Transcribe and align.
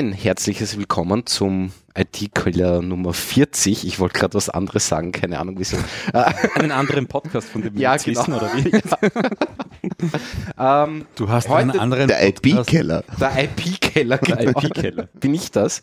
ein 0.00 0.12
herzliches 0.14 0.78
Willkommen 0.78 1.26
zum 1.26 1.72
IT-Killer 1.94 2.80
Nummer 2.80 3.12
40. 3.12 3.86
Ich 3.86 4.00
wollte 4.00 4.18
gerade 4.18 4.32
was 4.32 4.48
anderes 4.48 4.88
sagen, 4.88 5.12
keine 5.12 5.38
Ahnung 5.38 5.56
wieso. 5.58 5.76
Einen 6.54 6.72
anderen 6.72 7.06
Podcast 7.06 7.50
von 7.50 7.60
dem 7.60 7.76
Ja, 7.76 7.98
genau. 7.98 8.18
wissen, 8.18 8.32
oder 8.32 8.50
wie? 8.54 8.70
ähm, 10.58 11.04
Du 11.16 11.28
hast 11.28 11.50
Heute- 11.50 11.72
einen 11.72 11.78
anderen 11.78 12.08
Der 12.08 12.16
Podcast. 12.32 12.70
IP-Keller. 12.70 13.04
der 13.20 13.44
IP-Keller, 13.44 14.16
Der 14.16 14.36
genau. 14.36 14.58
IP-Keller. 14.62 15.08
Bin 15.20 15.34
ich 15.34 15.50
das? 15.50 15.82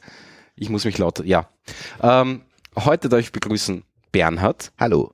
Ich 0.55 0.71
muss 0.71 0.83
mich 0.83 0.97
lauter, 0.97 1.23
ja. 1.23 1.47
Ähm, 2.01 2.41
heute 2.75 3.09
darf 3.09 3.19
ich 3.19 3.31
begrüßen 3.31 3.83
Bernhard. 4.11 4.71
Hallo. 4.79 5.13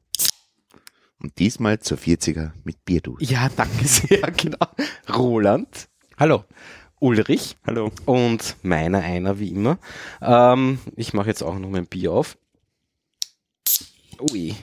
Und 1.22 1.38
diesmal 1.40 1.77
zur 1.80 1.98
40er 1.98 2.52
mit 2.63 2.85
Bierdus. 2.85 3.18
Ja, 3.20 3.49
danke 3.54 3.85
sehr, 3.85 4.32
genau. 4.32 4.66
Roland. 5.13 5.90
Hallo. 6.18 6.46
Ulrich. 7.07 7.57
Hallo. 7.67 7.91
Und 8.05 8.55
meiner 8.63 8.99
einer, 8.99 9.38
wie 9.38 9.49
immer. 9.49 9.77
Ähm, 10.21 10.80
ich 10.95 11.13
mache 11.13 11.27
jetzt 11.27 11.41
auch 11.43 11.59
noch 11.59 11.70
mein 11.70 11.85
Bier 11.85 12.13
auf. 12.13 12.38
Ui. 14.31 14.55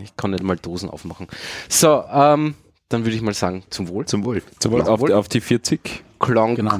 Ich 0.00 0.16
kann 0.16 0.30
nicht 0.30 0.44
mal 0.44 0.56
Dosen 0.56 0.88
aufmachen. 0.88 1.26
So, 1.68 2.04
ähm, 2.08 2.54
dann 2.88 3.04
würde 3.04 3.16
ich 3.16 3.22
mal 3.22 3.34
sagen, 3.34 3.64
zum 3.70 3.88
Wohl. 3.88 4.06
Zum 4.06 4.24
Wohl. 4.24 4.42
Zum 4.60 4.74
auf, 4.80 5.02
die- 5.02 5.12
auf 5.12 5.28
die 5.28 5.40
40. 5.40 6.04
Klonk. 6.20 6.56
Genau. 6.56 6.78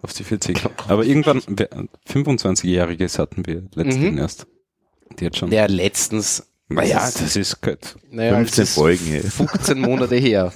Auf 0.00 0.12
die 0.12 0.22
40. 0.22 0.60
Aber 0.86 1.04
irgendwann, 1.04 1.42
wer- 1.48 1.68
25-Jähriges 2.06 3.18
hatten 3.18 3.46
wir 3.46 3.62
letztens 3.74 4.12
Mhm. 4.12 4.18
erst. 4.18 4.46
Die 5.18 5.26
hat 5.26 5.36
schon. 5.36 5.50
Ja, 5.50 5.66
letztens. 5.66 6.47
Naja, 6.70 6.96
das 6.98 7.08
ist- 7.16 7.20
das 7.22 7.36
ist 7.36 7.62
gut. 7.62 7.96
Naja, 8.10 8.34
15 8.36 8.62
es 8.62 8.68
ist 8.70 8.74
Folgen. 8.74 9.12
ey. 9.14 9.20
15 9.22 9.78
Monate 9.80 10.16
her. 10.16 10.52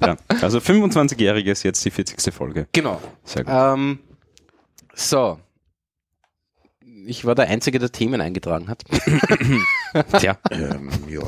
ja. 0.00 0.16
Also 0.42 0.58
25-Jähriges, 0.58 1.62
jetzt 1.64 1.84
die 1.84 1.90
40. 1.90 2.32
Folge. 2.34 2.66
genau. 2.72 3.00
Sehr 3.24 3.44
gut. 3.44 3.54
Ähm, 3.56 3.98
so. 4.94 5.38
Ich 7.06 7.24
war 7.24 7.34
der 7.34 7.48
Einzige, 7.48 7.78
der 7.78 7.90
Themen 7.90 8.20
eingetragen 8.20 8.68
hat. 8.68 8.84
Tja, 10.18 10.36
Ähm, 10.50 10.90
ja. 11.08 11.22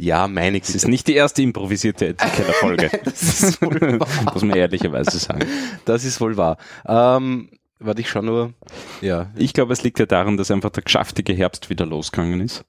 Ja, 0.00 0.28
meine 0.28 0.58
es 0.60 0.74
ist 0.74 0.86
nicht 0.88 1.06
die 1.08 1.14
erste 1.14 1.42
improvisierte 1.42 2.08
Etiketterfolge. 2.08 2.90
Das 3.04 3.22
ist 3.42 3.62
wohl 3.62 3.80
wahr. 4.00 4.08
Muss 4.32 4.42
man 4.42 4.56
ehrlicherweise 4.56 5.18
sagen. 5.18 5.46
Das 5.84 6.04
ist 6.04 6.20
wohl 6.20 6.36
wahr. 6.36 6.56
Ähm, 6.86 7.50
warte, 7.78 8.00
ich 8.00 8.08
schon 8.10 8.26
nur. 8.26 8.52
Ja. 9.00 9.30
Ich 9.36 9.52
glaube, 9.52 9.72
es 9.72 9.82
liegt 9.82 9.98
ja 9.98 10.06
daran, 10.06 10.36
dass 10.36 10.50
einfach 10.50 10.70
der 10.70 10.82
geschäftige 10.82 11.32
Herbst 11.32 11.70
wieder 11.70 11.86
losgegangen 11.86 12.40
ist. 12.40 12.64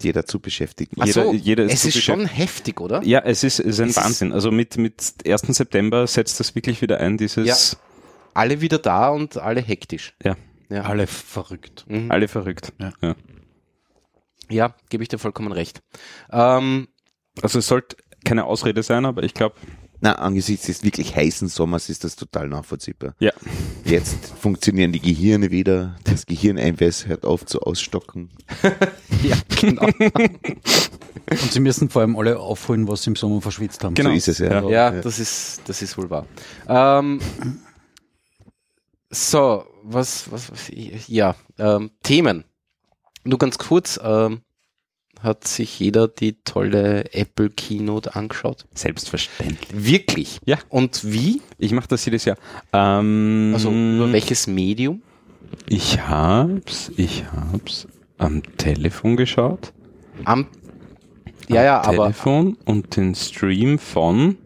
Jeder 0.00 0.26
zu 0.26 0.40
beschäftigen. 0.40 0.96
Ach 1.00 1.06
Jeder- 1.06 1.24
so, 1.24 1.32
jeder 1.32 1.64
ist 1.64 1.84
es 1.84 1.94
ist 1.96 2.02
schon 2.02 2.26
heftig, 2.26 2.80
oder? 2.80 3.02
Ja, 3.04 3.20
es 3.20 3.44
ist, 3.44 3.60
es 3.60 3.66
ist 3.66 3.80
ein 3.80 3.88
Es 3.90 3.96
Wahnsinn. 3.96 4.32
Also 4.32 4.50
mit, 4.50 4.76
mit 4.76 5.14
1. 5.24 5.42
September 5.56 6.06
setzt 6.06 6.40
das 6.40 6.54
wirklich 6.56 6.82
wieder 6.82 6.98
ein, 6.98 7.16
dieses 7.16 7.76
Alle 8.34 8.60
wieder 8.60 8.78
da 8.78 9.10
und 9.10 9.36
alle 9.36 9.60
hektisch. 9.60 10.14
Ja. 10.24 10.36
Ja, 10.68 10.82
Alle 10.82 11.06
verrückt. 11.08 11.84
mhm. 11.88 12.10
alle 12.10 12.28
verrückt. 12.28 12.72
Ja. 12.80 12.92
Ja. 13.02 13.16
ja 14.48 14.74
gebe 14.88 15.02
ich 15.02 15.08
dir 15.08 15.18
vollkommen 15.18 15.52
recht. 15.52 15.82
Ähm, 16.32 16.88
Also 17.42 17.58
es 17.60 17.66
sollte 17.66 17.96
keine 18.24 18.44
Ausrede 18.44 18.82
sein, 18.82 19.04
aber 19.04 19.22
ich 19.24 19.34
glaube, 19.34 19.56
Na, 20.02 20.14
angesichts 20.14 20.66
des 20.66 20.82
wirklich 20.82 21.14
heißen 21.14 21.48
Sommers 21.48 21.90
ist 21.90 22.04
das 22.04 22.16
total 22.16 22.48
nachvollziehbar. 22.48 23.14
ja. 23.18 23.32
Jetzt 23.84 24.26
funktionieren 24.40 24.92
die 24.92 25.00
Gehirne 25.00 25.50
wieder. 25.50 25.96
Das 26.04 26.24
Gehirneinweiß 26.26 27.06
hört 27.06 27.24
auf 27.24 27.44
zu 27.44 27.60
ausstocken. 27.60 28.30
ja, 29.22 29.36
genau. 29.60 29.86
Und 31.30 31.52
sie 31.52 31.60
müssen 31.60 31.90
vor 31.90 32.02
allem 32.02 32.16
alle 32.16 32.38
aufholen, 32.38 32.88
was 32.88 33.02
sie 33.02 33.10
im 33.10 33.16
Sommer 33.16 33.40
verschwitzt 33.40 33.82
haben. 33.84 33.94
Genau. 33.94 34.10
So 34.10 34.16
ist 34.16 34.28
es 34.28 34.38
ja. 34.38 34.68
Ja, 34.68 34.90
das 34.90 35.18
ist, 35.18 35.62
das 35.66 35.82
ist 35.82 35.96
wohl 35.98 36.08
wahr. 36.10 36.26
Ähm, 36.68 37.20
so, 39.10 39.64
was, 39.82 40.30
was, 40.30 40.50
was 40.50 40.70
ja, 41.08 41.34
ähm, 41.58 41.90
Themen. 42.02 42.44
Nur 43.24 43.38
ganz 43.38 43.58
kurz, 43.58 43.98
ähm, 44.02 44.40
hat 45.22 45.46
sich 45.46 45.78
jeder 45.78 46.08
die 46.08 46.36
tolle 46.44 47.12
Apple 47.14 47.50
Keynote 47.50 48.14
angeschaut? 48.14 48.66
Selbstverständlich. 48.74 49.68
Wirklich? 49.72 50.40
Ja. 50.44 50.58
Und 50.68 51.00
wie? 51.04 51.42
Ich 51.58 51.72
mache 51.72 51.88
das 51.88 52.04
jedes 52.04 52.24
Jahr. 52.24 52.36
Ähm, 52.72 53.52
Also 53.54 53.70
über 53.70 54.12
welches 54.12 54.46
Medium? 54.46 55.02
Ich 55.68 56.00
hab's, 56.00 56.90
ich 56.96 57.24
hab's 57.32 57.86
am 58.18 58.42
Telefon 58.56 59.16
geschaut. 59.16 59.72
Am, 60.24 60.46
ja, 61.48 61.64
ja, 61.64 61.80
aber 61.82 62.04
Telefon 62.04 62.56
und 62.64 62.96
den 62.96 63.14
Stream 63.14 63.78
von 63.78 64.36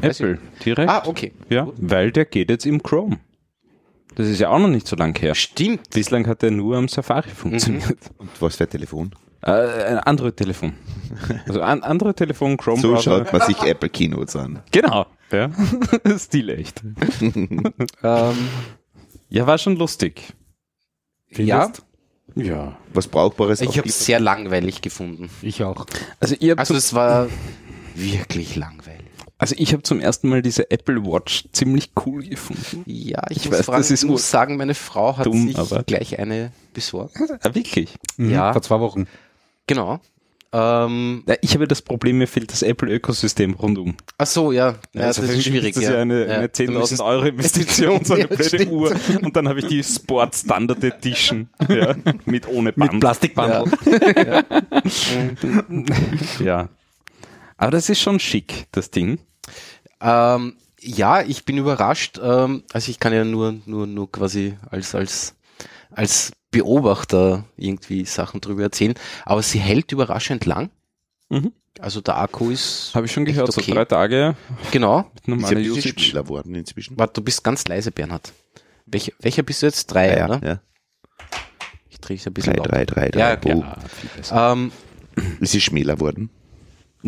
Apple 0.00 0.38
direkt. 0.64 0.90
Ah, 0.90 1.02
okay. 1.06 1.32
Ja, 1.48 1.68
weil 1.78 2.12
der 2.12 2.26
geht 2.26 2.50
jetzt 2.50 2.66
im 2.66 2.82
Chrome. 2.82 3.18
Das 4.16 4.26
ist 4.28 4.40
ja 4.40 4.48
auch 4.48 4.58
noch 4.58 4.68
nicht 4.68 4.86
so 4.88 4.96
lang 4.96 5.16
her. 5.18 5.34
Stimmt. 5.34 5.90
Bislang 5.90 6.26
hat 6.26 6.42
er 6.42 6.50
nur 6.50 6.76
am 6.76 6.88
Safari 6.88 7.28
funktioniert. 7.30 7.98
Und 8.16 8.30
was 8.40 8.56
für 8.56 8.64
ein 8.64 8.70
Telefon? 8.70 9.14
Äh, 9.42 9.50
ein 9.50 9.98
Android-Telefon. 9.98 10.72
Also 11.46 11.60
ein 11.60 11.82
Android-Telefon, 11.82 12.56
Chrome 12.56 12.80
So 12.80 12.96
schaut 12.96 13.30
man 13.32 13.42
sich 13.42 13.60
Apple 13.62 13.90
Keynotes 13.90 14.34
an. 14.34 14.62
Genau. 14.72 15.06
Ja. 15.30 15.50
Stil 16.18 16.48
echt. 16.48 16.82
Ähm, 18.02 18.48
Ja, 19.28 19.46
war 19.46 19.58
schon 19.58 19.76
lustig. 19.76 20.32
ja, 21.30 21.70
Ja. 22.34 22.76
Was 22.94 23.08
Brauchbares 23.08 23.60
ich 23.60 23.76
habe 23.76 23.88
es 23.88 24.04
sehr 24.04 24.18
langweilig 24.20 24.80
gefunden. 24.80 25.28
Ich 25.42 25.62
auch. 25.62 25.84
Also 26.20 26.36
ihr 26.40 26.52
habt 26.52 26.60
Also 26.60 26.74
es 26.74 26.94
war 26.94 27.28
wirklich 27.94 28.56
langweilig. 28.56 29.05
Also 29.38 29.54
ich 29.58 29.72
habe 29.72 29.82
zum 29.82 30.00
ersten 30.00 30.28
Mal 30.28 30.42
diese 30.42 30.70
Apple 30.70 31.04
Watch 31.04 31.44
ziemlich 31.52 31.90
cool 32.06 32.22
gefunden. 32.24 32.82
Ja, 32.86 33.22
ich, 33.30 33.38
Ich 33.38 33.44
muss, 33.50 33.58
weiß, 33.58 33.66
fragen, 33.66 33.78
das 33.78 33.90
ist 33.90 34.04
muss 34.04 34.30
sagen, 34.30 34.56
meine 34.56 34.74
Frau 34.74 35.16
hat 35.16 35.26
dumm, 35.26 35.48
sich 35.48 35.58
aber- 35.58 35.82
gleich 35.82 36.18
eine 36.18 36.52
besorgt. 36.72 37.14
Ah, 37.42 37.54
wirklich? 37.54 37.94
Mhm, 38.16 38.30
Ja. 38.30 38.52
Vor 38.52 38.62
zwei 38.62 38.80
Wochen. 38.80 39.06
Genau. 39.66 40.00
Ähm, 40.52 41.24
Ja, 41.26 41.34
ich 41.42 41.54
habe 41.54 41.66
das 41.66 41.82
Problem, 41.82 42.18
mir 42.18 42.28
fehlt 42.28 42.50
das 42.52 42.62
Apple-Ökosystem 42.62 43.54
rundum. 43.54 43.96
ach 44.16 44.26
so, 44.28 44.52
ja, 44.52 44.76
ja 44.94 45.02
Also 45.02 45.22
das 45.22 45.32
ist 45.32 45.44
schwierig. 45.44 45.74
Das 45.74 45.82
ist 45.82 45.90
ja 45.90 46.00
eine, 46.00 46.20
Ja, 46.26 46.34
eine 46.36 46.48
da 46.48 46.62
müssen- 46.64 46.96
10.000 46.96 47.04
Euro 47.04 47.24
Investition, 47.26 48.04
so 48.04 48.14
eine 48.14 48.22
Ja, 48.22 48.28
blöde 48.28 48.44
stimmt. 48.44 48.72
Uhr. 48.72 48.94
Und 49.22 49.34
dann 49.36 49.48
habe 49.48 49.58
ich 49.58 49.66
die 49.66 49.82
Sport 49.82 50.34
Standard 50.36 50.82
Edition 50.84 51.48
ja, 51.68 51.94
mit 52.24 52.46
ohne 52.48 52.72
Band. 52.72 52.92
Mit 52.92 53.00
Plastikbandel. 53.00 53.64
Ja. 56.40 56.68
Aber 57.56 57.70
das 57.70 57.88
ist 57.88 58.00
schon 58.00 58.20
schick, 58.20 58.66
das 58.72 58.90
Ding. 58.90 59.18
Ähm, 60.00 60.56
ja, 60.80 61.22
ich 61.22 61.44
bin 61.44 61.56
überrascht. 61.58 62.18
Ähm, 62.22 62.64
also 62.72 62.90
ich 62.90 63.00
kann 63.00 63.12
ja 63.12 63.24
nur, 63.24 63.54
nur, 63.66 63.86
nur 63.86 64.10
quasi 64.12 64.56
als, 64.70 64.94
als, 64.94 65.34
als 65.90 66.32
Beobachter 66.50 67.44
irgendwie 67.56 68.04
Sachen 68.04 68.40
drüber 68.40 68.62
erzählen. 68.64 68.94
Aber 69.24 69.42
sie 69.42 69.58
hält 69.58 69.90
überraschend 69.92 70.44
lang. 70.44 70.70
Mhm. 71.28 71.52
Also 71.80 72.00
der 72.00 72.16
Akku 72.18 72.50
ist. 72.50 72.92
Habe 72.94 73.06
ich 73.06 73.12
schon 73.12 73.24
gehört, 73.24 73.50
okay. 73.50 73.62
so 73.66 73.72
drei 73.74 73.84
Tage 73.84 74.34
Genau. 74.70 74.98
mit 74.98 75.06
Ist 75.14 75.26
ja 75.26 75.30
normaler 75.34 75.56
ein 75.58 75.74
bisschen 75.74 75.96
Usage. 75.96 76.28
worden 76.28 76.54
inzwischen. 76.54 76.98
Warte, 76.98 77.14
du 77.14 77.22
bist 77.22 77.42
ganz 77.44 77.66
leise, 77.66 77.90
Bernhard. 77.90 78.32
Welcher, 78.86 79.12
welcher 79.20 79.42
bist 79.42 79.62
du 79.62 79.66
jetzt? 79.66 79.86
Drei, 79.86 80.16
ja, 80.16 80.24
oder? 80.26 80.40
ja. 80.46 80.60
Ich 81.90 82.00
drehe 82.00 82.16
es 82.16 82.26
ein 82.26 82.32
bisschen 82.32 82.54
Drei, 82.54 82.58
lauter. 82.58 82.84
drei, 82.86 83.08
drei, 83.10 83.38
drei. 83.38 83.50
Ja, 83.50 83.54
Oh, 83.56 83.64
Ja. 84.30 84.52
Ähm, 84.52 84.72
Ist 85.40 85.52
sie 85.52 85.60
schmäler 85.60 85.98
worden? 86.00 86.30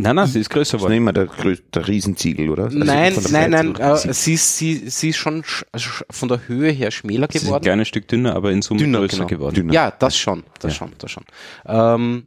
Nein, 0.00 0.15
nein, 0.15 0.29
sie 0.29 0.39
ist 0.39 0.49
größer 0.50 0.79
Das 0.79 0.83
ist 0.83 0.89
geworden. 0.89 0.93
nicht 0.93 0.99
immer 0.99 1.12
der, 1.12 1.27
grö- 1.29 1.61
der 1.75 1.89
Riesenziegel, 1.89 2.50
oder? 2.50 2.65
Also 2.67 2.79
nein, 2.79 3.12
nein, 3.31 3.50
nein, 3.50 3.75
äh, 3.77 3.97
sie, 4.15 4.35
ist- 4.35 4.56
sie, 4.56 4.89
sie 4.89 5.09
ist 5.09 5.17
schon 5.17 5.43
sch, 5.43 5.65
also 5.73 5.89
sch- 5.91 6.05
von 6.09 6.29
der 6.29 6.47
Höhe 6.47 6.71
her 6.71 6.91
schmäler 6.93 7.27
Sie 7.31 7.39
ist 7.39 7.43
ein 7.43 7.47
geworden. 7.49 7.65
kleines 7.65 7.89
Stück 7.89 8.06
dünner, 8.06 8.37
aber 8.37 8.53
in 8.53 8.62
Summe 8.62 8.79
Dünner, 8.79 9.00
größer 9.00 9.17
genau. 9.17 9.27
geworden. 9.29 9.55
Dünner. 9.56 9.73
Ja, 9.73 9.91
das 9.91 10.17
schon, 10.17 10.45
das 10.61 10.73
Ja. 10.75 10.79
schon, 10.79 10.93
das 10.99 11.11
schon. 11.11 11.25
Ähm, 11.67 12.27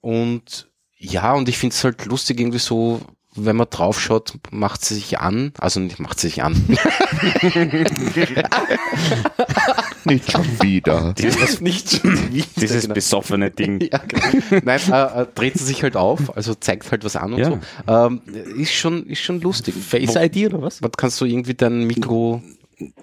und 0.00 0.68
ja, 0.96 1.32
und 1.34 1.48
ich 1.48 1.58
finde 1.58 1.74
es 1.74 1.82
halt 1.82 2.04
lustig 2.06 2.38
irgendwie 2.38 2.58
so, 2.60 3.00
wenn 3.34 3.56
man 3.56 3.66
draufschaut, 3.68 4.34
macht 4.52 4.84
sie 4.84 4.94
sich 4.94 5.18
an, 5.18 5.52
also 5.58 5.80
nicht 5.80 5.98
macht 5.98 6.20
sie 6.20 6.28
sich 6.28 6.42
an. 6.44 6.54
Nicht 10.04 10.30
schon 10.30 10.44
wieder. 10.62 11.12
Dieses 11.18 11.60
nicht 11.60 11.90
schon 12.00 12.12
wieder, 12.32 12.46
Dieses 12.60 12.82
genau. 12.82 12.94
besoffene 12.94 13.50
Ding. 13.50 13.80
Ja, 13.92 13.98
genau. 14.06 14.62
Nein, 14.64 14.80
äh, 14.90 15.22
äh, 15.22 15.26
dreht 15.34 15.58
sie 15.58 15.64
sich 15.64 15.82
halt 15.82 15.96
auf, 15.96 16.36
also 16.36 16.54
zeigt 16.54 16.90
halt 16.90 17.04
was 17.04 17.16
an 17.16 17.34
und 17.34 17.38
Ja. 17.40 17.50
so. 17.50 17.58
Ähm, 17.88 18.22
ist 18.56 18.72
schon, 18.72 19.06
ist 19.06 19.20
schon 19.20 19.40
lustig. 19.40 19.74
Face 19.74 20.14
ID 20.16 20.46
oder 20.46 20.62
was? 20.62 20.82
Was 20.82 20.92
kannst 20.96 21.20
du 21.20 21.24
irgendwie 21.24 21.54
dein 21.54 21.86
Mikro, 21.86 22.42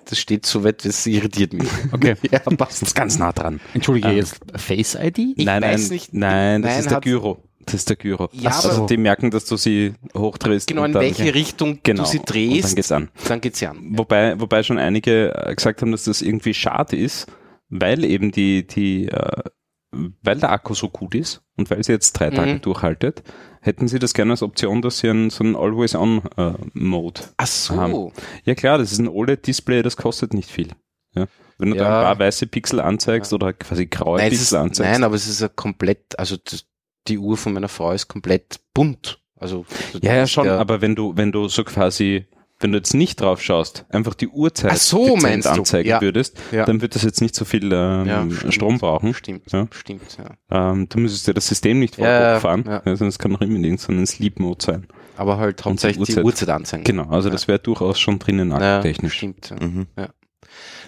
das 0.05 0.19
steht 0.19 0.45
so 0.45 0.63
weit, 0.63 0.83
das 0.85 1.05
irritiert 1.05 1.53
mich. 1.53 1.67
Okay. 1.91 2.15
Ja, 2.31 2.39
passt. 2.39 2.81
Das 2.81 2.89
ist 2.89 2.95
ganz 2.95 3.17
nah 3.17 3.31
dran. 3.31 3.59
Entschuldige, 3.73 4.09
Ähm. 4.09 4.17
jetzt 4.17 4.39
Face 4.55 4.95
ID? 4.95 5.19
Ich 5.37 5.45
nein, 5.45 5.61
weiß 5.61 5.81
nein, 5.81 5.89
nicht. 5.89 6.13
nein, 6.13 6.61
das 6.61 6.71
Nein, 6.71 6.79
ist 6.81 6.91
der 6.91 7.01
Gyro. 7.01 7.43
Das 7.71 7.81
ist 7.81 7.89
der 7.89 7.95
Gyro. 7.97 8.29
Ja, 8.33 8.49
also 8.51 8.69
aber- 8.71 8.87
die 8.87 8.97
merken, 8.97 9.31
dass 9.31 9.45
du 9.45 9.55
sie 9.57 9.93
hochdrehst. 10.15 10.67
Genau, 10.67 10.83
in 10.85 10.93
dann- 10.93 11.01
welche 11.03 11.33
Richtung 11.33 11.79
genau, 11.83 12.03
du 12.03 12.09
sie 12.09 12.19
drehst, 12.25 12.69
dann 12.69 12.75
geht's 12.75 12.91
an. 12.91 13.09
dann 13.27 13.41
geht's 13.41 13.59
ja 13.59 13.71
an. 13.71 13.97
Wobei, 13.97 14.39
wobei 14.39 14.63
schon 14.63 14.77
einige 14.79 15.33
äh, 15.35 15.53
gesagt 15.55 15.81
haben, 15.81 15.91
dass 15.91 16.05
das 16.05 16.21
irgendwie 16.21 16.53
schade 16.53 16.95
ist, 16.95 17.27
weil 17.69 18.03
eben 18.03 18.31
die, 18.31 18.65
die, 18.65 19.07
äh, 19.07 19.43
weil 19.91 20.37
der 20.39 20.51
Akku 20.51 20.73
so 20.73 20.89
gut 20.89 21.15
ist 21.15 21.41
und 21.57 21.69
weil 21.69 21.83
sie 21.83 21.91
jetzt 21.91 22.13
drei 22.13 22.29
Tage 22.29 22.53
Mhm. 22.55 22.61
durchhaltet, 22.61 23.23
hätten 23.61 23.87
sie 23.87 23.99
das 23.99 24.13
gerne 24.13 24.31
als 24.31 24.43
Option, 24.43 24.81
dass 24.81 24.99
sie 24.99 25.09
einen, 25.09 25.29
so 25.31 25.43
einen 25.43 25.55
Always-On-Mode 25.55 27.21
Ach 27.37 27.47
so. 27.47 27.75
haben. 27.75 28.11
Ja 28.45 28.55
klar, 28.55 28.77
das 28.77 28.91
ist 28.91 28.99
ein 28.99 29.07
OLED-Display, 29.07 29.81
das 29.81 29.97
kostet 29.97 30.33
nicht 30.33 30.49
viel. 30.49 30.69
Ja. 31.15 31.27
Wenn 31.57 31.71
du 31.71 31.75
da 31.77 31.83
Ja. 31.83 31.97
ein 31.99 32.05
paar 32.05 32.19
weiße 32.19 32.47
Pixel 32.47 32.79
anzeigst 32.79 33.33
oder 33.33 33.51
quasi 33.53 33.87
graue 33.87 34.17
Nein, 34.19 34.27
es 34.27 34.33
ist, 34.35 34.39
Pixel 34.41 34.57
anzeigst. 34.59 34.91
nein, 34.91 35.03
aber 35.03 35.15
es 35.15 35.27
ist 35.27 35.41
ja 35.41 35.47
komplett, 35.49 36.17
also 36.17 36.37
das, 36.37 36.65
die 37.09 37.17
Uhr 37.17 37.37
von 37.37 37.53
meiner 37.53 37.67
Frau 37.67 37.91
ist 37.91 38.07
komplett 38.07 38.59
bunt. 38.73 39.19
Also 39.35 39.65
ja, 40.01 40.15
ja, 40.15 40.27
schon, 40.27 40.45
der- 40.45 40.59
aber 40.59 40.81
wenn 40.81 40.95
du, 40.95 41.15
wenn 41.15 41.31
du 41.31 41.47
so 41.47 41.63
quasi, 41.63 42.25
wenn 42.59 42.71
du 42.73 42.77
jetzt 42.77 42.93
nicht 42.93 43.21
drauf 43.21 43.41
schaust, 43.41 43.85
einfach 43.89 44.13
die 44.13 44.27
Uhrzeit 44.27 44.77
so, 44.77 45.15
anzeigen 45.15 45.87
Ja. 45.89 46.01
würdest, 46.01 46.37
Ja. 46.51 46.65
dann 46.65 46.81
wird 46.81 46.93
das 46.95 47.03
jetzt 47.03 47.21
nicht 47.21 47.33
so 47.35 47.45
viel 47.45 47.71
ähm, 47.71 48.05
Ja, 48.05 48.25
stimmt. 48.29 48.53
Strom 48.53 48.77
brauchen. 48.79 49.13
Stimmt, 49.13 49.51
Ja. 49.51 49.67
stimmt, 49.71 50.17
ja. 50.17 50.71
Ähm, 50.71 50.87
du 50.89 50.99
müsstest 50.99 51.27
ja 51.27 51.33
das 51.33 51.47
System 51.47 51.79
nicht 51.79 51.95
voll 51.95 52.05
Ja, 52.05 52.35
hochfahren, 52.35 52.65
ja. 52.67 52.81
also 52.83 53.05
es 53.05 53.17
kann 53.17 53.31
noch 53.31 53.39
immer 53.41 53.55
in 53.55 53.63
irgendeinem 53.63 54.05
Sleep-Mode 54.05 54.63
sein. 54.65 54.87
Aber 55.15 55.37
halt 55.37 55.63
hauptsächlich 55.65 56.05
die 56.07 56.11
Uhrzeit. 56.13 56.25
Uhrzeit 56.25 56.49
anzeigen. 56.49 56.83
Genau, 56.83 57.09
also 57.09 57.29
Ja. 57.29 57.33
das 57.33 57.47
wäre 57.47 57.59
durchaus 57.59 57.97
schon 57.99 58.19
drinnen 58.19 58.51
ja, 58.51 58.81
technisch. 58.81 59.13
Stimmt. 59.15 59.49
Ja. 59.51 59.65
Mhm. 59.65 59.87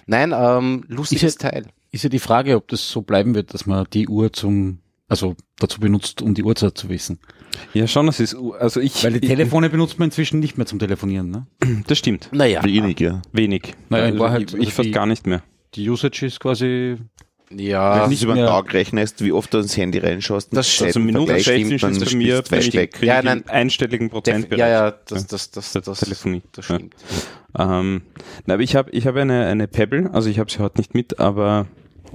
Nein, 0.08 0.34
ähm, 0.36 0.84
lustiges 0.88 1.24
Ist 1.24 1.42
Teil. 1.42 1.66
Ist 1.92 2.04
ja 2.04 2.10
die 2.10 2.20
Frage, 2.20 2.56
ob 2.56 2.68
das 2.70 2.90
so 2.90 3.02
bleiben 3.02 3.36
wird, 3.36 3.54
dass 3.54 3.66
man 3.66 3.86
die 3.94 4.08
Uhr 4.08 4.32
zum, 4.34 4.80
also 5.12 5.36
dazu 5.60 5.80
benutzt, 5.82 6.22
um 6.22 6.34
die 6.34 6.44
Uhrzeit 6.44 6.78
zu 6.78 6.88
wissen. 6.90 7.20
Ja, 7.74 7.86
schon, 7.86 8.06
das 8.08 8.20
ist, 8.22 8.36
also 8.60 8.80
ich, 8.80 9.04
Weil 9.04 9.14
die 9.14 9.20
ich 9.20 9.28
Telefone 9.28 9.70
benutzt 9.70 10.00
man 10.00 10.08
inzwischen 10.08 10.40
nicht 10.40 10.58
mehr 10.58 10.66
zum 10.66 10.80
Telefonieren, 10.80 11.30
ne? 11.30 11.46
das 11.88 11.98
stimmt, 11.98 12.30
Naja. 12.32 12.64
Wenig, 12.64 13.00
ja. 13.02 13.22
wenig. 13.34 13.74
Naja, 13.90 14.06
in 14.06 14.12
also 14.14 14.24
Wahrheit, 14.24 14.42
ich, 14.44 14.54
ich 14.54 14.60
also 14.60 14.70
fast 14.72 14.86
die- 14.88 14.92
gar 14.92 15.06
nicht 15.06 15.28
mehr. 15.28 15.44
Die 15.76 15.90
Usage 15.90 16.26
ist 16.26 16.40
quasi, 16.40 16.96
Ja, 17.54 17.96
Wenn 17.96 18.04
du 18.04 18.10
nicht 18.12 18.24
über 18.24 18.36
den 18.36 18.46
Tag 18.46 18.74
rechnest, 18.74 19.22
wie 19.24 19.34
oft 19.34 19.54
du 19.54 19.58
ins 19.58 19.76
Handy 19.76 19.98
reinschaust, 20.00 20.56
Das 20.56 20.70
stimmt. 20.70 20.88
Also 20.88 21.00
Zeiten 21.00 21.06
Minuten 21.06 21.26
vergleichst, 21.28 21.48
technisch 21.50 21.82
dann 21.82 21.92
ist 21.92 22.06
bei 22.12 22.16
mir, 22.16 22.38
weit 22.50 22.74
weg. 22.74 22.98
Ja, 23.02 23.20
ich 23.20 23.26
nein. 23.26 23.44
einstelligen 23.50 24.10
Prozentbereich. 24.10 24.60
ja, 24.60 24.68
ja, 24.70 24.92
das, 24.92 25.28
das, 25.28 25.52
das, 25.52 25.74
das, 25.74 26.00
Telefonie. 26.00 26.42
das 26.54 26.70
Ja. 26.70 26.76
stimmt. 26.76 26.96
Ähm, 27.60 28.02
na, 28.46 28.54
aber 28.54 28.64
ich 28.64 28.78
habe 28.78 28.90
ich 28.92 29.06
hab 29.08 29.18
eine, 29.18 29.46
eine 29.48 29.68
Pebble, 29.68 30.10
also 30.14 30.30
ich 30.30 30.40
habe 30.40 30.50
sie 30.50 30.60
heute 30.60 30.78
nicht 30.78 30.94
mit, 30.96 31.20
aber 31.20 31.68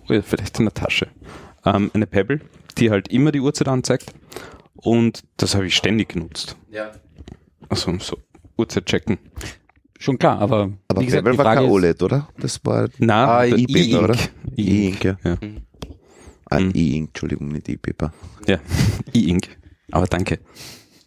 oh, 0.08 0.12
ja, 0.14 0.22
vielleicht 0.22 0.58
in 0.58 0.64
der 0.64 0.72
Tasche. 0.74 1.08
Ähm, 1.66 1.90
eine 1.92 2.06
Pebble, 2.06 2.40
die 2.78 2.90
halt 2.90 3.08
immer 3.08 3.32
die 3.32 3.40
Uhrzeit 3.40 3.68
anzeigt 3.68 4.14
und 4.76 5.24
das 5.36 5.54
habe 5.54 5.66
ich 5.66 5.76
ständig 5.76 6.10
genutzt. 6.10 6.56
Ja. 6.70 6.92
Also 7.68 7.96
so 7.98 8.16
Uhrzeit 8.56 8.86
checken. 8.86 9.18
schon 9.98 10.18
klar, 10.18 10.38
aber, 10.38 10.70
Aber 10.88 11.00
wie 11.00 11.06
gesagt, 11.06 11.24
Pebble 11.24 11.32
die 11.32 11.44
war 11.44 11.54
kein 11.56 11.64
OLED, 11.64 12.02
oder? 12.02 12.28
Das 12.38 12.60
war 12.64 12.88
Na, 12.98 13.38
Ah, 13.38 13.44
E-Paper, 13.44 14.04
oder? 14.04 14.16
E-Ink. 14.56 15.04
Ja. 15.04 15.16
Ja. 15.24 15.38
Ah. 16.48 16.58
E-Ink, 16.58 17.08
Entschuldigung, 17.08 17.48
nicht 17.48 17.68
E-Paper. 17.68 18.12
Ja, 18.46 18.60
E-Ink. 19.12 19.48
Aber 19.90 20.06
danke. 20.06 20.38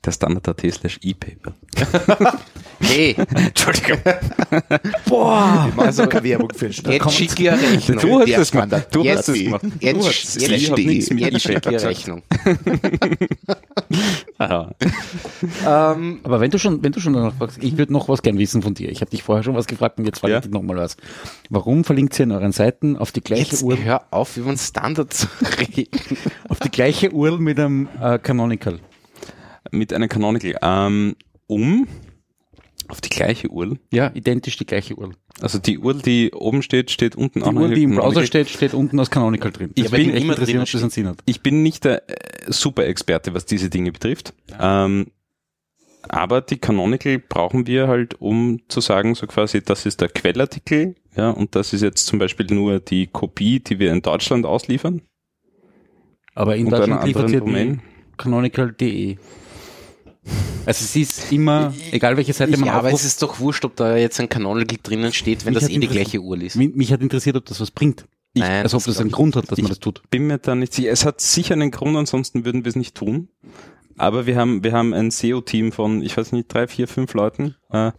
Der 0.06 0.12
Standard.at 0.14 0.62
slash 0.74 0.98
E-Paper. 1.02 1.54
Hey, 2.82 3.14
Entschuldigung. 3.36 3.98
boah, 5.06 5.70
Also 5.76 6.08
keine 6.08 6.24
Werbung 6.24 6.50
für 6.56 6.70
den 6.70 6.92
jetzt 6.94 7.12
schicke 7.12 7.44
ich 7.44 7.52
eine 7.52 7.62
Rechnung. 7.62 8.00
Du 8.00 8.20
hast 8.22 8.38
es 8.38 8.52
gemacht. 8.52 8.88
Du 8.92 9.04
Jetzt- 9.04 9.18
hast 9.18 9.28
es 9.30 9.36
gemacht. 9.44 9.62
jetzt- 9.82 10.36
jetzt 10.42 10.52
Ich 10.54 10.70
hab 10.70 10.78
steht- 10.78 10.88
nichts 10.88 11.10
mit 11.10 11.20
Jetzt 11.20 11.42
schicke 11.42 11.58
E-Paper 11.58 11.76
ich 11.76 11.82
eine. 11.82 11.90
Rechnung. 11.90 12.22
Aha. 14.38 14.74
Ähm, 15.68 16.20
aber 16.24 16.40
wenn 16.40 16.52
du 16.52 16.58
schon, 16.58 16.82
wenn 16.84 16.94
du 16.94 17.02
schon 17.02 17.12
noch 17.14 17.34
was, 17.40 17.58
ich 17.58 17.78
würde 17.78 17.92
noch 17.92 18.08
was 18.08 18.22
gern 18.22 18.38
wissen 18.38 18.62
von 18.62 18.74
dir. 18.76 18.90
Ich 18.90 19.02
habe 19.02 19.12
dich 19.12 19.24
vorher 19.24 19.44
schon 19.44 19.56
was 19.56 19.68
gefragt 19.68 20.00
und 20.00 20.06
jetzt 20.06 20.20
frage 20.20 20.32
Ja. 20.34 20.40
ich 20.40 20.46
dich 20.46 20.54
nochmal 20.54 20.78
was. 20.78 20.96
Warum 21.50 21.84
verlinkt 21.84 22.18
ihr 22.20 22.24
in 22.24 22.32
euren 22.32 22.54
Seiten 22.54 22.96
auf 22.96 23.12
die 23.12 23.22
gleiche 23.22 23.52
jetzt 23.52 23.64
Uhr, 23.64 23.78
hör 23.78 24.04
auf, 24.12 24.38
über 24.38 24.52
den 24.52 24.58
Standard 24.58 25.14
zu 25.14 25.28
reden. 25.60 25.90
auf 26.50 26.60
die 26.60 26.70
gleiche 26.72 27.12
Uhr 27.12 27.38
mit 27.40 27.60
einem 27.60 27.90
äh, 28.02 28.20
Canonical? 28.20 28.80
Mit 29.72 29.94
einer 29.94 30.08
Canonical. 30.08 30.56
Ähm, 30.62 31.16
um 31.48 31.88
auf 32.88 33.02
die 33.02 33.10
gleiche 33.10 33.50
URL. 33.50 33.78
Ja, 33.92 34.12
identisch 34.14 34.58
die 34.58 34.66
gleiche 34.66 34.98
Uhr. 34.98 35.12
Also 35.42 35.60
die 35.60 35.78
URL, 35.78 36.02
die 36.02 36.32
oben 36.34 36.62
steht, 36.62 36.92
steht 36.92 37.16
unten 37.16 37.40
Die 37.40 37.46
auch 37.46 37.54
Uhr, 37.54 37.66
eine 37.66 37.76
die 37.76 37.84
im. 37.84 37.96
Browser 37.96 38.26
steht, 38.26 38.50
steht 38.50 38.74
unten 38.74 39.00
als 39.00 39.12
Canonical 39.12 39.52
drin. 39.52 39.72
Ich 39.76 39.90
bin 39.92 40.10
echt 40.12 40.24
interessieren, 40.24 40.46
drin 40.48 40.62
ob 40.62 40.72
das 40.72 40.82
einen 40.82 40.90
Sinn 40.90 41.08
hat. 41.08 41.20
Ich 41.26 41.42
bin 41.42 41.62
nicht 41.64 41.86
der 41.86 42.10
äh, 42.10 42.52
Super-Experte, 42.52 43.34
was 43.34 43.46
diese 43.46 43.70
Dinge 43.70 43.92
betrifft. 43.92 44.34
Ähm, 44.60 45.08
aber 46.08 46.42
die 46.42 46.58
Canonical 46.58 47.20
brauchen 47.20 47.68
wir 47.68 47.88
halt, 47.88 48.20
um 48.20 48.62
zu 48.68 48.82
sagen, 48.82 49.16
so 49.16 49.28
quasi, 49.28 49.62
das 49.62 49.86
ist 49.86 50.02
der 50.02 50.10
Quellartikel, 50.10 50.96
ja, 51.16 51.30
und 51.30 51.56
das 51.56 51.74
ist 51.74 51.82
jetzt 51.82 52.08
zum 52.08 52.20
Beispiel 52.20 52.48
nur 52.50 52.80
die 52.80 53.08
Kopie, 53.08 53.60
die 53.60 53.80
wir 53.80 53.92
in 53.92 54.02
Deutschland 54.02 54.46
ausliefern. 54.46 55.02
Aber 56.34 56.56
in 56.56 56.70
Deutschland 56.70 57.06
liefert 57.06 57.30
die 57.30 57.38
Domain. 57.38 57.82
canonical.de. 58.18 59.18
Also 60.66 60.84
es 60.86 60.96
ist 60.96 61.32
immer, 61.32 61.74
egal 61.92 62.16
welche 62.18 62.34
Seite 62.34 62.52
man 62.58 62.66
Ja, 62.68 62.74
aber 62.74 62.90
es 62.90 62.94
aufruft, 62.96 63.06
ist 63.06 63.22
doch 63.24 63.40
wurscht, 63.40 63.66
ob 63.66 63.76
da 63.76 63.96
jetzt 63.98 64.20
ein 64.20 64.30
Canonical 64.30 64.78
drinnen 64.84 65.14
steht, 65.14 65.46
wenn 65.46 65.54
Mich 65.54 65.64
das 65.64 65.70
eh 65.72 65.80
die 65.80 65.88
gleiche 65.88 66.20
Uhr 66.20 66.40
ist. 66.42 66.56
mich, 66.58 66.76
mich 66.76 66.92
hat 66.94 67.02
interessiert, 67.02 67.36
ob 67.38 67.46
das 67.46 67.60
was 67.60 67.72
bringt. 67.72 68.06
Ich, 68.34 68.42
Nein, 68.44 68.64
Also 68.64 68.78
ob 68.78 68.84
das 68.84 68.94
das 68.96 69.02
einen 69.02 69.10
Grund 69.12 69.36
hat, 69.36 69.50
dass 69.52 69.58
man 69.58 69.64
Ich- 69.66 69.70
das 69.70 69.80
tut. 69.80 70.04
bin 70.12 70.28
mir 70.28 70.38
da 70.38 70.54
nicht 70.54 70.74
sicher. 70.74 70.92
Es 70.92 71.06
hat 71.06 71.22
sicher 71.22 71.54
einen 71.56 71.72
Grund, 71.72 71.98
ansonsten 71.98 72.46
würden 72.46 72.64
wir 72.66 72.70
es 72.70 72.76
nicht 72.76 72.94
tun. 72.96 73.30
Aber 73.98 74.26
wir 74.28 74.38
haben, 74.38 74.64
wir 74.64 74.72
haben 74.72 74.94
ein 74.94 75.12
SEO-Team 75.12 75.72
von, 75.74 76.02
ich 76.02 76.16
weiß 76.16 76.32
nicht, 76.32 76.54
drei, 76.54 76.68
vier, 76.68 76.88
fünf 76.88 77.14
Leuten, 77.16 77.56
äh, 77.72 77.92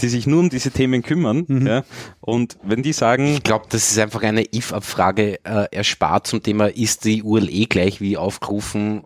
die 0.00 0.08
sich 0.08 0.26
nur 0.26 0.40
um 0.40 0.48
diese 0.50 0.70
Themen 0.72 1.02
kümmern. 1.02 1.44
Mhm. 1.46 1.66
Ja, 1.66 1.84
und 2.20 2.56
wenn 2.64 2.82
die 2.82 2.92
sagen, 2.92 3.26
Ich 3.34 3.42
glaube, 3.44 3.66
das 3.68 3.90
ist 3.92 3.98
einfach 3.98 4.22
eine 4.22 4.44
if-Abfrage 4.52 5.44
äh, 5.44 5.66
erspart 5.70 6.26
zum 6.26 6.42
Thema, 6.42 6.66
ist 6.74 7.04
die 7.04 7.22
URL 7.22 7.48
eh 7.50 7.66
gleich 7.66 8.00
wie 8.00 8.16
aufgerufen, 8.16 9.04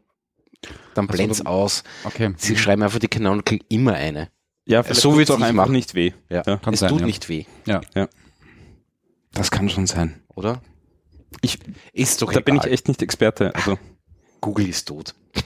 dann 0.99 1.07
blend's 1.07 1.45
aus. 1.47 1.85
Okay. 2.05 2.33
Sie 2.37 2.57
schreiben 2.57 2.83
einfach 2.83 2.99
die 2.99 3.09
Canonical 3.09 3.59
immer 3.69 3.95
eine. 3.95 4.29
ja, 4.67 4.83
so 4.83 5.11
tut's 5.11 5.19
wird's 5.19 5.31
auch 5.31 5.39
nicht 5.39 5.49
einfach 5.49 5.69
nicht 5.69 5.95
weh. 5.95 6.13
Ja, 6.31 6.43
Ja, 6.47 6.57
kann 6.59 6.75
es 6.75 6.81
sein, 6.81 6.91
tut 6.91 7.01
ja. 7.01 7.07
nicht 7.07 7.29
weh, 7.29 7.45
Ja. 7.67 7.81
Das 9.33 9.51
kann 9.51 9.69
schon 9.71 9.87
sein. 9.87 10.21
oder? 10.35 10.61
Ich, 11.43 11.59
Ist 11.93 12.23
doch 12.23 12.33
da 12.33 12.41
bin 12.41 12.57
ich 12.57 12.63
egal. 12.63 12.73
echt 12.73 12.89
nicht 12.89 13.03
Experte. 13.03 13.55
Also, 13.55 13.79
Google 14.41 14.69
ist 14.69 14.89
tot. 14.89 15.15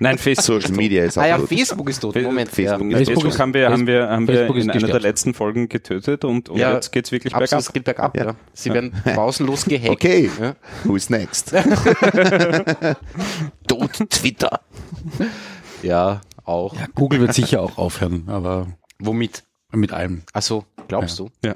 nein, 0.00 0.16
Facebook. 0.16 0.62
Social 0.62 0.72
Media 0.76 1.04
ist 1.04 1.18
auch 1.18 1.22
Ah 1.22 1.26
ja, 1.26 1.36
tot. 1.38 1.48
Facebook 1.50 1.90
ist 1.90 2.00
tot. 2.00 2.16
Moment. 2.16 2.50
Facebook 2.50 2.90
ja. 2.90 2.98
ist 2.98 3.08
Facebook, 3.08 3.30
ist- 3.32 3.38
haben 3.38 3.52
wir, 3.52 3.70
haben 3.70 3.86
wir, 3.86 4.08
haben 4.08 4.26
wir 4.26 4.34
Facebook 4.34 4.56
in 4.56 4.70
einer 4.70 4.86
der 4.88 5.00
letzten 5.00 5.34
Folgen 5.34 5.68
getötet 5.68 6.24
und, 6.24 6.48
und 6.48 6.58
Ja, 6.58 6.72
jetzt 6.74 6.90
geht's 6.92 7.12
wirklich 7.12 7.34
Absolut, 7.34 7.50
bergab. 7.50 7.60
es 7.68 7.72
geht 7.72 7.84
bergab, 7.84 8.16
ja. 8.16 8.24
Ja. 8.26 8.34
Sie 8.54 8.72
werden 8.72 8.92
pausenlos 9.14 9.66
gehackt. 9.66 9.90
Okay, 9.90 10.30
Ja. 10.40 10.56
who's 10.84 11.10
next? 11.10 11.52
Twitter. 14.08 14.60
ja, 15.82 16.20
auch. 16.44 16.74
Ja, 16.74 16.86
Google 16.94 17.20
wird 17.20 17.34
sicher 17.34 17.62
auch 17.62 17.78
aufhören, 17.78 18.24
aber 18.28 18.66
Womit? 18.98 19.44
mit 19.72 19.92
allem. 19.92 20.22
Also, 20.32 20.64
glaubst 20.88 21.18
du? 21.18 21.30
Ja, 21.44 21.54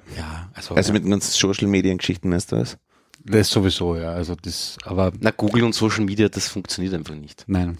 also, 0.54 0.74
Also 0.74 0.92
mit 0.92 1.04
den 1.04 1.10
ganzen 1.10 1.32
Social 1.32 1.68
Media 1.68 1.94
Geschichten 1.94 2.32
ist 2.32 2.52
das? 2.52 2.76
das 3.26 3.48
sowieso, 3.48 3.96
ja. 3.96 4.10
Also 4.12 4.34
das, 4.40 4.76
aber 4.84 5.10
Na, 5.18 5.30
Google 5.30 5.64
und 5.64 5.74
Social 5.74 6.04
Media, 6.04 6.28
das 6.28 6.48
funktioniert 6.48 6.94
einfach 6.94 7.14
nicht. 7.14 7.44
nein. 7.46 7.78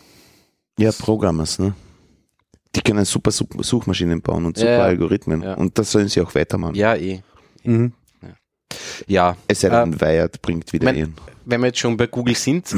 Ja, 0.78 0.90
Programmers, 0.90 1.58
ne? 1.60 1.74
Die 2.74 2.80
können 2.80 3.04
super 3.04 3.30
Such- 3.30 3.46
Suchmaschinen 3.62 4.20
bauen 4.22 4.44
und 4.46 4.56
super 4.56 4.70
Ja, 4.70 4.78
ja. 4.78 4.84
Algorithmen. 4.86 5.42
Ja. 5.42 5.54
Und 5.54 5.78
das 5.78 5.92
sollen 5.92 6.08
sie 6.08 6.20
auch 6.20 6.34
weitermachen. 6.34 6.74
Ja, 6.74 6.96
eh. 6.96 7.22
Mhm. 7.62 7.92
Ja, 9.06 9.36
Es 9.46 9.60
sei 9.60 9.68
denn, 9.68 10.00
Wired 10.00 10.42
bringt 10.42 10.72
wieder 10.72 10.86
mein- 10.86 10.96
ihren. 10.96 11.14
wenn 11.44 11.60
wir 11.60 11.68
jetzt 11.68 11.78
schon 11.78 11.96
bei 11.96 12.08
Google 12.08 12.34
sind, 12.34 12.74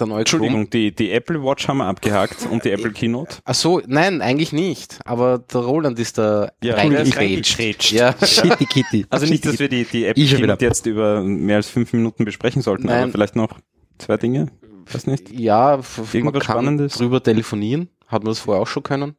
der 0.00 0.06
neue. 0.06 0.20
Entschuldigung, 0.20 0.70
die, 0.70 0.94
die 0.94 1.10
Apple 1.12 1.42
Watch 1.42 1.66
haben 1.68 1.78
wir 1.78 1.86
abgehakt 1.86 2.46
und 2.50 2.64
die 2.64 2.70
Apple 2.70 2.92
Keynote. 2.92 3.36
Ach 3.44 3.54
so, 3.54 3.80
nein, 3.86 4.22
eigentlich 4.22 4.52
nicht. 4.52 4.98
Aber 5.04 5.38
der 5.38 5.60
Roland 5.60 5.98
ist 5.98 6.18
da 6.18 6.50
Ja, 6.62 6.74
reingegrätscht. 6.76 7.92
Ja, 7.92 8.12
Kitty 8.20 8.66
Kitty. 8.66 9.06
Also 9.10 9.26
nicht, 9.26 9.44
dass 9.44 9.58
wir 9.58 9.68
die, 9.68 9.84
die 9.84 10.04
Apple 10.06 10.22
Ich. 10.22 10.34
Keynote 10.34 10.64
jetzt 10.64 10.86
über 10.86 11.22
mehr 11.22 11.56
als 11.56 11.68
fünf 11.68 11.92
Minuten 11.92 12.24
besprechen 12.24 12.62
sollten, 12.62 12.86
Nein. 12.86 13.04
aber 13.04 13.12
vielleicht 13.12 13.36
noch 13.36 13.58
zwei 13.98 14.16
Dinge. 14.16 14.48
Weiß 14.90 15.06
nicht. 15.06 15.30
ja, 15.30 15.80
Irgendwas 16.12 16.44
kann 16.44 16.54
Spannendes? 16.56 16.94
drüber 16.94 17.22
telefonieren. 17.22 17.88
Hat 18.06 18.22
man 18.24 18.30
das 18.30 18.38
vorher 18.40 18.62
auch 18.62 18.66
schon 18.66 18.82
können? 18.82 19.16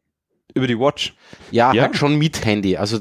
Über 0.55 0.65
die 0.65 0.79
Watch. 0.79 1.13
Ja, 1.51 1.71
Ja. 1.73 1.83
halt 1.83 1.95
schon 1.95 2.17
mit 2.17 2.43
Handy. 2.43 2.75
Also 2.75 2.99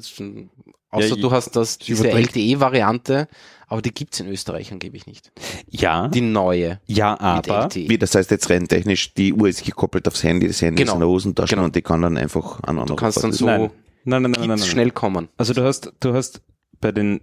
außer 0.90 1.16
Ja, 1.16 1.16
du 1.16 1.30
hast 1.30 1.54
das 1.56 1.78
diese 1.78 2.08
LTE-Variante, 2.10 3.28
aber 3.66 3.82
die 3.82 3.92
gibt's 3.92 4.20
in 4.20 4.28
Österreich 4.28 4.72
angeblich 4.72 5.06
nicht. 5.06 5.30
Ja, 5.68 6.08
Die 6.08 6.20
neue 6.20 6.80
ja, 6.86 7.18
aber 7.20 7.64
LTE. 7.64 7.88
Wie, 7.88 7.98
das 7.98 8.14
heißt 8.14 8.30
jetzt 8.30 8.48
rein 8.50 8.66
technisch, 8.68 9.14
die 9.14 9.32
Uhr 9.34 9.48
ist 9.48 9.64
gekoppelt 9.64 10.06
aufs 10.08 10.22
Handy, 10.22 10.46
das 10.48 10.62
Handy 10.62 10.82
Genau. 10.82 10.92
ist 10.92 10.94
in 10.94 11.00
der 11.00 11.08
Hosentasche 11.08 11.54
Genau. 11.54 11.64
und 11.66 11.76
die 11.76 11.82
kann 11.82 12.02
dann 12.02 12.16
einfach 12.16 12.62
an 12.62 12.84
Du 12.86 12.96
kannst 12.96 13.22
dann 13.22 13.32
so 13.32 13.46
nein. 13.46 13.70
Nein, 14.04 14.22
nein, 14.22 14.30
nein, 14.38 14.48
nein. 14.48 14.58
schnell 14.58 14.90
kommen. 14.90 15.28
Also 15.36 15.52
du 15.52 15.62
hast, 15.64 15.92
du 16.00 16.14
hast 16.14 16.40
bei 16.80 16.92
den 16.92 17.20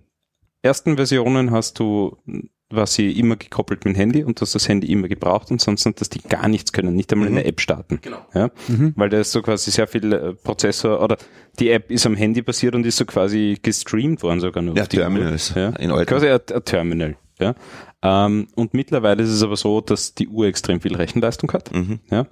ersten 0.61 0.95
Versionen 0.97 1.49
hast 1.51 1.79
du, 1.79 2.17
war 2.71 2.87
sie 2.87 3.11
immer 3.19 3.35
gekoppelt 3.35 3.85
mit 3.85 3.95
dem 3.95 3.97
Handy 3.97 4.23
und 4.23 4.39
du 4.39 4.41
hast 4.41 4.55
das 4.55 4.67
Handy 4.67 4.91
immer 4.91 5.07
gebraucht 5.07 5.51
und 5.51 5.61
sonst 5.61 5.85
hat 5.85 6.01
das 6.01 6.09
die 6.09 6.19
gar 6.21 6.47
nichts 6.47 6.71
können, 6.71 6.95
nicht 6.95 7.11
einmal 7.13 7.29
Mhm. 7.29 7.37
eine 7.37 7.45
App 7.45 7.61
starten. 7.61 7.99
Genau. 8.01 8.25
Ja? 8.33 8.49
Mhm. 8.67 8.93
Weil 8.95 9.09
da 9.09 9.19
ist 9.19 9.31
so 9.31 9.41
quasi 9.43 9.69
sehr 9.71 9.87
viel 9.87 10.11
äh, 10.11 10.33
Prozessor 10.33 11.01
oder 11.01 11.17
die 11.59 11.69
App 11.69 11.91
ist 11.91 12.05
am 12.05 12.15
Handy 12.15 12.41
basiert 12.41 12.73
und 12.75 12.85
ist 12.85 12.97
so 12.97 13.05
quasi 13.05 13.57
gestreamt 13.61 14.23
worden 14.23 14.39
sogar 14.39 14.63
nur. 14.63 14.75
Ja, 14.75 14.81
auf 14.83 14.87
die 14.89 14.97
Uhr. 14.97 15.03
Terminals. 15.03 15.53
Ja. 15.55 15.69
In 15.69 15.91
alten. 15.91 16.07
Quasi 16.09 16.27
ein, 16.27 16.39
ein 16.53 16.65
Terminal. 16.65 17.15
Ja? 17.39 17.53
Ähm, 18.01 18.47
und 18.55 18.73
mittlerweile 18.73 19.21
ist 19.23 19.29
es 19.29 19.43
aber 19.43 19.55
so, 19.57 19.81
dass 19.81 20.15
die 20.15 20.27
Uhr 20.27 20.47
extrem 20.47 20.81
viel 20.81 20.95
Rechenleistung 20.95 21.51
hat. 21.53 21.73
Mhm. 21.73 21.99
Ja? 22.09 22.25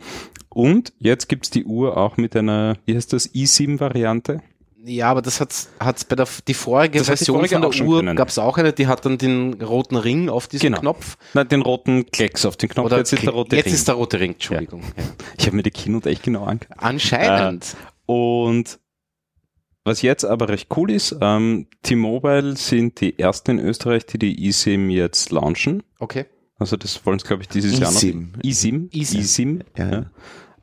Und 0.50 0.94
jetzt 0.98 1.30
gibt's 1.30 1.50
die 1.52 1.66
Uhr 1.66 1.98
auch 1.98 2.18
mit 2.18 2.36
einer, 2.36 2.78
wie 2.86 2.96
heißt 2.96 3.14
das, 3.14 3.34
i7-Variante. 3.34 4.42
Ja, 4.86 5.10
aber 5.12 5.22
das 5.22 5.40
hat's 5.40 5.70
hat's 5.80 6.04
bei 6.04 6.16
der 6.18 6.28
die 6.48 6.54
vorige 6.54 7.00
Das 7.00 7.08
hat 7.08 7.16
die 7.16 7.18
Version 7.20 7.38
vorige 7.38 7.56
von 7.56 7.64
auch 7.66 7.70
der 7.72 7.78
schon 7.78 7.88
Uhr 7.88 8.00
können. 8.02 8.16
gab's 8.18 8.38
auch 8.38 8.58
eine, 8.58 8.74
die 8.74 8.88
hat 8.88 9.06
dann 9.06 9.18
den 9.18 9.62
roten 9.62 9.96
Ring 9.96 10.30
auf 10.30 10.48
diesem 10.48 10.68
Genau. 10.68 10.80
Knopf. 10.82 11.18
Nein, 11.34 11.48
den 11.48 11.62
roten 11.62 12.06
Klecks 12.12 12.46
auf 12.46 12.58
den 12.58 12.70
Knopf. 12.70 12.86
Oder 12.88 12.98
jetzt 12.98 13.14
ist 13.14 13.24
der 13.24 13.32
rote 13.32 13.56
jetzt 13.56 13.66
Ring. 13.68 13.74
ist 13.74 13.88
der 13.88 13.96
rote 13.96 14.20
Ring, 14.20 14.34
Entschuldigung. 14.34 14.82
Ja. 14.98 15.04
ich 15.38 15.46
habe 15.46 15.56
mir 15.56 15.64
die 15.64 15.72
Keynote 15.72 16.10
echt 16.10 16.24
genau 16.24 16.44
angeschaut. 16.44 16.78
Anscheinend. 16.80 17.76
Und 18.06 18.80
was 19.86 20.02
jetzt 20.02 20.24
aber 20.26 20.50
recht 20.50 20.68
cool 20.78 20.92
ist, 20.92 21.16
ähm, 21.22 21.68
T-Mobile 21.84 22.56
sind 22.56 23.00
die 23.02 23.18
ersten 23.20 23.60
in 23.60 23.66
Österreich, 23.66 24.06
die 24.06 24.18
die 24.18 24.48
eSIM 24.48 24.90
jetzt 24.90 25.32
launchen. 25.32 25.84
Okay. 26.00 26.26
Also 26.58 26.78
das 26.78 27.06
wollen 27.06 27.18
es, 27.18 27.24
glaube 27.24 27.42
ich, 27.44 27.50
dieses 27.50 27.80
Jahr 27.80 27.92
noch. 27.92 27.98
eSIM. 27.98 28.34
eSIM. 28.44 28.90
eSIM. 28.94 29.20
eSIM. 29.22 29.64
Ja. 29.78 30.06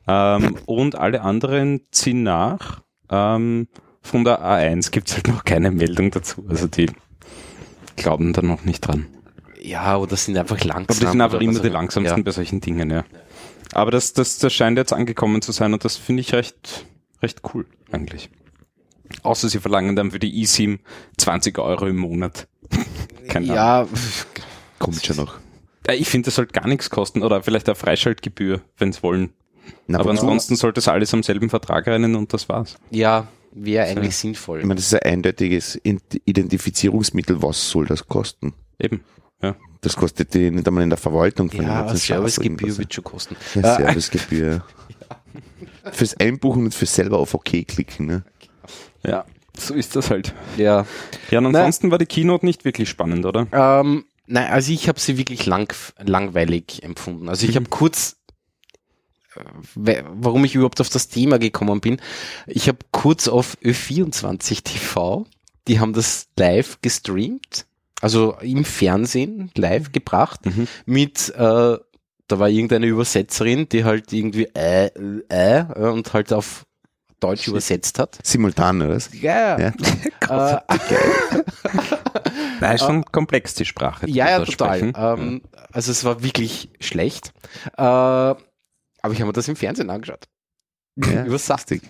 Ja. 0.07 0.35
Ähm, 0.37 0.57
und 0.65 0.95
alle 0.95 1.21
anderen 1.21 1.81
ziehen 1.91 2.23
nach. 2.23 2.81
Ähm, 3.09 3.67
von 4.01 4.23
der 4.23 4.41
A1 4.43 4.91
gibt's 4.91 5.13
halt 5.15 5.27
noch 5.27 5.43
keine 5.45 5.71
Meldung 5.71 6.11
dazu. 6.11 6.43
Also 6.49 6.67
die 6.67 6.87
glauben 7.95 8.33
da 8.33 8.41
noch 8.41 8.63
nicht 8.65 8.81
dran. 8.81 9.05
Ja, 9.61 9.97
oder 9.97 10.15
sind 10.15 10.37
einfach 10.37 10.63
langsam. 10.63 10.83
Aber 10.85 10.93
die 10.93 11.05
sind 11.11 11.21
einfach 11.21 11.41
immer 11.41 11.59
die 11.59 11.69
langsamsten 11.69 12.17
Ja. 12.19 12.23
bei 12.23 12.31
solchen 12.31 12.61
Dingen, 12.61 12.89
ja. 12.89 13.03
Aber 13.73 13.91
das, 13.91 14.13
das, 14.13 14.39
das 14.39 14.51
scheint 14.53 14.77
jetzt 14.77 14.91
angekommen 14.91 15.41
zu 15.41 15.51
sein 15.51 15.71
und 15.73 15.85
das 15.85 15.95
finde 15.97 16.21
ich 16.21 16.33
recht, 16.33 16.85
recht 17.21 17.41
cool 17.53 17.65
eigentlich. 17.91 18.29
Außer 19.23 19.49
sie 19.49 19.59
verlangen 19.59 19.95
dann 19.95 20.11
für 20.11 20.19
die 20.19 20.41
eSIM 20.41 20.79
20 21.17 21.57
Euro 21.59 21.85
im 21.87 21.97
Monat. 21.97 22.47
Keine 23.27 23.45
Ahnung. 23.47 23.55
Ja, 23.55 23.87
Kommt 24.79 25.05
schon 25.05 25.17
noch. 25.17 25.35
Äh, 25.87 25.95
Ich 25.95 26.09
finde, 26.09 26.25
das 26.25 26.35
sollte 26.35 26.53
gar 26.53 26.67
nichts 26.67 26.89
kosten 26.89 27.21
oder 27.21 27.43
vielleicht 27.43 27.67
eine 27.69 27.75
Freischaltgebühr, 27.75 28.61
wenn 28.77 28.91
sie 28.91 29.03
wollen. 29.03 29.31
Na, 29.87 29.99
Aber 29.99 30.09
ansonsten 30.09 30.55
sollte 30.55 30.79
es 30.79 30.87
alles 30.87 31.13
am 31.13 31.21
selben 31.23 31.49
Vertrag 31.49 31.85
rennen 31.87 32.15
und 32.15 32.33
das 32.33 32.49
war's. 32.49 32.77
ja, 32.89 33.27
wäre 33.53 33.85
eigentlich 33.87 34.09
Ich 34.09 34.15
sinnvoll. 34.17 34.61
meine, 34.61 34.75
das 34.75 34.85
ist 34.87 34.93
ein 34.95 35.13
eindeutiges 35.13 35.79
Identifizierungsmittel. 36.25 37.41
Was 37.41 37.69
soll 37.69 37.85
das 37.85 38.07
kosten? 38.07 38.53
Eben. 38.79 39.01
Ja. 39.41 39.55
Das 39.81 39.95
kostet 39.95 40.33
die 40.33 40.51
nicht 40.51 40.67
einmal 40.67 40.83
in 40.83 40.89
der 40.89 40.97
Verwaltung 40.97 41.49
von 41.49 41.65
Ja, 41.65 41.81
eine 41.81 41.89
Schaß 41.91 42.05
Servicegebühr 42.05 42.77
wird 42.77 42.93
schon 42.93 43.03
kosten. 43.03 43.35
Ja, 43.55 43.75
Äh, 43.77 43.83
Servicegebühr. 43.85 44.63
Fürs 45.91 46.15
Einbuchen 46.19 46.65
und 46.65 46.75
fürs 46.75 46.93
selber 46.93 47.17
auf 47.17 47.33
OK 47.33 47.65
klicken. 47.67 48.05
Ne? 48.05 48.23
ja, 49.03 49.25
so 49.57 49.73
ist 49.73 49.95
das 49.95 50.11
halt. 50.11 50.33
ja. 50.57 50.85
Ja, 51.31 51.39
und 51.39 51.47
ansonsten 51.47 51.89
war 51.89 51.97
die 51.97 52.05
Keynote 52.05 52.45
nicht 52.45 52.65
wirklich 52.65 52.87
spannend, 52.87 53.25
oder? 53.25 53.47
Ähm, 53.51 54.05
nein, 54.27 54.51
also 54.51 54.71
ich 54.71 54.87
habe 54.87 54.99
sie 54.99 55.17
wirklich 55.17 55.47
lang, 55.47 55.73
langweilig 55.99 56.83
empfunden. 56.83 57.27
Also 57.29 57.47
ich 57.47 57.55
habe 57.55 57.65
kurz, 57.69 58.17
warum 59.75 60.45
ich 60.45 60.55
überhaupt 60.55 60.81
auf 60.81 60.89
das 60.89 61.07
Thema 61.07 61.39
gekommen 61.39 61.81
bin, 61.81 62.01
ich 62.47 62.67
habe 62.67 62.79
kurz 62.91 63.27
auf 63.27 63.57
Ö24 63.63 64.63
TV, 64.63 65.25
die 65.67 65.79
haben 65.79 65.93
das 65.93 66.27
live 66.37 66.79
gestreamt, 66.81 67.65
also 68.01 68.35
im 68.41 68.65
Fernsehen 68.65 69.51
live 69.55 69.91
gebracht, 69.91 70.45
Mhm. 70.45 70.67
mit, 70.85 71.29
äh, 71.29 71.37
da 71.37 72.39
war 72.39 72.49
irgendeine 72.49 72.87
Übersetzerin, 72.87 73.67
die 73.69 73.83
halt 73.83 74.11
irgendwie 74.13 74.47
äh, 74.55 74.87
äh, 75.29 75.59
äh 75.59 75.89
und 75.89 76.13
halt 76.13 76.31
auf 76.33 76.65
Deutsch 77.19 77.47
übersetzt 77.47 77.99
hat. 77.99 78.17
Simultan, 78.23 78.81
oder? 78.81 78.97
Ja, 79.13 79.59
Ja. 79.59 79.73
Äh, 80.31 80.61
Nein, 82.61 82.75
ist 82.75 82.85
schon 82.85 83.03
komplex, 83.03 83.53
die 83.53 83.65
Sprache. 83.65 84.05
die 84.05 84.13
Ja, 84.13 84.29
ja, 84.29 84.39
da 84.39 84.45
total. 84.45 84.93
Ähm, 84.95 85.41
also 85.73 85.91
es 85.91 86.05
war 86.05 86.23
wirklich 86.23 86.69
schlecht. 86.79 87.33
Äh, 87.77 88.35
aber 89.01 89.13
ich 89.13 89.19
habe 89.19 89.27
mir 89.27 89.33
das 89.33 89.47
im 89.47 89.55
Fernsehen 89.55 89.89
angeschaut. 89.89 90.27
Ja, 90.97 91.25
Über 91.25 91.37
Sastig. 91.37 91.81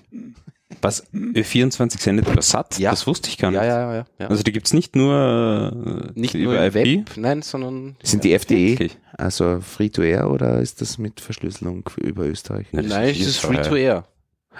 Was? 0.82 1.06
Ö24 1.13 2.00
sendet 2.01 2.27
über 2.30 2.41
SAT? 2.41 2.80
Ja. 2.80 2.91
Das 2.91 3.06
wusste 3.06 3.30
ich 3.30 3.38
gar 3.38 3.51
nicht. 3.51 3.60
Ja, 3.60 3.65
ja, 3.65 3.94
ja. 3.94 4.06
ja. 4.20 4.27
Also 4.27 4.41
die 4.41 4.51
gibt's 4.51 4.74
nicht 4.74 4.96
nur, 4.96 6.08
äh, 6.15 6.20
Nicht 6.20 6.34
über 6.34 6.53
nur 6.53 6.63
IP? 6.63 6.74
Web, 6.75 7.12
nein, 7.18 7.41
sondern 7.41 7.98
Sind 8.01 8.24
die 8.24 8.34
FDE, 8.34 8.72
Wirklich? 8.72 8.98
also 9.18 9.60
Free-to-Air 9.60 10.30
oder 10.32 10.60
ist 10.62 10.80
das 10.82 10.98
mit 10.98 11.20
Verschlüsselung 11.20 11.89
über 11.98 12.25
Österreich? 12.25 12.68
Das 12.72 12.86
nein, 12.86 13.10
ist 13.10 13.20
es 13.22 13.27
ist 13.27 13.39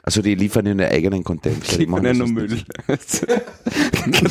Also 0.03 0.21
die 0.21 0.36
liefern 0.36 0.65
ihren 0.65 0.81
eigenen 0.81 1.24
Content. 1.24 1.69
Die 1.71 1.86
liefern 1.86 2.05
ja 2.05 2.13
nur 2.13 2.27
Müll. 2.27 2.57
Kannst 2.88 3.24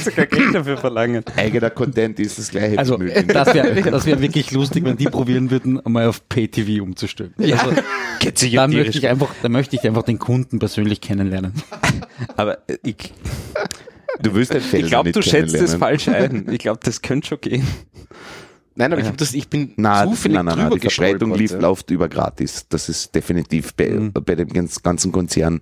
du 0.07 0.11
gar 0.13 0.27
Geld 0.27 0.55
dafür 0.55 0.77
verlangen. 0.77 1.23
Eigener 1.37 1.71
Content 1.71 2.19
ist 2.19 2.39
das 2.39 2.51
gleiche 2.51 2.79
Also, 2.79 2.99
Müll. 2.99 3.13
das 3.29 3.55
wäre 3.55 3.91
das 3.91 4.07
wär 4.07 4.21
wirklich 4.21 4.51
lustig, 4.51 4.85
wenn 4.85 4.97
die 4.97 5.05
probieren 5.05 5.51
würden, 5.51 5.85
einmal 5.85 6.07
auf 6.07 6.29
Pay-TV 6.29 6.83
umzustellen. 6.83 7.35
Also, 7.39 7.73
Geht 8.19 8.39
sich 8.39 8.53
da 8.55 8.67
möchte 8.67 8.99
ich 8.99 9.07
einfach, 9.07 9.33
da 9.43 9.49
möchte 9.49 9.77
ich 9.77 9.87
einfach 9.87 10.03
den 10.03 10.19
Kunden 10.19 10.59
persönlich 10.59 11.01
kennenlernen. 11.01 11.53
Aber 12.37 12.59
äh, 12.69 12.79
ich, 12.83 13.13
Du 14.23 14.35
willst 14.35 14.53
den 14.53 14.61
Feld 14.61 14.85
ich 14.85 14.91
glaube, 14.91 15.13
du 15.13 15.23
schätzt 15.23 15.55
es 15.55 15.75
falsch 15.75 16.09
ein. 16.09 16.47
Ich 16.51 16.59
glaube, 16.59 16.81
das 16.83 17.01
könnte 17.01 17.29
schon 17.29 17.41
gehen. 17.41 17.67
Nein, 18.75 18.93
aber 18.93 19.03
ich, 19.03 19.09
hab 19.09 19.17
das, 19.19 19.35
ich 19.35 19.49
bin 19.49 19.73
Nein, 19.77 20.09
zufällig 20.09 20.37
nein, 20.37 20.45
nein, 20.47 20.57
nein, 20.59 20.69
drüber 20.71 20.81
die 20.81 20.89
Verbreitung 20.91 21.35
lief, 21.35 21.51
ja. 21.51 21.59
läuft 21.59 21.91
über 21.91 22.09
gratis. 22.09 22.67
Das 22.69 22.89
ist 22.89 23.15
definitiv 23.15 23.75
bei, 23.75 23.89
Mhm. 23.91 24.13
bei 24.13 24.35
dem 24.37 24.49
ganz- 24.49 24.83
ganzen 24.83 25.13
Konzern 25.13 25.61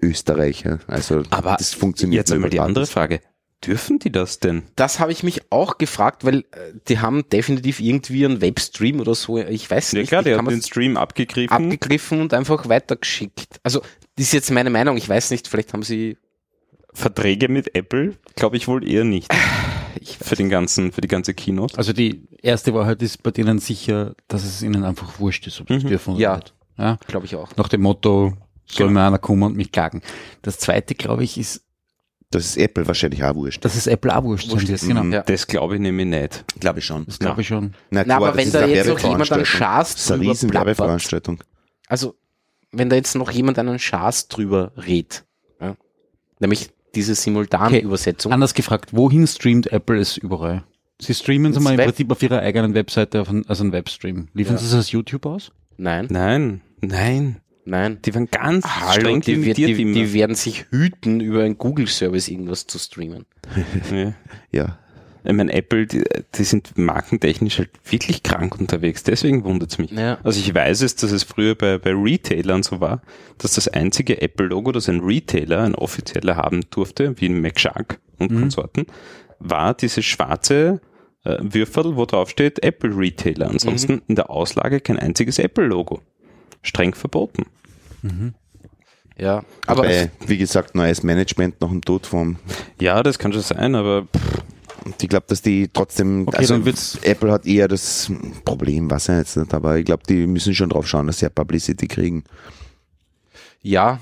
Österreich. 0.00 0.62
ja. 0.64 0.78
Also 0.86 1.22
Aber 1.30 1.56
das 1.58 1.74
funktioniert 1.74 2.20
Jetzt 2.28 2.32
einmal 2.32 2.50
die 2.50 2.60
andere. 2.60 2.86
Frage. 2.86 3.20
Dürfen 3.66 3.98
die 3.98 4.10
das 4.10 4.38
denn? 4.38 4.62
Das 4.76 5.00
habe 5.00 5.12
ich 5.12 5.22
mich 5.22 5.42
auch 5.52 5.76
gefragt, 5.76 6.24
weil 6.24 6.38
äh, 6.38 6.72
die 6.88 7.00
haben 7.00 7.28
definitiv 7.28 7.78
irgendwie 7.78 8.24
einen 8.24 8.40
Webstream 8.40 9.00
oder 9.00 9.14
so, 9.14 9.36
ich 9.36 9.70
weiß 9.70 9.92
Ja 9.92 9.98
nicht, 9.98 10.08
klar, 10.08 10.20
ich 10.22 10.24
der 10.24 10.36
kann 10.36 10.46
hat 10.46 10.50
man 10.52 10.54
den 10.54 10.62
Stream 10.62 10.96
abgegriffen. 10.96 11.50
abgegriffen 11.52 12.22
und 12.22 12.32
einfach 12.32 12.70
weitergeschickt. 12.70 13.60
Also, 13.62 13.80
das 14.16 14.26
ist 14.28 14.32
jetzt 14.32 14.50
meine 14.50 14.70
Meinung, 14.70 14.96
ich 14.96 15.06
weiß 15.06 15.30
nicht, 15.30 15.46
vielleicht 15.46 15.74
haben 15.74 15.82
sie, 15.82 16.16
Verträge 16.94 17.48
mit 17.48 17.74
Apple? 17.74 18.16
Glaube 18.34 18.56
ich 18.56 18.66
wohl 18.66 18.88
eher 18.88 19.04
nicht. 19.04 19.28
ich 20.00 20.18
Für 20.18 20.36
den 20.36 20.48
ganzen, 20.48 20.92
für 20.92 21.00
die 21.00 21.08
ganze 21.08 21.34
Keynote. 21.34 21.76
Also 21.78 21.92
die 21.92 22.26
erste 22.42 22.74
Wahrheit 22.74 23.02
ist 23.02 23.22
bei 23.22 23.30
denen 23.30 23.58
sicher, 23.58 24.14
dass 24.28 24.44
es 24.44 24.62
ihnen 24.62 24.84
einfach 24.84 25.18
wurscht 25.20 25.46
ist, 25.46 25.60
ob 25.60 25.68
sie 25.68 25.74
es 25.74 25.84
Mhm. 25.84 25.88
dürfen 25.88 26.10
oder 26.14 26.20
Ja. 26.22 26.36
nicht. 26.36 26.54
Ja. 26.78 26.98
glaube 27.06 27.26
ich 27.26 27.36
auch. 27.36 27.54
Nach 27.56 27.68
dem 27.68 27.82
Motto, 27.82 28.32
soll 28.66 28.88
Genau. 28.88 29.00
mir 29.00 29.06
einer 29.06 29.18
kommen 29.18 29.42
und 29.42 29.56
mich 29.56 29.70
klagen. 29.72 30.00
Das 30.42 30.58
zweite, 30.58 30.94
glaube 30.94 31.24
ich, 31.24 31.36
ist, 31.38 31.62
Das 32.30 32.44
ist 32.46 32.56
Apple 32.58 32.86
wahrscheinlich 32.86 33.24
auch 33.24 33.34
wurscht. 33.34 33.64
dass 33.64 33.74
es 33.74 33.86
Apple 33.88 34.16
auch 34.16 34.22
wurscht 34.22 34.48
sein 34.50 34.66
wird. 34.68 34.80
Genau. 34.80 35.02
Mhm. 35.02 35.12
Ja. 35.12 35.22
Das 35.22 35.46
glaube 35.48 35.74
ich 35.74 35.80
nämlich 35.80 36.06
nicht. 36.06 36.44
Glaube 36.60 36.78
ich 36.78 36.84
schon. 36.86 37.04
Das 37.06 37.18
glaube 37.18 37.40
ich 37.40 37.48
schon. 37.48 37.74
Na, 37.90 38.00
Na, 38.00 38.04
klar, 38.04 38.16
aber 38.18 38.26
das 38.28 38.36
wenn 38.36 38.46
ist 38.46 38.54
da 38.54 38.66
jetzt 38.66 38.86
noch 38.88 38.98
jemand 39.00 39.32
einen. 39.32 39.44
Schaß 39.44 39.92
Das 39.94 40.00
ist 40.04 40.10
eine 40.12 40.18
drüber 40.20 40.30
riesen 40.32 40.52
Werbeveranstaltung. 40.54 41.42
also 41.88 42.14
wenn 42.72 42.88
da 42.88 42.94
jetzt 42.96 43.16
noch 43.16 43.32
jemand 43.32 43.58
einen 43.58 43.80
Schaß 43.80 44.28
drüber 44.28 44.70
redet, 44.76 45.24
ja, 45.60 45.74
nämlich 46.38 46.70
diese 46.94 47.14
Simultanübersetzung, 47.14 48.32
Anders 48.32 48.54
gefragt, 48.54 48.90
wohin 48.92 49.26
streamt 49.26 49.70
Apple 49.72 49.98
es 49.98 50.16
überall? 50.16 50.64
Sie 51.00 51.14
streamen 51.14 51.52
es 51.52 51.60
mal 51.60 51.72
im 51.72 51.78
Web. 51.78 51.86
Prinzip 51.86 52.10
auf 52.12 52.22
ihrer 52.22 52.40
eigenen 52.40 52.74
Webseite 52.74 53.22
auf 53.22 53.30
ein, 53.30 53.46
als 53.48 53.60
ein 53.60 53.72
Webstream. 53.72 54.28
Liefern 54.34 54.56
Ja. 54.56 54.58
Sie 54.60 54.66
es 54.66 54.74
als 54.74 54.90
YouTube 54.92 55.24
aus? 55.26 55.52
nein, 55.78 56.08
Nein, 56.10 56.60
nein. 56.82 57.40
nein. 57.64 57.98
Die 58.04 58.14
waren 58.14 58.28
ganz 58.30 58.66
Hallo, 58.66 59.00
streng 59.00 59.20
die, 59.22 59.28
wird, 59.44 59.56
limitiert 59.56 59.78
die, 59.78 59.82
immer. 59.82 59.94
die 59.94 60.12
werden 60.12 60.34
sich 60.36 60.66
hüten, 60.70 61.20
über 61.20 61.42
einen 61.44 61.56
Google-Service 61.56 62.28
irgendwas 62.28 62.66
zu 62.66 62.78
streamen. 62.78 63.24
ja. 64.52 64.78
Ich 65.24 65.32
meine, 65.32 65.52
Apple, 65.52 65.86
die, 65.86 66.02
die 66.34 66.44
sind 66.44 66.76
markentechnisch 66.76 67.58
halt 67.58 67.70
wirklich 67.84 68.22
krank 68.22 68.58
unterwegs. 68.58 69.02
Deswegen 69.02 69.44
wundert's 69.44 69.78
mich. 69.78 69.90
Ja. 69.90 70.18
Also 70.22 70.40
ich 70.40 70.54
weiß 70.54 70.82
es, 70.82 70.96
dass 70.96 71.12
es 71.12 71.24
früher 71.24 71.54
bei, 71.54 71.78
bei 71.78 71.92
Retailern 71.92 72.62
so 72.62 72.80
war, 72.80 73.02
dass 73.38 73.54
das 73.54 73.68
einzige 73.68 74.20
Apple-Logo, 74.22 74.72
das 74.72 74.88
ein 74.88 75.00
Retailer, 75.00 75.62
ein 75.62 75.74
offizieller 75.74 76.36
haben 76.36 76.62
durfte, 76.70 77.14
wie 77.20 77.26
ein 77.26 77.40
McShark 77.40 77.98
und 78.18 78.28
Konsorten, 78.28 78.86
war 79.38 79.74
dieses 79.74 80.04
schwarze 80.04 80.80
äh, 81.24 81.36
Würfel, 81.40 81.96
wo 81.96 82.06
drauf 82.06 82.30
steht 82.30 82.62
Apple 82.62 82.96
Retailer. 82.96 83.50
Ansonsten 83.50 84.02
in 84.08 84.14
der 84.14 84.30
Auslage 84.30 84.80
kein 84.80 84.98
einziges 84.98 85.38
Apple-Logo. 85.38 86.00
Streng 86.62 86.94
verboten. 86.94 87.46
Ja, 89.18 89.44
aber 89.66 89.84
Aber 89.84 89.90
wie 90.26 90.38
gesagt, 90.38 90.74
neues 90.74 91.02
Management 91.02 91.60
nach 91.60 91.68
dem 91.68 91.82
Tod 91.82 92.06
vom. 92.06 92.36
Ja, 92.80 93.02
das 93.02 93.18
kann 93.18 93.32
schon 93.32 93.42
sein, 93.42 93.74
aber 93.74 94.04
pff, 94.04 94.42
ich 95.00 95.08
glaube, 95.08 95.26
dass 95.28 95.42
die 95.42 95.68
trotzdem. 95.68 96.26
Okay, 96.26 96.38
also 96.38 96.54
Apple 97.02 97.32
hat 97.32 97.46
eher 97.46 97.68
das 97.68 98.10
Problem, 98.44 98.90
was 98.90 99.08
er 99.08 99.18
jetzt 99.18 99.36
nicht, 99.36 99.52
aber 99.52 99.78
ich 99.78 99.84
glaube, 99.84 100.02
die 100.08 100.26
müssen 100.26 100.54
schon 100.54 100.70
drauf 100.70 100.86
schauen, 100.86 101.06
dass 101.06 101.18
sie 101.18 101.26
ja 101.26 101.30
Publicity 101.30 101.86
kriegen. 101.86 102.24
ja, 103.62 104.00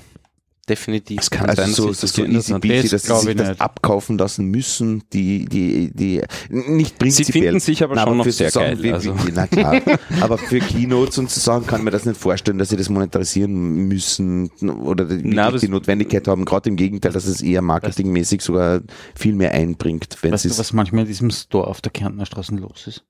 definitiv. 0.69 1.21
Es 1.21 1.31
kann 1.31 1.49
Also 1.49 1.63
sein, 1.63 1.73
so, 1.73 1.89
dass 1.89 2.01
so, 2.01 2.07
so 2.09 2.25
easy 2.25 2.59
peasy, 2.59 2.89
Das 2.89 3.03
dass 3.03 3.21
sie 3.21 3.27
sich 3.27 3.31
ich 3.31 3.37
das 3.37 3.49
nicht. 3.51 3.61
abkaufen 3.61 4.19
lassen 4.19 4.45
müssen, 4.47 5.03
die, 5.13 5.45
die, 5.47 5.91
die, 5.95 6.23
nicht 6.51 6.91
Sie 6.91 6.95
prinzipiell. 6.99 7.43
finden 7.45 7.61
sich 7.61 7.83
aber 7.83 7.99
schon 7.99 8.17
noch 8.19 8.25
für 8.25 8.33
sehr 8.33 8.51
Sachen 8.51 8.67
geil. 8.67 8.83
Wie, 8.83 8.93
also. 8.93 9.15
wie, 9.27 9.33
na 9.35 9.47
klar. 9.47 9.81
aber 10.21 10.39
für 10.39 10.59
Keynotes 10.61 11.19
und 11.19 11.31
so 11.31 11.41
Sachen 11.41 11.67
kann 11.67 11.81
ich 11.81 11.85
mir 11.85 11.91
das 11.91 12.05
nicht 12.05 12.21
vorstellen, 12.21 12.59
dass 12.59 12.69
sie 12.69 12.77
das 12.77 12.89
monetarisieren 12.89 13.53
müssen 13.89 14.51
oder 14.83 15.05
die, 15.05 15.21
Na, 15.25 15.51
die 15.53 15.69
Notwendigkeit 15.69 16.27
haben. 16.29 16.45
Gerade 16.45 16.69
im 16.71 16.77
Gegenteil, 16.77 17.13
dass 17.13 17.27
es 17.27 17.41
eher 17.41 17.63
marketingmäßig 17.63 18.43
sogar 18.43 18.81
viel 19.15 19.35
mehr 19.35 19.53
einbringt, 19.53 20.19
wenn 20.23 20.33
Weißt 20.33 20.43
sie 20.43 20.49
du, 20.51 20.59
was 20.59 20.73
manchmal 20.73 21.03
in 21.03 21.09
diesem 21.09 21.31
Store 21.31 21.67
auf 21.67 21.81
der 21.81 21.93
Kärntner 21.93 22.27
Straße 22.27 22.55
los 22.55 22.87
ist? 22.87 23.05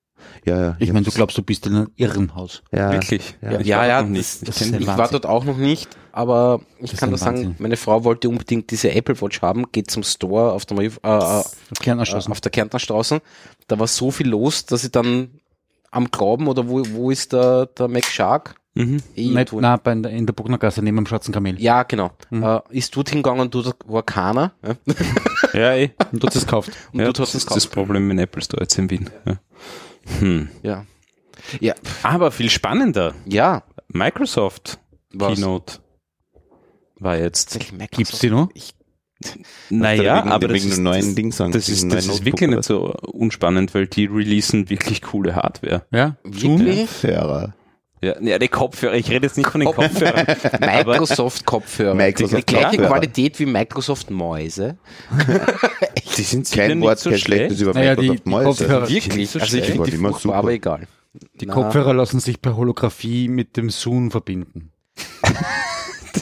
Ja, 0.45 0.61
ja, 0.61 0.75
Ich 0.79 0.91
meine, 0.93 1.05
du 1.05 1.11
glaubst, 1.11 1.37
du 1.37 1.41
bist 1.43 1.65
in 1.67 1.75
einem 1.75 1.91
Irrenhaus. 1.95 2.63
ja, 2.71 2.91
Wirklich? 2.91 3.35
Ja. 3.41 3.59
ich 3.59 3.67
ja, 3.67 3.77
war 3.77 3.87
ja, 3.87 4.01
das- 4.03 4.41
Ich 4.41 4.47
das 4.47 4.61
ist. 4.61 4.75
Ich 4.79 4.87
war 4.87 5.07
dort 5.09 5.25
auch 5.25 5.43
noch 5.45 5.57
nicht, 5.57 5.89
aber 6.11 6.61
ich 6.79 6.91
Das 6.91 6.99
kann 6.99 7.13
ist 7.13 7.21
das 7.21 7.27
ein 7.27 7.37
sagen, 7.37 7.55
meine 7.59 7.77
Frau 7.77 8.03
wollte 8.03 8.29
unbedingt 8.29 8.71
diese 8.71 8.91
Apple 8.91 9.19
Watch 9.21 9.41
haben, 9.41 9.71
geht 9.71 9.89
zum 9.91 10.03
Store 10.03 10.51
auf 10.53 10.65
der, 10.65 10.77
äh, 10.79 10.85
äh, 10.85 10.89
Auf 11.03 11.53
Kärntner 11.81 12.05
Straße. 12.05 12.29
auf 12.31 12.41
der 12.41 12.51
Kärntner 12.51 12.79
Straße. 12.79 13.21
Da 13.67 13.79
war 13.79 13.87
so 13.87 14.11
viel 14.11 14.27
los, 14.29 14.65
dass 14.65 14.83
ich 14.83 14.91
dann 14.91 15.29
am 15.91 16.09
Graben 16.11 16.47
oder 16.47 16.67
wo, 16.69 16.83
wo 16.91 17.11
ist 17.11 17.33
der, 17.33 17.65
der 17.67 17.87
Mac 17.87 18.05
Shark? 18.05 18.55
Mhm. 18.75 18.97
Eh 19.15 19.25
Nicht, 19.25 19.51
irgendwo- 19.51 19.61
nein, 19.61 19.79
bei, 19.83 19.91
in 19.91 20.03
der- 20.03 20.11
in 20.11 20.25
der 20.27 20.33
Buchnergasse 20.33 20.81
neben 20.83 20.95
dem 20.97 21.07
Schwarzen 21.07 21.33
Kamel. 21.33 21.59
Ja, 21.59 21.81
genau. 21.83 22.11
Mhm. 22.29 22.43
Äh, 22.43 22.59
ist 22.69 22.95
dort 22.95 23.09
hingegangen, 23.09 23.49
dort 23.49 23.75
war 23.87 24.03
keiner. 24.03 24.53
Ja? 24.63 24.75
Ja, 25.59 25.73
eh. 25.75 25.89
Und 26.11 26.21
du 26.23 26.27
hast 26.27 26.35
es 26.35 26.45
gekauft. 26.45 26.69
Und 26.93 26.99
ja, 26.99 27.05
dort 27.05 27.17
das 27.17 27.27
hast 27.29 27.33
du 27.33 27.37
es 27.39 27.43
ist 27.43 27.49
das 27.49 27.63
gekauft. 27.63 27.73
Problem 27.73 28.11
in 28.11 28.19
Apple 28.19 28.41
Store 28.43 28.61
jetzt 28.61 28.77
in 28.77 28.89
Wien. 28.91 29.09
Ja. 29.25 29.37
Hm. 30.19 30.49
Ja. 30.63 30.85
Ja, 31.59 31.73
Aber 32.03 32.31
viel 32.31 32.49
spannender. 32.49 33.13
ja. 33.25 33.63
Microsoft 33.91 34.79
Was? 35.13 35.33
Keynote 35.35 35.79
war 36.99 37.17
jetzt. 37.17 37.55
Welche 37.55 37.73
Microsoft? 37.73 37.97
Gibt's 37.97 38.19
die 38.19 38.29
noch? 38.29 38.49
Ich, 38.53 38.75
Naja, 39.71 40.19
wegen, 40.19 40.31
aber 40.31 40.47
das 40.47 40.55
wegen 40.57 40.67
ist, 40.67 40.73
einem 40.75 40.83
neuen 40.83 41.15
Ding 41.15 41.31
sagen. 41.31 41.51
das 41.53 41.67
wegen 41.67 41.75
ist, 41.75 41.81
einem 41.83 41.89
das 41.95 42.05
neuen 42.05 42.15
ist 42.15 42.19
Notebook 42.23 42.25
wirklich 42.41 42.47
oder 42.49 42.57
nicht 42.57 42.67
so 42.67 42.93
unspannend, 43.13 43.73
weil 43.73 43.87
die 43.87 44.05
releasen 44.05 44.69
wirklich 44.69 45.01
coole 45.01 45.35
Hardware. 45.35 45.85
Ja? 45.91 46.17
Kopfhörer. 46.23 47.55
Ja, 48.01 48.21
ja 48.21 48.37
die 48.37 48.47
Kopfhörer, 48.47 48.93
ich 48.93 49.09
rede 49.09 49.25
jetzt 49.25 49.37
nicht 49.37 49.49
von 49.49 49.59
den 49.61 49.73
Kopfhörern. 49.73 50.25
Microsoft 50.59 51.45
Kopfhörer. 51.45 51.95
Microsoft 51.95 52.37
die 52.37 52.45
gleiche 52.45 52.67
Kopfhörer. 52.67 52.87
Qualität 52.89 53.39
wie 53.39 53.45
Microsoft 53.47 54.11
Mäuse. 54.11 54.77
Die 56.17 56.23
sind 56.23 56.51
Kein 56.51 56.81
Wort, 56.81 56.99
so 56.99 57.09
kein 57.11 57.19
schlechtes 57.19 57.57
schlecht. 57.57 57.61
über 57.61 57.73
Naja, 57.79 57.95
die- 57.95 58.09
Microsoft 58.09 58.25
die 58.25 58.29
Mäuse. 58.29 58.65
Kopfhörer- 58.67 58.89
Wirklich? 58.89 59.29
so 59.29 59.39
Also 59.39 59.57
ich 59.57 59.63
schlecht. 59.65 59.77
finde 59.77 59.91
die 59.91 59.97
furchtbar, 59.97 60.35
aber 60.35 60.51
egal. 60.51 60.87
Die 61.41 61.45
Na, 61.45 61.53
Kopfhörer 61.53 61.93
lassen 61.93 62.19
sich 62.19 62.41
per 62.41 62.55
Holographie 62.55 63.27
mit 63.29 63.57
dem 63.57 63.69
Zoom 63.69 64.11
verbinden. 64.11 64.71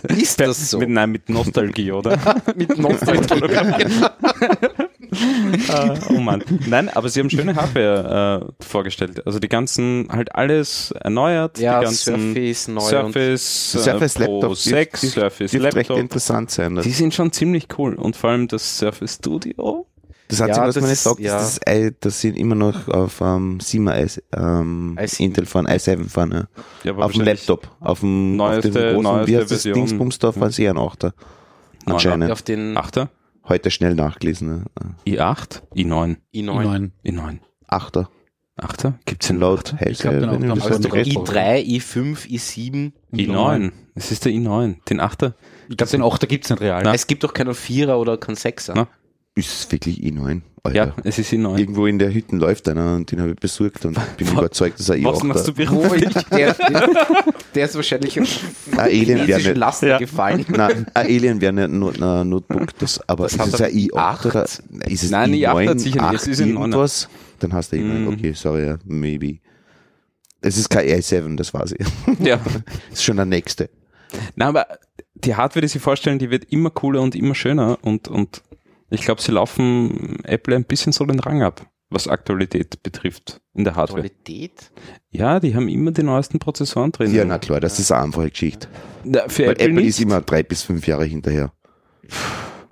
Ist 0.10 0.40
das 0.40 0.72
so? 0.72 0.80
Mit, 0.80 0.90
nein, 0.90 1.12
mit 1.12 1.30
Nostalgie, 1.30 1.92
oder? 1.92 2.18
Mit 2.56 2.78
Nostalgie. 2.78 3.42
Ah, 5.70 5.96
oh 6.10 6.20
Mann. 6.20 6.44
Nein, 6.68 6.90
aber 6.90 7.08
sie 7.10 7.22
haben 7.22 7.30
schöne 7.30 7.56
Hardware 7.56 8.46
äh, 8.60 8.64
vorgestellt. 8.64 9.26
Also 9.26 9.40
die 9.40 9.48
ganzen, 9.48 10.08
halt 10.12 10.36
alles 10.36 10.92
erneuert. 10.92 11.58
ja, 11.60 11.80
die 11.80 11.86
ganzen 11.86 12.34
Surface 12.34 12.68
neu 12.68 12.82
Surface, 12.82 13.72
Die 13.74 13.78
Surface 13.80 14.16
äh, 14.18 14.26
Pro 14.26 14.34
Laptop 14.42 14.56
6, 14.58 15.02
dürfte- 15.02 15.08
Surface 15.20 15.52
Dürfte 15.52 15.66
recht 15.66 15.76
Laptop. 15.90 15.98
interessant 16.00 16.52
sein. 16.52 16.76
Das, 16.76 16.84
Die 16.84 16.92
sind 16.92 17.14
schon 17.14 17.32
ziemlich 17.32 17.68
cool. 17.78 17.96
Und 17.96 18.16
vor 18.16 18.32
allem 18.32 18.48
das 18.48 18.80
Surface 18.80 19.16
Studio. 19.16 19.88
Das 20.28 20.42
Einzige, 20.42 20.60
Ja, 20.62 20.68
was 20.68 20.82
man 20.82 20.92
ist- 20.92 21.04
sagt, 21.04 21.20
ja. 21.20 21.38
ist, 21.40 21.60
das 21.66 21.76
i, 21.76 21.92
dass 22.00 22.22
sie 22.22 22.30
immer 22.30 22.56
noch 22.56 22.88
auf 22.90 23.22
ähm, 23.22 23.60
7 23.60 23.88
i, 23.88 24.08
ähm, 24.36 24.98
i7. 25.00 25.20
Intel 25.24 25.46
fahren, 25.46 25.68
i7 25.68 26.10
fahren. 26.10 26.32
Ja. 26.32 26.92
Ja, 26.92 26.98
Auf 26.98 27.14
dem 27.14 27.22
Laptop. 27.22 27.70
Auf 27.80 28.02
dem 28.02 28.36
Neueste- 28.36 28.68
auf 28.70 28.74
dem 28.74 28.84
großen, 28.94 29.04
neueste 29.04 29.32
wie 29.32 29.38
heißt 29.38 29.52
das. 29.52 29.64
Dingsbums 29.64 30.20
da, 30.20 30.32
fahren 30.32 30.52
sie 30.52 30.64
eher 30.64 30.72
ein 30.72 30.78
8er. 30.78 31.14
Neun. 31.86 31.94
Anscheinend. 31.96 32.32
auf 32.32 32.42
den 32.42 32.78
8er, 32.78 33.08
Heute 33.48 33.72
schnell 33.72 33.96
nachgelesen. 33.96 34.48
Ne? 34.50 34.64
i8, 35.08 35.62
i9, 35.74 36.18
i9. 36.36 36.36
i9. 36.36 36.92
i9. 37.06 37.40
8er. 37.70 38.08
8er? 38.60 38.94
Gibt's 39.06 39.28
den 39.28 39.40
Laut 39.40 39.66
glaub, 39.66 39.80
Hälfte, 39.82 40.10
den 40.20 40.26
auch 40.52 40.70
wenn 40.70 40.82
ich 40.82 40.94
richtig 40.94 41.14
gekauft. 41.14 41.32
i3, 41.38 41.64
i5, 41.64 42.28
i7. 42.28 42.92
i9. 43.14 43.72
Es 43.96 44.12
ist 44.12 44.26
der 44.26 44.32
i9. 44.34 44.84
Den 44.90 45.00
8er. 45.00 45.34
Ich 45.70 45.78
glaube, 45.78 45.92
den 45.92 46.02
8er 46.02 46.26
gibt's 46.28 46.50
nicht 46.50 46.60
real. 46.62 46.82
Na. 46.84 46.94
Es 46.94 47.08
gibt 47.08 47.24
doch 47.24 47.34
keinen 47.34 47.54
Vierer 47.54 48.00
oder 48.00 48.18
keinen 48.18 48.36
Sechser. 48.36 48.74
Na. 48.76 48.88
Ist 49.38 49.50
es 49.66 49.72
wirklich 49.72 50.00
i9? 50.02 50.42
Alter. 50.64 50.76
Ja, 50.76 50.94
es 51.04 51.20
ist 51.20 51.32
i9. 51.32 51.58
Irgendwo 51.60 51.86
in 51.86 52.00
der 52.00 52.12
Hütte 52.14 52.36
läuft 52.36 52.68
einer 52.68 52.96
und 52.96 53.12
den 53.12 53.22
habe 53.22 53.30
ich 53.32 53.36
besucht 53.38 53.86
und 53.86 53.98
bin 54.18 54.28
überzeugt, 54.28 54.80
dass 54.80 54.90
er 54.90 55.02
Was 55.04 55.22
machst 55.24 55.48
du 55.48 55.52
i8er 55.52 55.70
Wo 55.72 55.82
beruflich? 55.82 56.16
ich, 56.16 56.24
der, 56.24 56.56
der, 57.56 57.66
ist 57.66 57.76
wahrscheinlich 57.76 58.20
Ein 58.20 58.26
Alien 58.80 59.08
wäre 59.08 59.18
chinesischen 59.26 59.48
nicht. 59.52 59.58
Laster 59.58 59.88
Ja. 59.88 59.98
gefallen. 60.00 60.46
Nein, 60.50 60.88
ein 60.94 61.06
Alien 61.06 61.40
wäre 61.40 61.54
nicht 61.54 61.70
nur 61.72 61.94
ein 62.02 62.28
Notebook, 62.30 62.76
das, 62.80 63.00
aber 63.08 63.26
Das 63.26 63.34
ist 63.36 63.54
es 63.54 63.62
ein 63.62 63.72
i8 63.72 63.96
acht. 63.96 64.26
oder 64.26 64.44
ist 64.44 65.04
es 65.04 65.12
Nein, 65.12 65.34
i9, 65.34 65.46
i8 65.48 65.70
hat 65.70 65.80
sicher 65.80 66.02
nicht, 66.12 66.16
es 66.16 66.22
8 66.24 66.28
ist 66.30 66.40
irgendwas? 66.40 67.10
Dann 67.40 67.54
hast 67.54 67.72
du 67.72 67.76
i9, 67.78 67.82
Mhm. 67.84 68.08
okay, 68.08 68.34
sorry, 68.34 68.66
ja, 68.66 68.78
maybe. 68.86 69.38
Es 70.42 70.58
ist 70.58 70.70
kein 70.70 70.88
i7, 70.88 71.36
das 71.38 71.54
weiß 71.54 71.76
ich. 71.78 71.88
Ja. 72.26 72.38
Das 72.90 73.00
ist 73.00 73.04
schon 73.04 73.18
der 73.18 73.26
nächste. 73.26 73.70
Na, 74.36 74.48
aber 74.48 74.66
die 75.16 75.36
Hardware, 75.36 75.62
die 75.62 75.68
sie 75.68 75.80
vorstellen, 75.80 76.18
die 76.20 76.30
wird 76.32 76.46
immer 76.52 76.72
cooler 76.72 77.02
und 77.02 77.16
immer 77.16 77.36
schöner 77.36 77.78
und, 77.84 78.08
und 78.08 78.42
ich 78.90 79.02
glaube, 79.02 79.22
sie 79.22 79.32
laufen 79.32 80.24
Apple 80.24 80.56
ein 80.56 80.64
bisschen 80.66 80.92
so 80.94 81.06
den 81.06 81.20
Rang 81.20 81.42
ab, 81.44 81.66
was 81.90 82.08
Aktualität 82.08 82.82
betrifft 82.84 83.42
in 83.54 83.64
der 83.64 83.76
Hardware. 83.76 84.02
Qualität? 84.02 84.72
Ja, 85.12 85.40
die 85.40 85.56
haben 85.56 85.68
immer 85.68 85.92
die 85.92 86.04
neuesten 86.04 86.40
Prozessoren 86.40 86.92
drin. 86.92 87.14
Ja, 87.14 87.26
na 87.26 87.38
klar, 87.40 87.60
das 87.60 87.80
ist 87.80 87.92
eine 87.92 88.04
einfache 88.06 88.30
Geschichte. 88.30 88.68
Na, 89.04 89.28
für 89.28 89.44
Weil 89.48 89.52
Apple, 89.54 89.66
Apple 89.70 89.84
ist 89.84 90.00
immer 90.00 90.22
drei 90.22 90.44
bis 90.44 90.64
fünf 90.64 90.86
Jahre 90.88 91.06
hinterher. 91.06 91.52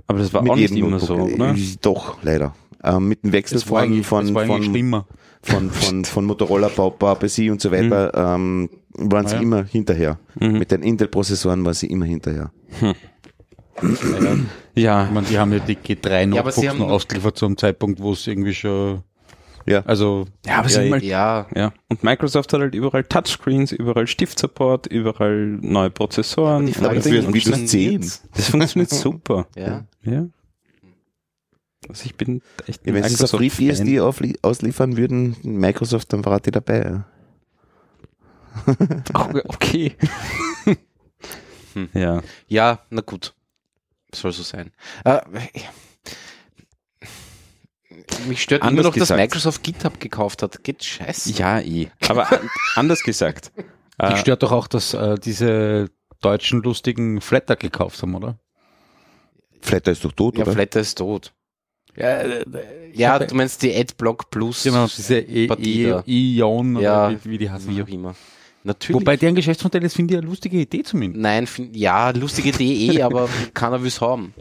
aber 0.07 0.19
das 0.19 0.33
war 0.33 0.41
Mit 0.43 0.51
auch 0.51 0.55
nicht 0.55 0.71
jedem 0.71 0.87
immer 0.87 0.99
so, 0.99 1.15
oder? 1.15 1.51
Äh, 1.55 1.75
Doch, 1.81 2.17
leider. 2.23 2.55
Ähm, 2.83 3.07
mit 3.07 3.23
dem 3.23 3.31
Wechsel 3.31 3.59
von, 3.59 4.03
von, 4.03 4.27
von, 4.33 4.63
schlimmer. 4.63 5.07
von, 5.41 5.71
von, 5.71 6.05
von 6.05 6.25
Motorola, 6.25 6.69
Papa, 6.69 7.15
PC 7.15 7.49
und 7.49 7.59
so 7.61 7.71
weiter, 7.71 8.11
ähm, 8.13 8.69
waren 8.97 9.25
sie 9.27 9.33
Ah, 9.35 9.37
ja. 9.39 9.43
immer 9.43 9.63
hinterher. 9.63 10.19
Mhm. 10.39 10.59
Mit 10.59 10.71
den 10.71 10.83
Intel-Prozessoren 10.83 11.65
waren 11.65 11.73
sie 11.73 11.87
immer 11.87 12.05
hinterher. 12.05 12.51
Ja, 14.75 15.05
Ich 15.05 15.11
meine, 15.11 15.27
die 15.27 15.37
haben 15.37 15.51
ja 15.53 15.59
die 15.59 15.75
G3 15.75 16.33
Ja, 16.33 16.41
aber 16.41 16.51
sie 16.51 16.61
Notebooks 16.61 16.67
haben- 16.69 16.77
noch 16.79 16.89
ausgeliefert 16.89 17.37
zu 17.37 17.45
einem 17.45 17.57
Zeitpunkt, 17.57 17.99
wo 17.99 18.13
es 18.13 18.25
irgendwie 18.27 18.53
schon, 18.53 19.03
Ja. 19.65 19.81
also, 19.85 20.25
ja, 20.45 20.59
aber 20.59 20.69
sie 20.69 20.79
haben 20.79 20.91
halt 20.91 21.03
Ja, 21.03 21.47
Ja, 21.55 21.73
und 21.89 22.03
Microsoft 22.03 22.53
hat 22.53 22.61
halt 22.61 22.75
überall 22.75 23.03
Touchscreens, 23.03 23.71
überall 23.71 24.07
Stiftsupport, 24.07 24.87
überall 24.87 25.57
neue 25.61 25.89
Prozessoren. 25.89 26.65
die 26.65 26.73
Frage 26.73 26.97
ist, 26.99 27.23
funktioniert's? 27.25 27.71
10. 27.71 28.29
das 28.35 28.49
funktioniert 28.49 28.89
super. 28.91 29.47
Ja. 29.55 29.85
Ja. 30.03 30.25
Also 31.87 32.05
ich 32.05 32.15
bin 32.15 32.41
echt 32.65 32.85
Ja, 32.87 32.93
wenn 32.95 33.03
sie 33.03 33.13
es 33.13 33.23
auf. 33.33 33.39
FreeBSD 33.39 33.99
ausliefern 34.41 34.97
würden, 34.97 35.35
Microsoft, 35.43 36.11
dann 36.13 36.25
war 36.25 36.39
die 36.39 36.49
dabei. 36.51 36.81
Ja. 36.83 37.05
Oh, 39.13 39.27
okay. 39.49 39.95
Hm. 40.63 41.89
Ja. 41.93 42.21
ja, 42.47 42.79
na 42.89 43.01
gut. 43.01 43.33
Soll 44.15 44.31
so 44.31 44.43
sein. 44.43 44.71
Äh, 45.03 45.21
mich 48.27 48.41
stört 48.41 48.61
immer 48.61 48.69
Anders 48.69 48.85
noch, 48.85 48.93
dass 48.93 49.01
gesagt. 49.09 49.19
Microsoft 49.19 49.63
GitHub 49.63 49.99
gekauft 49.99 50.43
hat. 50.43 50.63
Geht 50.63 50.83
scheiße. 50.83 51.31
Ja, 51.33 51.59
eh. 51.59 51.89
Aber 52.07 52.31
an, 52.31 52.49
anders 52.75 53.03
gesagt. 53.03 53.51
dich 53.55 53.65
Äh, 53.97 54.17
stört 54.17 54.43
doch 54.43 54.51
auch, 54.51 54.67
dass 54.67 54.93
äh, 54.93 55.15
diese 55.17 55.89
deutschen 56.21 56.61
lustigen 56.61 57.21
Flatter 57.21 57.55
gekauft 57.55 58.01
haben, 58.01 58.15
oder? 58.15 58.39
Flatter 59.61 59.91
ist 59.91 60.03
doch 60.05 60.11
tot, 60.11 60.37
Ja, 60.37 60.43
oder? 60.43 60.53
Flatter 60.53 60.79
ist 60.79 60.97
tot. 60.97 61.33
Ja, 61.95 62.23
Ja, 62.93 63.19
du 63.19 63.35
meinst 63.35 63.61
die 63.61 63.73
Adblock 63.73 64.29
Plus. 64.29 64.63
genau, 64.63 64.85
diese 64.87 65.19
e 65.19 65.47
Partie 65.47 65.83
e 65.83 65.89
da. 65.89 66.03
Ion 66.05 66.79
Ja, 66.79 67.07
oder 67.07 67.19
wie, 67.23 67.31
wie 67.31 67.37
die 67.37 67.49
heißen. 67.49 67.75
Wie 67.75 67.81
auch 67.81 67.87
immer. 67.87 68.15
Natürlich. 68.65 68.99
Wobei 68.99 69.15
deren 69.15 69.35
Geschäftsmodell 69.35 69.83
ist, 69.83 69.95
finde 69.95 70.15
ich, 70.15 70.17
eine 70.17 70.27
lustige 70.27 70.57
Idee 70.57 70.81
zumindest. 70.81 71.21
Nein, 71.21 71.45
find, 71.45 71.75
ja, 71.75 72.09
lustige 72.09 72.49
Idee 72.49 72.97
eh, 72.97 73.01
aber 73.03 73.29
keiner 73.53 73.79
will 73.79 73.87
es 73.87 74.01
haben. 74.01 74.33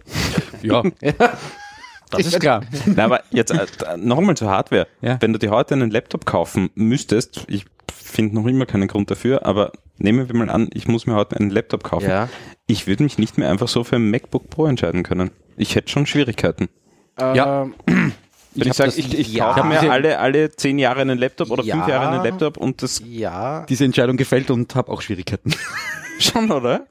Ja, 0.63 0.83
das 2.11 2.27
ist 2.27 2.41
klar. 2.41 2.63
na, 2.87 3.05
aber 3.05 3.23
jetzt 3.31 3.51
äh, 3.51 3.67
nochmal 3.99 4.35
zur 4.35 4.49
Hardware. 4.49 4.87
Ja. 5.03 5.19
Wenn 5.21 5.35
du 5.35 5.39
dir 5.39 5.51
heute 5.51 5.75
einen 5.75 5.91
Laptop 5.91 6.25
kaufen 6.25 6.71
müsstest, 6.75 7.45
ich 7.49 7.67
finde 7.95 8.37
noch 8.37 8.47
immer 8.47 8.65
keinen 8.65 8.89
Grund 8.89 9.11
dafür, 9.11 9.45
aber 9.45 9.73
nehmen 9.99 10.27
wir 10.27 10.35
mal 10.35 10.49
an, 10.49 10.71
ich 10.73 10.89
muss 10.89 11.07
mir 11.07 11.17
heute 11.17 11.37
einen 11.37 11.51
Laptop 11.51 11.85
kaufen. 11.85 12.09
Ja. 12.09 12.31
Ich 12.67 12.87
würde 12.87 13.03
mich 13.03 13.19
nicht 13.19 13.37
mehr 13.37 13.51
einfach 13.51 13.69
so 13.69 13.85
für 13.85 13.97
ein 13.97 14.11
MacBook 14.11 14.49
Pro 14.49 14.65
entscheiden 14.65 15.03
können. 15.03 15.33
Ich 15.59 15.75
hätte 15.75 15.91
schon 15.93 16.07
Schwierigkeiten. 16.07 16.71
Ja. 17.21 17.69
Wenn 18.55 18.63
ich, 18.63 18.69
hab 18.69 18.77
sage, 18.77 18.93
ich, 18.97 19.19
ich 19.19 19.33
ja. 19.33 19.53
kaufe 19.53 19.61
Ich 19.61 19.83
mir 19.83 19.91
alle, 19.91 20.19
alle 20.19 20.51
zehn 20.53 20.79
Jahre 20.79 21.01
einen 21.01 21.19
Laptop 21.19 21.51
oder 21.51 21.63
fünf 21.63 21.75
Ja. 21.75 21.89
Jahre 21.89 22.09
einen 22.09 22.25
Laptop 22.25 22.57
und 22.57 22.83
das 22.83 23.03
Ja. 23.05 23.67
Diese 23.69 23.85
Entscheidung 23.85 24.17
gefällt 24.17 24.51
und 24.51 24.75
habe 24.75 24.93
auch 24.93 25.03
Schwierigkeiten. 25.03 25.53
schon, 26.19 26.51
oder? 26.51 26.87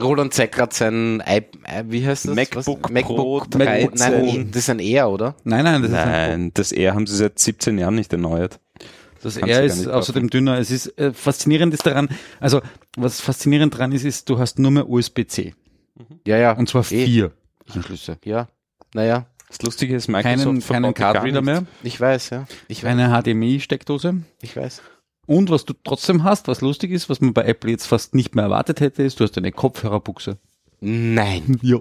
Roland 0.00 0.32
zeigt 0.34 0.54
gerade 0.54 0.74
sein, 0.74 1.22
I, 1.26 1.42
äh, 1.64 1.84
wie 1.88 2.06
heißt 2.06 2.28
das? 2.28 2.34
MacBook 2.34 2.84
Was? 2.84 2.90
MacBook 2.90 3.16
Pro 3.16 3.42
3. 3.50 3.86
13. 3.86 3.92
Nein, 3.94 4.48
das 4.50 4.62
ist 4.62 4.70
ein 4.70 4.78
R, 4.80 5.10
oder? 5.10 5.34
Nein, 5.44 5.64
nein, 5.64 5.82
das 5.82 5.90
ist 5.90 5.96
ein 5.96 6.08
Nein, 6.10 6.50
das 6.54 6.72
R 6.72 6.94
haben 6.94 7.06
sie 7.06 7.16
seit 7.16 7.38
17 7.38 7.78
Jahren 7.78 7.94
nicht 7.94 8.12
erneuert. 8.12 8.60
Das 9.22 9.36
Kannst 9.36 9.54
R 9.54 9.64
ist 9.64 9.86
außerdem 9.86 10.30
dünner. 10.30 10.58
Es 10.58 10.70
ist 10.70 10.98
äh, 10.98 11.12
faszinierend 11.12 11.74
ist 11.74 11.84
daran, 11.84 12.08
also 12.40 12.62
was 12.96 13.20
faszinierend 13.20 13.76
dran 13.76 13.92
ist, 13.92 14.04
ist, 14.04 14.28
du 14.30 14.38
hast 14.38 14.58
nur 14.58 14.70
mehr 14.70 14.88
USB-C. 14.88 15.54
Ja, 16.26 16.38
ja. 16.38 16.52
Und 16.52 16.68
zwar 16.68 16.82
Eh. 16.90 17.04
vier 17.04 17.32
Anschlüsse. 17.74 18.16
Ja. 18.24 18.48
Naja, 18.94 19.26
Das 19.50 19.60
Lustige 19.62 19.94
ist, 19.94 20.08
Microsoft 20.08 20.44
Keinen, 20.44 20.60
keinen 20.62 20.94
Card-Reader 20.94 21.42
mehr, 21.42 21.66
ich 21.82 22.00
weiß, 22.00 22.30
ja. 22.30 22.46
Ich 22.68 22.82
weiß. 22.82 22.90
keine 22.96 23.08
HDMI-Steckdose. 23.22 24.22
Ich 24.40 24.56
weiß. 24.56 24.80
Und 25.26 25.50
was 25.50 25.64
du 25.64 25.74
trotzdem 25.84 26.24
hast, 26.24 26.48
was 26.48 26.60
lustig 26.60 26.92
ist, 26.92 27.08
was 27.10 27.20
man 27.20 27.34
bei 27.34 27.44
Apple 27.44 27.70
jetzt 27.70 27.86
fast 27.86 28.14
nicht 28.14 28.34
mehr 28.34 28.44
erwartet 28.44 28.80
hätte, 28.80 29.02
ist, 29.02 29.20
du 29.20 29.24
hast 29.24 29.36
eine 29.36 29.52
Kopfhörerbuchse. 29.52 30.38
Nein. 30.80 31.58
Ja. 31.62 31.78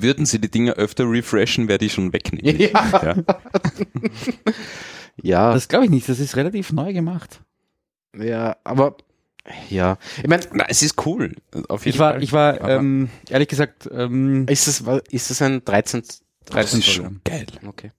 Würden 0.00 0.26
sie 0.26 0.40
die 0.40 0.50
Dinger 0.50 0.72
öfter 0.72 1.08
refreshen, 1.08 1.68
wäre 1.68 1.78
die 1.78 1.90
schon 1.90 2.12
weg. 2.12 2.32
nämlich. 2.32 2.72
Ja. 2.72 3.14
Ja. 3.14 3.14
Ja, 5.22 5.52
Das 5.52 5.68
glaube 5.68 5.84
ich 5.84 5.90
nicht, 5.92 6.08
das 6.08 6.18
ist 6.18 6.34
relativ 6.36 6.72
neu 6.72 6.92
gemacht. 6.92 7.40
ja, 8.16 8.56
aber 8.64 8.96
ja. 9.68 9.96
Ich 10.22 10.28
meine, 10.28 10.42
es 10.68 10.82
ist 10.82 11.04
cool. 11.06 11.34
Auf 11.68 11.84
jeden 11.86 11.94
Ich 11.94 11.98
war, 11.98 12.12
Fall. 12.12 12.22
ich 12.22 12.32
war, 12.32 12.60
ähm, 12.68 13.08
ehrlich 13.28 13.48
gesagt, 13.48 13.88
ähm, 13.92 14.46
ist 14.48 14.66
das, 14.68 14.82
ist 15.10 15.30
das 15.30 15.42
ein 15.42 15.64
13? 15.64 16.02
das 16.02 16.22
13 16.46 16.78
ist 16.80 16.84
Zoll, 16.86 16.94
schon 16.94 17.20
geil. 17.24 17.46
Okay. 17.66 17.90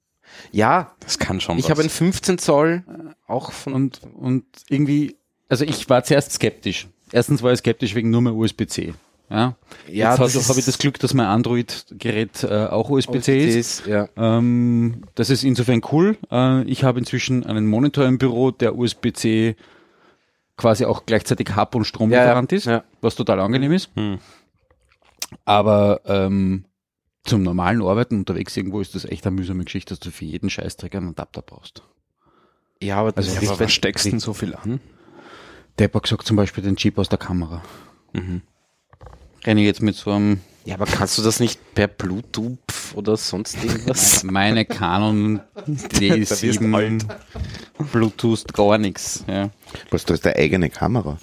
Ja, 0.51 0.93
Das 1.01 1.19
kann 1.19 1.41
schon 1.41 1.57
ich 1.59 1.69
habe 1.69 1.81
ein 1.81 1.89
15 1.89 2.37
Zoll 2.37 2.83
auch 3.27 3.51
von. 3.51 3.73
und, 3.73 4.01
und 4.13 4.45
irgendwie, 4.69 5.15
also 5.49 5.65
ich 5.65 5.89
war 5.89 6.03
zuerst 6.03 6.31
skeptisch. 6.31 6.87
Erstens 7.11 7.43
war 7.43 7.51
ich 7.51 7.59
skeptisch 7.59 7.95
wegen 7.95 8.09
nur 8.09 8.21
mehr 8.21 8.33
USB-C. 8.33 8.93
Ja, 9.29 9.55
ja, 9.87 10.11
Jetzt 10.11 10.19
habe 10.19 10.29
hab 10.49 10.57
ich 10.57 10.65
das 10.65 10.77
Glück, 10.77 10.99
dass 10.99 11.13
mein 11.13 11.25
Android-Gerät 11.27 12.43
äh, 12.43 12.65
auch 12.65 12.89
USB-C 12.89 13.57
ist. 13.59 13.85
Ja. 13.87 14.09
Ähm, 14.17 15.03
das 15.15 15.29
ist 15.29 15.43
insofern 15.45 15.81
cool. 15.91 16.17
Äh, 16.29 16.63
ich 16.63 16.83
habe 16.83 16.99
inzwischen 16.99 17.45
einen 17.45 17.65
Monitor 17.65 18.05
im 18.05 18.17
Büro, 18.17 18.51
der 18.51 18.77
USB-C 18.77 19.55
quasi 20.61 20.85
auch 20.85 21.07
gleichzeitig 21.07 21.55
Hub- 21.55 21.73
und 21.73 21.85
Stromlieferant 21.85 22.51
ist, 22.51 22.65
ja. 22.65 22.83
was 23.01 23.15
total 23.15 23.39
angenehm 23.39 23.71
ist. 23.71 23.89
Hm. 23.95 24.19
Aber 25.43 26.01
ähm, 26.05 26.65
zum 27.23 27.41
normalen 27.41 27.81
Arbeiten 27.81 28.19
unterwegs 28.19 28.55
irgendwo 28.55 28.79
ist 28.79 28.93
das 28.93 29.05
echt 29.05 29.25
eine 29.25 29.35
mühsame 29.35 29.63
Geschichte, 29.63 29.95
dass 29.95 29.99
du 29.99 30.11
für 30.11 30.25
jeden 30.25 30.51
Scheißdreck 30.51 30.93
einen 30.93 31.09
Adapter 31.09 31.41
brauchst. 31.41 31.81
Ja, 32.79 32.97
aber 32.97 33.11
Also, 33.15 33.31
ist 33.31 33.49
Aber 33.49 33.59
was 33.59 33.73
steckst 33.73 34.05
du 34.05 34.11
denn 34.11 34.19
so 34.19 34.33
viel 34.33 34.53
an? 34.53 34.79
Der 35.79 35.89
hat 35.91 36.03
gesagt 36.03 36.27
zum 36.27 36.37
Beispiel 36.37 36.63
den 36.63 36.75
Chip 36.75 36.99
aus 36.99 37.09
der 37.09 37.17
Kamera. 37.17 37.63
Mhm. 38.13 38.43
Renne 39.43 39.61
ich 39.61 39.65
jetzt 39.65 39.81
mit 39.81 39.95
so 39.95 40.11
einem 40.11 40.41
Ja, 40.63 40.75
aber 40.75 40.85
kannst 40.85 41.17
du 41.17 41.23
das 41.23 41.39
nicht 41.39 41.59
per 41.73 41.87
Bluetooth 41.87 42.57
oder 42.93 43.17
sonst 43.17 43.63
irgendwas? 43.63 44.23
meine 44.23 44.65
Canon 44.65 45.41
D7 45.67 47.03
Bluetooth 47.91 48.53
gar 48.53 48.77
nichts. 48.77 49.23
Ja. 49.27 49.49
Was, 49.89 50.05
da 50.05 50.13
ist 50.13 50.25
der 50.25 50.35
eigene 50.35 50.69
Kamera. 50.69 51.17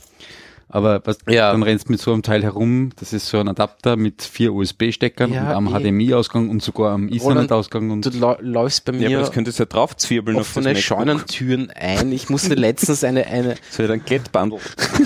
Aber 0.70 1.00
was, 1.06 1.18
Ja. 1.28 1.50
dann 1.52 1.62
rennst 1.62 1.88
du 1.88 1.92
mit 1.92 2.00
so 2.00 2.12
einem 2.12 2.22
Teil 2.22 2.42
herum, 2.42 2.90
das 3.00 3.12
ist 3.14 3.26
so 3.28 3.38
ein 3.38 3.48
Adapter 3.48 3.96
mit 3.96 4.22
vier 4.22 4.52
USB-Steckern 4.52 5.32
Ja, 5.32 5.56
und 5.56 5.68
am 5.68 5.74
eh. 5.74 5.80
HDMI-Ausgang 5.80 6.50
und 6.50 6.62
sogar 6.62 6.92
am 6.92 7.08
Ethernet-Ausgang 7.08 7.90
und 7.90 8.04
Du 8.04 8.36
läufst 8.40 8.84
bei 8.84 8.92
Ja, 8.92 8.98
mir 9.08 9.16
aber 9.16 9.20
das 9.26 9.32
könntest 9.32 9.58
du 9.58 9.62
ja 9.62 9.66
draufzwirbeln 9.66 10.38
auf 10.38 10.52
das 10.52 10.62
MacBook. 10.64 10.82
Scheunentüren 10.82 11.70
ein. 11.70 12.12
Ich 12.12 12.28
musste 12.28 12.54
letztens 12.54 13.02
eine, 13.02 13.26
eine, 13.26 13.54
So 13.70 13.82
ja, 13.82 13.88
dann 13.88 14.04
Glättbandel. 14.04 14.58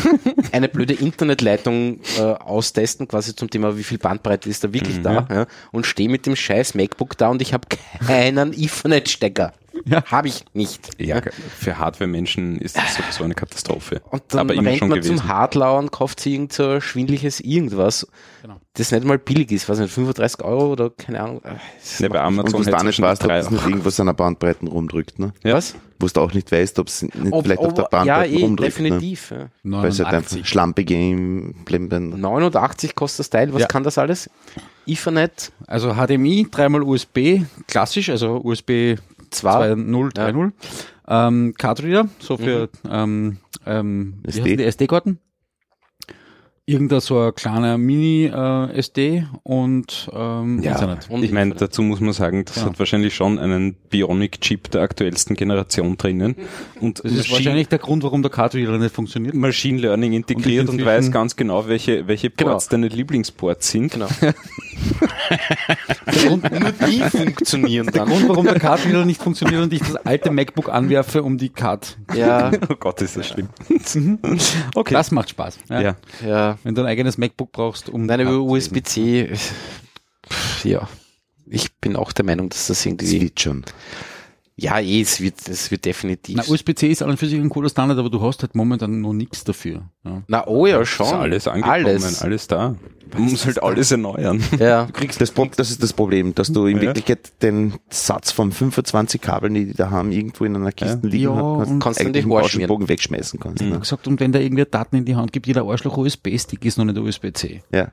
eine 0.53 0.69
blöde 0.69 0.95
Internetleitung 0.95 2.01
äh, 2.19 2.23
austesten, 2.23 3.07
quasi 3.07 3.37
zum 3.37 3.49
Thema, 3.49 3.77
wie 3.79 3.85
viel 3.85 3.99
Bandbreite 3.99 4.49
ist 4.49 4.65
da 4.65 4.73
wirklich 4.73 4.99
Mhm. 4.99 5.03
da, 5.05 5.27
ja, 5.31 5.47
und 5.71 5.87
stehe 5.87 6.09
mit 6.09 6.27
dem 6.27 6.35
scheiß 6.37 6.75
MacBook 6.75 7.17
da 7.17 7.29
und 7.29 7.41
ich 7.41 7.53
habe 7.55 7.67
keinen 8.07 8.53
Ethernet-Stecker. 8.53 9.53
Ja. 9.93 10.05
Habe 10.05 10.29
ich 10.29 10.45
nicht. 10.55 10.91
Ja, 11.01 11.21
für 11.59 11.77
Hardware-Menschen 11.79 12.59
ist 12.59 12.77
das 12.77 12.95
sowieso 12.97 13.25
eine 13.25 13.35
Katastrophe. 13.35 14.01
Und 14.11 14.23
dann 14.29 14.41
Aber 14.41 14.55
immer 14.55 14.69
rennt 14.71 14.79
schon 14.79 14.89
man 14.91 14.99
gewesen. 15.01 15.19
zum 15.19 15.29
Hardlauer 15.29 15.79
und 15.81 15.91
kauft 15.91 16.21
sich 16.21 16.35
irgend 16.35 16.53
so 16.53 16.69
ein 16.69 16.81
schwindliches 16.81 17.41
irgendwas, 17.41 18.07
Genau. 18.43 18.61
das 18.75 18.91
nicht 18.93 19.05
mal 19.05 19.19
billig 19.19 19.51
ist, 19.53 19.69
weiß 19.69 19.79
nicht, 19.81 19.93
35 19.93 20.45
Euro 20.45 20.73
oder 20.73 20.91
keine 20.91 21.21
Ahnung. 21.21 21.41
Das 21.43 21.99
Ja, 21.99 22.09
bei 22.09 22.19
Und 22.21 22.27
Amazon 22.39 22.61
wo 22.61 22.71
du 22.71 22.77
auch 22.77 22.83
nicht 22.83 23.01
weißt, 23.01 23.25
ob 23.25 23.31
es 23.31 23.51
nicht 23.51 23.67
irgendwas 23.67 23.99
an 24.01 24.07
der 24.07 24.13
Bandbreite 24.15 24.67
rumdrückt, 24.67 25.19
ne? 25.19 25.33
Ja. 25.43 25.55
Was? 25.55 25.75
Wo 25.99 26.07
du 26.07 26.21
auch 26.21 26.33
nicht 26.33 26.51
weißt, 26.51 26.79
ob 26.79 26.89
es 26.89 27.05
Ob- 27.31 27.45
vielleicht 27.45 27.61
auf 27.61 27.75
der 27.75 27.85
ob- 27.85 27.91
Bandbreite 27.91 28.33
ja, 28.33 28.39
eh, 28.39 28.43
rumdrückt. 28.43 28.79
Ne? 28.81 28.89
definitiv. 28.91 29.31
Ja. 29.31 29.49
Weil 29.65 29.89
es 29.91 29.99
halt 29.99 30.09
einfach 30.09 30.31
89. 30.33 30.49
schlampige 30.49 30.95
Implementen. 31.47 32.21
89 32.21 32.95
kostet 32.95 33.21
das 33.21 33.31
Teil, 33.31 33.53
was 33.53 33.63
Ja. 33.63 33.67
kann 33.69 33.83
das 33.85 33.99
alles? 33.99 34.29
Ethernet 34.87 35.53
Also 35.69 35.95
HDMI, 35.95 36.49
dreimal 36.51 36.83
USB, 36.83 37.43
klassisch, 37.69 38.09
also 38.11 38.41
USB 38.43 38.97
2.0, 39.33 40.17
Ja. 40.19 40.27
3.0. 40.29 40.53
Ähm, 41.09 41.55
Cardreader, 41.59 42.09
so 42.19 42.37
für 42.37 42.69
ähm, 42.89 43.39
ähm, 43.67 44.23
die 44.25 44.63
SD-Karten. 44.65 45.19
Irgendein 46.65 47.01
so 47.01 47.19
ein 47.19 47.35
kleiner 47.35 47.77
Mini-SD 47.77 49.27
und 49.43 50.09
ähm, 50.13 50.63
Ja, 50.63 50.77
Ethernet. 50.77 51.11
und 51.11 51.25
ich 51.25 51.33
meine, 51.33 51.57
dazu 51.57 51.83
muss 51.83 51.99
man 51.99 52.13
sagen, 52.13 52.45
das 52.45 52.55
Ja. 52.55 52.67
hat 52.67 52.79
wahrscheinlich 52.79 53.17
schon 53.17 53.41
einen 53.41 53.75
Bionic-Chip 53.91 54.71
der 54.71 54.83
aktuellsten 54.83 55.35
Generation 55.35 55.97
drinnen. 55.97 56.37
Und 56.81 57.01
Das 57.01 57.07
ist 57.11 57.17
Machine, 57.19 57.35
wahrscheinlich 57.37 57.67
der 57.69 57.81
Grund, 57.81 58.05
warum 58.05 58.23
der 58.23 58.31
Cardreader 58.31 58.79
nicht 58.79 58.95
funktioniert. 58.95 59.35
Machine 59.35 59.81
Learning 59.81 60.13
integriert 60.13 60.69
und, 60.69 60.77
inzwischen- 60.77 60.87
weiß 60.87 61.11
ganz 61.11 61.35
genau, 61.35 61.67
welche, 61.67 62.07
welche 62.07 62.31
Genau. 62.31 62.53
Ports 62.53 62.69
deine 62.69 62.87
Lieblingsports 62.87 63.69
sind. 63.69 63.95
Genau. 63.95 64.07
und 66.31 66.49
nur 66.61 66.73
die 66.89 67.01
funktionieren 67.01 67.87
Der 67.87 68.05
dann. 68.05 68.09
Grund, 68.09 68.29
warum 68.29 68.45
der 68.47 68.61
Cardreader 68.61 69.05
nicht 69.05 69.21
funktioniert 69.21 69.61
und 69.63 69.73
ich 69.73 69.81
das 69.81 69.97
alte 69.97 70.31
MacBook 70.31 70.69
anwerfe, 70.69 71.25
um 71.25 71.39
die 71.39 71.49
Card. 71.49 71.99
Ja, 72.15 72.53
Oh 72.71 72.77
Gott, 72.79 73.03
ist 73.03 73.17
das 73.17 73.27
schlimm. 73.27 73.49
okay. 74.77 74.95
Das 74.95 75.11
macht 75.11 75.31
Spaß. 75.31 75.59
Ja. 75.69 75.81
ja. 75.81 75.97
ja. 76.25 76.52
Wenn 76.63 76.75
du 76.75 76.83
ein 76.83 76.89
eigenes 76.89 77.19
MacBook 77.19 77.53
brauchst, 77.53 77.89
um 77.89 78.07
Nein, 78.07 78.21
über. 78.21 78.41
USB-C, 78.41 79.21
äh, 79.23 79.37
ja. 80.65 80.89
Ich 81.47 81.75
bin 81.75 81.97
auch 81.97 82.13
der 82.13 82.25
Meinung, 82.25 82.49
dass 82.49 82.69
das 82.69 82.79
Das 82.79 82.87
irgendwie, 82.87 83.21
wird 83.21 83.41
schon. 83.41 83.65
Ja, 84.63 84.79
eh, 84.81 85.01
es 85.01 85.21
wird, 85.21 85.49
es 85.49 85.71
wird 85.71 85.85
definitiv. 85.85 86.37
Na, 86.37 86.45
USB-C 86.49 86.87
ist 86.89 87.03
an 87.03 87.11
und 87.11 87.17
für 87.19 87.27
sich 87.27 87.39
ein 87.41 87.49
cooler 87.51 87.69
Standard, 87.69 87.99
aber 87.99 88.09
du 88.11 88.21
hast 88.23 88.43
halt 88.43 88.55
momentan 88.55 89.01
noch 89.01 89.13
nichts 89.13 89.43
dafür. 89.45 89.83
Ja. 90.05 90.23
Na, 90.29 90.47
oh 90.47 90.67
ja, 90.67 90.85
schon. 90.87 91.07
Ist 91.07 91.13
alles 91.13 91.49
angekommen, 91.49 91.73
alles, 91.75 92.23
Alles. 92.23 92.47
da. 92.47 92.77
Man 93.15 93.25
muss 93.25 93.45
halt 93.45 93.63
alles 93.63 93.91
erneuern. 93.91 94.43
Ja. 94.59 94.89
Das, 95.19 95.33
Pro- 95.33 95.45
das 95.55 95.71
ist 95.71 95.83
das 95.83 95.93
Problem, 95.93 96.35
dass 96.35 96.51
du 96.51 96.67
in 96.67 96.77
Ja. 96.77 96.83
Wirklichkeit 96.85 97.31
den 97.43 97.75
Satz 97.91 98.31
von 98.31 98.53
25 98.53 99.21
Kabeln, 99.21 99.53
die 99.53 99.67
die 99.67 99.75
da 99.75 99.91
haben, 99.91 100.13
irgendwo 100.13 100.45
in 100.47 100.57
einer 100.57 100.73
Kiste 100.73 101.07
liegen 101.09 101.25
Ja, 101.25 101.59
hast, 101.59 101.69
und 101.69 101.79
kannst 101.81 102.01
dann 102.01 102.07
eigentlich 102.07 102.23
die 102.25 102.29
im 102.29 102.33
Haare 102.33 102.41
Bausch 102.43 102.45
und 102.45 102.51
schmieren. 102.53 102.69
Bogen 102.69 102.89
wegschmeißen 102.89 103.39
kannst. 103.39 103.61
Ich 103.63 103.69
Ne? 103.69 103.79
gesagt, 103.81 104.07
und 104.07 104.19
wenn 104.21 104.33
da 104.33 104.39
irgendwer 104.39 104.65
Daten 104.65 104.97
in 104.97 105.05
die 105.05 105.15
Hand 105.15 105.33
gibt, 105.33 105.47
jeder 105.47 105.65
Arschloch 105.67 105.97
USB-Stick 105.99 106.65
ist 106.65 106.79
noch 106.79 106.87
nicht 106.87 106.97
USB-C. 106.97 107.63
Ja, 107.71 107.93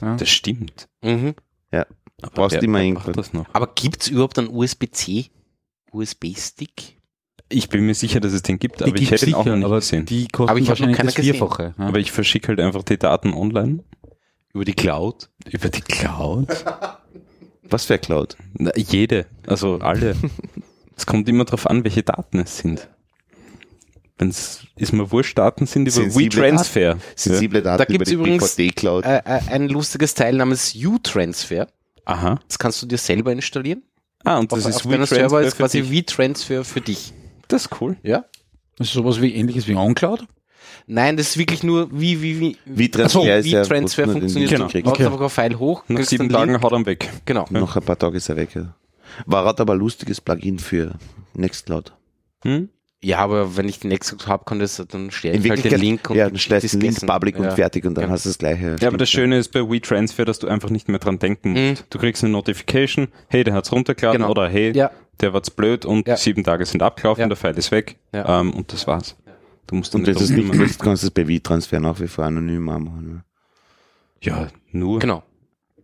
Das 0.00 0.28
stimmt. 0.28 0.86
Mhm. 1.02 1.34
ja. 1.72 1.84
Aber 2.22 2.32
Brauchst 2.34 2.56
wer- 2.56 2.62
immer 2.62 2.80
irgendwas. 2.82 3.16
das? 3.16 3.30
Aber 3.52 3.68
gibt's 3.74 4.06
überhaupt 4.06 4.38
einen 4.38 4.48
USB-C? 4.54 5.30
USB-Stick? 5.92 6.98
Ich 7.48 7.68
bin 7.68 7.84
mir 7.84 7.94
sicher, 7.94 8.20
dass 8.20 8.32
es 8.32 8.42
den 8.42 8.58
gibt, 8.58 8.80
aber 8.82 8.92
Die 8.92 9.02
ich 9.02 9.08
gibt's 9.08 9.22
hätte 9.22 9.30
ihn 9.32 9.34
auch 9.34 9.44
noch 9.44 9.56
nicht 9.56 9.64
aber 9.64 9.76
gesehen. 9.80 10.06
die 10.06 10.28
kosten 10.28 10.50
Aber 10.50 10.58
ich 10.58 10.64
noch 10.64 10.68
wahrscheinlich 10.70 10.96
keiner 10.96 11.08
das 11.08 11.14
gesehen. 11.16 11.34
Vierfache. 11.34 11.74
Ja. 11.78 11.84
Aber 11.86 11.98
ich 11.98 12.12
verschicke 12.12 12.48
halt 12.48 12.60
einfach 12.60 12.82
die 12.84 12.98
Daten 12.98 13.32
online. 13.34 13.82
Über 14.52 14.64
die 14.64 14.74
Cloud? 14.74 15.30
Über 15.50 15.68
die 15.68 15.80
Cloud? 15.80 16.48
Was 17.62 17.84
für 17.86 17.98
Cloud? 17.98 18.36
Na, 18.54 18.72
jede, 18.76 19.26
also 19.46 19.78
alle. 19.78 20.16
Es 20.96 21.06
kommt 21.06 21.26
immer 21.30 21.46
darauf 21.46 21.66
an, 21.66 21.82
welche 21.82 22.02
Daten 22.02 22.40
es 22.40 22.58
sind. 22.58 22.86
Wenn's, 24.18 24.66
ist 24.76 24.92
mir 24.92 25.10
wurscht, 25.10 25.38
Daten 25.38 25.64
sind 25.64 25.82
über 25.82 25.92
Sensible 25.92 26.42
WeTransfer. 26.42 26.98
Sensible 27.16 27.62
Daten 27.62 27.78
Da 27.78 27.84
über 27.84 27.92
gibt's 27.94 28.08
die 28.10 28.14
übrigens- 28.16 28.54
BVD-Cloud. 28.54 29.04
Äh, 29.06 29.16
äh, 29.24 29.40
ein 29.50 29.68
lustiges 29.70 30.12
Teil 30.12 30.36
namens 30.36 30.74
U-Transfer. 30.76 31.68
Aha. 32.04 32.38
Das 32.46 32.58
kannst 32.58 32.82
du 32.82 32.86
dir 32.86 32.98
selber 32.98 33.32
installieren. 33.32 33.82
Ah, 34.24 34.38
und 34.38 34.52
das 34.52 34.66
auf, 34.66 34.84
ist 34.84 34.86
auf 34.86 35.08
Server 35.08 35.40
ist 35.40 35.56
quasi 35.56 35.82
dich. 35.82 36.04
V-Transfer 36.04 36.64
für 36.64 36.80
dich. 36.80 37.12
Das 37.48 37.64
ist 37.64 37.80
cool. 37.80 37.96
Ja? 38.02 38.24
Das 38.76 38.88
ist 38.88 38.94
sowas 38.94 39.20
wie 39.20 39.34
ähnliches 39.34 39.66
wie 39.66 39.74
OnCloud. 39.74 40.26
Nein, 40.86 41.16
das 41.16 41.30
ist 41.30 41.38
wirklich 41.38 41.62
nur 41.62 41.88
wie, 41.92 42.20
wie, 42.20 42.40
wie, 42.40 42.56
Wie 42.64 42.90
Transfer 42.90 43.22
ja, 43.22 43.44
wie 43.44 43.52
Transfer 43.52 44.06
nur 44.06 44.14
den 44.14 44.22
funktioniert. 44.22 44.50
Genau. 44.50 44.64
Du 44.66 44.70
kriegst. 44.70 44.86
laden 44.86 45.06
einfach 45.06 45.20
ein 45.20 45.30
File 45.30 45.58
hoch, 45.58 45.84
Nach 45.88 45.96
kriegst 45.96 46.10
sieben 46.10 46.22
einen 46.22 46.30
Tagen 46.30 46.62
haut 46.62 46.72
er 46.72 46.86
weg. 46.86 47.08
Genau. 47.24 47.46
Noch 47.50 47.76
ein 47.76 47.82
paar 47.82 47.98
Tage 47.98 48.16
ist 48.16 48.28
er 48.28 48.36
weg. 48.36 48.54
Ja. 48.54 48.74
War 49.26 49.44
hat 49.44 49.60
aber 49.60 49.74
ein 49.74 49.78
lustiges 49.78 50.20
Plugin 50.20 50.58
für 50.58 50.94
Nextcloud. 51.34 51.92
Hm? 52.42 52.68
Ja, 53.02 53.18
aber 53.18 53.56
wenn 53.56 53.66
ich 53.66 53.78
den 53.80 53.88
Nextcloud 53.88 54.26
habe, 54.26 54.44
kann 54.44 54.58
das, 54.58 54.76
dann 54.90 55.10
stelle 55.10 55.34
In 55.34 55.42
ich 55.42 55.50
halt 55.50 55.64
den 55.64 55.80
Link 55.80 56.10
und 56.10 56.16
ja, 56.16 56.28
dann 56.28 56.38
stellst 56.38 56.74
du 56.74 56.78
den 56.78 56.90
Link 56.92 57.06
public 57.06 57.38
ja. 57.38 57.48
und 57.48 57.52
fertig 57.54 57.86
und 57.86 57.94
dann 57.94 58.04
Ja. 58.04 58.10
hast 58.10 58.26
du 58.26 58.28
das 58.28 58.36
gleiche. 58.36 58.76
Ja, 58.78 58.88
aber 58.88 58.98
das 58.98 59.08
Schöne 59.10 59.38
ist 59.38 59.52
bei 59.52 59.60
WeTransfer, 59.60 60.26
dass 60.26 60.38
du 60.38 60.48
einfach 60.48 60.68
nicht 60.68 60.88
mehr 60.88 60.98
dran 60.98 61.18
denken 61.18 61.52
musst. 61.52 61.82
Mhm. 61.82 61.86
Du 61.88 61.98
kriegst 61.98 62.22
eine 62.22 62.32
Notification, 62.32 63.08
hey, 63.28 63.42
der 63.42 63.54
hat's 63.54 63.72
runtergeladen 63.72 64.20
Genau. 64.20 64.30
oder 64.30 64.48
hey, 64.50 64.72
Ja. 64.76 64.90
der 65.20 65.32
war's 65.32 65.50
blöd 65.50 65.86
und 65.86 66.06
Ja. 66.08 66.16
sieben 66.18 66.44
Tage 66.44 66.66
sind 66.66 66.82
abgelaufen, 66.82 67.22
Ja. 67.22 67.26
der 67.28 67.36
File 67.38 67.56
ist 67.56 67.70
weg 67.70 67.96
Ja. 68.12 68.40
ähm, 68.40 68.52
und 68.52 68.70
das 68.72 68.86
war's. 68.86 69.16
Du 69.66 69.76
musst 69.76 69.94
dann 69.94 70.02
Und 70.02 70.06
wenn 70.08 70.14
du 70.16 70.20
es 70.24 70.30
nicht 70.30 70.52
willst, 70.58 70.80
kannst 70.80 71.02
du 71.02 71.06
es 71.06 71.10
bei 71.10 71.24
V-Transfer 71.24 71.80
nach 71.80 71.98
wie 72.00 72.08
vor 72.08 72.24
anonym 72.24 72.64
machen. 72.64 73.22
Ja, 74.20 74.48
nur. 74.72 74.98
Genau. 74.98 75.22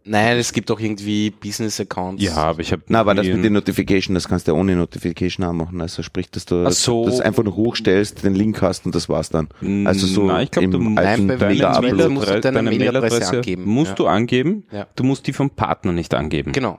Nein, 0.09 0.39
es 0.39 0.53
gibt 0.53 0.71
auch 0.71 0.79
irgendwie 0.79 1.31
Business-Accounts. 1.31 2.23
Ja, 2.23 2.37
aber 2.37 2.61
ich 2.61 2.71
habe 2.73 2.83
Na, 2.89 3.01
aber 3.01 3.15
das 3.15 3.27
mit 3.27 3.45
den 3.45 3.53
Notification, 3.55 4.15
das 4.15 4.29
kannst 4.29 4.47
du 4.47 4.53
ja 4.53 4.59
ohne 4.59 4.77
Notification 4.77 5.45
auch 5.45 5.53
machen. 5.53 5.81
Also 5.81 6.03
sprich, 6.03 6.31
dass 6.31 6.45
du 6.47 6.69
so. 6.71 7.07
das 7.07 7.21
einfach 7.21 7.43
nur 7.43 7.57
hochstellst, 7.57 8.23
den 8.25 8.35
Link 8.35 8.63
hast 8.63 8.87
und 8.87 8.95
das 8.95 9.09
war's 9.09 9.31
dann. 9.31 9.49
Also 9.85 10.07
so 10.07 10.27
Nein, 10.27 10.45
ich 10.45 10.51
glaub, 10.53 10.65
im 10.65 10.71
du- 10.71 10.79
Nein, 10.79 11.27
bei 11.27 11.61
Upload. 11.67 12.09
musst 12.11 12.29
du 12.31 12.41
deine 12.41 12.63
Mailadresse 12.63 13.37
angeben. 13.39 13.65
musst 13.65 13.91
Ja. 13.91 13.95
du 13.97 14.07
angeben, 14.07 14.65
Ja. 14.73 14.87
du 14.95 15.03
musst 15.05 15.27
die 15.27 15.33
vom 15.33 15.51
Partner 15.51 15.93
nicht 15.93 16.15
angeben. 16.15 16.53
Genau. 16.53 16.79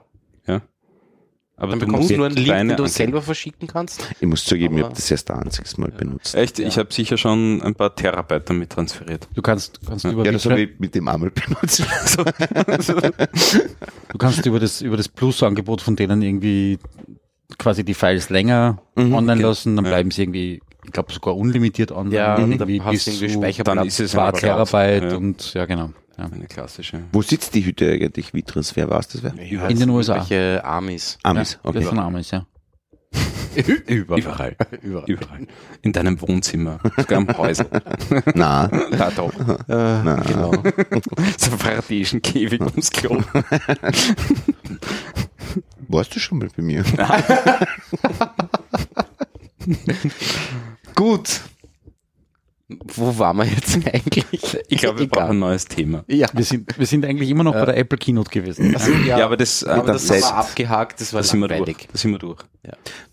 Ja. 1.58 1.62
Aber 1.64 1.70
Dann 1.72 1.80
du 1.80 1.86
bekommst 1.86 2.00
musst 2.02 2.10
du 2.12 2.16
nur 2.16 2.26
einen 2.26 2.36
Link, 2.36 2.46
den 2.48 2.68
du 2.68 2.72
angeben. 2.74 2.88
selber 2.88 3.22
verschicken 3.22 3.66
kannst. 3.68 4.08
Ich 4.20 4.26
muss 4.28 4.44
zugeben, 4.44 4.74
ich 4.76 4.80
Aber- 4.82 4.90
habe 4.90 4.96
das 4.96 5.10
erst 5.10 5.30
ein 5.30 5.40
einziges 5.42 5.76
Mal 5.76 5.90
benutzt. 5.90 6.34
Echt, 6.36 6.58
ich 6.60 6.78
habe 6.78 6.92
sicher 6.92 7.16
schon 7.16 7.60
ein 7.62 7.74
paar 7.74 7.94
Terabyte 7.94 8.48
damit 8.48 8.70
transferiert. 8.70 9.26
Du 9.34 9.42
kannst, 9.42 9.80
kannst 9.86 10.04
über 10.04 10.24
Ja, 10.24 10.30
das 10.32 10.44
wie 10.46 10.50
habe 10.50 10.60
ich 10.62 10.70
mit 10.78 10.94
dem 10.94 11.08
einmal 11.08 11.30
benutzt. 11.30 11.82
Du 14.10 14.18
kannst 14.18 14.46
über 14.46 14.58
das, 14.60 14.80
über 14.80 14.96
das 14.96 15.08
Plus-Angebot 15.08 15.80
von 15.82 15.96
denen 15.96 16.22
irgendwie 16.22 16.78
quasi 17.58 17.84
die 17.84 17.94
Files 17.94 18.30
länger 18.30 18.78
Mhm, 18.96 19.14
online 19.14 19.36
genau. 19.38 19.48
lassen, 19.48 19.76
dann 19.76 19.84
Ja. 19.84 19.90
bleiben 19.92 20.10
sie 20.10 20.22
irgendwie, 20.22 20.60
ich 20.84 20.92
glaube 20.92 21.12
sogar 21.12 21.36
unlimitiert 21.36 21.92
online. 21.92 22.14
Ja, 22.16 22.38
irgendwie 22.38 22.78
da 22.78 22.84
hast 22.84 23.06
du 23.06 23.10
irgendwie 23.10 23.30
Speicherplatz. 23.30 23.76
Dann 23.76 23.86
ist 23.86 24.00
es 24.00 24.10
zwei 24.12 24.22
aber 24.22 24.38
Terabyte 24.38 25.10
Ja. 25.12 25.16
und 25.16 25.54
ja 25.54 25.66
genau. 25.66 25.90
Ja. 26.18 26.24
Eine 26.24 26.46
klassische. 26.46 27.00
Wo 27.12 27.22
sitzt 27.22 27.54
die 27.54 27.64
Hütte 27.64 27.90
eigentlich? 27.90 28.34
Wie 28.34 28.42
Transfer 28.42 28.90
war 28.90 28.98
es 28.98 29.08
das? 29.08 29.22
Wer? 29.22 29.34
Ja, 29.42 29.68
In 29.68 29.78
den 29.78 29.88
USA. 29.90 30.16
Welche 30.16 30.64
Amis. 30.64 31.16
Amis, 31.22 31.52
Ja, 31.52 31.70
okay. 31.70 31.78
Das 31.78 31.88
von 31.88 31.98
Amis, 32.00 32.30
ja. 32.32 32.44
Überall. 33.86 34.20
Überall. 34.20 34.56
Überall. 34.82 35.04
Überall. 35.06 35.46
In 35.82 35.92
deinem 35.92 36.20
Wohnzimmer. 36.20 36.80
Sogar 36.96 37.18
am 37.18 37.28
Häusl. 37.38 37.66
Na, 38.34 38.66
da 38.66 39.10
doch. 39.10 39.32
Äh, 39.68 40.22
genau. 40.26 40.52
So 41.38 41.50
faradäischen 41.52 42.20
Käfig 42.20 42.60
ums 42.60 42.90
Klo. 42.90 43.22
warst 45.88 46.14
du 46.14 46.20
schon 46.20 46.38
mal 46.38 46.48
bei 46.56 46.62
mir? 46.62 46.84
Gut. 50.94 51.40
Wo 52.68 53.18
waren 53.18 53.38
wir 53.38 53.44
jetzt 53.46 53.76
eigentlich? 53.92 54.58
Ich 54.68 54.78
glaube, 54.78 54.98
wir 54.98 55.06
Egal. 55.06 55.22
brauchen 55.22 55.36
ein 55.36 55.38
neues 55.38 55.64
Thema. 55.64 56.04
Ja. 56.06 56.28
Wir 56.34 56.44
sind, 56.44 56.78
wir 56.78 56.86
sind 56.86 57.04
eigentlich 57.06 57.30
immer 57.30 57.44
noch 57.44 57.54
bei 57.54 57.64
der 57.64 57.76
Apple 57.78 57.96
Keynote 57.98 58.30
gewesen. 58.30 58.74
Also, 58.74 58.92
ja, 58.92 59.18
Ja, 59.18 59.24
aber 59.24 59.38
das, 59.38 59.62
äh, 59.62 59.70
aber 59.70 59.92
das 59.92 60.06
das 60.06 60.22
haben 60.24 60.36
wir 60.36 60.36
abgehakt, 60.36 61.00
das 61.00 61.12
war 61.14 61.22
da 61.22 61.26
sind 61.26 61.40
wir 61.40 61.48
durch. 61.48 61.58
langweilig. 61.60 61.88
Da 61.90 61.98
sind 61.98 62.10
wir 62.12 62.18
durch. 62.18 62.42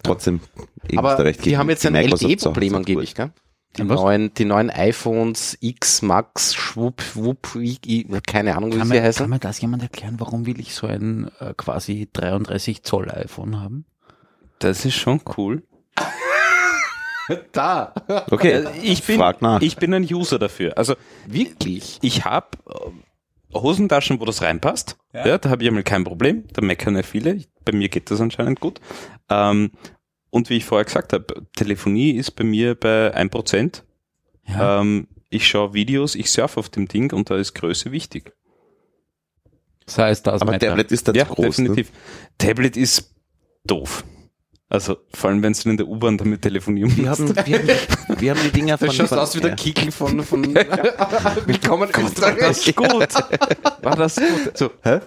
Trotzdem. 0.03 0.41
ich 0.87 0.95
muss 0.95 0.99
Aber 0.99 1.15
da 1.15 1.23
recht 1.23 1.45
die 1.45 1.57
haben 1.57 1.69
jetzt 1.69 1.85
ein 1.85 1.95
LTE-Problem 1.95 2.75
angeblich, 2.75 3.15
gell? 3.15 3.31
Die 3.77 3.87
was? 3.89 3.99
neuen, 3.99 4.33
die 4.33 4.45
neuen 4.45 4.69
iPhones 4.69 5.57
X 5.59 6.01
Max, 6.01 6.53
Schwupp, 6.53 7.01
Wupp, 7.15 7.55
I, 7.55 7.77
I, 7.85 8.07
keine 8.25 8.55
Ahnung, 8.55 8.71
wie 8.73 8.77
Kann 8.77 8.87
sie 8.87 8.93
kann 8.95 9.03
heißen. 9.03 9.29
mir 9.29 9.39
das 9.39 9.59
jemand 9.59 9.83
erklären, 9.83 10.15
warum 10.19 10.45
will 10.45 10.59
ich 10.61 10.73
so 10.75 10.87
ein 10.87 11.29
äh, 11.39 11.53
quasi 11.57 12.07
33 12.13 12.83
Zoll 12.83 13.09
iPhone 13.11 13.59
haben? 13.61 13.85
Das 14.59 14.85
ist 14.85 14.95
schon 14.95 15.19
cool. 15.37 15.63
Da. 17.51 17.93
Okay, 18.29 18.51
Äh, 18.51 18.65
ich 18.83 19.03
bin, 19.03 19.17
frag 19.17 19.41
nach. 19.41 19.61
ich 19.61 19.77
bin 19.77 19.93
ein 19.93 20.03
User 20.03 20.37
dafür. 20.39 20.77
Also 20.77 20.95
Wirklich? 21.25 21.97
ich 22.01 22.25
habe 22.25 22.49
Hosentaschen, 23.53 24.19
wo 24.19 24.25
das 24.25 24.41
reinpasst. 24.41 24.97
Ja, 25.13 25.37
da 25.37 25.49
habe 25.49 25.63
ich 25.63 25.67
einmal 25.69 25.83
kein 25.83 26.03
Problem. 26.03 26.43
Da 26.53 26.61
meckern 26.61 26.93
nicht 26.93 27.07
viele. 27.07 27.41
Bei 27.63 27.71
mir 27.71 27.89
geht 27.89 28.11
das 28.11 28.21
anscheinend 28.21 28.59
gut. 28.59 28.79
Ähm, 29.29 29.71
und 30.29 30.49
wie 30.49 30.57
ich 30.57 30.65
vorher 30.65 30.85
gesagt 30.85 31.13
habe, 31.13 31.25
Telefonie 31.55 32.11
ist 32.11 32.31
bei 32.31 32.43
mir 32.43 32.75
bei 32.75 33.15
1%. 33.15 33.83
Ja. 34.47 34.81
Ähm, 34.81 35.07
ich 35.29 35.47
schaue 35.47 35.73
Videos, 35.73 36.15
ich 36.15 36.29
surfe 36.31 36.59
auf 36.59 36.69
dem 36.69 36.87
Ding 36.87 37.11
und 37.13 37.29
da 37.29 37.37
ist 37.37 37.53
Größe 37.55 37.91
wichtig. 37.91 38.33
Das 39.85 39.97
heißt, 39.97 40.27
das 40.27 40.41
aber 40.41 40.53
Matter. 40.53 40.67
Tablet 40.67 40.91
ist 40.91 41.07
da 41.07 41.13
ja, 41.13 41.27
zu 41.27 41.33
groß. 41.35 41.59
Ne? 41.59 41.69
definitiv. 41.69 41.91
Tablet 42.37 42.77
ist 42.77 43.13
doof. 43.65 44.03
Also 44.67 44.97
vor 45.13 45.29
allem, 45.29 45.43
wenn 45.43 45.53
du 45.53 45.69
in 45.69 45.77
der 45.77 45.87
U-Bahn 45.87 46.17
damit 46.17 46.41
telefonieren 46.41 46.95
Wir 46.97 47.07
musst. 47.09 47.21
haben, 47.21 47.35
wir 47.45 47.59
haben, 47.59 48.19
wir 48.19 48.31
haben 48.31 48.39
die 48.43 48.49
Dinger 48.51 48.77
von... 48.79 48.87
Das 48.87 48.95
schaut 48.95 49.07
von- 49.09 49.19
aus 49.19 49.35
wie 49.35 49.39
der 49.41 49.51
ja. 49.51 49.55
Kickel 49.55 49.91
von, 49.91 50.23
von 50.23 50.43
Willkommen 50.55 51.89
in 51.95 52.05
Österreich. 52.05 52.75
gut. 52.75 53.13
War 53.83 53.95
das 53.95 54.15
gut? 54.15 54.57
So, 54.57 54.71
hä? 54.83 54.99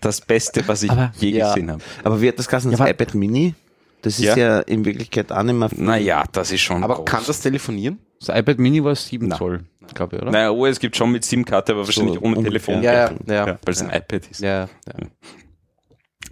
Das 0.00 0.20
Beste, 0.20 0.66
was 0.68 0.82
ich 0.84 0.90
Aber- 0.90 1.12
je 1.18 1.30
ja. 1.30 1.48
gesehen 1.48 1.70
habe. 1.72 1.82
Aber 2.04 2.20
wie 2.20 2.28
hat 2.28 2.38
das 2.38 2.46
geheißen? 2.46 2.70
Das 2.70 2.78
Ja, 2.78 2.84
aber- 2.86 2.92
iPad 2.92 3.14
Mini? 3.14 3.54
Das 4.02 4.14
ist 4.20 4.24
Ja. 4.24 4.36
ja, 4.36 4.60
in 4.60 4.84
Wirklichkeit 4.84 5.32
auch 5.32 5.42
nicht 5.42 5.56
mehr... 5.56 5.68
Naja, 5.74 6.22
das 6.30 6.52
ist 6.52 6.60
schon 6.60 6.84
Aber 6.84 6.94
groß. 6.96 7.04
kann 7.06 7.24
das 7.26 7.40
telefonieren? 7.40 7.98
Das 8.24 8.28
iPad 8.36 8.58
Mini 8.60 8.82
war 8.84 8.94
7 8.94 9.26
Na. 9.26 9.36
Zoll, 9.36 9.64
glaube 9.94 10.14
ich, 10.16 10.22
oder? 10.22 10.30
Naja, 10.30 10.50
oh, 10.52 10.64
es 10.66 10.78
gibt 10.78 10.96
schon 10.96 11.10
mit 11.10 11.24
SIM-Karte, 11.24 11.72
aber 11.72 11.84
wahrscheinlich 11.84 12.20
ohne. 12.22 12.40
Telefon. 12.40 12.80
Ja, 12.84 12.92
ja, 12.92 13.12
ja. 13.26 13.46
weil 13.46 13.74
es 13.74 13.82
ein 13.82 13.90
iPad 13.90 14.28
ist. 14.30 14.40
Ja, 14.40 14.60
ja. 14.60 14.68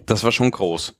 Das 0.05 0.23
war 0.23 0.31
schon 0.31 0.49
groß. 0.49 0.95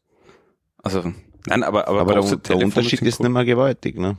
Also, 0.96 1.14
nein, 1.48 1.64
aber, 1.64 1.88
aber, 1.88 2.02
Aber 2.02 2.14
der, 2.22 2.36
der 2.38 2.58
Unterschied 2.58 3.02
ist 3.02 3.20
nicht 3.20 3.30
mehr 3.30 3.46
gewaltig, 3.46 3.98
ne? 3.98 4.18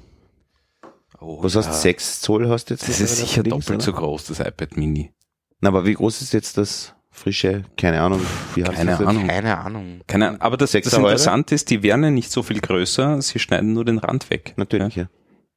Oh, 1.20 1.42
Was 1.42 1.54
ja. 1.54 1.64
heißt 1.66 1.82
6 1.82 2.20
Zoll 2.20 2.48
hast 2.48 2.66
du 2.70 2.74
jetzt? 2.74 2.88
Das 2.88 3.00
ist 3.00 3.16
sicher 3.16 3.42
links, 3.42 3.66
doppelt 3.66 3.82
so 3.82 3.90
oder? 3.92 4.00
groß, 4.00 4.26
das 4.26 4.40
iPad 4.40 4.76
Mini. 4.76 5.12
Na, 5.60 5.68
aber 5.70 5.84
wie 5.84 5.94
groß 5.94 6.22
ist 6.22 6.32
jetzt 6.32 6.56
das 6.58 6.94
frische? 7.10 7.64
Keine 7.76 8.00
Ahnung. 8.00 8.20
Keine? 8.54 8.96
Ahnung. 8.98 9.26
Keine 9.26 9.58
Ahnung. 9.58 10.00
Keine 10.06 10.28
Ahnung, 10.28 10.40
aber 10.40 10.56
das, 10.56 10.72
das? 10.72 10.92
Interessante 10.92 11.54
ist, 11.56 11.70
die 11.70 11.82
werden 11.82 12.04
ja 12.04 12.10
nicht 12.10 12.30
so 12.30 12.44
viel 12.44 12.60
größer, 12.60 13.20
sie 13.20 13.40
schneiden 13.40 13.72
nur 13.72 13.84
den 13.84 13.98
Rand 13.98 14.30
weg. 14.30 14.54
Natürlich, 14.56 14.94
Ja. 14.96 15.04
ja. 15.04 15.08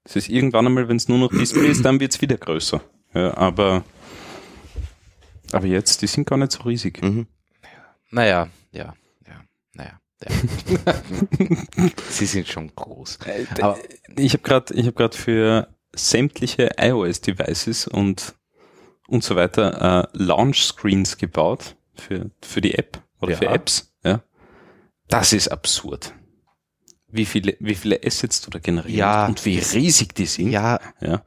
Das 0.04 0.16
ist 0.16 0.30
irgendwann 0.30 0.66
einmal, 0.66 0.88
wenn 0.90 0.98
es 0.98 1.08
nur 1.08 1.20
noch 1.20 1.30
Display 1.30 1.68
ist, 1.68 1.86
dann 1.86 2.00
wird 2.00 2.12
es 2.12 2.22
wieder 2.22 2.36
größer. 2.36 2.82
Ja, 3.14 3.38
aber, 3.38 3.84
aber 5.52 5.68
jetzt, 5.68 6.02
die 6.02 6.08
sind 6.08 6.26
gar 6.28 6.38
nicht 6.38 6.52
so 6.54 6.64
riesig. 6.64 7.04
Mhm. 7.04 7.28
Naja, 8.10 8.48
ja, 8.72 8.96
ja. 10.86 10.96
Sie 12.10 12.26
sind 12.26 12.48
schon 12.48 12.74
groß. 12.76 13.20
Aber 13.62 13.78
Ich 14.18 14.34
habe 14.34 14.44
gerade 14.44 14.74
ich 14.74 14.88
hab 14.88 14.96
grad 14.96 15.16
für 15.16 15.68
sämtliche 15.94 16.72
iOS-Devices 16.78 17.88
und, 17.88 18.36
und 19.08 19.24
so 19.24 19.36
weiter 19.36 20.10
äh, 20.14 20.18
Launch-Screens 20.18 21.18
gebaut 21.18 21.76
für, 21.96 22.32
für 22.42 22.62
die 22.62 22.76
App 22.76 23.02
oder 23.20 23.34
Ja. 23.34 23.38
für 23.38 23.48
Apps. 23.48 23.94
Ja. 24.04 24.22
Das 25.08 25.34
ist 25.34 25.50
absurd. 25.50 26.14
Wie 27.08 27.26
viele, 27.26 27.58
wie 27.60 27.76
viele 27.76 28.00
Assets 28.06 28.42
du 28.42 28.50
da 28.50 28.60
generierst 28.60 28.96
Ja. 28.98 29.26
und 29.28 29.46
wie 29.46 29.60
riesig 29.60 30.16
die 30.16 30.26
sind. 30.26 30.50
ja, 30.52 30.80
Ja. 31.02 31.24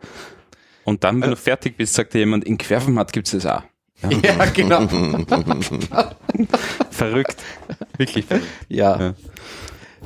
Und 0.85 1.03
dann, 1.05 1.21
wenn 1.23 1.31
du 1.31 1.37
fertig 1.37 1.77
bist, 1.79 1.95
sagt 1.95 2.13
dir 2.15 2.19
jemand, 2.21 2.45
in 2.45 2.59
Querformat 2.59 3.13
gibt's 3.13 3.31
das 3.33 3.47
auch. 3.47 3.63
Ja, 4.23 4.45
genau. 4.55 4.87
Verrückt. 6.90 7.37
Wirklich 7.97 8.25
verrückt. 8.25 8.47
Ja. 8.69 8.99
Ja. 9.01 9.14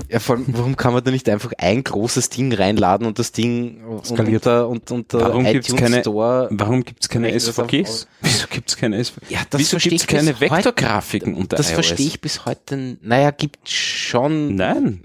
Ja, 0.08 0.20
vor 0.20 0.37
allem, 0.37 0.44
warum 0.50 0.76
kann 0.76 0.92
man 0.92 1.02
da 1.02 1.11
nicht 1.11 1.28
einfach 1.28 1.50
ein 1.58 1.82
großes 1.82 2.28
Ding 2.30 2.52
reinladen 2.54 3.04
und 3.04 3.18
das 3.18 3.32
Ding 3.32 3.80
Skaliert. 4.04 4.46
unter, 4.46 4.68
und, 4.68 4.90
unter 4.92 5.20
Warum 5.20 5.44
iTunes 5.44 5.66
gibt's 5.66 5.82
keine- 5.82 6.00
Store? 6.02 6.48
Warum 6.52 6.84
gibt's 6.84 7.08
keine 7.08 7.26
Rechnet 7.26 7.48
das 7.48 7.56
SVGs? 7.56 8.06
Wieso 8.20 8.46
gibt's 8.48 8.76
keine 8.76 9.02
SVGs? 9.04 9.28
Ja, 9.28 9.40
das 9.50 9.58
Wieso 9.61 9.76
ich 9.78 9.88
bis 9.88 10.06
keine 10.06 10.30
heute- 10.34 10.40
Vektorgrafiken 10.40 11.34
unter 11.34 11.56
Das 11.56 11.70
iOS? 11.70 11.74
verstehe 11.74 12.06
ich 12.06 12.20
bis 12.20 12.44
heute. 12.44 12.96
Naja, 13.02 13.32
gibt 13.32 13.68
schon. 13.68 14.54
Nein. 14.54 15.02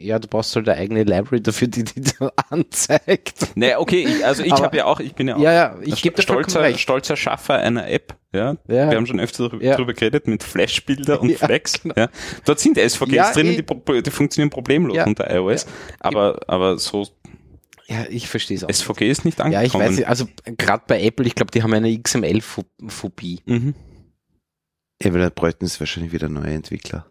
Ja, 0.00 0.18
du 0.18 0.28
brauchst 0.28 0.54
halt 0.56 0.68
eine 0.68 0.78
eigene 0.78 1.02
Library 1.04 1.40
dafür, 1.42 1.68
die 1.68 1.84
die 1.84 2.02
da 2.02 2.32
anzeigt. 2.50 3.48
Nee, 3.56 3.74
okay, 3.76 4.02
ich, 4.08 4.24
also 4.24 4.42
ich 4.42 4.52
habe 4.52 4.76
ja 4.76 4.84
auch, 4.84 5.00
ich 5.00 5.14
bin 5.14 5.28
ja 5.28 5.36
auch 5.36 5.40
Ja, 5.40 5.52
ja, 5.52 5.76
ich 5.82 6.00
vollkommen 6.00 6.22
stolzer, 6.22 6.78
stolzer 6.78 7.16
Schaffer 7.16 7.54
einer 7.58 7.88
App. 7.88 8.16
Ja? 8.32 8.56
Ja. 8.68 8.90
Wir 8.90 8.96
haben 8.96 9.06
schon 9.06 9.20
öfter 9.20 9.48
drüber, 9.48 9.64
Ja. 9.64 9.76
geredet 9.76 10.26
mit 10.28 10.42
Flashbilder 10.42 11.20
und 11.20 11.30
Ja, 11.30 11.38
Flex. 11.38 11.82
genau. 11.82 11.94
Ja. 11.96 12.08
Dort 12.44 12.60
sind 12.60 12.76
SVGs 12.78 13.12
Ja, 13.14 13.32
drinnen, 13.32 13.54
eh. 13.54 13.62
die, 13.62 14.02
die 14.02 14.10
funktionieren 14.10 14.50
problemlos 14.50 14.96
Ja. 14.96 15.06
unter 15.06 15.34
iOS. 15.34 15.66
Aber, 16.00 16.40
aber 16.46 16.78
so 16.78 17.06
Ja, 17.86 18.04
ich 18.10 18.28
verstehe 18.28 18.56
es 18.58 18.64
auch. 18.64 18.68
SVG 18.70 19.08
ist 19.10 19.24
nicht 19.24 19.38
ja, 19.38 19.44
angekommen. 19.46 19.66
ich 19.66 19.74
weiß 19.74 19.96
nicht. 19.96 20.08
Also 20.08 20.28
gerade 20.58 20.84
bei 20.86 21.02
Apple, 21.02 21.26
ich 21.26 21.34
glaube, 21.34 21.50
die 21.52 21.62
haben 21.62 21.72
eine 21.72 21.98
XML-Phobie. 22.00 23.40
Mhm. 23.46 23.74
Ja, 25.02 25.12
weil 25.14 25.20
da 25.20 25.30
bräuchten 25.30 25.64
es 25.64 25.78
wahrscheinlich 25.80 26.12
wieder 26.12 26.28
neue 26.28 26.52
Entwickler. 26.52 27.06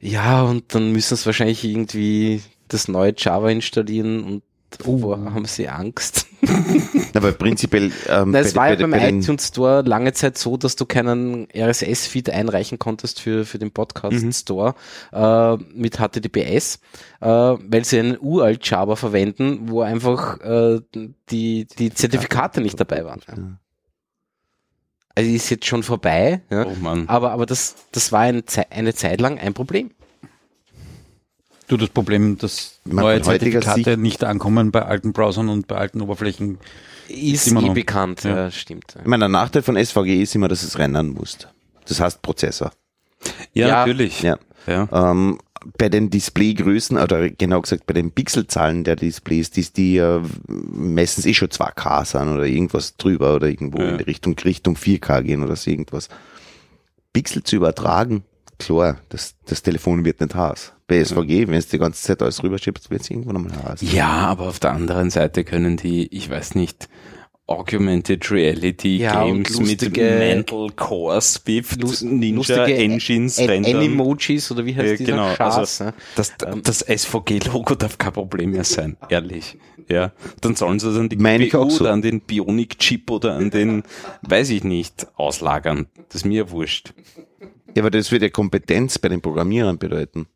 Ja, 0.00 0.42
und 0.42 0.74
dann 0.74 0.92
müssen 0.92 1.16
sie 1.16 1.26
wahrscheinlich 1.26 1.64
irgendwie 1.64 2.42
das 2.68 2.88
neue 2.88 3.14
Java 3.16 3.50
installieren 3.50 4.24
und 4.24 4.42
davor 4.78 5.18
haben 5.32 5.44
sie 5.44 5.68
Angst. 5.68 6.26
Aber 7.14 7.32
prinzipiell, 7.32 7.92
ähm, 8.08 8.30
Na, 8.32 8.40
es 8.40 8.52
bei- 8.52 8.60
war 8.60 8.68
ja 8.70 8.74
bei- 8.74 8.82
beim 8.82 8.90
bei 8.90 9.08
iTunes 9.10 9.48
Store 9.48 9.82
lange 9.82 10.12
Zeit 10.12 10.36
so, 10.36 10.56
dass 10.56 10.76
du 10.76 10.84
keinen 10.84 11.48
RSS-Feed 11.56 12.28
einreichen 12.30 12.78
konntest 12.78 13.20
für, 13.20 13.44
für 13.46 13.58
den 13.58 13.70
Podcast 13.70 14.22
Mhm. 14.24 14.32
Store 14.32 14.74
äh, 15.12 15.56
mit 15.74 15.96
HTTPS, 15.98 16.80
äh, 17.20 17.26
weil 17.26 17.84
sie 17.84 18.00
einen 18.00 18.18
uralt 18.20 18.68
Java 18.68 18.96
verwenden, 18.96 19.68
wo 19.70 19.80
einfach 19.80 20.40
äh, 20.40 20.80
die, 21.30 21.66
die 21.78 21.94
Zertifikate 21.94 22.60
nicht 22.60 22.78
dabei 22.78 23.04
waren. 23.04 23.20
Ja. 23.28 23.34
Also 25.16 25.30
ist 25.30 25.48
jetzt 25.50 25.64
schon 25.66 25.82
vorbei, 25.82 26.42
ja. 26.50 26.66
Oh 26.66 26.74
Mann. 26.80 27.08
aber, 27.08 27.32
aber 27.32 27.46
das, 27.46 27.74
das 27.90 28.12
war 28.12 28.20
eine, 28.20 28.44
Zei- 28.44 28.66
eine 28.70 28.94
Zeit 28.94 29.20
lang 29.20 29.38
ein 29.38 29.54
Problem. 29.54 29.90
Du 31.68 31.76
das 31.76 31.88
Problem, 31.88 32.38
dass 32.38 32.78
Man 32.84 33.02
neue 33.04 33.22
Zertifikate 33.22 33.96
nicht 33.96 34.22
ankommen 34.22 34.70
bei 34.70 34.82
alten 34.82 35.12
Browsern 35.12 35.48
und 35.48 35.66
bei 35.66 35.76
alten 35.76 36.00
Oberflächen. 36.00 36.58
Ist 37.08 37.48
immer 37.48 37.62
eh 37.62 37.66
noch. 37.66 37.74
bekannt, 37.74 38.22
ja, 38.24 38.36
Ja. 38.36 38.50
stimmt. 38.50 38.94
Ich 39.00 39.06
meine, 39.06 39.22
der 39.22 39.28
Nachteil 39.30 39.62
von 39.62 39.76
SVG 39.76 40.22
ist 40.22 40.34
immer, 40.36 40.48
dass 40.48 40.62
es 40.62 40.78
rendern 40.78 41.08
muss. 41.08 41.38
Das 41.88 41.98
heißt 42.00 42.22
Prozessor. 42.22 42.70
Ja, 43.52 43.68
Ja. 43.68 43.76
natürlich. 43.78 44.22
Ja. 44.22 44.38
Ja. 44.66 44.88
Ähm, 44.92 45.38
bei 45.78 45.88
den 45.88 46.10
Displaygrößen, 46.10 46.96
oder 46.98 47.28
genau 47.30 47.60
gesagt 47.60 47.86
bei 47.86 47.94
den 47.94 48.10
Pixelzahlen 48.10 48.84
der 48.84 48.96
Displays, 48.96 49.50
die, 49.50 49.62
die 49.72 49.96
äh, 49.98 50.20
meistens 50.48 51.26
eh 51.26 51.34
schon 51.34 51.48
2K 51.48 52.04
sind 52.04 52.28
oder 52.34 52.44
irgendwas 52.46 52.96
drüber 52.96 53.34
oder 53.36 53.48
irgendwo 53.48 53.78
Ja. 53.78 53.90
in 53.90 53.98
die 53.98 54.04
Richtung, 54.04 54.36
Richtung 54.38 54.76
4K 54.76 55.22
gehen 55.22 55.42
oder 55.42 55.56
so 55.56 55.70
irgendwas. 55.70 56.08
Pixel 57.12 57.42
zu 57.42 57.56
übertragen, 57.56 58.24
klar, 58.58 58.98
das, 59.08 59.34
das 59.46 59.62
Telefon 59.62 60.04
wird 60.04 60.20
nicht 60.20 60.34
heiß. 60.34 60.72
Bei 60.86 61.02
SVG, 61.02 61.48
wenn 61.48 61.54
es 61.54 61.68
die 61.68 61.78
ganze 61.78 62.02
Zeit 62.02 62.22
alles 62.22 62.42
rüberschiebst, 62.42 62.90
wird 62.90 63.02
es 63.02 63.10
irgendwann 63.10 63.36
einmal 63.36 63.62
heiß. 63.64 63.80
Ja, 63.92 64.08
aber 64.08 64.44
auf 64.48 64.60
der 64.60 64.72
anderen 64.72 65.10
Seite 65.10 65.42
können 65.44 65.76
die, 65.76 66.06
ich 66.14 66.30
weiß 66.30 66.54
nicht, 66.54 66.88
Augmented 67.48 68.28
Reality 68.32 68.96
Ja, 68.98 69.24
Games 69.24 69.60
mit 69.60 69.96
Mental 69.96 70.68
Core 70.74 71.20
Swift 71.20 71.80
Lust- 71.80 72.02
Ninja 72.02 72.64
Engines 72.66 73.38
An- 73.38 73.46
rendern. 73.46 73.76
Animojis 73.76 74.50
oder 74.50 74.66
wie 74.66 74.74
heißt 74.74 74.84
Ja, 74.92 74.96
dieser 74.96 75.12
genau, 75.12 75.34
Schatz? 75.36 75.56
also 75.56 75.84
ne? 75.84 75.94
das, 76.16 76.34
das 76.64 76.80
SVG-Logo 76.80 77.76
darf 77.76 77.98
kein 77.98 78.12
Problem 78.12 78.50
mehr 78.50 78.64
sein, 78.64 78.96
ehrlich. 79.10 79.56
Ja, 79.88 80.12
dann 80.40 80.56
sollen 80.56 80.80
sie 80.80 80.92
dann 80.92 81.08
die 81.08 81.14
Meine 81.16 81.44
ich 81.44 81.50
GPU 81.52 81.62
auch 81.62 81.70
so. 81.70 81.84
oder 81.84 81.92
an 81.92 82.02
den 82.02 82.20
Bionic-Chip 82.20 83.08
oder 83.12 83.34
an 83.36 83.50
den, 83.50 83.84
weiß 84.22 84.50
ich 84.50 84.64
nicht, 84.64 85.06
auslagern. 85.14 85.86
Das 86.08 86.16
ist 86.16 86.24
mir 86.24 86.50
wurscht. 86.50 86.92
Ja, 87.76 87.82
aber 87.84 87.90
das 87.92 88.10
wird 88.10 88.22
ja 88.22 88.28
Kompetenz 88.28 88.98
bei 88.98 89.08
den 89.08 89.20
Programmierern 89.20 89.78
bedeuten. 89.78 90.26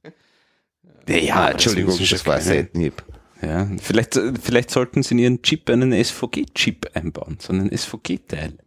Ja, 1.08 1.34
Ah, 1.34 1.44
das 1.46 1.52
Entschuldigung, 1.54 1.94
sie 1.94 2.06
das 2.06 2.24
war 2.24 2.36
ein. 2.36 2.42
Seitenhieb. 2.42 3.02
Ja, 3.42 3.66
vielleicht, 3.80 4.20
vielleicht 4.42 4.70
sollten 4.70 5.02
sie 5.02 5.14
in 5.14 5.18
ihren 5.18 5.42
Chip 5.42 5.68
einen 5.70 5.92
SVG-Chip 5.92 6.90
einbauen, 6.94 7.38
so 7.40 7.52
einen 7.52 7.70
SVG-Teil. 7.76 8.58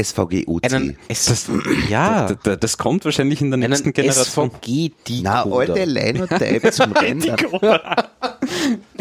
SVG-UC. 0.00 0.72
Einen 0.72 0.96
S 1.08 1.48
ja, 1.88 2.26
Das, 2.26 2.38
das, 2.42 2.58
das 2.58 2.78
kommt 2.78 3.04
wahrscheinlich 3.04 3.40
in 3.40 3.50
der 3.52 3.58
nächsten 3.58 3.86
einen 3.86 3.92
Generation. 3.92 4.50
SVG-Decoder. 4.50 5.22
Na, 5.22 5.42
alte 5.44 5.84
Linotype 5.84 6.70
zum 6.72 6.92
Rendern. 6.92 7.36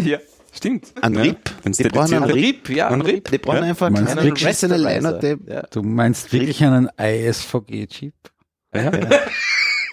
ja, 0.04 0.20
stimmt. 0.52 0.94
Ein 1.02 1.16
ja. 1.16 1.22
RIP. 1.22 1.50
Die 1.66 1.84
brauchen 1.86 2.14
einen 2.14 2.24
RIP, 2.32 2.70
ja, 2.70 2.88
Ein 2.90 2.94
ein 2.96 3.02
RIP. 3.02 3.32
Die 3.32 3.38
brauchen 3.40 3.58
Ja. 3.58 3.64
einfach 3.64 3.90
Meinst 3.90 4.16
einen 4.18 4.32
Rasterizer? 4.38 4.78
Linotype. 4.78 5.52
Ja. 5.52 5.62
Du 5.72 5.82
meinst 5.82 6.32
wirklich 6.32 6.64
einen 6.64 6.90
ISVG-Chip? 6.98 8.14
Ja. 8.76 8.92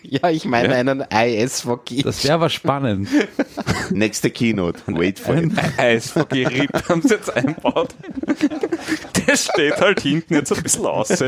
ja, 0.22 0.30
ich 0.30 0.44
meine 0.44 0.74
Ja. 0.74 0.80
einen 0.80 1.00
ISVG. 1.10 2.02
Das 2.02 2.22
wäre 2.24 2.34
aber 2.34 2.48
spannend. 2.50 3.08
Nächste 3.90 4.30
Keynote. 4.30 4.80
Wait 4.86 5.18
for 5.18 5.36
it. 5.36 5.52
Eisvogel 5.78 6.46
RIP 6.46 6.88
haben 6.88 7.02
sie 7.02 7.14
jetzt 7.14 7.34
einbaut. 7.36 7.94
Der 9.26 9.36
steht 9.36 9.80
halt 9.80 10.00
hinten 10.00 10.34
jetzt 10.34 10.52
ein 10.52 10.62
bisschen 10.62 10.86
aus. 10.86 11.08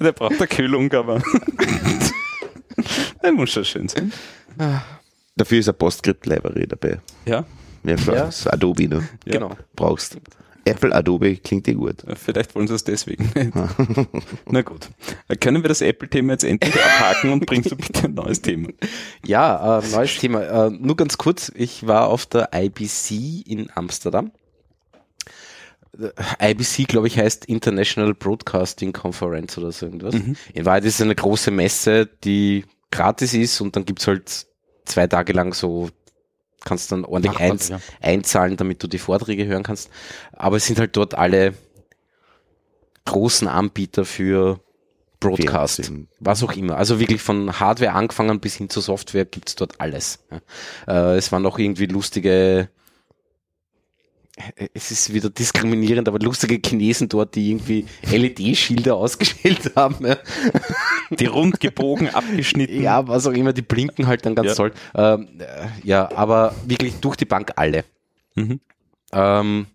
Der 0.00 0.12
braucht 0.12 0.36
eine 0.38 0.46
Kühlung, 0.46 0.92
aber 0.92 1.20
der 3.22 3.32
muss 3.32 3.50
schon 3.50 3.64
schön 3.64 3.88
sein. 3.88 4.12
Dafür 5.36 5.58
ist 5.58 5.68
eine 5.68 5.74
PostScript-Library 5.74 6.66
dabei. 6.68 7.00
Ja, 7.26 7.44
Ja, 7.84 7.96
klar. 7.96 8.16
Ja. 8.16 8.24
Das 8.26 8.46
Adobe, 8.46 8.88
ne? 8.88 9.08
Genau. 9.24 9.56
Brauchst. 9.74 10.16
Apple 10.68 10.94
Adobe 10.94 11.36
klingt 11.36 11.66
dir 11.66 11.74
gut. 11.74 12.04
vielleicht 12.16 12.54
wollen 12.54 12.68
sie 12.68 12.74
es 12.74 12.84
deswegen 12.84 13.30
nicht. 13.34 13.52
Na 14.46 14.62
gut. 14.62 14.88
Können 15.40 15.62
wir 15.62 15.68
das 15.68 15.80
Apple-Thema 15.80 16.32
jetzt 16.32 16.44
endlich 16.44 16.74
abhaken 16.74 17.32
und 17.32 17.46
bringst 17.46 17.70
du 17.70 17.76
bitte 17.76 18.04
ein 18.04 18.14
neues 18.14 18.42
Thema? 18.42 18.68
Ja, 19.24 19.78
äh, 19.78 19.88
neues 19.88 20.18
Thema. 20.18 20.42
Äh, 20.42 20.70
nur 20.70 20.96
ganz 20.96 21.18
kurz, 21.18 21.52
ich 21.54 21.86
war 21.86 22.08
auf 22.08 22.26
der 22.26 22.50
IBC 22.54 23.46
in 23.46 23.70
Amsterdam. 23.74 24.32
Äh, 25.98 26.52
IBC, 26.52 26.86
glaube 26.86 27.06
ich, 27.08 27.18
heißt 27.18 27.46
International 27.46 28.14
Broadcasting 28.14 28.92
Conference 28.92 29.58
oder 29.58 29.72
so 29.72 29.86
irgendwas. 29.86 30.14
In 30.54 30.64
Wahrheit 30.64 30.84
ist 30.84 30.96
es 30.96 31.02
eine 31.02 31.14
große 31.14 31.50
Messe, 31.50 32.08
die 32.24 32.64
gratis 32.90 33.34
ist 33.34 33.60
und 33.60 33.76
dann 33.76 33.84
gibt's 33.84 34.06
halt 34.06 34.46
zwei 34.84 35.06
Tage 35.06 35.32
lang 35.32 35.54
so, 35.54 35.90
kannst 36.68 36.92
dann 36.92 37.04
ordentlich 37.04 37.34
Ach, 37.36 37.68
ja. 37.68 37.80
einzahlen, 38.00 38.56
damit 38.56 38.82
du 38.82 38.86
die 38.86 38.98
Vorträge 38.98 39.46
hören 39.46 39.62
kannst. 39.62 39.90
Aber 40.32 40.56
es 40.56 40.66
sind 40.66 40.78
halt 40.78 40.96
dort 40.96 41.14
alle 41.14 41.54
großen 43.06 43.48
Anbieter 43.48 44.04
für 44.04 44.60
Broadcast, 45.20 45.76
Fernsehen. 45.76 46.08
was 46.20 46.42
auch 46.42 46.52
immer. 46.52 46.76
Also 46.76 47.00
wirklich 47.00 47.20
von 47.20 47.58
Hardware 47.58 47.92
angefangen 47.92 48.38
bis 48.38 48.56
hin 48.56 48.70
zur 48.70 48.82
Software 48.82 49.24
gibt's 49.24 49.56
dort 49.56 49.80
alles. 49.80 50.20
Ja. 50.86 51.12
Äh, 51.12 51.16
es 51.16 51.32
waren 51.32 51.44
auch 51.46 51.58
irgendwie 51.58 51.86
lustige, 51.86 52.68
es 54.74 54.92
ist 54.92 55.12
wieder 55.12 55.30
diskriminierend, 55.30 56.06
aber 56.06 56.20
lustige 56.20 56.60
Chinesen 56.64 57.08
dort, 57.08 57.34
die 57.34 57.50
irgendwie 57.50 57.86
LED-Schilder 58.02 58.94
ausgestellt 58.96 59.72
haben. 59.74 60.06
Ja. 60.06 60.16
Die 61.10 61.26
rund 61.26 61.60
gebogen, 61.60 62.08
abgeschnitten. 62.14 62.82
ja, 62.82 63.06
was 63.08 63.26
auch 63.26 63.32
immer, 63.32 63.52
die 63.52 63.62
blinken 63.62 64.06
halt 64.06 64.26
dann 64.26 64.34
ganz 64.34 64.48
Ja. 64.50 64.54
toll. 64.54 64.72
Ähm, 64.94 65.28
äh, 65.40 65.68
ja, 65.84 66.10
aber 66.14 66.54
wirklich 66.66 66.96
durch 66.96 67.16
die 67.16 67.24
Bank 67.24 67.52
alle. 67.56 67.84
Mhm. 68.34 68.60
Ähm, 69.12 69.66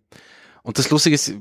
und 0.62 0.78
das 0.78 0.90
Lustige 0.90 1.16
ist, 1.16 1.34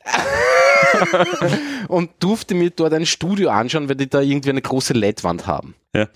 und 1.87 2.11
durfte 2.19 2.55
mir 2.55 2.69
dort 2.69 2.93
ein 2.93 3.05
Studio 3.05 3.49
anschauen, 3.49 3.89
weil 3.89 3.95
die 3.95 4.09
da 4.09 4.21
irgendwie 4.21 4.49
eine 4.51 4.61
große 4.61 4.93
LED-Wand 4.93 5.47
haben. 5.47 5.75
Ja. 5.93 6.07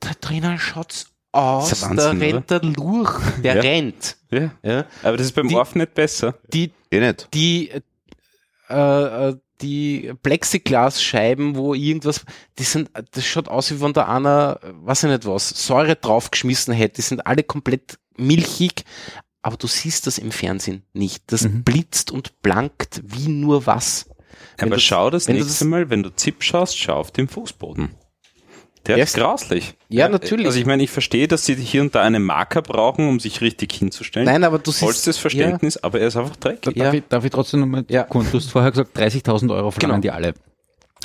Da 0.00 0.10
drinnen 0.20 0.58
schaut's 0.58 1.06
aus, 1.32 1.72
Ist 1.72 1.82
ja 1.82 1.88
da 1.94 1.96
Wahnsinn, 2.10 2.20
rennt 2.20 2.50
der 2.50 2.62
Lurch, 2.62 3.20
der 3.42 3.56
Ja. 3.56 3.60
rennt. 3.60 4.16
ja. 4.30 4.50
Ja. 4.62 4.84
Aber 5.02 5.16
das 5.16 5.26
ist 5.26 5.32
beim 5.34 5.48
Die- 5.48 5.54
ORF 5.56 5.74
nicht 5.74 5.94
besser. 5.94 6.34
Die, 6.52 6.72
Eh 6.90 7.00
nicht. 7.00 7.28
die, 7.34 7.70
äh, 8.68 9.28
äh, 9.28 9.36
die 9.60 10.12
Plexiglasscheiben, 10.22 11.56
wo 11.56 11.74
irgendwas, 11.74 12.24
die 12.58 12.62
sind, 12.62 12.90
das 13.10 13.26
schaut 13.26 13.48
aus, 13.48 13.70
wie 13.72 13.80
wenn 13.80 13.92
da 13.92 14.06
einer, 14.06 14.60
weiß 14.82 15.02
ich 15.04 15.10
nicht 15.10 15.26
was, 15.26 15.48
Säure 15.50 15.96
draufgeschmissen 15.96 16.72
hätte. 16.74 16.96
Die 16.96 17.02
sind 17.02 17.26
alle 17.26 17.42
komplett 17.42 17.98
milchig. 18.16 18.84
Aber 19.42 19.56
du 19.56 19.66
siehst 19.66 20.06
das 20.06 20.18
im 20.18 20.30
Fernsehen 20.32 20.82
nicht. 20.92 21.24
Das 21.28 21.42
Mhm. 21.42 21.62
blitzt 21.64 22.10
und 22.10 22.40
blankt 22.42 23.02
wie 23.04 23.28
nur 23.28 23.66
was. 23.66 24.06
Wenn 24.56 24.68
Aber 24.68 24.76
du- 24.76 24.80
schau 24.82 25.10
das 25.10 25.28
wenn 25.28 25.36
du 25.38 25.44
nächste 25.44 25.64
Mal, 25.64 25.90
wenn 25.90 26.02
du 26.02 26.10
ZIP 26.14 26.42
schaust, 26.42 26.78
schau 26.78 26.94
auf 26.94 27.10
den 27.10 27.28
Fußboden. 27.28 27.90
Der 28.86 28.96
Ja, 28.96 29.04
ist 29.04 29.16
grauslich. 29.16 29.74
Ja, 29.88 30.08
natürlich. 30.08 30.46
Also 30.46 30.58
ich 30.58 30.64
meine, 30.64 30.82
ich 30.82 30.90
verstehe, 30.90 31.28
dass 31.28 31.44
sie 31.44 31.56
hier 31.56 31.82
und 31.82 31.94
da 31.94 32.02
einen 32.02 32.22
Marker 32.22 32.62
brauchen, 32.62 33.06
um 33.08 33.20
sich 33.20 33.40
richtig 33.42 33.72
hinzustellen. 33.72 34.24
Nein, 34.26 34.44
aber 34.44 34.58
du 34.58 34.70
siehst. 34.70 34.82
Vollstes 34.84 35.18
Verständnis, 35.18 35.76
aber 35.76 36.00
er 36.00 36.08
ist 36.08 36.16
einfach 36.16 36.36
dreckig. 36.36 36.74
Ja. 36.76 36.84
Darf, 36.84 36.94
ich, 36.94 37.02
darf 37.08 37.24
ich 37.24 37.30
trotzdem 37.30 37.60
nochmal, 37.60 37.84
Ja. 37.88 38.04
Du 38.04 38.22
hast 38.32 38.50
vorher 38.50 38.70
gesagt, 38.70 38.96
30.000 38.96 39.50
Euro 39.52 39.70
verlangen 39.72 40.00
Genau. 40.00 40.02
die 40.02 40.10
alle. 40.10 40.34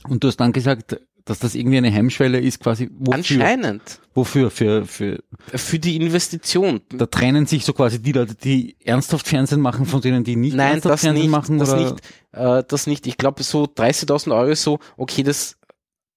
Und 0.08 0.24
du 0.24 0.28
hast 0.28 0.38
dann 0.38 0.52
gesagt, 0.54 1.00
dass 1.26 1.40
das 1.40 1.56
irgendwie 1.56 1.78
eine 1.78 1.90
Hemmschwelle 1.90 2.40
ist, 2.40 2.60
quasi, 2.60 2.90
wofür? 2.92 3.14
anscheinend. 3.16 3.82
Wofür? 4.14 4.52
Für, 4.52 4.86
für, 4.86 5.24
Für 5.56 5.80
die 5.80 5.96
Investition. 5.96 6.82
da 6.90 7.06
trennen 7.06 7.46
sich 7.46 7.64
so 7.64 7.72
quasi 7.72 8.02
die 8.02 8.12
Leute, 8.12 8.36
die 8.36 8.76
ernsthaft 8.84 9.28
Fernsehen 9.30 9.62
machen, 9.62 9.86
von 9.86 10.02
denen, 10.02 10.26
die 10.26 10.36
nicht 10.36 10.56
Nein, 10.56 10.72
ernsthaft 10.74 10.94
das 10.96 11.02
Fernsehen 11.02 11.22
nicht, 11.24 11.32
machen, 11.32 11.60
das 11.60 11.72
oder? 11.72 11.82
nicht, 11.92 11.96
äh, 12.34 12.64
das 12.68 12.88
nicht. 12.88 13.08
Ich 13.08 13.18
glaube, 13.18 13.42
so 13.44 13.64
30.000 13.64 14.36
Euro 14.36 14.50
ist 14.50 14.64
so, 14.64 14.80
okay, 14.98 15.24
das, 15.24 15.56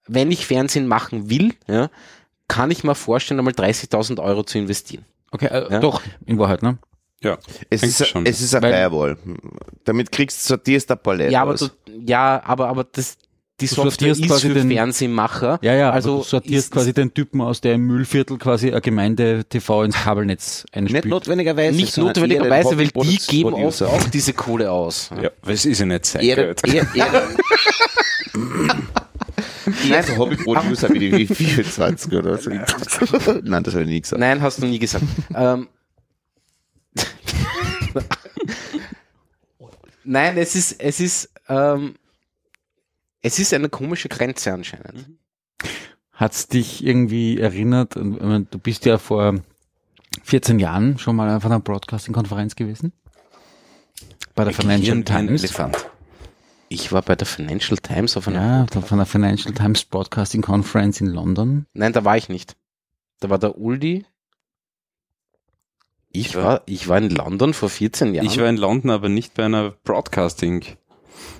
wenn 0.08 0.32
ich 0.32 0.44
Fernsehen 0.46 0.88
machen 0.88 1.30
will, 1.30 1.54
ja, 1.68 1.88
kann 2.48 2.72
ich 2.72 2.82
mir 2.82 2.96
vorstellen, 2.96 3.38
einmal 3.38 3.54
30.000 3.54 4.20
Euro 4.20 4.42
zu 4.42 4.58
investieren. 4.58 5.04
Okay, 5.30 5.46
äh, 5.46 5.72
Ja. 5.72 5.78
doch, 5.80 6.02
in 6.24 6.38
Wahrheit, 6.38 6.62
ne? 6.62 6.78
Ja, 7.22 7.38
Es 7.70 7.82
ist, 7.84 8.06
schon. 8.08 8.26
es 8.26 8.40
ist 8.40 8.54
eine 8.56 8.66
Weil- 8.66 8.72
Firewall. 8.74 9.18
Damit 9.84 10.10
kriegst 10.12 10.44
du 10.44 10.48
sortierst 10.48 10.90
ein 10.90 10.98
Palette 10.98 11.32
ja, 11.32 11.42
aber 11.42 11.54
du, 11.54 11.68
ja, 12.04 12.42
aber, 12.44 12.68
aber 12.68 12.84
das, 12.84 13.16
die 13.60 13.66
Du 13.68 13.74
Software 13.74 14.10
ist 14.12 14.22
quasi 14.26 14.48
für 14.48 14.54
den- 14.54 14.70
Fernsehmacher. 14.70 15.58
Ja, 15.62 15.74
ja, 15.74 15.90
also 15.90 16.18
du 16.18 16.22
sortierst 16.24 16.66
ist- 16.66 16.72
quasi 16.72 16.92
den 16.92 17.14
Typen 17.14 17.40
aus, 17.40 17.60
der 17.62 17.74
im 17.74 17.86
Müllviertel 17.86 18.36
quasi 18.38 18.70
eine 18.70 18.80
Gemeinde 18.82 19.44
TV 19.48 19.84
ins 19.84 19.94
Kabelnetz 19.96 20.64
nicht 20.64 20.76
einspielt. 20.76 21.06
notwendigerweise. 21.06 21.74
Nicht 21.76 21.96
notwendigerweise, 21.96 22.76
weil 22.78 22.88
die 22.88 23.16
geben 23.26 23.54
auch, 23.54 23.58
Producer. 23.58 23.88
auch 23.88 24.04
diese 24.10 24.32
Kohle 24.34 24.70
aus. 24.70 25.08
ja, 25.22 25.30
weil 25.42 25.54
es 25.54 25.64
ist 25.64 25.78
ja 25.80 25.86
nicht 25.86 26.04
sein 26.04 26.22
Eher, 26.22 26.36
Geld. 26.36 26.60
eher, 26.68 26.86
eher, 26.94 27.22
eher 29.88 30.02
so 30.02 30.16
Hobby-Producer 30.18 30.90
wie 30.92 31.10
die 31.10 31.26
24 31.26 32.12
oder 32.12 32.36
so. 32.36 32.50
Nein, 32.50 33.62
das 33.64 33.72
habe 33.74 33.84
ich 33.84 33.88
nie 33.88 34.00
gesagt. 34.02 34.20
Nein, 34.20 34.42
hast 34.42 34.62
du 34.62 34.66
nie 34.66 34.78
gesagt. 34.78 35.04
ähm, 35.34 35.68
Nein, 40.04 40.36
es 40.38 40.54
ist, 40.54 40.80
es 40.80 41.00
ist, 41.00 41.30
ähm, 41.48 41.94
es 43.26 43.40
ist 43.40 43.52
eine 43.52 43.68
komische 43.68 44.08
Grenze 44.08 44.52
anscheinend. 44.52 45.10
Hat's 46.12 46.46
dich 46.46 46.84
irgendwie 46.84 47.38
erinnert, 47.38 47.96
meine, 47.96 48.44
du 48.44 48.58
bist 48.58 48.84
ja 48.86 48.98
vor 48.98 49.34
14 50.22 50.60
Jahren 50.60 50.98
schon 50.98 51.16
mal 51.16 51.36
auf 51.36 51.44
einer 51.44 51.58
Broadcasting-Konferenz 51.58 52.54
gewesen? 52.54 52.92
Bei 54.34 54.44
der 54.44 54.54
Financial 54.54 55.02
Times. 55.02 55.42
Elefant. 55.42 55.86
Ich 56.68 56.92
war 56.92 57.02
bei 57.02 57.16
der 57.16 57.26
Financial 57.26 57.78
Times 57.78 58.16
auf 58.16 58.28
einer. 58.28 58.66
Ja, 58.72 58.80
von 58.80 58.98
der 58.98 59.06
Financial 59.06 59.52
Times 59.52 59.84
Broadcasting 59.84 60.42
Conference 60.42 61.00
in 61.00 61.08
London. 61.08 61.66
Nein, 61.72 61.92
da 61.92 62.04
war 62.04 62.16
ich 62.16 62.28
nicht. 62.28 62.56
Da 63.20 63.28
war 63.28 63.38
der 63.38 63.58
Uldi. 63.58 64.04
Ich 66.10 66.34
war, 66.34 66.62
ich 66.66 66.88
war 66.88 66.98
in 66.98 67.10
London 67.10 67.54
vor 67.54 67.68
14 67.68 68.14
Jahren. 68.14 68.26
Ich 68.26 68.38
war 68.38 68.48
in 68.48 68.56
London, 68.56 68.90
aber 68.90 69.08
nicht 69.08 69.34
bei 69.34 69.44
einer 69.44 69.70
Broadcasting. 69.84 70.64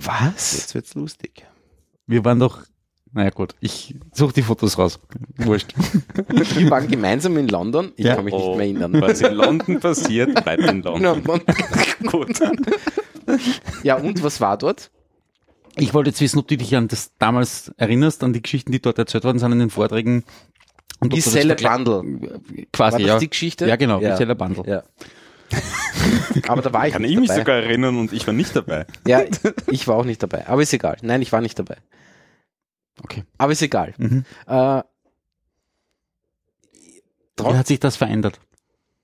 Was? 0.00 0.56
Jetzt 0.56 0.74
wird's 0.74 0.94
lustig. 0.94 1.46
Wir 2.06 2.24
waren 2.24 2.38
doch, 2.38 2.60
naja 3.12 3.30
gut, 3.30 3.54
ich 3.60 3.94
suche 4.12 4.32
die 4.34 4.42
Fotos 4.42 4.78
raus. 4.78 5.00
Wurscht. 5.38 5.74
Wir 6.54 6.70
waren 6.70 6.88
gemeinsam 6.88 7.36
in 7.36 7.48
London. 7.48 7.92
Ich 7.96 8.04
Ja. 8.06 8.14
kann 8.16 8.24
mich 8.24 8.34
Oh. 8.34 8.56
nicht 8.56 8.74
mehr 8.76 8.86
erinnern. 8.88 9.00
Was 9.02 9.20
in 9.20 9.34
London 9.34 9.80
passiert, 9.80 10.34
bleibt 10.44 10.62
in 10.64 10.82
London. 10.82 11.22
Gut. 12.06 12.38
Ja, 13.82 13.96
und 13.96 14.22
was 14.22 14.40
war 14.40 14.56
dort? 14.56 14.90
Ich 15.76 15.92
wollte 15.94 16.10
jetzt 16.10 16.20
wissen, 16.20 16.38
ob 16.38 16.48
du 16.48 16.56
dich 16.56 16.74
an 16.76 16.88
das 16.88 17.10
damals 17.18 17.72
erinnerst, 17.76 18.22
an 18.24 18.32
die 18.32 18.40
Geschichten, 18.42 18.72
die 18.72 18.80
dort 18.80 18.98
erzählt 18.98 19.24
worden 19.24 19.38
sind 19.38 19.52
in 19.52 19.58
den 19.58 19.70
Vorträgen. 19.70 20.24
Und 21.00 21.12
vergleich- 21.22 21.62
Bundle. 21.62 22.40
Quasi, 22.72 22.92
War 22.94 23.00
das 23.00 23.06
ja. 23.08 23.18
die 23.18 23.28
Geschichte? 23.28 23.66
Ja, 23.66 23.76
genau, 23.76 24.00
Ja. 24.00 24.12
Gisela 24.12 24.32
Bundle. 24.34 24.64
Ja. 24.66 24.82
Aber 26.48 26.62
da 26.62 26.72
war 26.72 26.86
ich 26.86 26.92
Kann 26.92 27.02
nicht 27.02 27.12
ich 27.12 27.18
mich 27.18 27.28
dabei. 27.28 27.40
sogar 27.40 27.56
erinnern 27.56 27.98
und 27.98 28.12
ich 28.12 28.26
war 28.26 28.34
nicht 28.34 28.54
dabei. 28.56 28.86
Ja, 29.06 29.22
ich 29.70 29.86
war 29.88 29.96
auch 29.96 30.04
nicht 30.04 30.22
dabei. 30.22 30.46
Aber 30.48 30.62
ist 30.62 30.72
egal. 30.72 30.96
Nein, 31.02 31.22
ich 31.22 31.32
war 31.32 31.40
nicht 31.40 31.58
dabei. 31.58 31.76
Okay. 33.02 33.24
Aber 33.38 33.52
ist 33.52 33.62
egal. 33.62 33.94
Mhm. 33.98 34.24
Äh, 34.46 34.82
Wie 37.38 37.54
hat 37.56 37.66
sich 37.66 37.80
das 37.80 37.96
verändert? 37.96 38.40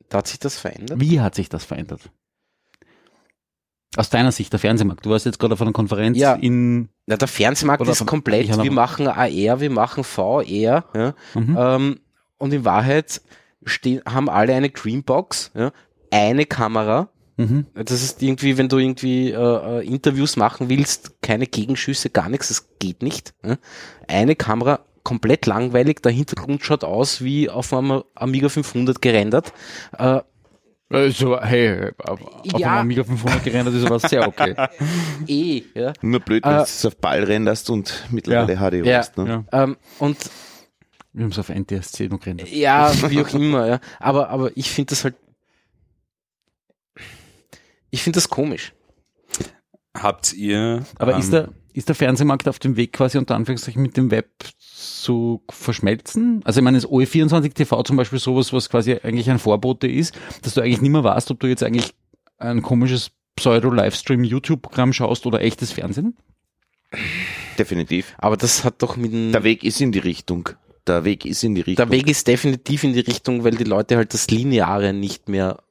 da 0.08 0.18
hat 0.18 0.26
sich 0.28 0.38
das 0.38 0.58
verändert. 0.58 1.00
Wie 1.00 1.20
hat 1.20 1.34
sich 1.34 1.48
das 1.48 1.64
verändert? 1.64 2.10
Aus 3.96 4.10
deiner 4.10 4.30
Sicht, 4.32 4.52
der 4.52 4.58
Fernsehmarkt. 4.60 5.06
Du 5.06 5.10
warst 5.10 5.24
jetzt 5.24 5.38
gerade 5.38 5.54
auf 5.54 5.62
einer 5.62 5.72
Konferenz 5.72 6.18
Ja. 6.18 6.34
in, 6.34 6.90
Ja, 7.06 7.16
der 7.16 7.28
Fernsehmarkt 7.28 7.86
ist 7.88 8.04
komplett. 8.06 8.48
Wir 8.48 8.56
noch- 8.56 8.70
machen 8.70 9.06
AR, 9.08 9.60
wir 9.60 9.70
machen 9.70 10.04
VR. 10.04 10.84
Ja. 10.94 11.14
mhm. 11.34 11.56
Ähm, 11.58 12.00
und 12.38 12.52
in 12.52 12.64
Wahrheit 12.66 13.22
stehen, 13.64 14.02
haben 14.06 14.28
alle 14.28 14.54
eine 14.54 14.68
Greenbox, 14.70 15.50
ja, 15.54 15.72
eine 16.12 16.44
Kamera. 16.46 17.08
Mhm. 17.38 17.66
Das 17.74 17.90
ist 18.02 18.22
irgendwie, 18.22 18.58
wenn 18.58 18.68
du 18.68 18.78
irgendwie 18.78 19.30
äh, 19.30 19.36
äh, 19.80 19.86
Interviews 19.86 20.36
machen 20.36 20.68
willst, 20.68 21.20
keine 21.22 21.46
Gegenschüsse, 21.46 22.10
gar 22.10 22.28
nichts, 22.28 22.48
das 22.48 22.68
geht 22.78 23.02
nicht. 23.02 23.34
Eine 24.06 24.36
Kamera, 24.36 24.80
komplett 25.02 25.46
langweilig, 25.46 26.00
der 26.02 26.12
Hintergrund 26.12 26.62
schaut 26.64 26.84
aus 26.84 27.22
wie 27.24 27.48
auf 27.50 27.72
einem 27.72 28.04
Amiga 28.14 28.48
500 28.48 29.00
gerendert. 29.02 29.52
Äh, 29.98 30.20
Also, 30.90 31.40
hey, 31.40 31.90
auf, 32.04 32.20
auf 32.22 32.60
Ja. 32.60 32.68
einem 32.72 32.80
Amiga 32.82 33.02
500 33.04 33.42
gerendert 33.42 33.74
ist 33.74 33.86
aber 33.86 33.98
sehr 33.98 34.28
okay. 34.28 34.54
eh, 35.26 35.62
ja. 35.74 35.94
Nur 36.02 36.20
blöd, 36.20 36.44
wenn 36.44 36.52
Äh, 36.52 36.56
du 36.58 36.62
es 36.64 36.84
auf 36.84 36.96
Ball 36.98 37.24
renderst 37.24 37.70
und 37.70 38.04
mittlerweile 38.10 38.56
HD 38.58 38.84
Ja. 38.86 38.98
hast. 38.98 39.16
Ne? 39.16 39.44
ja. 39.50 39.62
Ähm, 39.64 39.76
und 39.98 40.18
Wir 41.14 41.24
haben 41.24 41.30
es 41.32 41.38
auf 41.38 41.48
NTSC 41.48 42.08
noch 42.10 42.20
gerendert. 42.20 42.50
ja, 42.50 42.92
wie 43.10 43.22
auch 43.22 43.32
immer, 43.32 43.66
ja. 43.66 43.80
Aber, 44.00 44.28
aber 44.28 44.50
ich 44.54 44.70
finde 44.70 44.90
das 44.90 45.04
halt, 45.04 45.14
ich 47.92 48.02
finde 48.02 48.16
das 48.16 48.28
komisch. 48.28 48.72
Habt 49.94 50.32
ihr. 50.32 50.84
Aber 50.98 51.12
ähm, 51.12 51.20
ist, 51.20 51.32
der, 51.32 51.50
ist 51.74 51.88
der 51.88 51.94
Fernsehmarkt 51.94 52.48
auf 52.48 52.58
dem 52.58 52.76
Weg 52.76 52.94
quasi 52.94 53.18
unter 53.18 53.36
Anführungszeichen 53.36 53.80
mit 53.80 53.96
dem 53.96 54.10
Web 54.10 54.30
zu 54.58 55.42
verschmelzen? 55.50 56.40
Also 56.44 56.60
ich 56.60 56.64
meine, 56.64 56.78
das 56.78 56.88
OE24 56.88 57.52
TV 57.52 57.82
zum 57.82 57.96
Beispiel 57.96 58.18
sowas, 58.18 58.52
was 58.52 58.70
quasi 58.70 58.94
eigentlich 58.94 59.30
ein 59.30 59.38
Vorbote 59.38 59.86
ist, 59.86 60.18
dass 60.40 60.54
du 60.54 60.62
eigentlich 60.62 60.80
nicht 60.80 60.90
mehr 60.90 61.04
weißt, 61.04 61.30
ob 61.30 61.40
du 61.40 61.46
jetzt 61.46 61.62
eigentlich 61.62 61.92
ein 62.38 62.62
komisches 62.62 63.10
Pseudo-Livestream-YouTube-Programm 63.36 64.94
schaust 64.94 65.26
oder 65.26 65.42
echtes 65.42 65.72
Fernsehen? 65.72 66.16
Definitiv. 67.58 68.14
Aber 68.18 68.38
das 68.38 68.64
hat 68.64 68.82
doch 68.82 68.96
mit 68.96 69.12
dem, 69.12 69.32
Der 69.32 69.44
Weg 69.44 69.64
ist 69.64 69.80
in 69.80 69.92
die 69.92 69.98
Richtung. 69.98 70.48
Der 70.86 71.04
Weg 71.04 71.26
ist 71.26 71.44
in 71.44 71.54
die 71.54 71.60
Richtung. 71.60 71.88
der 71.88 71.96
Weg 71.96 72.08
ist 72.08 72.26
definitiv 72.26 72.84
in 72.84 72.94
die 72.94 73.00
Richtung, 73.00 73.44
weil 73.44 73.52
die 73.54 73.64
Leute 73.64 73.96
halt 73.96 74.14
das 74.14 74.30
Lineare 74.30 74.92
nicht 74.92 75.28
mehr 75.28 75.62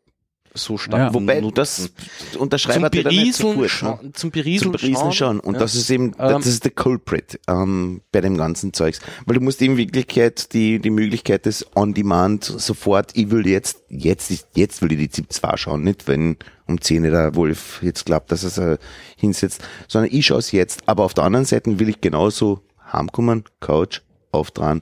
so 0.53 0.77
stark 0.77 0.99
Ja. 0.99 1.13
Wobei 1.13 1.39
nutzen. 1.41 1.55
das 1.55 1.91
zum 2.33 2.49
dir 2.49 3.03
da 3.03 3.09
nicht 3.09 3.37
Berieseln, 3.37 3.53
sofort, 3.53 3.69
scha- 3.69 4.03
ne? 4.03 4.11
zum 4.13 4.31
Berieseln, 4.31 4.71
Zum 4.77 4.87
Riesen 4.89 5.11
schon. 5.13 5.39
Und 5.39 5.53
ja. 5.53 5.59
das 5.59 5.75
ist 5.75 5.89
eben, 5.89 6.07
Ähm, 6.07 6.13
das 6.17 6.45
ist 6.45 6.63
der 6.65 6.71
Culprit 6.71 7.39
ähm, 7.47 8.01
bei 8.11 8.21
dem 8.21 8.35
ganzen 8.37 8.73
Zeugs. 8.73 8.99
Weil 9.25 9.35
du 9.35 9.41
musst 9.41 9.61
in 9.61 9.77
Wirklichkeit 9.77 10.53
die, 10.53 10.79
die 10.79 10.89
Möglichkeit 10.89 11.45
des 11.45 11.65
On-Demand 11.75 12.43
sofort, 12.43 13.11
ich 13.15 13.31
will 13.31 13.47
jetzt, 13.47 13.83
jetzt, 13.89 14.29
ist- 14.31 14.47
jetzt 14.55 14.81
will 14.81 14.91
ich 14.91 14.97
die 14.99 15.09
ZIP 15.09 15.31
2 15.31 15.57
schauen, 15.57 15.83
nicht 15.83 16.07
wenn 16.07 16.35
um 16.67 16.79
10 16.81 17.05
Uhr 17.05 17.11
der 17.11 17.35
Wolf 17.35 17.79
jetzt 17.81 18.05
glaubt, 18.05 18.31
dass 18.31 18.43
er 18.57 18.73
es 18.73 18.79
hinsetzt, 19.17 19.61
sondern 19.87 20.11
ich 20.13 20.25
schaue 20.25 20.39
es 20.39 20.51
jetzt. 20.51 20.81
Aber 20.85 21.03
auf 21.03 21.13
der 21.13 21.23
anderen 21.23 21.45
Seite 21.45 21.79
will 21.79 21.89
ich 21.89 22.01
genauso 22.01 22.61
heimkommen, 22.91 23.45
Couch, 23.61 24.01
auftragen, 24.31 24.81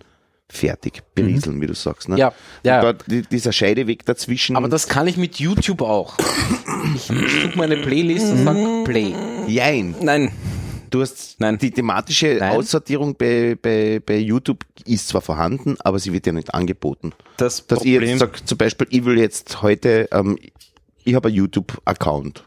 fertig, 0.50 1.04
berieseln, 1.14 1.62
wie 1.62 1.68
du 1.68 1.76
sagst. 1.76 2.10
Ne? 2.10 2.18
Ja, 2.18 2.34
ja. 2.64 2.82
Da, 2.82 2.93
die, 2.93 3.22
dieser 3.22 3.52
Scheideweg 3.52 4.06
dazwischen. 4.06 4.56
Aber 4.56 4.68
das 4.68 4.88
kann 4.88 5.08
ich 5.08 5.18
mit 5.18 5.39
YouTube 5.39 5.82
auch. 5.82 6.18
Ich 6.95 7.04
suche 7.04 7.58
meine 7.58 7.78
Playlist 7.78 8.32
und 8.32 8.43
sag 8.43 8.86
Play. 8.86 9.14
Jein. 9.47 9.95
Nein. 10.02 10.32
Du 10.89 11.02
hast 11.02 11.39
Nein. 11.39 11.58
die 11.58 11.72
thematische 11.72 12.38
Nein. 12.39 12.56
Aussortierung 12.56 13.16
bei, 13.16 13.56
bei, 13.62 14.02
bei 14.04 14.18
YouTube 14.18 14.66
ist 14.86 15.10
zwar 15.10 15.22
vorhanden, 15.22 15.78
aber 15.82 16.00
sie 16.00 16.14
wird 16.14 16.26
ja 16.26 16.34
nicht 16.34 16.54
angeboten. 16.54 17.14
Das 17.38 17.68
Dass 17.68 17.84
ich 17.84 17.93
Problem. 17.93 18.10
jetzt 18.10 18.20
sag, 18.20 18.47
zum 18.47 18.58
Beispiel, 18.58 18.88
ich 18.89 19.06
will 19.06 19.20
jetzt 19.20 19.62
heute, 19.62 20.10
ähm, 20.12 20.38
ich 21.04 21.16
habe 21.16 21.28
einen 21.28 21.38
YouTube-Account, 21.38 22.45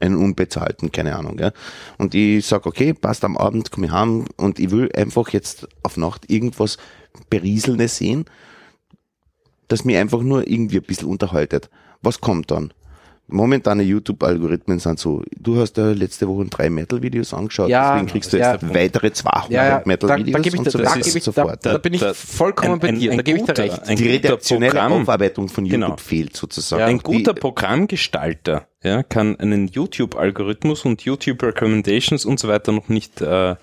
einen 0.00 0.16
unbezahlten, 0.16 0.90
keine 0.90 1.16
Ahnung, 1.16 1.38
ja. 1.38 1.52
Und 1.98 2.14
ich 2.14 2.46
sag, 2.46 2.66
okay, 2.66 2.94
passt 2.94 3.24
am 3.24 3.36
Abend, 3.36 3.70
komme 3.70 3.86
ich 3.86 3.92
heim 3.92 4.26
und 4.36 4.58
ich 4.58 4.70
will 4.70 4.90
einfach 4.94 5.28
jetzt 5.30 5.68
auf 5.82 5.96
Nacht 5.96 6.30
irgendwas 6.30 6.78
Berieselndes 7.30 7.96
sehen, 7.96 8.24
das 9.68 9.84
mir 9.84 10.00
einfach 10.00 10.20
nur 10.22 10.46
irgendwie 10.48 10.76
ein 10.78 10.82
bisschen 10.82 11.08
unterhaltet. 11.08 11.70
Was 12.02 12.20
kommt 12.20 12.50
dann? 12.50 12.72
Momentane 13.28 13.82
YouTube-Algorithmen 13.84 14.78
sind 14.78 14.98
so, 14.98 15.22
du 15.38 15.56
hast 15.58 15.78
ja 15.78 15.92
letzte 15.92 16.28
Woche 16.28 16.44
drei 16.46 16.68
Metal-Videos 16.68 17.32
angeschaut, 17.32 17.70
Ja, 17.70 17.92
deswegen 17.92 18.10
kriegst 18.10 18.32
du 18.32 18.38
ja. 18.38 18.52
jetzt 18.54 18.74
weitere 18.74 19.10
200 19.12 19.50
Ja, 19.50 19.64
ja, 19.64 19.70
da, 19.70 19.78
da, 19.78 19.82
Metal-Videos 19.86 20.46
ich, 20.46 20.58
und 20.58 20.66
da, 20.66 20.70
so 20.70 20.78
da, 20.78 20.84
weiter 20.84 20.94
gebe 21.00 21.08
und 21.12 21.16
ich, 21.16 21.24
so 21.24 21.32
da, 21.32 21.42
fort. 21.44 21.58
da 21.64 21.78
bin 21.78 21.94
ich 21.94 22.02
vollkommen 22.02 22.78
bei 22.80 22.92
dir, 22.92 23.16
da 23.16 23.22
gebe 23.22 23.38
ich 23.38 23.44
dir 23.46 23.56
recht. 23.56 23.88
ein 23.88 23.96
Die 23.96 24.08
redaktionelle 24.10 24.72
Programm- 24.72 24.92
Aufarbeitung 25.02 25.48
von 25.48 25.64
YouTube 25.64 25.82
Genau. 25.82 25.96
fehlt 25.96 26.36
sozusagen. 26.36 26.80
Ja. 26.80 26.86
Ein 26.88 26.98
Die- 26.98 27.02
guter 27.04 27.32
Programmgestalter 27.32 28.66
ja, 28.82 29.02
kann 29.02 29.36
einen 29.36 29.68
YouTube-Algorithmus 29.68 30.84
und 30.84 31.02
YouTube-Recommendations 31.02 32.26
und 32.26 32.38
so 32.38 32.48
weiter 32.48 32.72
noch 32.72 32.88
nicht, 32.90 33.22
äh, 33.22 33.54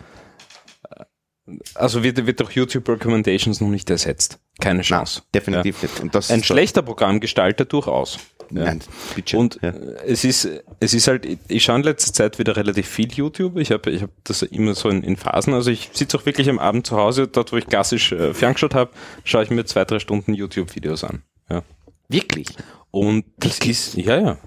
also 1.76 2.04
wird, 2.04 2.26
wird 2.26 2.40
durch 2.40 2.52
YouTube-Recommendations 2.52 3.62
noch 3.62 3.70
nicht 3.70 3.90
ersetzt. 3.90 4.40
Keine 4.60 4.78
Nein, 4.78 4.84
Chance. 4.84 5.22
definitiv 5.34 5.82
nicht. 5.82 6.00
Und 6.00 6.16
das 6.16 6.30
Ja. 6.30 6.36
Ein 6.36 6.44
schlechter 6.44 6.82
Programmgestalter 6.82 7.66
durchaus. 7.66 8.20
Ja. 8.52 8.66
Nein, 8.66 8.82
bitte. 9.16 9.38
Und 9.38 9.60
ja. 9.62 9.70
es 10.06 10.24
ist, 10.24 10.50
es 10.80 10.94
ist 10.94 11.08
halt, 11.08 11.28
ich 11.48 11.64
schaue 11.64 11.78
in 11.78 11.84
letzter 11.84 12.14
Zeit 12.14 12.40
wieder 12.40 12.56
relativ 12.56 12.88
viel 12.88 13.12
YouTube. 13.12 13.58
Ich 13.58 13.72
habe 13.72 13.92
ich 13.92 14.02
hab 14.02 14.10
das 14.24 14.42
immer 14.42 14.74
so 14.74 14.90
in, 14.90 15.04
in 15.04 15.18
Phasen. 15.18 15.54
Also 15.54 15.70
ich 15.70 15.90
sitze 15.94 16.18
auch 16.18 16.26
wirklich 16.26 16.50
am 16.50 16.58
Abend 16.58 16.88
zu 16.88 16.98
Hause, 16.98 17.28
dort 17.28 17.52
wo 17.52 17.58
ich 17.58 17.68
klassisch 17.68 18.12
äh, 18.12 18.34
ferngeschaut 18.34 18.74
habe, 18.74 18.92
schaue 19.24 19.44
ich 19.44 19.50
mir 19.52 19.66
zwei, 19.66 19.86
drei 19.86 20.00
Stunden 20.00 20.34
YouTube-Videos 20.34 21.04
an. 21.04 21.22
Ja. 21.50 21.64
Wirklich. 22.08 22.48
Und 22.92 23.26
das 23.38 23.60
ist, 23.60 23.96
ja, 23.96 24.20
ja. 24.20 24.38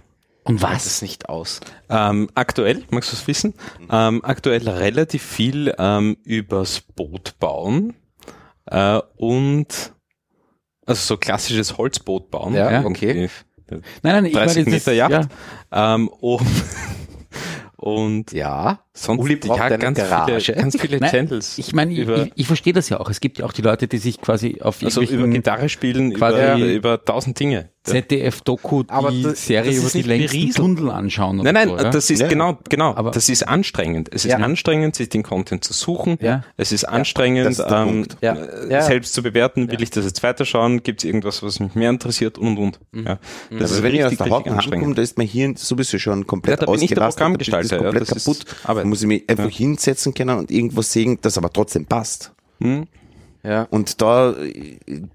Und 0.44 0.60
was? 0.62 0.86
ist 0.86 1.02
nicht 1.02 1.28
aus. 1.28 1.60
Ähm, 1.88 2.28
aktuell, 2.34 2.82
magst 2.90 3.12
du 3.12 3.16
es 3.16 3.26
wissen? 3.28 3.54
Ähm, 3.90 4.24
aktuell 4.24 4.68
relativ 4.68 5.22
viel 5.22 5.72
ähm, 5.78 6.16
übers 6.24 6.80
Boot 6.80 7.38
bauen 7.38 7.94
äh, 8.66 9.00
und 9.16 9.92
also 10.84 11.00
so 11.00 11.16
klassisches 11.16 11.78
Holzboot 11.78 12.30
bauen. 12.30 12.54
Ja, 12.54 12.84
okay. 12.84 13.28
Nein, 13.70 13.82
nein, 14.02 14.24
ich 14.26 14.32
30 14.34 14.64
meine, 14.66 14.76
Meter 14.76 14.92
Yacht. 14.92 15.28
Ja. 15.72 15.94
Ähm, 15.94 16.08
und, 16.08 16.46
und 17.76 18.32
Ja. 18.32 18.80
sonst 18.92 19.22
Uli 19.22 19.36
braucht 19.36 19.58
ja, 19.60 19.76
ganz 19.76 19.98
Garage. 19.98 20.40
viele, 20.40 20.58
ganz 20.58 20.80
viele 20.80 20.98
Nein, 21.00 21.10
Channels. 21.10 21.58
Ich 21.58 21.72
meine, 21.72 21.92
ich, 21.92 22.06
ich, 22.08 22.32
ich 22.34 22.46
verstehe 22.46 22.72
das 22.72 22.88
ja 22.88 23.00
auch. 23.00 23.08
Es 23.10 23.20
gibt 23.20 23.38
ja 23.38 23.44
auch 23.46 23.52
die 23.52 23.62
Leute, 23.62 23.88
die 23.88 23.98
sich 23.98 24.20
quasi 24.20 24.60
auf 24.60 24.82
also 24.82 25.02
über 25.02 25.26
Gitarre 25.28 25.68
spielen, 25.68 26.12
quasi- 26.14 26.36
über, 26.62 26.72
über 26.72 27.04
tausend 27.04 27.38
Dinge. 27.40 27.70
ZDF-Doku 27.84 28.84
Aber 28.88 29.10
die 29.10 29.22
das- 29.22 29.44
Serie 29.46 29.70
das 29.70 29.78
über 29.78 29.86
ist 29.86 29.94
die 29.94 30.02
längsten 30.02 30.38
berieseln. 30.38 30.76
Tunnel 30.76 30.90
anschauen. 30.92 31.36
Nein, 31.38 31.54
nein, 31.54 31.68
so, 31.68 31.76
das 31.76 32.10
ist 32.10 32.20
Ja. 32.20 32.28
genau, 32.28 32.58
genau. 32.68 32.94
Aber- 32.94 33.10
das 33.10 33.28
ist 33.28 33.42
anstrengend. 33.48 34.08
Es 34.12 34.24
ist 34.24 34.30
Ja. 34.32 34.36
anstrengend, 34.38 34.94
sich 34.94 35.08
den 35.08 35.22
Content 35.22 35.64
zu 35.64 35.72
suchen. 35.72 36.16
Ja. 36.20 36.44
Es 36.56 36.70
ist 36.72 36.84
anstrengend, 36.84 37.46
das 37.46 37.58
ist 37.58 37.64
ähm, 37.72 38.06
äh, 38.20 38.26
Ja. 38.70 38.82
selbst 38.82 39.14
zu 39.14 39.22
bewerten. 39.22 39.70
Will 39.70 39.82
ich 39.82 39.90
das 39.90 40.04
jetzt 40.04 40.22
weiterschauen? 40.22 40.82
Gibt 40.82 41.00
es 41.00 41.04
irgendwas, 41.04 41.42
was 41.42 41.58
mich 41.60 41.74
mehr 41.74 41.90
interessiert? 41.90 42.38
Und 42.38 42.52
und 42.52 42.58
und. 42.58 42.80
Mhm. 42.92 43.06
Ja. 43.06 43.18
Also 43.58 43.82
wenn 43.82 43.94
ich 43.94 44.04
aus 44.04 44.10
richtig, 44.12 44.28
der 44.28 44.38
richtig 44.38 44.52
Haken 44.54 44.72
ankomme, 44.74 44.94
da 44.94 45.02
ist 45.02 45.18
mein 45.18 45.26
Hirn 45.26 45.56
sowieso 45.56 45.98
schon 45.98 46.26
komplett 46.26 46.60
Ja, 46.60 46.66
da 46.66 46.72
bin 46.72 46.82
ich 46.82 46.88
der 46.90 46.96
da 46.98 47.08
ist 47.08 47.16
Programmgestalter, 47.16 47.76
ja, 47.76 47.82
komplett 47.82 48.02
das 48.10 48.16
ist 48.16 48.24
kaputt. 48.24 48.44
Da 48.78 48.84
muss 48.84 49.00
ich 49.02 49.08
mich 49.08 49.28
einfach 49.28 49.48
hinsetzen 49.50 50.14
können 50.14 50.38
und 50.38 50.50
irgendwas 50.50 50.92
sehen, 50.92 51.18
das 51.22 51.36
aber 51.38 51.52
trotzdem 51.52 51.86
passt. 51.86 52.32
Hm? 52.60 52.86
Ja. 53.44 53.66
Und 53.70 54.00
da 54.00 54.34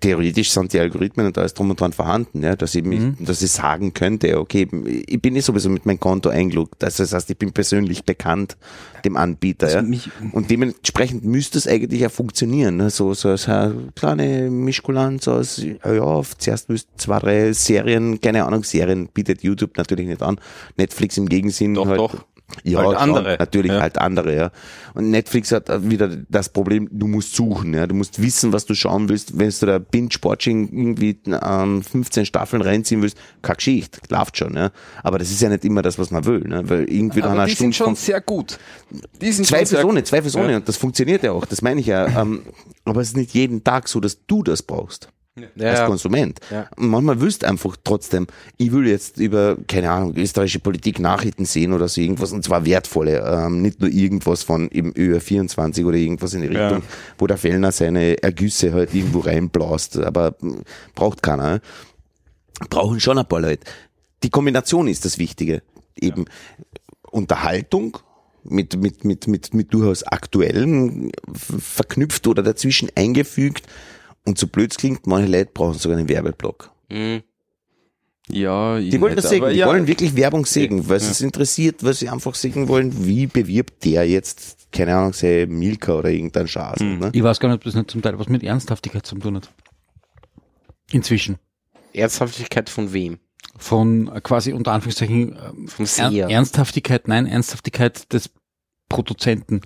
theoretisch 0.02 0.52
sind 0.52 0.74
die 0.74 0.80
Algorithmen 0.80 1.28
und 1.28 1.38
alles 1.38 1.54
drum 1.54 1.70
und 1.70 1.80
dran 1.80 1.94
vorhanden, 1.94 2.44
ja, 2.44 2.56
dass 2.58 2.76
ich 2.76 2.84
mich, 2.84 3.02
dass 3.20 3.42
ich 3.42 3.52
sagen 3.52 3.94
könnte, 3.94 4.38
okay, 4.38 4.68
ich 5.08 5.22
bin 5.22 5.36
eh 5.36 5.40
sowieso 5.40 5.70
mit 5.70 5.86
meinem 5.86 6.00
Konto 6.00 6.30
eingeloggt. 6.30 6.76
Das 6.80 7.00
heißt, 7.00 7.30
ich 7.30 7.38
bin 7.38 7.54
persönlich 7.54 8.04
bekannt 8.04 8.58
dem 9.06 9.16
Anbieter. 9.16 9.82
ja. 9.82 10.02
und 10.34 10.52
dementsprechend 10.52 11.24
müsste 11.24 11.58
es 11.58 11.68
eigentlich 11.68 12.02
ja 12.02 12.10
funktionieren. 12.10 12.76
Ne? 12.78 12.90
So, 12.90 13.14
so 13.14 13.30
als 13.30 13.48
eine 13.48 13.92
kleine 13.96 14.50
Mischkulanz 14.50 15.28
aus, 15.30 15.58
ja, 15.58 15.94
ja, 15.94 16.22
zuerst 16.38 16.70
müssten 16.70 16.92
zwei, 16.98 17.20
drei 17.20 17.54
Serien, 17.54 18.20
keine 18.20 18.44
Ahnung, 18.44 18.64
Serien 18.64 19.08
bietet 19.08 19.42
YouTube 19.44 19.78
natürlich 19.78 20.08
nicht 20.08 20.22
an. 20.22 20.38
Netflix 20.76 21.18
im 21.18 21.30
Gegensinn 21.30 21.76
Doch, 21.76 21.88
halt, 21.88 22.00
doch. 22.00 22.26
Ja, 22.64 22.80
Halt 22.80 22.88
schon, 22.88 22.96
andere. 22.98 23.36
Natürlich 23.38 23.72
Ja. 23.72 23.82
halt 23.82 23.98
andere, 23.98 24.34
ja. 24.36 24.52
Und 24.94 25.12
Netflix 25.12 25.52
hat 25.52 25.68
wieder 25.90 26.08
das 26.30 26.48
Problem, 26.50 26.88
du 26.92 27.06
musst 27.08 27.36
suchen, 27.36 27.74
ja. 27.74 27.86
Du 27.88 27.94
musst 27.94 28.22
wissen, 28.22 28.54
was 28.54 28.66
du 28.66 28.74
schauen 28.74 29.10
willst. 29.10 29.38
Wenn 29.38 29.50
du 29.60 29.66
da 29.66 29.80
Binge-Watching 29.80 30.70
irgendwie 30.72 31.20
ähm, 31.28 31.84
15 31.84 32.26
Staffeln 32.26 32.62
reinziehen 32.62 33.02
willst, 33.02 33.18
keine 33.42 33.58
Geschichte, 33.58 34.00
läuft 34.10 34.38
schon, 34.38 34.56
ja. 34.56 34.72
Aber 35.04 35.20
das 35.20 35.30
ist 35.30 35.42
ja 35.42 35.50
nicht 35.50 35.66
immer 35.66 35.82
das, 35.82 36.00
was 36.00 36.10
man 36.10 36.24
will, 36.26 36.40
ne. 36.40 36.64
Weil 36.70 36.90
irgendwie 36.90 37.20
nach 37.20 37.26
Aber 37.32 37.34
einer 37.36 37.46
die 37.48 37.52
Stunde 37.56 37.76
sind 37.76 37.86
schon 37.86 37.96
sehr 37.96 38.22
gut. 38.22 38.58
Die 39.22 39.32
sind 39.34 39.46
Zwei 39.46 39.58
schon 39.58 39.66
sehr 39.66 39.78
Personen, 39.80 39.98
gut. 39.98 40.08
zwei 40.08 40.22
Personen 40.22 40.50
Ja. 40.52 40.56
und 40.58 40.68
das 40.70 40.78
funktioniert 40.78 41.24
ja 41.24 41.34
auch, 41.34 41.46
das 41.46 41.62
meine 41.62 41.82
ich 41.82 41.88
ja. 41.88 42.22
Ähm, 42.22 42.44
aber 42.86 43.02
es 43.02 43.10
ist 43.10 43.18
nicht 43.18 43.34
jeden 43.34 43.64
Tag 43.66 43.90
so, 43.90 44.00
dass 44.00 44.26
du 44.26 44.42
das 44.42 44.64
brauchst 44.64 45.10
als 45.44 45.80
Ja. 45.80 45.86
Konsument. 45.86 46.40
Ja. 46.52 46.68
Und 46.78 46.88
manchmal 46.90 47.22
willst 47.22 47.44
du 47.44 47.48
einfach 47.48 47.76
trotzdem, 47.84 48.28
ich 48.58 48.72
will 48.72 48.88
jetzt 48.88 49.18
über, 49.18 49.58
keine 49.68 49.92
Ahnung, 49.92 50.14
österreichische 50.16 50.60
Politik 50.60 51.00
Nachrichten 51.00 51.46
sehen 51.46 51.74
oder 51.74 51.88
so 51.88 52.02
irgendwas 52.02 52.32
und 52.32 52.44
zwar 52.44 52.66
wertvolle, 52.66 53.20
ähm, 53.26 53.62
nicht 53.62 53.80
nur 53.80 53.90
irgendwas 53.90 54.44
von 54.44 54.70
eben 54.72 54.94
ÖR24 54.94 55.86
oder 55.86 55.98
irgendwas 55.98 56.34
in 56.34 56.42
die 56.42 56.48
Ja. 56.50 56.68
Richtung, 56.70 56.84
wo 57.18 57.28
der 57.28 57.38
Fellner 57.38 57.72
seine 57.72 58.22
Ergüsse 58.24 58.74
halt 58.74 58.94
irgendwo 58.94 59.20
reinblaust, 59.20 59.98
aber 60.00 60.36
mm, 60.42 60.62
braucht 60.96 61.22
keiner. 61.24 61.54
ne? 61.54 61.62
Brauchen 62.70 63.00
schon 63.00 63.18
ein 63.20 63.28
paar 63.28 63.42
Leute. 63.42 63.64
Die 64.24 64.30
Kombination 64.32 64.88
ist 64.88 65.06
das 65.06 65.20
Wichtige. 65.20 65.62
Eben 66.00 66.26
Unterhaltung 67.12 67.98
mit, 68.44 68.78
mit, 68.82 69.04
mit, 69.06 69.28
mit, 69.28 69.54
mit 69.54 69.74
durchaus 69.74 70.04
aktuellen 70.04 71.12
f- 71.34 71.54
verknüpft 71.60 72.28
oder 72.28 72.44
dazwischen 72.44 72.90
eingefügt. 72.96 73.64
Und 74.28 74.38
so 74.38 74.46
blöd 74.48 74.72
es 74.72 74.78
klingt, 74.78 75.08
manche 75.08 75.32
Leute 75.32 75.52
brauchen 75.54 75.74
sogar 75.80 75.98
einen 75.98 76.10
Werbeblock. 76.10 76.70
Mhm. 76.90 77.24
Ja, 78.30 78.78
Die 78.78 79.00
wollen 79.00 79.16
das 79.16 79.30
sehen, 79.30 79.42
die 79.54 79.64
wollen 79.64 79.88
wirklich 79.88 80.14
Werbung 80.18 80.46
sehen, 80.46 80.90
weil 80.90 81.00
sie 81.00 81.06
Ja. 81.06 81.12
es 81.12 81.22
interessiert, 81.22 81.82
weil 81.82 81.94
sie 81.94 82.10
einfach 82.10 82.36
sehen 82.36 82.68
wollen, 82.68 83.06
wie 83.08 83.26
bewirbt 83.26 83.86
der 83.86 84.06
jetzt, 84.06 84.68
keine 84.74 84.94
Ahnung, 84.98 85.14
sei 85.14 85.46
Milka 85.48 85.94
oder 85.94 86.10
irgendein 86.10 86.46
Schaß. 86.46 86.82
Mhm. 86.82 87.00
Ne? 87.00 87.10
Ich 87.14 87.24
weiß 87.24 87.40
gar 87.40 87.48
nicht, 87.48 87.56
ob 87.60 87.64
das 87.64 87.74
nicht 87.76 87.90
zum 87.90 88.02
Teil 88.02 88.20
was 88.20 88.28
mit 88.28 88.44
Ernsthaftigkeit 88.44 89.06
zu 89.06 89.16
tun 89.16 89.38
hat. 89.38 89.50
Inzwischen. 90.92 91.38
Ernsthaftigkeit 91.94 92.70
von 92.70 92.92
wem? 92.92 93.20
Von 93.58 94.10
äh, 94.14 94.20
quasi 94.20 94.52
unter 94.52 94.74
Anführungszeichen 94.74 95.38
Vom 95.68 95.86
Er 95.86 96.10
Seher. 96.10 96.30
Ernsthaftigkeit, 96.30 97.08
nein, 97.08 97.28
Ernsthaftigkeit 97.28 98.12
des 98.12 98.30
Produzenten. 98.90 99.62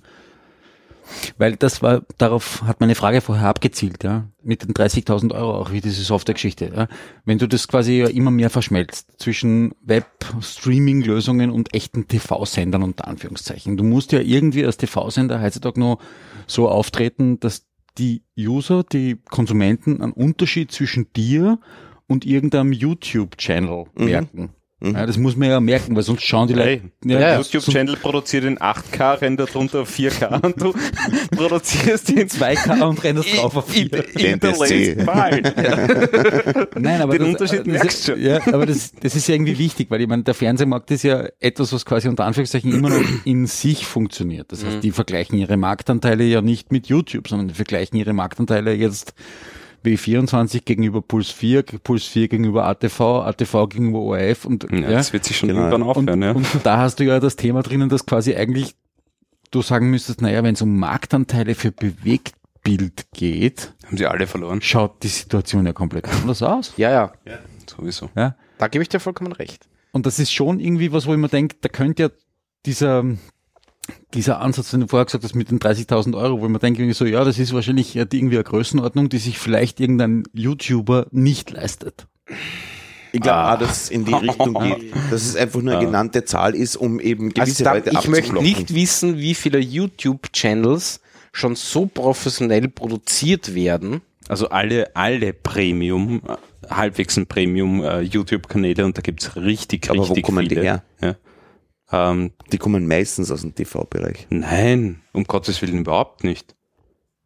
Weil 1.36 1.56
das 1.56 1.82
war, 1.82 2.02
darauf 2.18 2.62
hat 2.62 2.80
meine 2.80 2.94
Frage 2.94 3.20
vorher 3.20 3.48
abgezielt, 3.48 4.04
ja, 4.04 4.28
mit 4.42 4.62
den 4.62 4.72
30.000 4.72 5.32
Euro 5.34 5.54
auch 5.56 5.72
wie 5.72 5.80
diese 5.80 6.02
Software-Geschichte. 6.02 6.72
Ja. 6.74 6.88
Wenn 7.24 7.38
du 7.38 7.46
das 7.48 7.68
quasi 7.68 7.98
ja 7.98 8.08
immer 8.08 8.30
mehr 8.30 8.50
verschmelzt 8.50 9.12
zwischen 9.18 9.74
Web-Streaming-Lösungen 9.82 11.50
und 11.50 11.74
echten 11.74 12.08
TV-Sendern 12.08 12.82
unter 12.82 13.08
Anführungszeichen. 13.08 13.76
Du 13.76 13.84
musst 13.84 14.12
ja 14.12 14.20
irgendwie 14.20 14.64
als 14.64 14.76
TV-Sender 14.76 15.40
heutzutage 15.42 15.80
noch 15.80 15.98
so 16.46 16.68
auftreten, 16.68 17.40
dass 17.40 17.66
die 17.98 18.22
User, 18.38 18.84
die 18.84 19.18
Konsumenten 19.28 20.00
einen 20.00 20.12
Unterschied 20.12 20.72
zwischen 20.72 21.12
dir 21.12 21.58
und 22.06 22.24
irgendeinem 22.24 22.72
YouTube-Channel 22.72 23.86
Mhm. 23.94 24.04
merken. 24.04 24.50
Ja, 24.82 25.06
das 25.06 25.16
muss 25.16 25.36
man 25.36 25.48
ja 25.48 25.60
merken, 25.60 25.94
weil 25.94 26.02
sonst 26.02 26.24
schauen 26.24 26.48
die 26.48 26.54
Leute. 26.54 26.68
Hey, 26.68 26.82
Ja, 27.04 27.18
der 27.18 27.28
ja, 27.28 27.38
YouTube-Channel 27.38 27.96
produziert 27.96 28.44
in 28.44 28.58
8K, 28.58 29.20
rendert 29.20 29.54
runter 29.54 29.82
auf 29.82 29.96
4K 29.96 30.44
und 30.44 30.60
du 30.60 30.74
produzierst 31.36 32.10
ihn 32.10 32.26
2K 32.26 32.82
und 32.82 33.02
rennst 33.04 33.36
drauf 33.36 33.56
auf 33.56 33.68
4. 33.68 34.16
in 34.18 34.40
der. 34.40 34.58
Wahl. 35.06 35.42
Nein, 36.78 37.00
aber 37.00 37.12
Den 37.12 37.20
das, 37.20 37.28
Unterschied 37.28 37.60
das, 37.60 37.66
merkst 37.66 38.08
du 38.08 38.12
schon. 38.12 38.22
Ja, 38.22 38.40
aber 38.52 38.66
das, 38.66 38.92
das 38.92 39.14
ist 39.14 39.28
ja 39.28 39.34
irgendwie 39.34 39.58
wichtig, 39.58 39.90
weil 39.90 40.00
ich 40.00 40.08
meine, 40.08 40.24
der 40.24 40.34
Fernsehmarkt 40.34 40.90
ist 40.90 41.04
ja 41.04 41.28
etwas, 41.38 41.72
was 41.72 41.84
quasi 41.84 42.08
unter 42.08 42.24
Anführungszeichen 42.24 42.72
immer 42.72 42.90
noch 42.90 43.02
in 43.24 43.46
sich 43.46 43.86
funktioniert. 43.86 44.50
Das 44.50 44.64
heißt, 44.64 44.82
die 44.82 44.90
vergleichen 44.90 45.38
ihre 45.38 45.56
Marktanteile 45.56 46.24
ja 46.24 46.42
nicht 46.42 46.72
mit 46.72 46.88
YouTube, 46.88 47.28
sondern 47.28 47.48
die 47.48 47.54
vergleichen 47.54 47.98
ihre 47.98 48.12
Marktanteile 48.12 48.72
jetzt 48.74 49.14
W24 49.84 50.62
gegenüber 50.64 51.02
Puls 51.02 51.30
4, 51.30 51.62
Puls 51.62 52.04
4 52.06 52.28
gegenüber 52.28 52.66
ATV, 52.66 53.00
ATV 53.24 53.68
gegenüber 53.68 54.00
ORF 54.00 54.44
und 54.44 54.66
Ja, 54.70 54.78
ja, 54.78 54.90
das 54.90 55.12
wird 55.12 55.24
sich 55.24 55.36
schon 55.36 55.48
Genau. 55.48 55.60
irgendwann 55.62 55.82
und, 55.82 55.88
aufhören, 55.88 56.22
ja. 56.22 56.32
und 56.32 56.46
da 56.64 56.78
hast 56.78 57.00
du 57.00 57.04
ja 57.04 57.20
das 57.20 57.36
Thema 57.36 57.62
drinnen, 57.62 57.88
dass 57.88 58.06
quasi 58.06 58.34
eigentlich 58.34 58.74
du 59.50 59.62
sagen 59.62 59.90
müsstest, 59.90 60.22
naja, 60.22 60.42
wenn 60.42 60.54
es 60.54 60.62
um 60.62 60.78
Marktanteile 60.78 61.54
für 61.54 61.72
Bewegtbild 61.72 63.06
geht, 63.12 63.72
Haben 63.86 63.96
sie 63.96 64.06
alle 64.06 64.26
verloren. 64.26 64.62
schaut 64.62 65.02
die 65.02 65.08
Situation 65.08 65.66
ja 65.66 65.72
komplett 65.72 66.08
anders 66.08 66.42
aus. 66.42 66.72
Ja, 66.76 66.90
ja. 66.90 67.12
Sowieso. 67.66 68.10
Ja? 68.16 68.36
Da 68.58 68.68
gebe 68.68 68.82
ich 68.82 68.88
dir 68.88 69.00
vollkommen 69.00 69.32
recht. 69.32 69.68
Und 69.92 70.06
das 70.06 70.18
ist 70.18 70.32
schon 70.32 70.58
irgendwie 70.60 70.92
was, 70.92 71.06
wo 71.06 71.12
ich 71.12 71.18
mir 71.18 71.28
denke, 71.28 71.56
da 71.60 71.68
könnte 71.68 72.02
ja 72.04 72.08
dieser, 72.64 73.04
dieser 74.14 74.40
Ansatz, 74.40 74.70
den 74.70 74.80
du 74.80 74.86
vorher 74.86 75.06
gesagt 75.06 75.24
hast, 75.24 75.34
mit 75.34 75.50
den 75.50 75.58
30.000 75.58 76.16
Euro, 76.16 76.40
wo 76.40 76.44
ich 76.46 76.50
mir 76.50 76.58
denke, 76.58 76.80
irgendwie 76.80 76.94
so, 76.94 77.04
ja, 77.04 77.24
das 77.24 77.38
ist 77.38 77.52
wahrscheinlich 77.52 77.92
die 77.92 77.98
irgendwie 77.98 78.36
eine 78.36 78.44
Größenordnung, 78.44 79.08
die 79.08 79.18
sich 79.18 79.38
vielleicht 79.38 79.80
irgendein 79.80 80.24
YouTuber 80.32 81.06
nicht 81.10 81.50
leistet. 81.50 82.06
Ich 83.14 83.20
glaube 83.20 83.52
auch, 83.52 83.58
dass 83.58 83.84
es 83.84 83.90
in 83.90 84.04
die 84.04 84.14
Richtung 84.14 84.54
geht, 84.54 84.92
dass 85.10 85.22
es 85.24 85.36
einfach 85.36 85.60
nur 85.60 85.76
eine 85.76 85.84
genannte 85.84 86.24
Zahl 86.24 86.54
ist, 86.54 86.76
um 86.76 86.98
eben 86.98 87.26
Also 87.26 87.34
gewisse 87.40 87.64
da, 87.64 87.74
Leute 87.74 87.90
ich 87.90 88.08
möchte 88.08 88.34
nicht 88.34 88.74
wissen, 88.74 89.18
wie 89.18 89.34
viele 89.34 89.58
YouTube-Channels 89.58 91.00
schon 91.32 91.56
so 91.56 91.86
professionell 91.86 92.68
produziert 92.68 93.54
werden, 93.54 94.00
Also 94.28 94.48
alle, 94.48 94.94
alle 94.94 95.32
Premium, 95.32 96.22
äh, 96.26 96.36
halbwegs 96.70 97.16
ein 97.16 97.26
Premium 97.26 97.82
äh, 97.82 98.00
YouTube-Kanäle 98.00 98.84
und 98.84 98.96
da 98.96 99.02
gibt's 99.02 99.36
richtig, 99.36 99.90
Aber 99.90 99.98
wo 99.98 100.02
richtig 100.04 100.24
kommen 100.24 100.48
die 100.48 100.54
viele. 100.54 100.62
her? 100.62 100.82
Ja. 101.00 101.16
Ähm, 101.92 102.32
Die 102.52 102.58
kommen 102.58 102.86
meistens 102.86 103.30
aus 103.30 103.42
dem 103.42 103.54
TV-Bereich. 103.54 104.26
nein, 104.30 105.00
um 105.12 105.24
Gottes 105.24 105.60
Willen 105.62 105.78
überhaupt 105.78 106.24
nicht. 106.24 106.54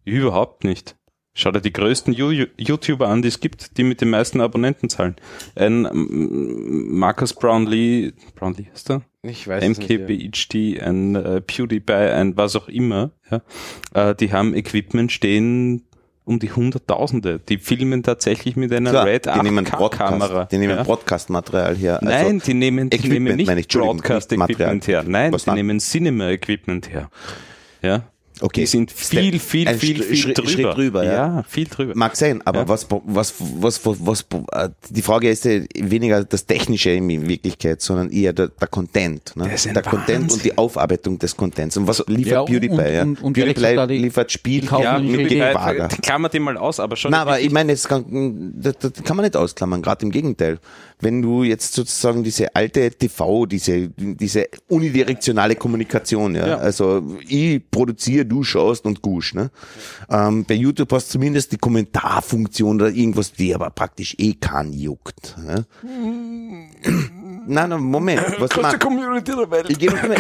Überhaupt 0.05 0.65
nicht. 0.65 0.97
Schau 1.39 1.51
dir 1.51 1.61
die 1.61 1.73
größten 1.73 2.15
YouTuber 2.15 3.09
an, 3.09 3.21
die 3.21 3.29
es 3.29 3.41
gibt, 3.41 3.77
die 3.77 3.83
mit 3.85 4.01
den 4.01 4.09
meisten 4.09 4.41
Abonnentenzahlen. 4.41 5.17
Ein 5.55 5.85
ähm, 5.85 6.99
Marcus 6.99 7.35
Brownlee, 7.35 8.15
Brownlee 8.35 8.69
ist 8.75 8.89
er? 8.91 9.03
Ich 9.23 9.47
weiß 9.47 9.63
es 9.63 9.79
nicht. 9.79 9.91
ja. 9.91 9.99
MKBHD, 9.99 10.81
ein 10.83 11.15
äh, 11.15 11.41
PewDiePie, 11.43 11.93
ein 11.93 12.37
was 12.39 12.57
auch 12.57 12.69
immer, 12.69 13.11
ja, 13.31 13.43
äh, 13.93 14.15
die 14.15 14.33
haben 14.33 14.55
Equipment 14.55 15.13
stehen 15.13 15.83
um 16.27 16.41
die 16.41 16.51
Hunderttausende. 16.51 17.39
Die 17.39 17.59
filmen 17.59 18.03
tatsächlich 18.03 18.57
mit 18.57 18.73
einer 18.73 18.91
Klar, 18.91 19.07
Red 19.07 19.27
die 19.27 19.43
nehmen 19.43 19.65
8K-Kamera. 19.65 20.29
Broadcast, 20.29 20.53
die 20.53 20.59
nehmen 20.59 20.77
ja. 20.77 20.83
Broadcast-Material 20.83 21.77
her. 21.77 22.03
Also 22.03 22.05
Nein, 22.07 22.43
die 22.45 22.55
nehmen, 22.55 22.91
die 22.91 22.97
Equipment 22.97 23.37
nehmen 23.37 23.55
nicht 23.55 23.73
Broadcast-Equipment 23.73 24.89
her. 24.89 25.05
Nein, 25.07 25.33
Was 25.33 25.45
die 25.45 25.53
nehmen 25.53 25.79
Cinema-Equipment 25.79 26.91
her. 26.93 27.09
Ja. 27.81 28.03
Okay. 28.41 28.61
Die 28.63 28.67
sind 28.67 28.93
viel, 28.93 29.31
Step- 29.31 29.41
viel, 29.41 29.69
ein 29.69 29.79
viel, 29.79 30.03
viel 30.03 30.35
drüber. 30.35 30.49
Schritt 30.51 30.77
drüber, 30.77 31.05
ja. 31.05 31.13
ja, 31.13 31.43
viel 31.49 31.65
drüber. 31.67 31.93
Mag 31.97 32.17
sein, 32.17 32.43
aber 32.45 32.61
Ja. 32.61 32.69
was, 32.69 32.87
was, 32.91 33.35
was, 33.39 33.87
was, 33.87 33.97
was, 34.01 34.27
äh, 34.53 34.69
die 34.91 35.01
Frage 35.01 35.31
ist 35.31 35.47
ja 35.47 35.61
weniger 35.75 36.23
das 36.23 36.45
Technische 36.45 36.91
in 36.91 37.29
Wirklichkeit, 37.29 37.81
sondern 37.81 38.11
eher 38.11 38.35
der, 38.35 38.49
der 38.49 38.69
Content. 38.69 39.33
Ne? 39.37 39.49
Der 39.49 39.83
Content 39.83 40.25
und 40.25 40.31
Wahnsinn. 40.33 40.41
die 40.45 40.59
Aufarbeitung 40.59 41.19
des 41.19 41.35
Contents. 41.35 41.79
Und 41.79 41.87
was 41.87 42.05
liefert 42.09 42.27
Ja, 42.33 42.43
PewDiePie? 42.45 42.75
und- 42.75 42.93
ja? 42.93 43.03
und- 43.03 43.23
und 43.23 43.33
PewDiePie 43.33 43.97
liefert 43.97 44.31
Spiel 44.33 44.65
ja, 44.65 44.99
mit 44.99 45.09
die 45.09 45.17
dem 45.17 45.27
Idee. 45.27 45.53
Bagger. 45.55 45.89
Klammer 45.89 46.29
die 46.29 46.39
mal 46.41 46.59
aus, 46.59 46.79
aber 46.79 46.97
schon. 46.97 47.13
Na, 47.13 47.23
aber 47.23 47.41
ich 47.41 47.51
meine, 47.51 47.73
das 47.73 47.89
kann, 47.89 48.53
das, 48.57 48.75
das 48.79 48.93
kann 49.03 49.17
man 49.17 49.25
nicht 49.25 49.37
ausklammern, 49.37 49.81
gerade 49.81 50.05
im 50.05 50.13
Gegenteil. 50.13 50.59
Wenn 51.01 51.21
du 51.21 51.43
jetzt 51.45 51.75
sozusagen 51.75 52.25
diese 52.25 52.55
alte 52.57 52.91
TV, 52.91 53.45
diese, 53.47 53.89
diese 53.91 54.47
unidirektionale 54.69 55.55
Kommunikation, 55.55 56.35
ja, 56.35 56.47
Ja. 56.47 56.57
also 56.57 57.03
ich 57.29 57.61
produziere, 57.71 58.25
du 58.25 58.43
schaust 58.43 58.87
und 58.87 59.03
gusch, 59.03 59.35
ne? 59.35 59.51
Ähm, 60.09 60.45
bei 60.47 60.55
YouTube 60.55 60.91
hast 60.93 61.09
du 61.09 61.13
zumindest 61.19 61.53
die 61.53 61.59
Kommentarfunktion 61.59 62.77
oder 62.77 62.91
irgendwas, 62.91 63.33
die 63.33 63.55
aber 63.55 63.69
praktisch 63.71 64.15
eh 64.19 64.35
keinen 64.35 64.73
juckt. 64.73 65.37
Ne? 65.39 65.67
Nein, 67.49 67.69
nein, 67.71 67.81
Moment. 67.81 68.23
Was 68.39 68.57
man, 68.57 68.79
Community 68.79 69.33
der 69.37 69.51
Welt. 69.51 69.67
ich 69.71 69.79
gehe 69.79 69.91
noch 69.91 70.03
immer, 70.03 70.17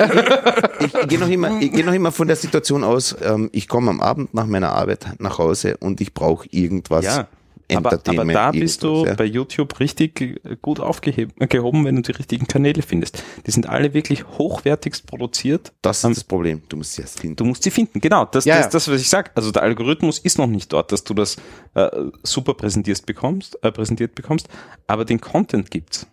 ich, 0.81 0.95
ich 0.95 1.09
gehe 1.09 1.18
noch 1.18 1.29
immer, 1.29 1.61
ich 1.61 1.72
gehe 1.72 1.85
noch 1.85 1.93
immer 1.93 2.12
von 2.12 2.27
der 2.29 2.37
Situation 2.37 2.85
aus, 2.85 3.16
ähm, 3.22 3.49
ich 3.53 3.66
komme 3.68 3.91
am 3.91 4.01
Abend 4.01 4.33
nach 4.35 4.47
meiner 4.47 4.72
Arbeit 4.72 5.07
nach 5.18 5.39
Hause 5.39 5.77
und 5.79 6.01
ich 6.01 6.14
brauche 6.14 6.47
irgendwas. 6.51 7.05
Ja, 7.05 7.29
aber, 7.75 8.01
aber 8.07 8.25
da 8.25 8.51
bist 8.53 8.83
du 8.83 9.05
ja. 9.05 9.14
bei 9.14 9.25
YouTube 9.25 9.81
richtig 9.81 10.41
gut 10.62 10.81
aufgehoben, 10.81 11.85
wenn 11.85 11.97
du 11.97 12.03
die 12.03 12.12
richtigen 12.12 12.47
Kanäle 12.47 12.83
findest. 12.83 13.23
Die 13.47 13.51
sind 13.51 13.69
alle 13.69 13.95
wirklich 13.95 14.27
hochwertigst 14.27 15.07
produziert. 15.07 15.73
Das 15.83 16.05
ist 16.05 16.17
das 16.19 16.25
Problem. 16.25 16.62
Du 16.69 16.77
musst 16.77 16.93
sie 16.95 17.03
erst 17.03 17.21
finden. 17.21 17.37
Du 17.37 17.45
musst 17.45 17.62
sie 17.62 17.71
finden, 17.71 18.01
genau. 18.01 18.25
Das 18.25 18.45
Ja, 18.45 18.57
das, 18.57 18.67
ja. 18.67 18.71
das, 18.71 18.89
was 18.89 19.01
ich 19.01 19.09
sag. 19.09 19.33
Also 19.35 19.51
der 19.51 19.62
Algorithmus 19.62 20.19
ist 20.19 20.39
noch 20.39 20.47
nicht 20.47 20.73
dort, 20.73 20.93
dass 20.93 21.05
du 21.05 21.14
das 21.14 21.37
äh, 21.75 21.89
super 22.23 22.55
präsentierst 22.55 23.07
bekommst, 23.07 23.59
äh, 23.62 23.73
präsentiert 23.73 24.14
bekommst, 24.14 24.49
aber 24.87 25.05
den 25.05 25.21
Content 25.21 25.71
gibt's. 25.71 26.07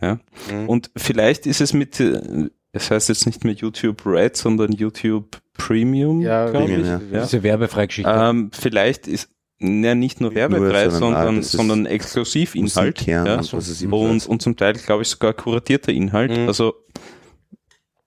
Ja. 0.00 0.18
Mhm. 0.50 0.68
Und 0.68 0.90
vielleicht 0.96 1.46
ist 1.46 1.60
es 1.60 1.72
mit, 1.72 2.00
äh, 2.00 2.50
es 2.72 2.90
heißt 2.90 3.08
jetzt 3.08 3.26
nicht 3.26 3.44
mehr 3.44 3.54
YouTube 3.54 4.04
Red, 4.04 4.36
sondern 4.36 4.72
YouTube 4.72 5.40
Premium. 5.54 6.20
Ja, 6.20 6.48
glaub 6.50 6.64
Premium, 6.64 6.80
ich. 6.80 6.86
ja. 6.86 7.00
Ja. 7.12 7.22
Diese 7.22 7.42
werbefreie 7.42 7.86
Geschichte. 7.86 8.10
Ähm, 8.10 8.50
vielleicht 8.52 9.06
ist 9.06 9.30
ja 9.62 9.94
nicht 9.94 10.20
nur 10.20 10.34
werbefrei, 10.34 10.90
sondern, 10.90 11.12
sondern, 11.12 11.38
ah, 11.38 11.42
sondern 11.42 11.86
Exklusivinhalt. 11.86 13.06
Ja. 13.06 13.38
weiß 13.38 13.82
ich 13.82 13.90
Und, 13.90 14.26
und 14.26 14.42
zum 14.42 14.56
Teil, 14.56 14.74
glaube 14.74 15.02
ich, 15.02 15.08
sogar 15.08 15.32
kuratierter 15.32 15.92
Inhalt. 15.92 16.36
Mhm. 16.36 16.48
Also 16.48 16.74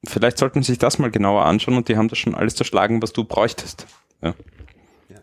vielleicht 0.06 0.38
sollten 0.38 0.64
Sie 0.64 0.74
sich 0.74 0.80
das 0.80 1.00
mal 1.00 1.12
genauer 1.12 1.46
anschauen 1.46 1.78
und 1.78 1.90
die 1.90 1.98
haben 1.98 2.08
das 2.08 2.18
schon 2.18 2.36
alles 2.36 2.56
zerschlagen, 2.56 3.02
was 3.02 3.14
du 3.14 3.24
bräuchtest. 3.24 3.88
Ja. 4.22 4.34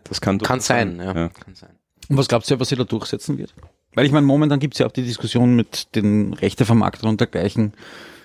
Das 0.03 0.21
kann, 0.21 0.37
Kann 0.39 0.59
sein, 0.59 0.97
ja. 0.97 1.15
Ja. 1.15 1.29
Kann 1.29 1.55
sein. 1.55 1.69
Und 2.09 2.17
was 2.17 2.27
glaubst 2.27 2.51
du, 2.51 2.59
was 2.59 2.69
sie 2.69 2.75
da 2.75 2.83
durchsetzen 2.83 3.37
wird? 3.37 3.53
Weil 3.95 4.05
ich 4.05 4.11
meine, 4.11 4.25
momentan 4.25 4.59
gibt 4.59 4.75
es 4.75 4.79
ja 4.79 4.87
auch 4.87 4.91
die 4.91 5.03
Diskussion 5.03 5.55
mit 5.55 5.95
den 5.95 6.33
Rechtevermarktern 6.33 7.09
und 7.09 7.19
dergleichen. 7.19 7.73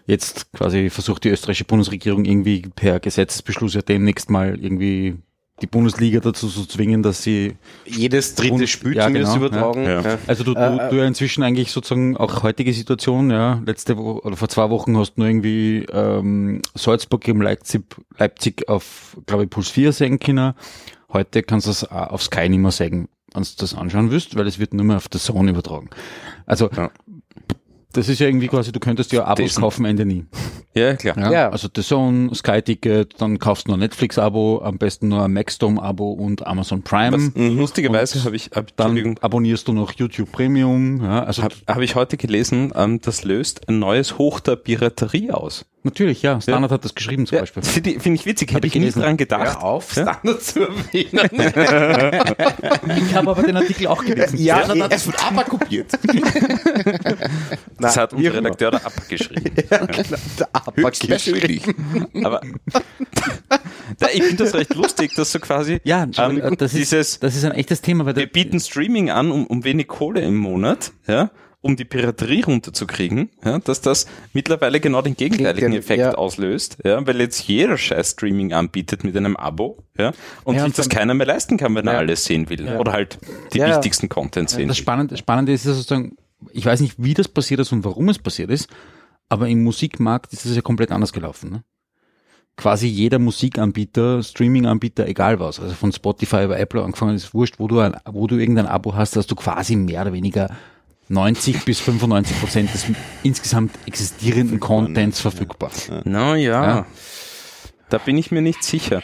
Jetzt 0.07 0.51
quasi 0.53 0.91
versucht 0.91 1.25
die 1.25 1.29
österreichische 1.29 1.65
Bundesregierung 1.65 2.25
irgendwie 2.25 2.63
per 2.75 2.99
Gesetzesbeschluss 2.99 3.75
ja 3.75 3.83
demnächst 3.83 4.31
mal 4.31 4.59
irgendwie 4.59 5.17
die 5.61 5.67
Bundesliga 5.67 6.21
dazu 6.21 6.49
zu 6.49 6.67
zwingen, 6.67 7.03
dass 7.03 7.23
sie, 7.23 7.57
Jedes 7.85 8.35
dritte 8.35 8.67
Spiel 8.67 8.97
ja, 8.97 9.07
zumindest 9.07 9.35
genau, 9.35 9.47
übertragen. 9.47 9.85
ja. 9.85 10.01
Ja. 10.03 10.19
also 10.27 10.45
du, 10.45 10.55
du, 10.55 10.61
Äh, 10.61 10.91
du 10.91 10.97
ja 10.97 11.05
inzwischen 11.05 11.43
eigentlich 11.43 11.73
sozusagen 11.73 12.17
auch 12.17 12.43
heutige 12.43 12.73
Situation, 12.73 13.31
ja, 13.31 13.61
letzte 13.67 13.97
Woche 13.97 14.21
oder 14.25 14.37
vor 14.37 14.49
zwei 14.49 14.71
Wochen 14.71 14.97
hast 14.97 15.15
du 15.15 15.21
nur 15.23 15.29
irgendwie 15.29 15.87
ähm, 15.93 16.63
Salzburg 16.75 17.23
gegen 17.23 17.41
Leipzig, 17.41 17.85
Leipzig 18.19 18.69
auf, 18.69 19.17
glaube 19.27 19.45
ich, 19.45 19.51
Puls 19.51 19.69
4 19.69 19.93
sehen 19.93 20.19
können. 20.19 20.55
Heute 21.13 21.43
kannst 21.43 21.67
du 21.67 21.91
auch 21.91 22.11
auf 22.11 22.23
Sky 22.23 22.49
nicht 22.49 22.61
mehr 22.61 22.71
sagen, 22.71 23.09
wenn 23.35 23.43
du 23.43 23.49
das 23.59 23.75
anschauen 23.75 24.11
willst, 24.11 24.37
weil 24.37 24.47
es 24.47 24.59
wird 24.59 24.75
nur 24.75 24.85
mehr 24.85 24.97
auf 24.97 25.09
der 25.09 25.21
Zone 25.21 25.51
übertragen. 25.51 25.91
Also 26.47 26.71
Ja. 26.77 26.91
Das 27.93 28.09
ist 28.09 28.19
ja 28.19 28.27
irgendwie 28.27 28.49
quasi, 28.49 28.71
du 28.73 28.81
könntest 28.81 29.13
ja 29.13 29.25
Abos 29.25 29.37
Dessen- 29.47 29.61
kaufen, 29.63 29.85
Ende 29.87 30.05
nie. 30.05 30.27
ja, 30.75 30.95
klar. 30.95 31.17
Ja, 31.19 31.33
Ja. 31.33 31.49
Also 31.51 31.69
The 31.75 31.83
Zone, 31.83 32.35
Sky 32.35 32.61
Ticket, 32.63 33.15
dann 33.21 33.39
kaufst 33.39 33.67
du 33.67 33.71
noch 33.71 33.77
ein 33.77 33.81
Netflix-Abo, 33.81 34.61
am 34.63 34.79
besten 34.79 35.09
nur 35.09 35.25
ein 35.25 35.33
Maxdome-Abo 35.33 36.13
und 36.13 36.47
Amazon 36.47 36.83
Prime. 36.83 37.17
Was, 37.17 37.33
lustigerweise 37.35 38.23
habe 38.25 38.37
ich, 38.37 38.51
hab, 38.55 38.77
Dann 38.77 39.17
abonnierst 39.21 39.67
du 39.69 39.73
noch 39.73 39.93
YouTube 39.93 40.31
Premium. 40.33 41.03
Ja, 41.03 41.25
also 41.25 41.43
habe 41.43 41.55
hab 41.67 41.81
ich 41.81 41.95
heute 41.95 42.17
gelesen, 42.17 42.73
ähm, 42.77 43.01
das 43.01 43.25
löst 43.25 43.69
ein 43.69 43.79
neues 43.79 44.19
Hoch 44.19 44.41
der 44.41 44.57
Piraterie 44.57 45.31
aus. 45.33 45.65
Natürlich, 45.89 46.23
ja. 46.23 46.41
Standard 46.41 46.71
hat 46.71 46.85
das 46.85 46.95
geschrieben 46.95 47.27
zum 47.27 47.37
Ja, 47.37 47.43
Beispiel. 47.43 47.63
Finde 47.63 47.91
ich, 47.91 48.03
find 48.03 48.19
ich 48.21 48.27
witzig, 48.27 48.53
hätte 48.53 48.67
ich 48.67 48.77
ich 48.77 48.83
nicht 48.83 48.97
dran 48.97 49.17
gedacht. 49.17 49.57
Hör 49.59 49.65
auf, 49.65 49.95
Ja? 49.97 50.15
Standard 50.15 50.43
zu 50.43 50.61
erwähnen. 50.61 51.29
Ich 53.09 53.15
habe 53.15 53.31
aber 53.31 53.43
den 53.43 53.57
Artikel 53.57 53.87
auch 53.87 54.05
gelesen. 54.05 54.39
Ja, 54.39 54.61
er 54.61 54.69
hat 54.85 54.93
es 54.93 55.03
von 55.05 55.15
ABBA 55.15 55.45
kopiert. 55.45 55.93
Das 57.79 57.97
hat 57.97 58.13
unser 58.13 58.23
wie 58.23 58.29
auch 58.29 58.35
immer. 58.35 58.45
Redakteur 58.47 58.71
da 58.73 58.79
abgeschrieben. 58.79 59.53
Höchstpersönlich. 60.75 61.63
Aber 62.25 62.41
da, 63.99 64.07
ich 64.13 64.23
finde 64.23 64.45
das 64.45 64.55
recht 64.55 64.75
lustig, 64.75 65.15
dass 65.15 65.33
so 65.33 65.39
quasi 65.41 65.81
Ja, 65.85 66.07
ähm, 66.17 66.57
das, 66.59 66.73
ist, 66.73 66.79
dieses, 66.79 67.19
das 67.21 67.37
ist 67.37 67.45
ein 67.45 67.53
echtes 67.53 67.81
Thema. 67.81 68.05
Weil 68.07 68.17
wir 68.17 68.27
der, 68.27 68.33
bieten 68.33 68.61
Streaming 68.61 69.11
an, 69.11 69.31
um, 69.31 69.47
um 69.47 69.65
wenig 69.65 69.89
Kohle 69.89 70.21
im 70.21 70.37
Monat, 70.37 70.93
ja, 71.07 71.31
um 71.61 71.77
die 71.77 71.85
Piraterie 71.85 72.45
runterzukriegen, 72.45 73.31
ja, 73.45 73.59
dass 73.59 73.81
das 73.81 74.07
mittlerweile 74.33 74.79
genau 74.79 75.03
den 75.03 75.17
gegenteiligen 75.17 75.73
Effekt 75.73 76.01
ja. 76.01 76.15
auslöst, 76.15 76.79
ja, 76.85 77.05
weil 77.05 77.21
jetzt 77.21 77.49
jeder 77.49 77.77
scheiß 77.77 78.13
Streaming 78.13 78.53
anbietet 78.53 79.03
mit 79.03 79.17
einem 79.17 79.37
Abo, 79.37 79.83
ja, 79.99 80.13
und 80.45 80.55
Ja, 80.55 80.61
sich 80.61 80.67
und 80.67 80.79
das 80.79 80.89
keiner 80.89 81.15
mehr 81.15 81.27
leisten 81.27 81.57
kann, 81.57 81.75
wenn 81.75 81.87
er 81.87 81.99
alles 81.99 82.25
sehen 82.25 82.49
will, 82.49 82.69
oder 82.77 82.93
halt 82.93 83.19
die 83.53 83.61
wichtigsten 83.61 84.09
Content 84.09 84.51
sehen 84.51 84.69
das 84.69 84.79
will. 84.79 84.83
Spannende, 84.83 85.17
Spannende 85.17 85.53
ist 85.53 85.65
sozusagen, 85.65 86.17
ich 86.53 86.65
weiß 86.65 86.81
nicht, 86.81 86.95
wie 86.99 87.15
das 87.15 87.27
passiert 87.27 87.61
ist 87.61 87.73
und 87.73 87.85
warum 87.85 88.09
es 88.09 88.21
passiert 88.21 88.51
ist, 88.51 88.69
aber 89.29 89.49
im 89.49 89.65
Musikmarkt 89.65 90.33
ist 90.33 90.47
es 90.47 90.55
ja 90.55 90.63
komplett 90.63 90.93
anders 90.93 91.13
gelaufen. 91.13 91.51
Ne? 91.51 91.65
Quasi 92.57 92.87
jeder 92.87 93.19
Musikanbieter, 93.19 94.23
Streaming-Anbieter, 94.23 95.07
egal 95.07 95.41
was, 95.41 95.59
also 95.59 95.75
von 95.75 95.93
Spotify 95.93 96.45
über 96.45 96.59
Apple 96.59 96.83
angefangen, 96.83 97.17
ist 97.17 97.35
wurscht, 97.35 97.59
wo 97.59 97.67
du, 97.67 97.81
ein, 97.81 97.97
wo 98.05 98.29
du 98.29 98.37
irgendein 98.37 98.67
Abo 98.67 98.95
hast, 98.95 99.17
dass 99.17 99.27
du 99.27 99.35
quasi 99.35 99.75
mehr 99.75 100.03
oder 100.03 100.13
weniger 100.13 100.51
90 101.09 101.65
bis 101.65 101.81
95 101.81 102.41
Prozent 102.41 102.75
des 102.75 102.87
insgesamt 103.23 103.73
existierenden 103.87 104.61
Contents 104.61 105.21
verfügbar. 105.21 105.71
Na 106.05 106.37
ja. 106.37 106.65
Ja. 106.65 106.87
Da 107.89 107.99
bin 107.99 108.19
ich 108.19 108.31
mir 108.31 108.43
nicht 108.43 108.63
sicher. 108.63 109.03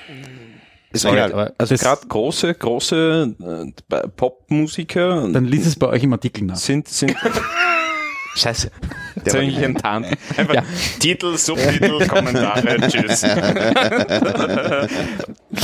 Egal. 0.93 1.33
aber 1.33 1.55
Also 1.59 1.75
gerade 1.75 2.07
große, 2.07 2.55
große 2.55 3.73
äh, 3.91 4.09
Popmusiker 4.17 5.29
Dann 5.29 5.45
lies 5.45 5.67
es 5.67 5.77
bei 5.77 5.89
euch 5.89 6.05
im 6.05 6.13
Artikel 6.13 6.45
nach. 6.45 6.57
sind, 6.57 6.87
sind 6.87 7.17
Scheiße. 8.35 8.71
Jetzt 9.17 9.33
war 9.33 9.41
habe 9.43 9.51
ich 9.51 9.59
enttarnt. 9.59 10.07
Einfach 10.37 10.55
Ja. 10.55 10.63
Titel, 10.99 11.37
Subtitel, 11.37 12.07
Kommentare, 12.09 12.77
tschüss. 12.89 13.23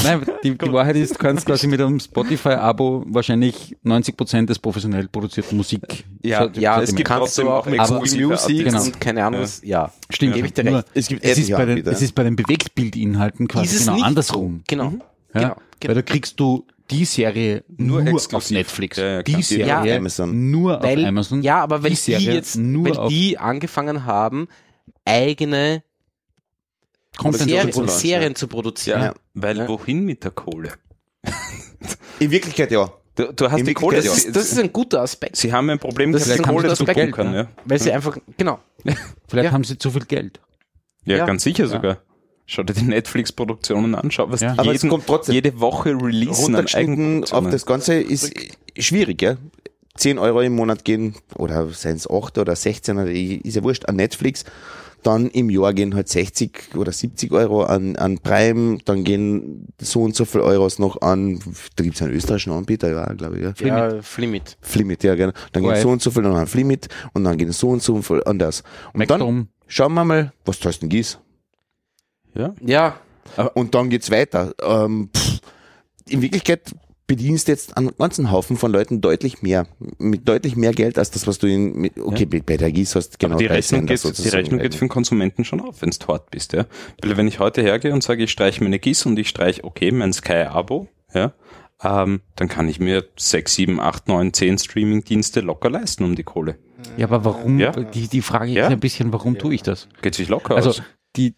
Nein, 0.04 0.22
die, 0.44 0.56
die 0.56 0.72
Wahrheit 0.72 0.96
ist, 0.96 1.14
du 1.14 1.18
kannst 1.18 1.46
quasi 1.46 1.66
mit 1.66 1.80
einem 1.80 1.98
Spotify-Abo 1.98 3.04
wahrscheinlich 3.08 3.76
90 3.82 4.16
Prozent 4.16 4.50
des 4.50 4.58
professionell 4.58 5.08
produzierten 5.08 5.56
Musik. 5.56 6.04
Ja, 6.22 6.44
so- 6.44 6.60
ja, 6.60 6.80
es 6.80 6.94
gibt 6.94 7.08
kannst 7.08 7.36
trotzdem 7.36 7.46
du 7.46 7.50
auch 7.52 7.66
Music 7.66 8.30
Artikel. 8.30 8.64
Genau. 8.64 8.82
und 8.84 9.00
keine 9.00 9.24
Ahnung 9.24 9.40
was. 9.42 9.62
Ja, 9.64 9.92
Stimmt, 10.10 10.34
gebe 10.34 10.46
ich 10.46 10.52
dir 10.54 10.64
recht. 10.64 10.86
Es 10.94 11.08
gibt 11.08 11.24
es, 11.24 11.38
ist 11.38 11.50
bei 11.50 11.64
den, 11.64 11.86
es 11.86 12.02
ist 12.02 12.14
bei 12.14 12.22
den 12.22 12.36
Bewegtbildinhalten 12.36 13.48
quasi 13.48 13.78
genau 13.78 13.94
nicht 13.94 14.04
andersrum. 14.04 14.62
Genau. 14.68 14.92
Ja? 15.34 15.40
Genau. 15.40 15.56
Weil 15.86 15.94
da 15.94 16.02
kriegst 16.02 16.38
du 16.38 16.66
die 16.90 17.04
Serie 17.04 17.64
Nur 17.76 18.02
nur, 18.02 18.20
auf 18.32 18.50
Netflix. 18.50 18.96
Ja, 18.96 19.04
ja, 19.16 19.22
die. 19.22 19.42
Serie 19.42 19.66
Ja, 19.66 19.82
Amazon. 19.96 20.50
nur 20.50 20.82
Weil, 20.82 21.00
auf 21.02 21.08
Amazon. 21.08 21.42
Ja, 21.42 21.62
aber 21.62 21.82
weil 21.82 21.90
Die 21.90 21.96
die, 21.96 22.02
Serie 22.02 22.34
jetzt, 22.34 22.56
nur 22.56 22.84
weil 22.86 22.96
auf- 22.96 23.08
die 23.08 23.38
angefangen 23.38 24.04
haben, 24.04 24.48
eigene 25.04 25.82
Serien, 27.32 27.72
zu 27.72 27.86
Serien 27.86 28.34
zu 28.34 28.46
produzieren. 28.48 29.00
Ja, 29.00 29.06
Ja. 29.08 29.14
weil 29.34 29.56
Ja. 29.58 29.68
wohin 29.68 30.04
mit 30.04 30.24
der 30.24 30.30
Kohle? 30.30 30.72
In 32.18 32.30
Wirklichkeit 32.30 32.70
ja. 32.70 32.90
Du, 33.16 33.32
du 33.32 33.50
hast 33.50 33.58
In 33.60 33.66
die 33.66 33.74
Kohle. 33.74 33.96
Wirklichkeit, 33.96 34.20
Sie, 34.22 34.32
Das, 34.32 34.44
das 34.44 34.52
ist 34.52 34.58
ein 34.58 34.72
guter 34.72 35.02
Aspekt, 35.02 35.36
sie 35.36 35.52
haben 35.52 35.68
ein 35.70 35.78
Problem, 35.78 36.12
Das 36.12 36.22
dass 36.22 36.28
ist 36.28 36.34
sie 36.36 36.40
ein 36.40 36.46
Kohle 36.48 36.62
guter 36.68 36.76
zu 36.76 36.84
Aspekt, 36.84 37.00
bunkern. 37.16 37.34
Ja. 37.34 37.48
weil 37.64 37.78
sie 37.80 37.92
einfach, 37.92 38.16
genau. 38.38 38.60
Vielleicht 39.28 39.46
Ja. 39.46 39.52
haben 39.52 39.64
sie 39.64 39.76
zu 39.76 39.90
viel 39.90 40.04
Geld. 40.06 40.40
Ja, 41.04 41.18
Ja. 41.18 41.26
ganz 41.26 41.42
sicher 41.42 41.66
sogar. 41.66 41.98
Schau 42.52 42.64
dir 42.64 42.72
die 42.72 42.82
Netflix-Produktionen 42.82 43.94
an, 43.94 44.10
schau, 44.10 44.28
was 44.28 44.40
Ja. 44.40 44.54
die 44.54 44.58
Aber 44.58 44.74
es 44.74 44.82
jeden, 44.82 44.90
kommt 44.90 45.06
trotzdem- 45.06 45.34
jede 45.36 45.60
Woche 45.60 45.90
releasen 45.90 46.56
an 46.56 46.66
runtergeschnitten 46.66 47.22
auf 47.24 47.32
Eigenproduktionen. 47.44 47.50
das 47.52 47.64
Ganze 47.66 47.94
ist 47.94 48.32
schwierig, 48.76 49.22
ja. 49.22 49.36
10 49.96 50.18
Euro 50.18 50.40
im 50.40 50.56
Monat 50.56 50.84
gehen, 50.84 51.14
oder 51.36 51.68
seien 51.68 51.94
es 51.96 52.10
8 52.10 52.38
oder 52.38 52.56
16, 52.56 52.98
oder 52.98 53.08
ist 53.12 53.54
ja 53.54 53.62
wurscht, 53.62 53.86
an 53.86 53.94
Netflix. 53.96 54.44
Dann 55.04 55.28
im 55.30 55.48
Jahr 55.48 55.72
gehen 55.74 55.94
halt 55.94 56.08
60 56.08 56.74
oder 56.76 56.90
70 56.90 57.30
Euro 57.32 57.62
an, 57.62 57.94
an 57.96 58.18
Prime, 58.18 58.78
dann 58.84 59.04
gehen 59.04 59.68
so 59.80 60.02
und 60.02 60.16
so 60.16 60.24
viel 60.24 60.40
Euros 60.40 60.78
noch 60.80 61.00
an, 61.02 61.38
da 61.76 61.84
gibt's 61.84 62.02
einen 62.02 62.12
österreichischen 62.14 62.52
Anbieter, 62.52 62.90
ja, 62.90 63.12
glaube 63.12 63.38
ich, 63.38 63.60
ja. 63.60 63.66
Ja, 63.90 64.02
Flimit. 64.02 64.58
Flimit, 64.60 65.04
ja, 65.04 65.14
genau. 65.14 65.32
Dann 65.52 65.62
gehen 65.62 65.76
so 65.80 65.88
und 65.88 66.02
so 66.02 66.10
viel 66.10 66.22
noch 66.22 66.34
an 66.36 66.48
Flimit 66.48 66.88
und 67.14 67.22
dann 67.24 67.38
gehen 67.38 67.52
so 67.52 67.68
und 67.70 67.80
so 67.82 68.02
viel 68.02 68.22
an 68.24 68.40
das. 68.40 68.62
Und 68.92 69.08
dann 69.08 69.20
Maxdome. 69.20 69.46
schauen 69.68 69.94
wir 69.94 70.04
mal, 70.04 70.32
was 70.44 70.58
zahlst 70.58 70.82
denn 70.82 70.88
Gieß? 70.88 71.18
Ja? 72.34 72.54
Ja, 72.64 72.96
Und 73.54 73.74
dann 73.74 73.90
geht's 73.90 74.10
weiter. 74.10 74.52
Ähm, 74.62 75.10
pff, 75.16 75.40
in 76.08 76.22
Wirklichkeit 76.22 76.70
bedienst 77.06 77.48
jetzt 77.48 77.76
einen 77.76 77.90
ganzen 77.98 78.30
Haufen 78.30 78.56
von 78.56 78.70
Leuten 78.72 79.00
deutlich 79.00 79.42
mehr, 79.42 79.66
mit 79.98 80.28
deutlich 80.28 80.54
mehr 80.54 80.72
Geld 80.72 80.96
als 80.96 81.10
das, 81.10 81.26
was 81.26 81.38
du 81.38 81.48
in, 81.48 81.74
mit, 81.76 81.98
okay, 81.98 82.24
bei- 82.24 82.40
bei 82.40 82.56
der 82.56 82.70
GIS 82.70 82.94
hast 82.94 83.18
genau 83.18 83.34
Aber 83.34 83.40
die 83.42 83.46
Rechnung, 83.46 83.86
geht, 83.86 84.04
die. 84.24 84.28
Rechnung 84.28 84.60
geht 84.60 84.74
für 84.74 84.84
den 84.84 84.88
Konsumenten 84.90 85.44
schon 85.44 85.60
auf, 85.60 85.82
wenn 85.82 85.90
du 85.90 85.96
dort 86.06 86.30
bist. 86.30 86.52
Ja? 86.52 86.66
Weil 87.02 87.16
wenn 87.16 87.26
ich 87.26 87.40
heute 87.40 87.62
hergehe 87.62 87.92
und 87.92 88.02
sage, 88.04 88.22
ich 88.24 88.30
streiche 88.30 88.62
meine 88.62 88.78
GIS 88.78 89.06
und 89.06 89.18
ich 89.18 89.28
streiche, 89.28 89.64
okay, 89.64 89.90
mein 89.90 90.12
Sky-Abo, 90.12 90.86
ja, 91.12 91.32
ähm, 91.82 92.20
dann 92.36 92.46
kann 92.48 92.68
ich 92.68 92.78
mir 92.78 93.04
6, 93.18 93.54
7, 93.54 93.80
8, 93.80 94.06
9, 94.06 94.32
10 94.32 94.58
Streaming-Dienste 94.58 95.40
locker 95.40 95.68
leisten 95.70 96.04
um 96.04 96.14
die 96.14 96.22
Kohle. 96.24 96.58
Ja, 96.96 97.06
aber 97.06 97.24
warum, 97.24 97.58
Ja. 97.58 97.72
die, 97.72 98.06
die 98.06 98.22
Frage 98.22 98.52
Ja. 98.52 98.66
ist 98.66 98.72
ein 98.72 98.78
bisschen, 98.80 99.12
warum 99.12 99.36
tue 99.36 99.54
ich 99.54 99.62
das? 99.62 99.88
Geht 100.02 100.14
sich 100.14 100.28
locker 100.28 100.54
Also, 100.54 100.70
aus. 100.70 100.82
die, 101.16 101.34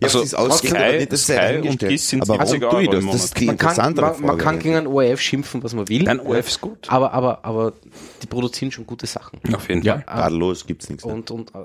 Ja, 0.00 0.06
Also, 0.06 0.20
es 0.22 0.32
ist 0.32 0.58
Sky- 0.58 1.06
es 1.10 1.24
Sky 1.24 1.68
und. 1.68 1.78
GIS 1.78 2.08
sind 2.08 2.22
aber 2.22 2.38
warum 2.38 2.46
70 2.52 2.70
tue 2.70 2.82
ich 2.84 2.88
das? 2.88 3.04
Das 3.04 3.24
ist 3.24 3.38
die 3.38 3.46
man 3.46 3.58
kann, 3.58 3.94
man, 3.94 4.20
man 4.22 4.38
kann 4.38 4.58
gegen 4.58 4.74
einen 4.76 4.86
ORF 4.86 5.20
schimpfen, 5.20 5.62
was 5.62 5.74
man 5.74 5.88
will. 5.90 6.04
Nein, 6.04 6.20
ORF 6.20 6.48
ist 6.48 6.60
gut. 6.62 6.88
Aber, 6.88 7.12
aber, 7.12 7.44
aber 7.44 7.74
die 8.22 8.26
produzieren 8.26 8.72
schon 8.72 8.86
gute 8.86 9.06
Sachen. 9.06 9.38
Auf 9.54 9.68
jeden 9.68 9.82
ja, 9.82 9.96
Fall. 10.00 10.04
Tadellos 10.06 10.66
gibt's 10.66 10.88
nichts. 10.88 11.04
mehr. 11.04 11.14
Und, 11.14 11.30
und, 11.30 11.54
äh, 11.54 11.58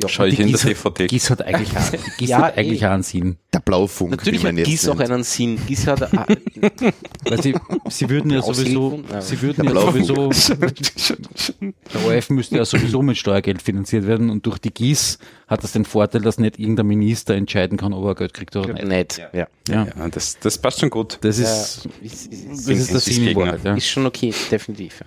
ja, 0.00 0.08
Schau 0.08 0.24
ich 0.24 0.38
in 0.38 0.52
der 0.52 0.56
hat- 0.60 0.68
DVD. 0.68 1.06
GIS 1.08 1.30
hat 1.30 1.42
eigentlich, 1.42 1.76
auch- 1.76 1.90
GIS 2.18 2.28
Ja, 2.30 2.38
hat 2.42 2.56
eigentlich 2.56 2.82
eh. 2.82 2.86
auch 2.86 2.90
einen 2.92 3.02
Sinn. 3.02 3.36
Der 3.52 3.58
Blaufunk, 3.58 4.12
Natürlich 4.12 4.40
wie 4.42 4.46
man 4.46 4.56
hat 4.58 4.64
GIS 4.64 4.88
auch 4.88 4.94
nennt. 4.96 5.10
einen 5.10 5.24
Sinn. 5.24 5.58
GIS 5.66 5.86
hat, 5.88 6.02
äh, 6.02 6.92
Weil 7.24 7.42
sie, 7.42 7.54
sie 7.88 8.08
würden 8.08 8.30
ja 8.30 8.40
sowieso, 8.40 9.02
ja. 9.10 9.20
sie 9.20 9.42
würden 9.42 9.66
Der 9.66 9.74
ja 9.74 9.80
Blaufunk. 9.90 10.06
sowieso, 10.06 10.54
der 11.94 12.04
ORF 12.06 12.30
müsste 12.30 12.56
ja 12.56 12.64
sowieso 12.64 13.02
mit 13.02 13.16
Steuergeld 13.18 13.62
finanziert 13.62 14.06
werden 14.06 14.30
und 14.30 14.46
durch 14.46 14.58
die 14.58 14.70
GIS 14.72 15.18
hat 15.48 15.64
das 15.64 15.72
den 15.72 15.84
Vorteil, 15.84 16.20
dass 16.22 16.38
nicht 16.38 16.58
irgendein 16.60 16.86
Minister 16.86 17.34
entscheiden 17.34 17.76
kann, 17.76 17.92
ob 17.92 18.04
er 18.04 18.14
Geld 18.14 18.34
kriegt 18.34 18.54
oder 18.54 18.72
nicht. 18.72 18.86
nett. 18.86 19.18
Ja. 19.32 19.48
Ja. 19.68 19.86
Ja, 19.96 20.08
das, 20.08 20.38
das 20.38 20.58
passt 20.58 20.78
schon 20.80 20.90
gut. 20.90 21.18
Das 21.22 21.38
Ja, 21.38 21.44
ist, 21.44 21.88
ist, 22.02 22.32
ist, 22.32 22.48
das 22.48 22.68
ist 22.68 22.94
das 22.94 23.06
ist 23.08 23.14
Sinn 23.16 23.22
in 23.22 23.28
Gegner. 23.30 23.46
Wahrheit, 23.46 23.64
ja. 23.64 23.74
ist 23.74 23.86
schon 23.88 24.06
okay, 24.06 24.32
definitiv. 24.50 25.02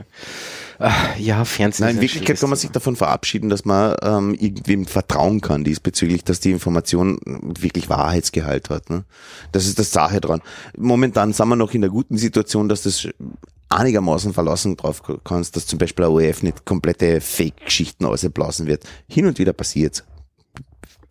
Ja, 0.79 0.85
Ah, 0.87 1.15
ja 1.17 1.45
Fernsehen. 1.45 1.85
Nein, 1.85 1.95
in 1.95 2.01
Wirklichkeit 2.01 2.39
kann 2.39 2.49
man 2.49 2.57
sich 2.57 2.71
davon 2.71 2.95
verabschieden, 2.95 3.49
dass 3.49 3.65
man 3.65 3.95
ähm, 4.01 4.33
irgendwem 4.33 4.85
vertrauen 4.85 5.41
kann 5.41 5.63
diesbezüglich, 5.63 6.23
dass 6.23 6.39
die 6.39 6.51
Information 6.51 7.19
wirklich 7.25 7.89
Wahrheitsgehalt 7.89 8.69
hat. 8.69 8.89
Ne? 8.89 9.03
Das 9.51 9.65
ist 9.65 9.79
das 9.79 9.91
Sache 9.91 10.21
dran. 10.21 10.41
Momentan 10.77 11.33
sind 11.33 11.47
wir 11.47 11.55
noch 11.55 11.73
in 11.73 11.81
der 11.81 11.89
guten 11.89 12.17
Situation, 12.17 12.69
dass 12.69 12.83
das 12.83 13.07
einigermaßen 13.69 14.33
verlassen 14.33 14.77
drauf 14.77 15.01
kannst, 15.23 15.55
dass 15.55 15.65
zum 15.65 15.79
Beispiel 15.79 16.03
der 16.03 16.11
ORF 16.11 16.43
nicht 16.43 16.65
komplette 16.65 17.21
Fake-Geschichten 17.21 18.05
ausblasen 18.05 18.67
wird. 18.67 18.83
Hin 19.07 19.25
und 19.25 19.39
wieder 19.39 19.53
passiert. 19.53 20.03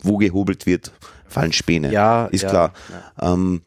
Wo 0.01 0.17
gehobelt 0.17 0.67
wird, 0.67 0.93
fallen 1.27 1.53
Späne. 1.53 1.93
Ja, 1.93 2.27
ist 2.27 2.43
ja, 2.43 2.49
klar. 2.49 2.73
Ähm, 3.21 3.63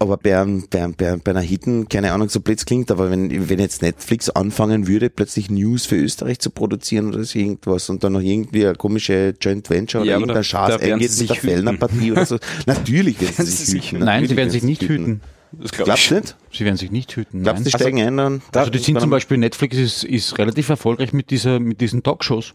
aber 0.00 0.16
bei, 0.16 0.38
einem- 0.38 0.66
bei, 0.68 0.82
einem- 0.82 0.94
bei, 0.94 1.08
einem- 1.08 1.20
bei 1.20 1.30
einer 1.32 1.40
Hitten, 1.40 1.88
keine 1.88 2.12
Ahnung, 2.12 2.28
so 2.28 2.40
blöd 2.40 2.64
klingt, 2.66 2.90
aber 2.90 3.10
wenn, 3.10 3.48
wenn 3.48 3.58
jetzt 3.58 3.82
Netflix 3.82 4.28
anfangen 4.30 4.86
würde, 4.86 5.10
plötzlich 5.10 5.50
News 5.50 5.86
für 5.86 5.96
Österreich 5.96 6.38
zu 6.38 6.50
produzieren 6.50 7.08
oder 7.08 7.24
so 7.24 7.38
irgendwas 7.38 7.88
und 7.90 8.04
dann 8.04 8.12
noch 8.14 8.20
irgendwie 8.20 8.66
eine 8.66 8.74
komische 8.76 9.34
Joint 9.40 9.68
Venture 9.70 10.02
oder 10.02 10.10
Ja, 10.10 10.16
aber 10.16 10.22
irgendein 10.24 10.44
Schatz 10.44 10.72
eingeht 10.74 10.92
mit 10.92 11.02
der 11.02 11.08
sich 11.08 11.30
hüten. 11.30 11.40
Fellner 11.40 11.72
Partie 11.74 12.12
oder 12.12 12.26
so, 12.26 12.38
natürlich 12.66 13.20
werden 13.20 13.46
sie 13.46 13.64
sich 13.64 13.92
hüten. 13.92 14.04
Nein, 14.04 14.26
sie 14.26 14.36
werden 14.36 14.50
sich 14.50 14.62
nicht 14.62 14.82
hüten. 14.82 15.20
Das 15.52 15.70
glaub 15.72 15.86
Glaubst 15.86 16.02
ich. 16.02 16.08
du 16.08 16.14
nicht? 16.16 16.36
Sie 16.52 16.64
werden 16.64 16.76
sich 16.76 16.90
nicht 16.90 17.16
hüten. 17.16 17.42
Glaubst 17.42 17.60
du, 17.60 17.64
Nein. 17.64 17.72
die 17.72 17.82
steigen 17.82 18.00
ein 18.00 18.16
dann? 18.16 18.42
Also 18.54 18.70
die 18.70 18.78
sind 18.78 19.00
zum 19.00 19.10
Beispiel, 19.10 19.38
Netflix 19.38 19.76
ist, 19.76 20.04
ist 20.04 20.36
relativ 20.38 20.68
erfolgreich 20.68 21.12
mit 21.12 21.30
dieser, 21.30 21.60
mit 21.60 21.80
diesen 21.80 22.02
Talkshows. 22.02 22.54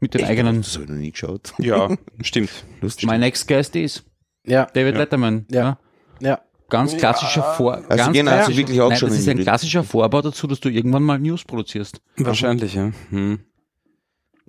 Mit 0.00 0.14
den 0.14 0.20
Echt? 0.22 0.30
eigenen, 0.30 0.62
Das 0.62 0.74
habe 0.74 0.84
ich 0.84 0.90
noch 0.90 0.96
nie 0.96 1.12
geschaut. 1.12 1.54
Ja, 1.58 1.88
stimmt. 2.22 2.50
Lustig. 2.80 3.08
My 3.08 3.18
Next 3.18 3.48
Guest 3.48 3.74
is 3.76 4.04
Ja, 4.46 4.66
David 4.66 4.94
Ja. 4.94 5.00
Letterman. 5.00 5.46
Ja. 5.50 5.60
ja. 5.60 5.78
Ganz 6.68 6.96
klassischer 6.96 7.42
Vor, 7.54 7.74
Also 7.74 7.86
ganz 7.88 8.12
gehen 8.14 8.28
also 8.28 8.56
wirklich 8.56 8.80
auch 8.80 8.88
Nein, 8.88 8.98
schon 8.98 9.08
das 9.10 9.16
in 9.18 9.22
ist 9.24 9.28
ein 9.28 9.38
klassischer 9.40 9.84
Vorbau 9.84 10.22
dazu, 10.22 10.46
dass 10.46 10.58
du 10.58 10.70
irgendwann 10.70 11.02
mal 11.02 11.18
News 11.18 11.44
produzierst. 11.44 12.00
Wahrscheinlich, 12.16 12.74
ja. 12.74 12.92
Hm. 13.10 13.40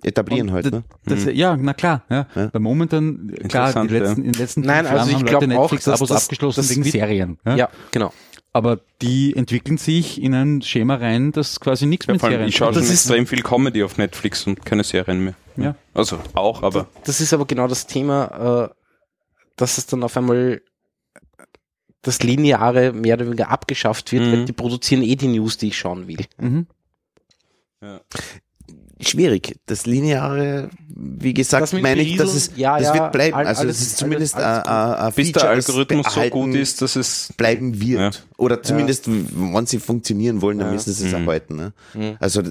Etablieren 0.02 0.48
Und 0.48 0.54
halt, 0.54 0.70
ne? 0.72 0.84
Das, 1.06 1.24
Ja, 1.32 1.56
na 1.56 1.72
klar. 1.74 2.02
Ja. 2.10 2.26
Ja. 2.34 2.50
Weil 2.52 2.60
momentan, 2.60 3.30
klar, 3.48 3.68
Interessant, 3.68 3.90
die 3.90 3.98
letzten, 3.98 4.22
in 4.24 4.32
den 4.32 4.40
letzten 4.40 4.60
Nein, 4.62 4.86
also 4.86 4.96
Jahren 4.96 5.08
ich 5.26 5.32
haben 5.32 5.32
Leute 5.32 5.46
Netflix-Abos 5.48 6.08
das- 6.08 6.24
abgeschlossen 6.24 6.60
das 6.60 6.70
wegen 6.70 6.84
Serien. 6.84 7.38
Ja? 7.44 7.56
Ja, 7.56 7.68
genau. 7.90 8.12
Aber 8.52 8.80
die 9.02 9.34
entwickeln 9.36 9.78
sich 9.78 10.22
in 10.22 10.32
ein 10.34 10.62
Schema 10.62 10.94
rein, 10.96 11.32
das 11.32 11.58
quasi 11.60 11.86
nichts 11.86 12.06
Ja, 12.06 12.12
mit 12.14 12.20
vor 12.20 12.28
allem, 12.28 12.34
Serien 12.36 12.48
ich 12.48 12.56
schaue 12.56 12.72
schon 12.72 12.82
Das 12.82 12.90
ist- 12.90 13.06
extrem 13.06 13.26
viel 13.26 13.42
Comedy 13.42 13.82
auf 13.82 13.98
Netflix 13.98 14.46
und 14.46 14.64
keine 14.64 14.84
Serien 14.84 15.24
mehr. 15.24 15.34
Ja. 15.56 15.74
Also 15.92 16.18
auch, 16.34 16.62
aber 16.62 16.86
Das 17.04 17.20
ist 17.20 17.32
aber 17.34 17.46
genau 17.46 17.66
das 17.66 17.86
Thema, 17.86 18.70
äh, 18.70 18.74
dass 19.56 19.78
es 19.78 19.86
dann 19.86 20.02
auf 20.02 20.16
einmal 20.16 20.60
das 22.04 22.22
Lineare 22.22 22.92
mehr 22.92 23.14
oder 23.16 23.26
weniger 23.26 23.50
abgeschafft 23.50 24.12
wird, 24.12 24.22
Mhm. 24.24 24.32
weil 24.32 24.44
die 24.44 24.52
produzieren 24.52 25.02
eh 25.02 25.16
die 25.16 25.28
News, 25.28 25.56
die 25.58 25.68
ich 25.68 25.78
schauen 25.78 26.06
will. 26.08 26.24
Mhm. 26.38 26.66
schwierig. 29.00 29.56
Das 29.66 29.84
Lineare, 29.84 30.70
wie 30.88 31.34
gesagt, 31.34 31.72
meine 31.74 32.00
ich, 32.00 32.16
dass 32.16 32.34
es, 32.34 32.52
ja, 32.56 32.78
das 32.78 32.88
ja, 32.88 32.94
wird 32.94 33.12
bleiben. 33.12 33.36
all- 33.36 33.46
Also 33.46 33.62
alles- 33.62 33.76
es 33.80 33.86
ist 33.88 33.96
zumindest 33.98 34.34
alles- 34.36 34.64
alles 34.64 34.66
ein, 34.66 34.94
ein, 34.94 35.06
ein 35.08 35.12
bis 35.12 35.32
der 35.32 35.48
Algorithmus 35.50 36.14
so 36.14 36.20
gut 36.30 36.54
ist, 36.54 36.80
dass 36.80 36.96
es 36.96 37.32
bleiben 37.36 37.80
wird. 37.82 37.98
Ja. 38.14 38.20
Oder 38.38 38.62
zumindest, 38.62 39.04
wenn 39.08 39.66
sie 39.66 39.78
funktionieren 39.78 40.40
wollen, 40.40 40.58
dann 40.58 40.68
Ja. 40.68 40.72
müssen 40.74 40.92
sie 40.92 41.06
es 41.06 41.12
Mhm. 41.12 41.26
erhalten. 41.26 41.56
Ne? 41.56 41.72
Mhm. 41.92 42.16
Also 42.20 42.42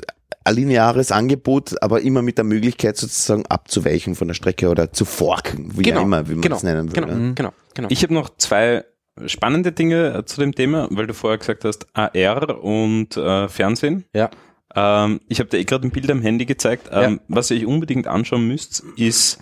ein 0.46 0.56
lineares 0.56 1.12
Angebot, 1.12 1.82
aber 1.82 2.02
immer 2.02 2.22
mit 2.22 2.38
der 2.38 2.46
Möglichkeit 2.46 2.98
sozusagen 2.98 3.46
abzuweichen 3.48 4.14
von 4.16 4.28
der 4.28 4.36
Strecke 4.36 4.70
oder 4.70 4.92
zu 4.94 5.06
forken, 5.06 5.72
wie 5.78 5.82
Genau, 5.84 6.02
immer, 6.04 6.28
wie 6.28 6.34
man 6.34 6.42
genau, 6.42 6.58
es 6.58 6.64
nennen 6.64 6.88
will. 6.94 7.02
Genau, 7.02 7.34
genau, 7.34 7.54
genau. 7.74 7.88
Ich 7.90 8.04
habe 8.04 8.14
noch 8.14 8.30
zwei 8.38 8.84
spannende 9.28 9.72
Dinge 9.72 10.14
äh, 10.14 10.26
zu 10.26 10.40
dem 10.42 10.54
Thema, 10.56 10.88
weil 10.92 11.08
du 11.08 11.14
vorher 11.14 11.38
gesagt 11.38 11.66
hast, 11.66 11.88
AR 11.94 12.64
und 12.64 13.16
äh, 13.18 13.48
Fernsehen. 13.50 14.06
ja. 14.14 14.30
Ähm, 14.76 15.20
ich 15.30 15.40
habe 15.40 15.52
dir 15.52 15.60
eh 15.60 15.66
gerade 15.66 15.88
ein 15.88 15.92
Bild 15.92 16.10
am 16.10 16.24
Handy 16.24 16.48
gezeigt. 16.48 16.90
Ähm, 16.92 17.14
Ja. 17.14 17.36
Was 17.36 17.52
ihr 17.52 17.58
euch 17.58 17.66
unbedingt 17.68 18.08
anschauen 18.08 18.48
müsst, 18.48 18.84
ist, 18.98 19.40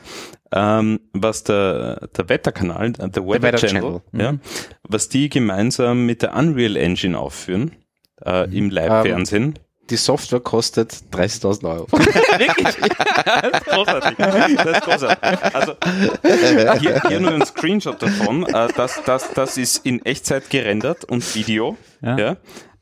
ähm, 0.52 1.00
was 1.14 1.46
der, 1.46 2.10
der 2.18 2.28
Wetterkanal, 2.28 2.88
äh, 3.00 3.08
der 3.10 3.26
Weather, 3.26 3.44
Weather 3.44 3.58
Channel, 3.58 3.82
Channel. 3.82 4.02
Ja, 4.14 4.34
was 4.84 5.08
die 5.08 5.30
gemeinsam 5.30 6.06
mit 6.06 6.22
der 6.22 6.36
Unreal 6.36 6.76
Engine 6.76 7.18
aufführen 7.18 7.72
äh, 8.26 8.46
Mhm. 8.48 8.54
im 8.54 8.70
Live-Fernsehen. 8.72 9.58
Die 9.90 9.98
Software 9.98 10.40
kostet 10.40 10.94
30.000 11.12 11.70
Euro. 11.70 11.88
Wirklich? 11.92 12.76
das 13.26 13.52
ist 13.52 13.66
großartig. 13.66 14.18
Das 14.18 14.66
ist 14.66 14.82
großartig. 14.82 15.56
Also, 15.56 15.74
hier, 16.80 17.02
hier 17.08 17.20
nur 17.20 17.32
ein 17.32 17.46
Screenshot 17.46 18.02
davon. 18.02 18.46
Äh, 18.46 18.70
das, 18.76 19.02
das, 19.06 19.34
das 19.34 19.58
ist 19.58 19.86
in 19.86 20.06
Echtzeit 20.06 20.50
gerendert 20.50 21.06
und 21.06 21.36
Video. 21.36 21.78
Ja. 22.02 22.18
Ja. 22.18 22.38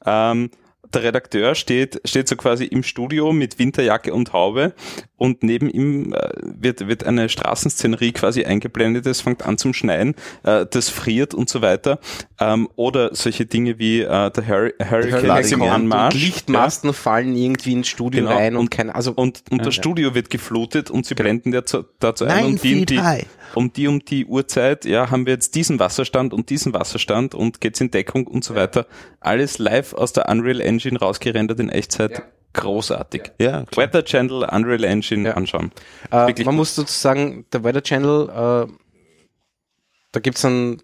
Ähm, 0.06 0.52
der 0.94 1.04
Redakteur 1.04 1.56
steht, 1.56 2.02
steht 2.06 2.28
so 2.28 2.36
quasi 2.36 2.66
im 2.66 2.84
Studio 2.84 3.32
mit 3.32 3.60
Winterjacke 3.60 4.14
und 4.14 4.34
Haube 4.34 4.74
und 5.18 5.44
neben 5.44 5.70
ihm 5.70 6.14
äh, 6.14 6.30
wird, 6.42 6.88
wird 6.88 7.04
eine 7.06 7.30
Straßenszenerie 7.30 8.12
quasi 8.12 8.44
eingeblendet, 8.46 9.06
es 9.06 9.22
fängt 9.22 9.46
an 9.46 9.58
zum 9.58 9.74
Schneien, 9.74 10.16
äh, 10.44 10.66
das 10.70 10.90
friert 10.90 11.34
und 11.34 11.50
so 11.50 11.62
weiter. 11.62 12.00
Ähm, 12.40 12.70
oder 12.76 13.14
solche 13.16 13.46
Dinge 13.46 13.78
wie 13.80 14.02
äh, 14.02 14.32
der 14.32 14.48
Harry, 14.48 14.74
Hurricane 14.80 15.62
Anmarsch. 15.62 16.16
Und 16.16 16.22
Lichtmasten 16.22 16.94
fallen 16.94 17.36
irgendwie 17.36 17.74
ins 17.74 17.88
Studio 17.88 18.24
Genau, 18.24 18.36
rein 18.36 18.56
und, 18.56 18.62
und- 18.62 18.72
keine, 18.72 18.96
also 18.96 19.12
Und, 19.12 19.44
und 19.52 19.60
Ja. 19.60 19.66
das 19.66 19.76
Studio 19.76 20.16
wird 20.16 20.30
geflutet 20.30 20.90
und 20.90 21.06
sie 21.06 21.16
blenden 21.16 21.52
dazu, 21.52 21.84
dazu 22.00 22.26
ein, 22.26 22.46
Nine 22.46 22.60
die, 22.60 22.74
um 22.74 22.78
feet 22.80 22.90
die, 22.90 23.00
high. 23.02 23.26
Um 23.56 23.72
die 23.74 23.88
um 23.88 24.04
die 24.04 24.26
Uhrzeit, 24.26 24.86
ja, 24.86 25.10
haben 25.12 25.26
wir 25.26 25.34
jetzt 25.34 25.56
diesen 25.56 25.80
Wasserstand 25.80 26.34
und 26.34 26.50
diesen 26.50 26.74
Wasserstand 26.74 27.36
und 27.36 27.62
geht's 27.62 27.82
in 27.82 27.92
Deckung 27.92 28.28
und 28.28 28.44
so 28.44 28.56
weiter. 28.56 28.86
Alles 29.20 29.58
live 29.60 29.94
aus 29.94 30.14
der 30.14 30.30
Unreal 30.30 30.62
Engine 30.62 31.00
rausgerendert 31.00 31.60
in 31.60 31.70
Echtzeit. 31.70 32.24
Großartig. 32.54 33.32
Ja, 33.40 33.64
klar. 33.66 33.88
Weather 33.88 34.04
Channel, 34.04 34.44
Unreal 34.52 34.84
Engine 34.84 35.30
Ja. 35.30 35.34
anschauen. 35.36 35.72
Äh, 36.12 36.16
man 36.16 36.34
gut. 36.36 36.54
muss 36.54 36.76
dazu 36.76 36.92
sagen, 36.94 37.46
der 37.54 37.64
Weather 37.64 37.84
Channel, 37.84 38.30
äh, 38.68 38.72
da 40.12 40.20
gibt's 40.20 40.44
einen, 40.46 40.82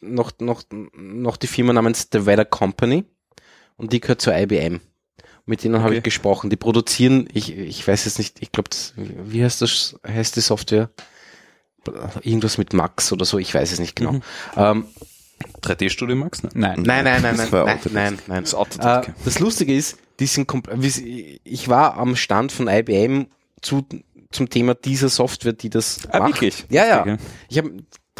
noch, 0.00 0.32
noch, 0.40 0.62
noch 0.94 1.36
die 1.36 1.46
Firma 1.46 1.72
namens 1.72 2.08
The 2.12 2.26
Weather 2.26 2.44
Company 2.44 3.04
und 3.76 3.92
die 3.92 4.00
gehört 4.00 4.20
zur 4.20 4.34
IBM. 4.36 4.80
Mit 5.44 5.64
denen 5.64 5.76
habe 5.78 5.88
Okay. 5.88 5.98
ich 5.98 6.02
gesprochen. 6.04 6.50
Die 6.50 6.56
produzieren, 6.56 7.28
ich, 7.32 7.56
ich 7.56 7.86
weiß 7.86 8.04
jetzt 8.04 8.18
nicht, 8.18 8.40
ich 8.40 8.52
glaube, 8.52 8.70
wie 8.96 9.42
heißt 9.44 9.60
das, 9.62 9.96
heißt 10.06 10.36
die 10.36 10.40
Software? 10.40 10.90
Irgendwas 12.22 12.58
mit 12.58 12.72
Max 12.72 13.12
oder 13.12 13.24
so, 13.24 13.38
ich 13.38 13.52
weiß 13.54 13.72
es 13.72 13.78
nicht 13.80 13.96
genau. 13.96 14.12
Mhm. 14.12 14.22
Ähm, 14.56 14.84
3D-Studio 15.62 16.14
Max? 16.16 16.42
Ne? 16.42 16.50
Nein. 16.54 16.82
Nein, 16.82 17.04
nein, 17.04 17.22
nein, 17.22 17.36
Das 17.36 17.50
nein, 17.50 17.52
war 17.52 17.64
nein, 17.66 17.76
Autodesk. 17.78 17.94
nein, 17.94 18.18
nein. 18.26 18.44
Das 18.44 19.06
Äh, 19.08 19.12
das 19.24 19.38
Lustige 19.40 19.74
ist, 19.74 19.98
die 20.20 20.26
sind 20.26 20.48
kompl- 20.48 20.70
wie 20.76 20.88
sie- 20.90 21.40
ich 21.44 21.68
war 21.68 21.96
am 21.96 22.14
Stand 22.16 22.52
von 22.52 22.68
IBM 22.68 23.26
zu, 23.60 23.84
zum 24.30 24.48
Thema 24.48 24.74
dieser 24.74 25.08
Software, 25.08 25.52
die 25.52 25.70
das 25.70 26.00
Ah, 26.10 26.20
macht. 26.20 26.34
wirklich? 26.34 26.64
Ja, 26.70 26.86
ja. 27.04 27.16
Ich 27.48 27.58
habe 27.58 27.72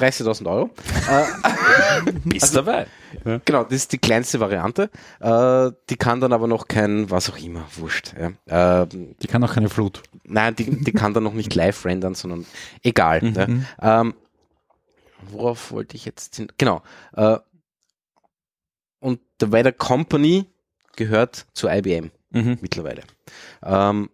30.000 0.02 0.50
Euro. 0.50 0.70
Bist 2.24 2.54
dabei. 2.56 2.86
Ja. 3.24 3.40
genau, 3.44 3.64
das 3.64 3.74
ist 3.74 3.92
die 3.92 3.98
kleinste 3.98 4.40
Variante. 4.40 4.90
Äh, 5.20 5.70
die 5.90 5.96
kann 5.96 6.20
dann 6.20 6.32
aber 6.32 6.46
noch 6.46 6.66
kein, 6.68 7.10
was 7.10 7.30
auch 7.30 7.38
immer, 7.38 7.64
wurscht. 7.76 8.14
Ja. 8.48 8.82
Äh, 8.82 8.86
Die 8.88 9.26
kann 9.26 9.44
auch 9.44 9.54
keine 9.54 9.68
Flut. 9.68 10.02
Nein, 10.24 10.56
die, 10.56 10.82
die 10.82 10.92
kann 10.92 11.14
dann 11.14 11.22
noch 11.24 11.34
nicht 11.34 11.54
live 11.54 11.84
rendern, 11.84 12.14
sondern 12.14 12.46
egal. 12.82 13.22
Ne? 13.22 13.64
Ähm, 13.80 14.14
worauf 15.30 15.70
wollte 15.72 15.96
ich 15.96 16.04
jetzt 16.04 16.36
hin? 16.36 16.48
Genau. 16.58 16.82
Äh, 17.14 17.38
und 19.00 19.20
The 19.40 19.52
Weather 19.52 19.72
Company 19.72 20.46
gehört 20.96 21.46
zu 21.54 21.68
IBM 21.68 22.10
Mhm. 22.30 22.58
mittlerweile. 22.62 23.02
Ähm, 23.62 24.08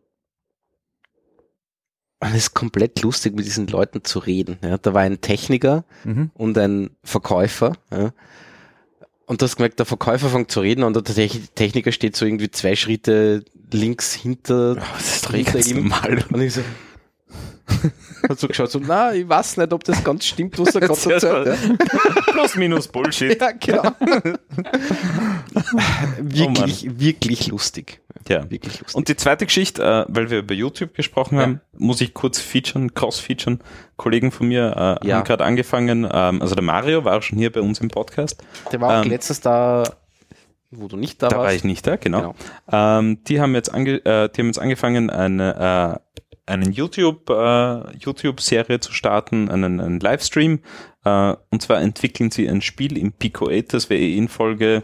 und 2.21 2.29
es 2.31 2.35
ist 2.37 2.55
komplett 2.55 3.03
lustig, 3.03 3.35
mit 3.37 3.47
diesen 3.47 3.67
Leuten 3.69 4.03
zu 4.05 4.19
reden. 4.19 4.59
Ja? 4.63 4.79
Da 4.79 4.93
war 4.95 5.03
ein 5.03 5.21
Techniker 5.21 5.85
Mhm. 6.05 6.31
und 6.35 6.59
ein 6.59 6.91
Verkäufer. 7.05 7.73
Ja? 7.93 8.13
Und 9.27 9.41
du 9.41 9.45
hast 9.45 9.57
gemerkt, 9.57 9.79
der 9.79 9.87
Verkäufer 9.87 10.29
fängt 10.31 10.51
zu 10.51 10.61
reden 10.61 10.83
und 10.85 10.95
der 10.97 11.05
Techn- 11.05 11.49
Techniker 11.55 11.93
steht 11.93 12.17
so 12.17 12.25
irgendwie 12.25 12.51
zwei 12.51 12.75
Schritte 12.77 13.45
links 13.73 14.15
hinter, 14.15 14.77
das 14.77 15.17
ist 15.17 15.31
hinter 15.31 15.53
ganz 15.53 15.71
normal. 15.75 16.25
Und 16.33 16.41
ich 16.41 16.55
so, 16.55 16.63
hat 18.29 18.39
so 18.39 18.49
geschaut, 18.49 18.71
so, 18.71 18.81
na, 18.81 19.13
ich 19.15 19.29
weiß 19.29 19.57
nicht, 19.59 19.73
ob 19.73 19.85
das 19.85 20.03
ganz 20.05 20.25
stimmt, 20.25 20.59
was 20.59 20.75
er 20.75 20.81
gerade 20.81 21.13
erzählt. 21.13 21.47
mal- 21.47 21.79
Plus 22.33 22.57
minus 22.57 22.89
Bullshit. 22.89 23.41
Ja, 23.41 23.51
genau. 23.53 23.93
wirklich, 26.19 26.99
wirklich 26.99 27.47
lustig. 27.49 28.01
Ja. 28.29 28.51
Wirklich 28.51 28.81
lustig. 28.81 28.95
Und 28.97 29.09
die 29.09 29.17
zweite 29.17 29.47
Geschichte, 29.47 29.83
äh, 29.83 30.05
weil 30.09 30.31
wir 30.31 30.39
über 30.41 30.55
YouTube 30.55 30.95
gesprochen 30.95 31.37
Ja. 31.37 31.43
haben, 31.43 31.61
muss 31.77 32.01
ich 32.01 32.15
kurz 32.15 32.39
featuren, 32.39 32.93
cross-featuren. 32.95 33.61
Kollegen 33.97 34.31
von 34.33 34.49
mir 34.49 34.99
äh, 35.03 35.07
Ja. 35.09 35.17
haben 35.17 35.25
gerade 35.25 35.45
angefangen, 35.45 36.07
ähm, 36.11 36.43
also 36.43 36.55
der 36.55 36.65
Mario 36.65 37.05
war 37.05 37.17
auch 37.19 37.23
schon 37.23 37.39
hier 37.39 37.51
bei 37.53 37.61
uns 37.61 37.81
im 37.81 37.89
Podcast. 37.89 38.43
der 38.73 38.81
war 38.81 39.01
auch 39.01 39.05
ähm, 39.05 39.11
letztes 39.11 39.41
da, 39.41 39.85
wo 40.71 40.89
du 40.89 40.97
nicht 40.97 41.23
da, 41.23 41.29
Da 41.29 41.37
war 41.39 41.45
warst. 41.45 41.57
ich 41.57 41.65
nicht 41.65 41.87
da, 41.87 41.97
genau. 41.97 42.35
Genau. 42.69 42.99
Ähm, 42.99 43.25
die 43.25 43.41
haben 43.41 43.55
jetzt 43.55 43.73
ange 43.73 44.05
äh, 44.05 44.29
die 44.29 44.41
haben 44.41 44.47
jetzt 44.49 44.59
angefangen, 44.59 45.09
eine, 45.11 45.99
äh, 46.15 46.21
einen 46.49 46.73
YouTube 46.73 47.29
äh, 47.31 47.97
YouTube-Serie 47.99 48.81
zu 48.81 48.93
starten, 48.93 49.51
einen, 49.51 49.81
einen 49.81 50.01
Livestream. 50.01 50.61
Äh, 51.05 51.35
und 51.51 51.63
zwar 51.63 51.81
entwickeln 51.81 52.31
sie 52.31 52.49
ein 52.49 52.63
Spiel 52.63 52.97
im 52.97 53.13
Pico 53.13 53.49
8, 53.49 53.75
das 53.75 53.91
wir 53.91 53.99
eh 53.99 54.17
in 54.17 54.29
Folge, 54.29 54.83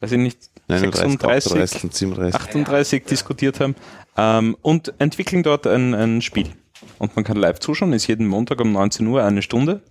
weiß 0.00 0.12
ich 0.12 0.18
nicht, 0.18 0.50
39, 0.68 0.98
36, 0.98 1.52
38 1.52 1.84
und 1.84 1.94
37. 1.94 2.40
38 2.40 3.04
diskutiert 3.04 3.60
haben 3.60 3.74
ähm, 4.16 4.56
und 4.62 4.94
entwickeln 4.98 5.42
dort 5.42 5.66
ein, 5.66 5.94
ein 5.94 6.22
Spiel. 6.22 6.48
Und 6.98 7.16
man 7.16 7.24
kann 7.24 7.36
live 7.36 7.60
zuschauen, 7.60 7.92
ist 7.92 8.06
jeden 8.06 8.26
Montag 8.26 8.60
um 8.60 8.72
19 8.72 9.06
Uhr 9.06 9.22
eine 9.24 9.42
Stunde. 9.42 9.82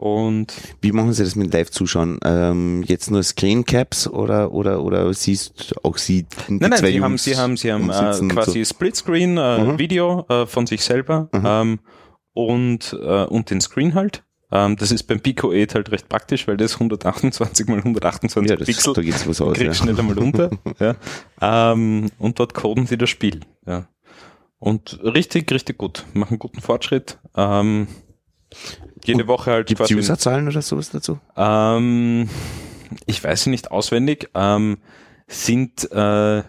Und 0.00 0.54
Wie 0.80 0.92
machen 0.92 1.12
Sie 1.12 1.22
das 1.22 1.36
mit 1.36 1.52
Live-Zuschauen? 1.52 2.20
Ähm, 2.24 2.82
jetzt 2.86 3.10
nur 3.10 3.22
Screencaps 3.22 4.08
oder, 4.08 4.50
oder, 4.50 4.82
oder 4.82 5.12
siehst 5.12 5.74
auch 5.84 5.98
Sie 5.98 6.22
die 6.22 6.54
nein, 6.54 6.70
nein, 6.70 6.78
zwei 6.78 6.92
sie 6.92 7.00
haben, 7.02 7.10
Jungs 7.12 7.22
sie 7.24 7.36
haben, 7.36 7.56
sie 7.58 7.70
haben 7.70 7.90
äh, 7.90 8.32
quasi 8.32 8.64
Splitscreen 8.64 9.36
äh, 9.36 9.58
Mhm. 9.58 9.78
Video 9.78 10.24
äh, 10.30 10.46
von 10.46 10.66
sich 10.66 10.84
selber 10.84 11.28
ähm, 11.34 11.80
und, 12.32 12.96
äh, 12.98 13.24
und 13.24 13.50
den 13.50 13.60
Screen 13.60 13.94
halt. 13.94 14.24
Ähm, 14.50 14.76
das 14.76 14.90
ist 14.90 15.02
beim 15.02 15.20
Pico 15.20 15.52
8 15.52 15.74
halt 15.74 15.90
recht 15.90 16.08
praktisch, 16.08 16.48
weil 16.48 16.56
das 16.56 16.74
128 16.74 17.68
mal 17.68 17.76
128 17.76 18.50
Ja, 18.50 18.56
das, 18.56 18.66
Pixel 18.66 18.94
da 18.94 19.02
geht's 19.02 19.28
was 19.28 19.42
aus. 19.42 19.58
Ja. 19.58 19.64
kriegst 19.64 19.82
schnell 19.82 19.98
einmal 19.98 20.18
runter. 20.18 20.50
ja. 20.78 20.96
ähm, 21.42 22.06
und 22.18 22.38
dort 22.38 22.54
coden 22.54 22.86
sie 22.86 22.96
das 22.96 23.10
Spiel. 23.10 23.40
Ja. 23.66 23.86
Und 24.58 24.98
richtig, 25.02 25.52
richtig 25.52 25.76
gut. 25.76 26.06
Machen 26.14 26.38
guten 26.38 26.62
Fortschritt. 26.62 27.18
Ähm, 27.36 27.86
jede 29.04 29.22
Und 29.22 29.28
Woche 29.28 29.50
halt 29.52 29.66
Gibt 29.68 29.80
es 29.80 29.90
Userzahlen 29.90 30.48
oder 30.48 30.62
sowas 30.62 30.90
dazu? 30.90 31.18
ähm, 31.36 32.28
ich 33.06 33.22
weiß 33.22 33.44
sie 33.44 33.50
nicht 33.50 33.70
auswendig, 33.70 34.28
ähm, 34.34 34.78
sind 35.28 35.90
äh, 35.92 36.42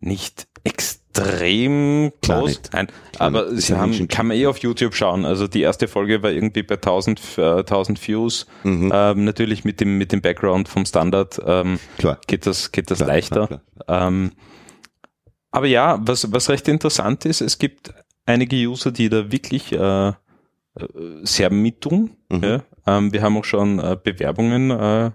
nicht 0.00 0.48
extrem 0.64 2.12
Klar 2.22 2.40
groß. 2.40 2.48
nicht. 2.50 2.70
Nein, 2.72 2.88
Klar 3.12 3.26
aber 3.28 3.50
nicht. 3.52 3.66
Sie 3.66 3.76
haben, 3.76 4.08
kann 4.08 4.26
man 4.26 4.36
eh 4.36 4.46
auf 4.46 4.58
YouTube 4.58 4.94
schauen. 4.94 5.24
Also 5.24 5.46
die 5.46 5.60
erste 5.60 5.86
Folge 5.88 6.22
war 6.22 6.30
irgendwie 6.30 6.62
bei 6.62 6.74
1000, 6.74 7.20
äh, 7.38 7.42
1000 7.60 8.08
Views. 8.08 8.46
Mhm. 8.64 8.90
Ähm, 8.92 9.24
natürlich 9.24 9.64
mit 9.64 9.80
dem, 9.80 9.98
mit 9.98 10.12
dem 10.12 10.20
Background 10.22 10.68
vom 10.68 10.84
Standard 10.84 11.40
ähm, 11.44 11.78
Klar. 11.98 12.18
geht 12.26 12.46
das, 12.46 12.72
geht 12.72 12.90
das 12.90 12.98
Klar, 12.98 13.08
leichter. 13.08 13.62
Ähm, 13.88 14.32
aber 15.50 15.66
ja, 15.66 15.98
was, 16.02 16.32
was 16.32 16.48
recht 16.48 16.66
interessant 16.68 17.24
ist, 17.26 17.40
es 17.42 17.58
gibt 17.58 17.92
einige 18.26 18.56
User, 18.56 18.90
die 18.90 19.08
da 19.08 19.30
wirklich 19.30 19.72
äh, 19.72 20.12
sehr 21.22 21.50
mittun. 21.50 22.10
Mhm. 22.30 22.42
Ja. 22.42 22.60
Ähm, 22.86 23.12
wir 23.12 23.22
haben 23.22 23.36
auch 23.36 23.44
schon 23.44 23.78
äh, 23.78 23.96
Bewerbungen 24.02 24.70
äh, 24.70 25.10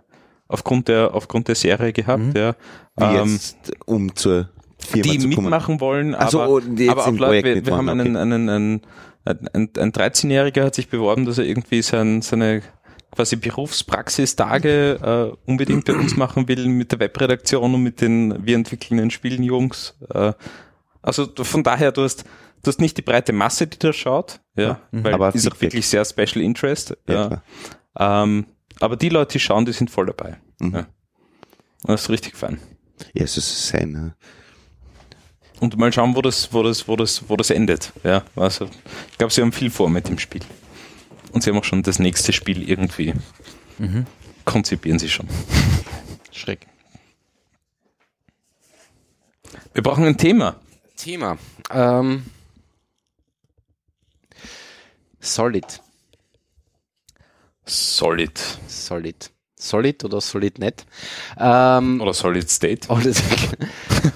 aufgrund, 0.47 0.87
der, 0.87 1.13
aufgrund 1.13 1.47
der 1.47 1.55
Serie 1.55 1.93
gehabt, 1.93 2.23
Mhm. 2.23 2.33
ja. 2.35 2.55
Ähm, 2.99 3.31
jetzt, 3.33 3.71
um 3.85 4.15
zur 4.15 4.49
Firma 4.79 5.11
die 5.11 5.17
zu 5.19 5.29
kommen. 5.29 5.45
mitmachen 5.45 5.81
wollen, 5.81 6.15
so, 6.29 6.41
aber, 6.41 6.49
und 6.49 6.79
jetzt 6.79 6.89
aber 6.91 7.07
auch 7.07 7.11
Leute, 7.11 7.55
wir, 7.55 7.65
wir 7.65 7.75
haben 7.75 7.85
mitmachen, 7.85 8.15
einen, 8.15 8.49
einen, 8.49 8.81
einen, 9.25 9.41
ein, 9.53 9.69
ein 9.77 9.91
13-Jähriger 9.91 10.63
hat 10.63 10.75
sich 10.75 10.87
beworben, 10.89 11.25
dass 11.25 11.37
er 11.37 11.45
irgendwie 11.45 11.81
sein, 11.81 12.21
seine 12.21 12.61
quasi 13.11 13.35
Berufspraxistage 13.35 14.99
äh, 15.35 15.49
unbedingt 15.49 15.85
bei 15.85 15.93
uns 15.95 16.15
machen 16.17 16.47
will 16.47 16.67
mit 16.67 16.91
der 16.91 16.99
Webredaktion 16.99 17.73
und 17.73 17.83
mit 17.83 18.01
den 18.01 18.45
wir 18.45 18.55
entwickeln 18.55 18.97
den 18.97 19.11
Spielen 19.11 19.43
Jungs. 19.43 19.95
Äh, 20.13 20.33
also 21.01 21.27
von 21.35 21.63
daher, 21.63 21.91
du 21.91 22.03
hast, 22.03 22.25
du 22.67 22.71
hast 22.71 22.81
nicht 22.81 22.97
die 22.97 23.01
breite 23.01 23.33
Masse, 23.33 23.67
die 23.67 23.79
da 23.79 23.93
schaut, 23.93 24.39
ja, 24.55 24.81
weil 24.91 25.13
Aber 25.13 25.33
ist 25.33 25.51
auch 25.51 25.59
wirklich 25.61 25.87
sehr 25.87 26.05
Special 26.05 26.41
Interest. 26.41 26.97
Ja, 27.07 27.41
Ja, 27.97 28.23
ähm, 28.23 28.45
aber 28.79 28.95
die 28.95 29.09
Leute, 29.09 29.33
die 29.33 29.39
schauen, 29.39 29.65
die 29.65 29.71
sind 29.71 29.89
voll 29.89 30.05
dabei. 30.05 30.37
Mhm. 30.59 30.73
Ja. 30.73 30.79
Und 30.79 31.89
das 31.89 32.03
ist 32.03 32.09
richtig 32.09 32.35
fein. 32.35 32.59
Ja, 33.13 33.23
es 33.23 33.37
ist 33.37 33.67
sein. 33.67 34.13
Und 35.59 35.77
mal 35.77 35.91
schauen, 35.91 36.15
wo 36.15 36.21
das, 36.21 36.53
wo 36.53 36.61
das, 36.61 36.87
wo 36.87 36.95
das, 36.95 37.29
wo 37.29 37.35
das 37.35 37.49
endet. 37.49 37.93
Ja, 38.03 38.23
also 38.35 38.65
ich 39.11 39.17
glaube, 39.17 39.33
sie 39.33 39.41
haben 39.41 39.51
viel 39.51 39.71
vor 39.71 39.89
mit 39.89 40.07
dem 40.07 40.19
Spiel. 40.19 40.41
Und 41.31 41.43
sie 41.43 41.49
haben 41.49 41.57
auch 41.57 41.63
schon 41.63 41.83
das 41.83 41.99
nächste 41.99 42.33
Spiel 42.33 42.67
irgendwie 42.67 43.13
konzipieren 44.47 44.97
sie 44.97 45.09
schon. 45.09 45.27
Schreck. 46.31 46.65
Wir 49.73 49.83
brauchen 49.83 50.05
ein 50.05 50.17
Thema. 50.17 50.55
Thema. 50.95 51.37
Ähm, 51.69 52.25
Solid. 55.27 55.81
Solid. 57.65 58.39
Solid. 58.67 59.29
Solid 59.59 60.03
oder 60.03 60.21
Solid 60.21 60.59
net. 60.59 60.85
Ähm, 61.39 61.99
Oder 61.99 62.13
Solid 62.13 62.49
State. 62.49 62.87
das, 63.03 63.21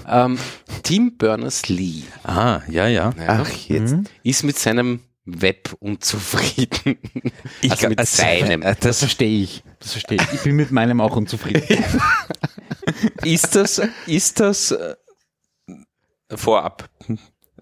ähm, 0.07 0.37
Tim 0.83 1.17
Berners-Lee 1.17 2.03
Ah, 2.23 2.61
ja, 2.67 2.87
ja. 2.87 3.11
Ach, 3.27 3.49
jetzt. 3.67 3.95
ist 4.23 4.43
mit 4.43 4.57
seinem 4.59 4.99
Web 5.25 5.75
unzufrieden. 5.79 6.97
Ich 7.61 7.71
also 7.71 7.89
mit 7.89 7.99
also, 7.99 8.21
seinem. 8.21 8.61
äh, 8.61 8.75
Das 8.79 8.99
verstehe 8.99 9.43
ich. 9.43 9.63
Das 9.79 9.91
verstehe 9.93 10.17
ich. 10.21 10.33
Ich 10.33 10.41
bin 10.43 10.55
mit 10.55 10.71
meinem 10.71 11.01
auch 11.01 11.15
unzufrieden. 11.15 11.63
Ist 13.23 13.55
das, 13.55 13.81
ist 14.07 14.39
das 14.39 14.71
äh, 14.71 14.95
vorab, 16.33 16.89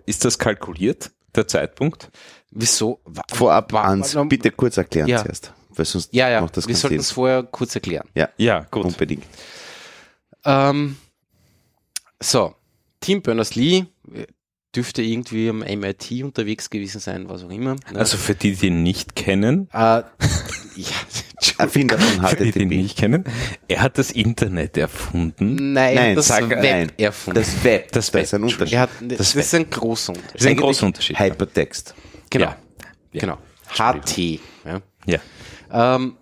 ist 0.06 0.24
das 0.26 0.39
kalkuliert, 0.39 1.12
der 1.36 1.47
Zeitpunkt? 1.47 2.10
Wieso? 2.52 3.00
Vorab, 3.34 3.72
wa- 3.74 4.24
bitte 4.26 4.52
kurz 4.52 4.78
erklären 4.78 5.08
Ja. 5.08 5.22
zuerst. 5.24 5.54
Weil 5.70 5.86
sonst 5.86 6.14
Ja, 6.14 6.30
ja, 6.30 6.41
macht 6.41 6.58
das 6.58 6.68
wir 6.68 6.76
sollten 6.76 7.00
es 7.00 7.12
vorher 7.12 7.43
kurz 7.43 7.76
erklären. 7.76 8.08
Ja, 8.16 8.30
Ja, 8.38 8.66
gut. 8.72 8.86
unbedingt. 8.86 9.24
Ähm, 10.45 10.97
so, 12.22 12.56
Tim 13.02 13.22
Berners-Lee 13.22 13.86
äh, 14.14 14.26
dürfte 14.76 15.02
irgendwie 15.02 15.50
am 15.50 15.60
MIT 15.60 16.24
unterwegs 16.24 16.70
gewesen 16.70 17.00
sein, 17.00 17.30
was 17.30 17.43
auch 17.43 17.50
immer. 17.50 17.76
ne? 17.76 17.80
Also 17.95 18.18
für 18.18 18.36
die, 18.36 18.56
die 18.56 18.68
ihn 18.68 18.84
nicht 18.84 19.16
kennen, 19.16 19.70
äh, 19.74 19.78
ja, 19.78 20.06
Erfinder 21.58 21.97
von 21.97 22.26
für 22.28 22.36
die, 22.36 22.52
die 22.52 22.60
ihn 22.60 22.70
HTTP. 22.70 22.78
nicht 22.82 22.97
kennen, 22.97 23.24
er 23.68 23.82
hat 23.82 23.97
das 23.97 24.12
Internet 24.12 24.78
erfunden. 24.78 25.74
nein, 25.74 25.95
Nein, 25.95 26.16
das 26.16 26.28
sag- 26.28 26.50
Web 26.50 26.62
nein. 26.64 26.91
erfunden. 26.97 27.39
Das 27.39 27.64
Web, 27.64 27.91
Das 27.91 28.12
das 28.12 28.24
ist 28.26 28.34
Web, 28.34 28.39
ein 28.39 28.43
Unterschied. 28.43 28.74
er 28.74 28.82
hat, 28.82 28.89
das, 29.02 29.36
Web. 29.36 29.43
ist 29.43 29.56
ein 29.56 29.70
großer 29.70 30.14
Unterschied. 30.14 30.36
Das 30.36 30.41
ist 30.41 30.47
ein 30.47 30.58
großer 30.58 30.86
Unterschied. 30.86 31.20
Hypertext. 31.20 31.95
Genau, 32.30 32.46
Ja. 32.46 32.58
Ja. 33.14 33.20
genau. 33.22 33.38
HT. 33.78 34.40
Ja. 34.66 34.82
Ja. 35.06 35.20
Ähm, 35.72 36.18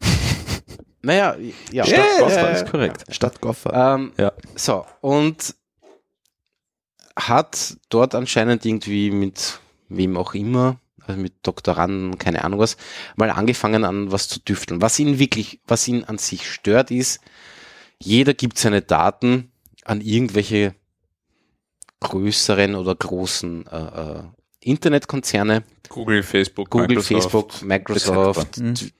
naja, 1.02 1.36
ja. 1.72 1.84
Stadt 1.84 1.98
Ja, 1.98 2.18
Goffer 2.18 2.40
ja, 2.42 2.48
ist 2.50 2.60
ja. 2.64 2.70
korrekt. 2.70 3.04
Stadt 3.14 3.40
Goffer. 3.40 3.94
Ähm, 3.96 4.12
Ja. 4.18 4.32
So, 4.56 4.84
und 5.00 5.54
hat 7.16 7.76
dort 7.88 8.14
anscheinend 8.14 8.64
irgendwie 8.64 9.10
mit 9.10 9.60
wem 9.88 10.16
auch 10.16 10.34
immer, 10.34 10.78
also 11.04 11.20
mit 11.20 11.34
Doktoranden, 11.42 12.18
keine 12.18 12.44
Ahnung 12.44 12.60
was, 12.60 12.76
mal 13.16 13.30
angefangen 13.30 13.84
an 13.84 14.12
was 14.12 14.28
zu 14.28 14.40
düfteln. 14.40 14.80
Was 14.82 14.98
ihn 14.98 15.18
wirklich, 15.18 15.60
was 15.66 15.88
ihn 15.88 16.04
an 16.04 16.18
sich 16.18 16.48
stört, 16.50 16.90
ist, 16.90 17.20
jeder 18.00 18.34
gibt 18.34 18.58
seine 18.58 18.82
Daten 18.82 19.50
an 19.84 20.00
irgendwelche 20.00 20.74
größeren 22.00 22.76
oder 22.76 22.94
großen 22.94 23.66
äh, 23.66 23.76
äh, 23.76 24.22
Internetkonzerne, 24.68 25.62
Google, 25.88 26.22
Facebook, 26.22 26.70
Google, 26.70 26.88
Microsoft, 26.88 27.22
Facebook, 27.22 27.62
Microsoft, 27.62 28.58
Mhm. 28.58 28.74
Tw- 28.74 28.92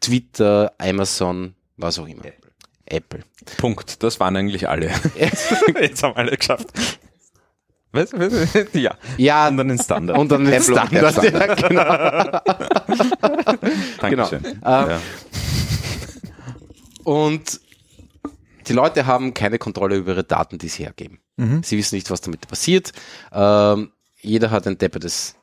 Twitter, 0.00 0.72
Amazon, 0.78 1.54
was 1.76 1.98
auch 1.98 2.06
immer. 2.08 2.22
Apple. 2.86 3.20
Punkt. 3.56 4.02
Das 4.02 4.20
waren 4.20 4.36
eigentlich 4.36 4.68
alle. 4.68 4.90
Jetzt 5.80 6.02
haben 6.02 6.14
alle 6.16 6.36
geschafft. 6.36 6.68
Was? 7.92 8.12
Was? 8.12 8.32
Ja. 8.72 8.96
Ja, 9.18 9.48
Und 9.48 9.56
dann 9.58 9.68
den 9.68 9.78
Standard. 9.78 10.18
und 10.18 10.30
dann 10.30 10.44
den 10.44 10.54
Apple 10.54 10.74
und 10.74 10.88
Standard. 11.12 11.22
der 11.22 11.32
Ja, 11.32 12.38
genau. 12.40 13.56
Dankeschön. 14.00 14.44
Ähm, 14.46 14.60
Ja. 14.62 15.00
Und 17.04 17.60
die 18.68 18.72
Leute 18.72 19.06
haben 19.06 19.34
keine 19.34 19.58
Kontrolle 19.58 19.96
über 19.96 20.12
ihre 20.12 20.24
Daten, 20.24 20.58
die 20.58 20.68
sie 20.68 20.84
hergeben. 20.84 21.18
Mhm. 21.36 21.62
Sie 21.64 21.76
wissen 21.76 21.96
nicht, 21.96 22.10
was 22.10 22.20
damit 22.20 22.46
passiert. 22.46 22.92
Ähm, 23.32 23.90
jeder 24.22 24.50
hat 24.50 24.66
ein 24.66 24.78
deppertes 24.78 25.36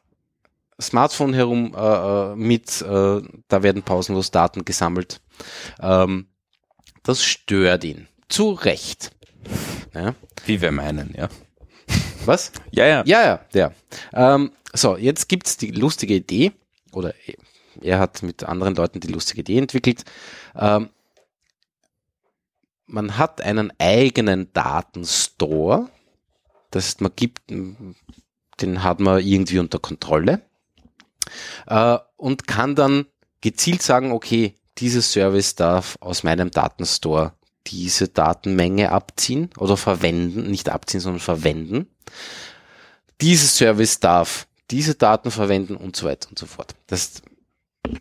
Smartphone 0.81 1.33
herum 1.33 1.75
äh, 1.75 1.79
äh, 1.79 2.35
mit, 2.35 2.81
äh, 2.81 3.21
da 3.47 3.63
werden 3.63 3.83
pausenlos 3.83 4.31
Daten 4.31 4.65
gesammelt. 4.65 5.21
Ähm, 5.81 6.27
das 7.03 7.23
stört 7.23 7.83
ihn. 7.83 8.07
Zu 8.29 8.51
Recht. 8.51 9.11
Ja. 9.93 10.15
Wie 10.45 10.61
wir 10.61 10.71
meinen, 10.71 11.13
ja. 11.17 11.29
Was? 12.25 12.51
Ja, 12.71 12.85
ja. 12.85 13.03
Ja, 13.05 13.23
ja, 13.23 13.39
ja. 13.53 13.71
Ähm, 14.13 14.51
so, 14.73 14.97
jetzt 14.97 15.27
gibt's 15.27 15.57
die 15.57 15.71
lustige 15.71 16.15
Idee, 16.15 16.51
oder 16.91 17.13
er 17.81 17.99
hat 17.99 18.23
mit 18.23 18.43
anderen 18.43 18.75
Leuten 18.75 18.99
die 18.99 19.07
lustige 19.07 19.41
Idee 19.41 19.57
entwickelt. 19.57 20.03
Ähm, 20.55 20.89
man 22.85 23.17
hat 23.17 23.41
einen 23.41 23.71
eigenen 23.79 24.51
Datenstore. 24.53 25.89
Das 26.71 26.85
heißt, 26.85 27.01
man 27.01 27.11
gibt, 27.15 27.41
den 28.61 28.83
hat 28.83 28.99
man 28.99 29.19
irgendwie 29.19 29.59
unter 29.59 29.79
Kontrolle 29.79 30.41
äh, 31.67 31.97
und 32.17 32.47
kann 32.47 32.75
dann 32.75 33.05
gezielt 33.41 33.81
sagen, 33.81 34.11
okay, 34.11 34.55
dieses 34.77 35.11
Service 35.11 35.55
darf 35.55 35.97
aus 35.99 36.23
meinem 36.23 36.51
Datenstore 36.51 37.33
diese 37.67 38.07
Datenmenge 38.07 38.91
abziehen 38.91 39.49
oder 39.57 39.77
verwenden, 39.77 40.49
nicht 40.49 40.69
abziehen, 40.69 40.99
sondern 41.01 41.19
verwenden. 41.19 41.87
Dieses 43.21 43.57
Service 43.57 43.99
darf 43.99 44.47
diese 44.71 44.95
Daten 44.95 45.31
verwenden 45.31 45.75
und 45.75 45.95
so 45.95 46.07
weiter 46.07 46.29
und 46.29 46.39
so 46.39 46.45
fort. 46.45 46.75
Das 46.87 46.99
heißt, 47.01 47.21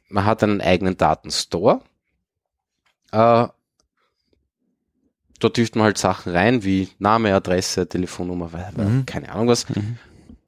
man 0.08 0.24
hat 0.24 0.42
einen 0.42 0.60
eigenen 0.60 0.96
Datenstore. 0.96 1.80
Äh, 3.10 3.48
dort 5.40 5.56
dürft 5.56 5.76
man 5.76 5.84
halt 5.84 5.98
Sachen 5.98 6.32
rein 6.32 6.62
wie 6.62 6.90
Name, 6.98 7.34
Adresse, 7.34 7.88
Telefonnummer, 7.88 8.50
Mhm. 8.76 9.06
keine 9.06 9.30
Ahnung 9.32 9.48
was. 9.48 9.68
Mhm. 9.68 9.98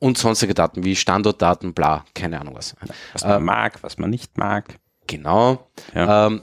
Und 0.00 0.18
sonstige 0.18 0.54
Daten 0.54 0.82
wie 0.82 0.96
Standortdaten, 0.96 1.72
bla, 1.74 2.04
keine 2.14 2.40
Ahnung 2.40 2.54
was. 2.56 2.74
Was 3.12 3.22
man 3.22 3.32
Äh, 3.36 3.40
mag, 3.40 3.82
was 3.82 3.98
man 3.98 4.10
nicht 4.10 4.36
mag. 4.38 4.78
Genau. 5.06 5.68
Ja. 5.94 6.26
Ähm, 6.26 6.42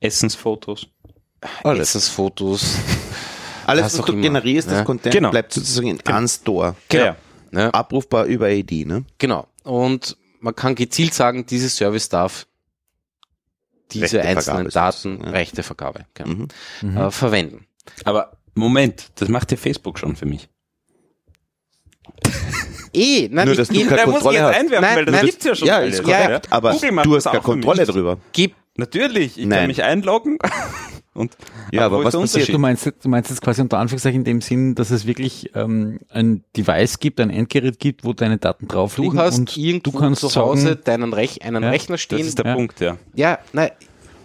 Essensfotos. 0.00 0.86
Alles. 1.62 1.90
Essensfotos. 1.90 2.76
Alles, 3.66 3.84
was 3.86 3.98
was 3.98 4.06
du 4.06 4.12
immer. 4.12 4.22
generierst, 4.22 4.68
das 4.68 4.78
Ja. 4.78 4.84
Content 4.84 5.12
Genau. 5.14 5.30
bleibt 5.30 5.52
sozusagen 5.52 5.88
in 5.88 6.00
einem 6.06 6.28
Store. 6.28 6.76
Genau. 6.88 7.16
Ja. 7.52 7.70
Abrufbar 7.70 8.24
über 8.26 8.50
ID, 8.50 8.86
ne? 8.86 9.04
Genau. 9.18 9.46
Und 9.64 10.16
man 10.40 10.54
kann 10.54 10.74
gezielt 10.74 11.14
sagen, 11.14 11.46
dieses 11.46 11.76
Service 11.76 12.08
darf 12.08 12.46
diese 13.92 14.18
Rechtevergabe 14.18 14.28
einzelnen 14.38 14.64
das, 14.64 14.74
Daten, 14.74 15.20
ja. 15.24 15.30
Rechtevergabe, 15.30 16.06
genau, 16.14 16.28
Mhm. 16.30 16.48
Mhm. 16.82 16.96
äh, 16.96 17.10
verwenden. 17.10 17.66
Aber 18.04 18.36
Moment, 18.54 19.10
das 19.16 19.28
macht 19.28 19.50
ja 19.50 19.56
Facebook 19.56 19.98
schon 19.98 20.14
für 20.16 20.26
mich. 20.26 20.48
Eh, 22.94 23.28
nein, 23.30 23.44
Nur, 23.46 23.52
ich 23.52 23.58
dass 23.58 23.68
du 23.68 23.74
geb- 23.74 23.88
keine 23.88 23.96
Da 24.02 24.06
muss 24.06 24.14
ich 24.16 24.22
Kontrolle 24.22 24.36
jetzt 24.38 24.46
hast. 24.46 24.60
einwerfen, 24.60 24.82
Nein, 24.86 24.96
weil 24.96 25.04
das 25.06 25.14
nein. 25.14 25.26
gibt's 25.26 25.44
ja 25.44 25.54
schon. 25.54 25.68
Ja, 25.68 25.78
ist 25.78 26.06
Ja, 26.06 26.26
korrekt, 26.26 26.46
aber 26.52 26.70
Google 26.72 26.92
macht 26.92 27.06
du 27.06 27.14
das 27.14 27.26
hast 27.26 27.32
keine 27.32 27.42
Kontrolle 27.44 27.80
mich. 27.82 27.88
drüber. 27.90 28.18
gib, 28.32 28.54
Natürlich, 28.76 29.38
ich 29.38 29.46
Nein. 29.46 29.58
kann 29.60 29.66
mich 29.68 29.82
einloggen. 29.84 30.38
Und 31.14 31.36
Ja, 31.70 31.86
aber 31.86 32.02
was 32.02 32.10
der 32.12 32.18
passiert? 32.22 32.48
Du 32.48 32.58
meinst, 32.58 32.86
du 32.86 33.08
meinst 33.08 33.30
jetzt 33.30 33.40
quasi 33.40 33.60
unter 33.62 33.78
Anführungszeichen 33.78 34.22
in 34.22 34.24
dem 34.24 34.40
Sinn, 34.40 34.74
dass 34.74 34.90
es 34.90 35.06
wirklich 35.06 35.48
ähm, 35.54 36.00
ein 36.10 36.42
Device 36.56 36.98
gibt, 36.98 37.20
ein 37.20 37.30
Endgerät 37.30 37.78
gibt, 37.78 38.02
wo 38.04 38.12
deine 38.14 38.36
Daten 38.38 38.66
drauf 38.66 38.98
liegen 38.98 39.14
du 39.16 39.22
hast 39.22 39.38
und 39.38 39.56
irgendwo 39.56 39.92
du 39.92 39.98
kannst 40.00 40.22
zu 40.22 40.34
Hause 40.40 40.62
sagen, 40.70 40.80
deinen 40.84 41.12
Rech 41.12 41.40
einen 41.42 41.62
Ja, 41.62 41.70
Rechner 41.70 41.94
Das 41.94 42.00
stehen. 42.00 42.26
ist 42.26 42.38
der 42.38 42.46
Ja. 42.46 42.54
Punkt, 42.54 42.80
ja. 42.80 42.96
ja, 43.14 43.38
nein, 43.52 43.70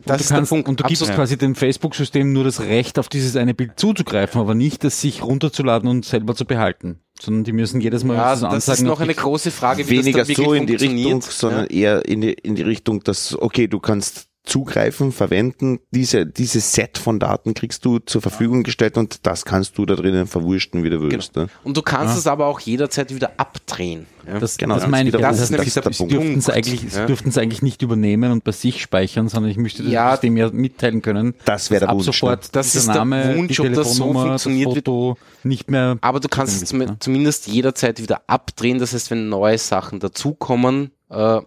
das 0.05 0.17
du 0.17 0.22
ist 0.24 0.30
der 0.32 0.38
kannst, 0.38 0.49
Punkt. 0.49 0.67
und 0.67 0.80
du 0.80 0.84
gibst 0.86 1.03
Absolut. 1.03 1.15
quasi 1.20 1.38
dem 1.38 1.53
Facebook-System 1.53 2.34
nur 2.34 2.43
das 2.43 2.59
Recht, 2.61 2.97
auf 2.97 3.07
dieses 3.07 3.36
eine 3.36 3.53
Bild 3.53 3.74
zuzugreifen, 3.80 4.41
aber 4.41 4.55
nicht, 4.55 4.84
das 4.84 4.99
sich 4.99 5.22
runterzuladen 5.22 5.88
und 5.88 6.05
selber 6.05 6.34
zu 6.34 6.45
behalten. 6.45 7.01
Sondern 7.22 7.43
die 7.43 7.51
müssen 7.51 7.82
jedes 7.82 8.03
Mal 8.03 8.15
ja, 8.15 8.32
das 8.32 8.39
das 8.39 8.51
anzeigen. 8.53 8.78
ist 8.78 8.84
noch 8.84 9.01
eine 9.01 9.13
große 9.13 9.51
Frage, 9.51 9.88
wie 9.89 9.97
Weniger 9.97 10.20
das 10.20 10.28
dann 10.30 10.45
so 10.45 10.53
in 10.53 10.67
die. 10.67 10.76
Richtung, 10.76 11.22
sondern 11.22 11.67
eher 11.67 12.05
in 12.05 12.22
die, 12.22 12.32
in 12.32 12.55
die 12.55 12.61
Richtung, 12.61 13.03
dass, 13.03 13.38
okay, 13.38 13.67
du 13.67 13.80
kannst 13.80 14.29
zugreifen, 14.44 15.12
verwenden, 15.12 15.80
diese, 15.92 16.26
dieses 16.26 16.72
Set 16.74 16.98
von 16.98 17.20
Daten 17.20 17.54
kriegst 17.54 17.86
du 17.86 18.00
zur 18.00 18.22
Verfügung 18.22 18.64
gestellt 18.64 18.98
und 18.98 19.26
das 19.28 19.46
kannst 19.46 19.78
du 19.78 19.86
da 19.86 19.96
drinnen 19.96 20.28
verwursten, 20.28 20.84
wie 20.84 20.90
du 20.90 21.02
willst. 21.02 21.36
Ne? 21.36 21.48
Und 21.64 21.78
du 21.78 21.82
kannst 21.82 22.18
es 22.18 22.26
aber 22.26 22.48
auch 22.48 22.60
jederzeit 22.60 23.14
wieder 23.14 23.32
abdrehen. 23.38 24.08
Ja? 24.26 24.40
Das, 24.40 24.58
Genau, 24.58 24.76
das 24.76 24.84
das 24.84 24.92
meine 24.92 25.10
ich. 25.10 25.14
ja. 25.14 25.22
das 25.22 25.38
Das 25.38 25.44
ist 25.46 25.52
nämlich 25.52 25.74
sie 25.74 25.82
Punkt. 25.82 26.12
dürften 26.14 26.38
es 26.40 26.50
eigentlich, 26.50 26.82
sie 26.92 26.98
Ja. 27.00 27.06
dürften 27.06 27.30
es 27.30 27.38
eigentlich 27.38 27.62
nicht 27.62 27.82
übernehmen 27.82 28.32
und 28.32 28.44
bei 28.44 28.52
sich 28.52 28.82
speichern, 28.82 29.28
sondern 29.30 29.52
ich 29.52 29.58
möchte 29.58 29.84
das 29.84 29.92
Ja. 29.92 30.12
System 30.12 30.36
ja 30.38 30.50
mitteilen 30.52 31.02
können. 31.02 31.36
Das 31.46 31.70
wäre 31.70 31.82
der 31.82 31.90
ab 31.90 31.96
Wunsch, 31.96 32.06
sofort 32.06 32.56
Das 32.56 32.74
ist 32.76 32.88
der 32.88 32.96
Name, 32.96 33.36
Wunsch, 33.38 33.56
die 33.58 33.62
ob 33.62 33.68
das 33.74 33.76
so 33.76 34.04
Telefonnummer, 34.06 34.28
funktioniert, 34.30 34.68
das 34.68 34.74
Foto 34.76 35.18
nicht 35.44 35.70
mehr. 35.70 35.98
Aber 36.02 36.20
du 36.20 36.28
kannst 36.28 36.64
es 36.64 36.74
ne? 36.74 36.96
zumindest 37.00 37.48
jederzeit 37.48 38.02
wieder 38.02 38.22
abdrehen. 38.28 38.80
Das 38.80 38.94
heißt, 38.94 39.12
wenn 39.12 39.30
neue 39.30 39.58
Sachen 39.58 40.00
dazukommen, 40.00 40.92
äh, 41.10 41.42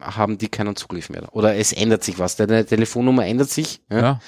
haben 0.00 0.38
die 0.38 0.48
keinen 0.48 0.76
Zugriff 0.76 1.10
mehr. 1.10 1.28
Oder 1.34 1.56
es 1.56 1.72
ändert 1.72 2.04
sich 2.04 2.18
was. 2.18 2.36
Deine 2.36 2.64
Telefonnummer 2.64 3.26
ändert 3.26 3.50
sich. 3.50 3.80
Ja? 3.90 4.00
Ja. 4.00 4.20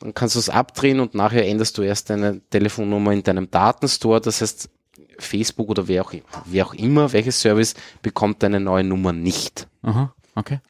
Dann 0.00 0.14
kannst 0.14 0.34
du 0.34 0.38
es 0.38 0.48
abdrehen 0.48 1.00
und 1.00 1.14
nachher 1.14 1.46
änderst 1.46 1.76
du 1.76 1.82
erst 1.82 2.08
deine 2.10 2.40
Telefonnummer 2.48 3.12
in 3.12 3.22
deinem 3.22 3.50
Datenstore. 3.50 4.20
Das 4.20 4.40
heißt, 4.40 4.70
Facebook 5.18 5.68
oder 5.68 5.88
wer 5.88 6.02
auch, 6.02 6.14
wer 6.46 6.66
auch 6.66 6.74
immer, 6.74 7.12
welches 7.12 7.40
Service 7.40 7.74
bekommt 8.02 8.42
deine 8.42 8.60
neue 8.60 8.84
Nummer 8.84 9.12
nicht. 9.12 9.68
Aha, 9.82 10.14
okay. 10.34 10.60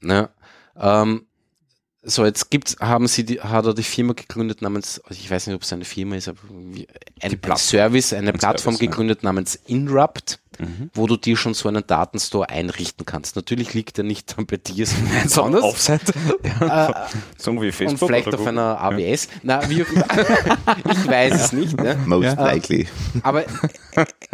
Ne? 0.00 0.30
Ähm, 0.76 1.26
so, 2.04 2.24
jetzt 2.24 2.50
gibt's, 2.50 2.76
haben 2.80 3.06
sie 3.06 3.24
die, 3.24 3.40
hat 3.40 3.64
er 3.64 3.74
die 3.74 3.82
Firma 3.84 4.12
gegründet 4.14 4.60
namens, 4.62 5.00
also 5.04 5.18
ich 5.20 5.30
weiß 5.30 5.46
nicht, 5.46 5.54
ob 5.56 5.62
es 5.62 5.72
eine 5.72 5.84
Firma 5.84 6.16
ist, 6.16 6.28
aber 6.28 6.38
wie, 6.50 6.86
ein, 7.20 7.38
ein 7.40 7.56
Service, 7.56 8.12
eine 8.12 8.32
Ein 8.32 8.38
Plattform 8.38 8.74
Service, 8.74 8.80
ja. 8.80 8.86
gegründet 8.90 9.22
namens 9.22 9.54
Inrupt, 9.66 10.38
Mhm. 10.58 10.90
wo 10.92 11.06
du 11.06 11.16
dir 11.16 11.34
schon 11.38 11.54
so 11.54 11.66
einen 11.70 11.82
Datenstore 11.86 12.50
einrichten 12.50 13.06
kannst. 13.06 13.36
Natürlich 13.36 13.72
liegt 13.72 13.96
er 13.96 14.04
nicht 14.04 14.36
dann 14.36 14.44
bei 14.44 14.58
dir, 14.58 14.84
sondern 14.86 15.22
besonders. 15.22 15.62
Offside. 15.62 16.00
Äh, 16.60 16.92
So 17.38 17.52
wie 17.62 17.72
Facebook. 17.72 18.02
und 18.02 18.06
vielleicht 18.08 18.26
oder 18.28 18.36
auf 18.38 18.44
Google. 18.44 18.58
einer 18.58 18.80
AWS. 18.80 19.28
Na, 19.42 19.68
wie 19.70 19.82
auch 19.82 19.88
immer. 19.92 20.04
ich 20.92 21.08
weiß 21.08 21.34
es 21.46 21.52
nicht. 21.54 21.76
Ne? 21.80 21.96
Most 22.04 22.24
Ja. 22.24 22.34
likely. 22.34 22.86
Aber 23.22 23.44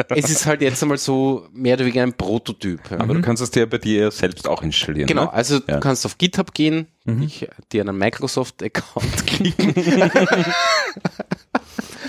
es 0.09 0.29
ist 0.29 0.45
halt 0.45 0.61
jetzt 0.61 0.81
einmal 0.83 0.97
so 0.97 1.47
mehr 1.53 1.75
oder 1.75 1.85
weniger 1.85 2.03
ein 2.03 2.13
Prototyp. 2.13 2.81
ja. 2.91 2.99
Aber 2.99 3.13
du 3.13 3.21
kannst 3.21 3.41
es 3.41 3.51
dir 3.51 3.67
bei 3.67 3.77
dir 3.77 4.11
selbst 4.11 4.45
auch 4.47 4.61
installieren. 4.61 5.07
Genau, 5.07 5.23
Ne? 5.23 5.33
also 5.33 5.55
Ja. 5.55 5.75
du 5.75 5.79
kannst 5.79 6.05
auf 6.05 6.17
GitHub 6.17 6.53
gehen, 6.53 6.87
Mhm. 7.17 7.23
ich, 7.23 7.47
dir 7.71 7.81
einen 7.81 7.97
Microsoft-Account 7.97 9.25
klicken. 9.27 9.73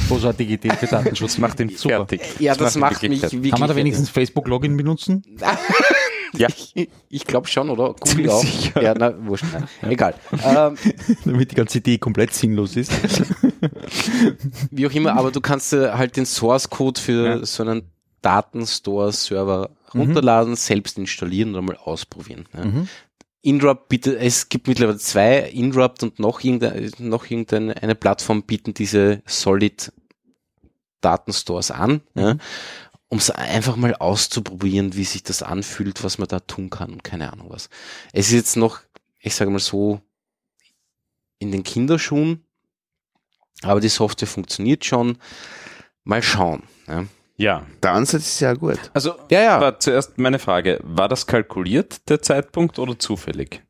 Großartige 0.08 0.54
Idee 0.54 0.70
für 0.70 0.86
Datenschutz. 0.86 1.32
Das 1.34 1.38
macht 1.38 1.60
ihn 1.60 1.68
Super. 1.70 2.06
fertig. 2.06 2.20
Ja, 2.40 2.54
das, 2.54 2.74
ihn 2.74 2.80
macht 2.80 3.02
mich. 3.02 3.20
Kann 3.22 3.60
man 3.60 3.68
da 3.68 3.76
wenigstens 3.76 4.08
Facebook-Login 4.10 4.76
benutzen? 4.76 5.22
Ja. 5.40 5.56
Ich, 6.32 6.88
ich 7.08 7.26
glaube 7.26 7.48
schon, 7.48 7.68
oder? 7.70 7.92
Google 8.00 8.30
auch. 8.30 8.40
sicher. 8.40 8.80
Ja, 8.80 8.94
na, 8.96 9.12
wurscht. 9.26 9.44
Nein. 9.52 9.66
Egal. 9.90 10.14
Ähm, 10.44 10.76
Damit 11.24 11.50
die 11.50 11.56
ganze 11.56 11.78
Idee 11.78 11.98
komplett 11.98 12.32
sinnlos 12.32 12.76
ist. 12.76 12.92
wie 14.70 14.86
auch 14.86 14.92
immer, 14.92 15.16
aber 15.18 15.32
du 15.32 15.40
kannst 15.40 15.72
dir 15.72 15.98
halt 15.98 16.16
den 16.16 16.26
Source-Code 16.26 17.00
für 17.00 17.26
Ja. 17.26 17.44
so 17.44 17.64
einen 17.64 17.82
Datenstore-Server 18.22 19.70
Mhm. 19.92 20.00
runterladen, 20.02 20.54
selbst 20.54 20.98
installieren 20.98 21.56
und 21.56 21.64
mal 21.64 21.76
ausprobieren. 21.76 22.46
Ja. 22.56 22.64
Mhm. 22.64 22.88
Indrupt 23.42 23.88
bitte, 23.88 24.18
es 24.18 24.48
gibt 24.48 24.68
mittlerweile 24.68 24.98
zwei, 24.98 25.38
Indrupt 25.50 26.02
und 26.02 26.18
noch 26.18 26.40
irgendeine, 26.40 26.90
noch 26.98 27.30
irgendeine 27.30 27.82
eine 27.82 27.94
Plattform 27.94 28.42
bieten 28.42 28.74
diese 28.74 29.22
Solid 29.26 29.92
Datenstores 31.00 31.70
an. 31.70 32.02
Ja. 32.14 32.36
um 33.08 33.18
es 33.18 33.30
einfach 33.30 33.76
mal 33.76 33.94
auszuprobieren, 33.96 34.94
wie 34.94 35.04
sich 35.04 35.22
das 35.22 35.42
anfühlt, 35.42 36.04
was 36.04 36.18
man 36.18 36.28
da 36.28 36.40
tun 36.40 36.70
kann 36.70 36.92
und 36.92 37.02
keine 37.04 37.32
Ahnung 37.32 37.48
was. 37.50 37.68
Es 38.12 38.28
ist 38.28 38.34
jetzt 38.34 38.56
noch, 38.56 38.80
ich 39.18 39.34
sage 39.34 39.50
mal 39.50 39.58
so, 39.58 40.00
in 41.38 41.50
den 41.50 41.64
Kinderschuhen, 41.64 42.44
aber 43.62 43.80
die 43.80 43.88
Software 43.88 44.28
funktioniert 44.28 44.84
schon. 44.84 45.18
Mal 46.04 46.22
schauen. 46.22 46.62
Ja, 46.86 47.06
Ja. 47.40 47.64
Der 47.82 47.92
Ansatz 47.92 48.26
ist 48.26 48.40
ja 48.40 48.52
gut. 48.52 48.78
Also, 48.92 49.14
ja. 49.30 49.40
ja. 49.40 49.60
war 49.60 49.80
zuerst 49.80 50.18
meine 50.18 50.38
Frage, 50.38 50.78
war 50.82 51.08
das 51.08 51.26
kalkuliert, 51.26 52.08
der 52.10 52.20
Zeitpunkt, 52.20 52.78
oder 52.78 52.98
zufällig? 52.98 53.62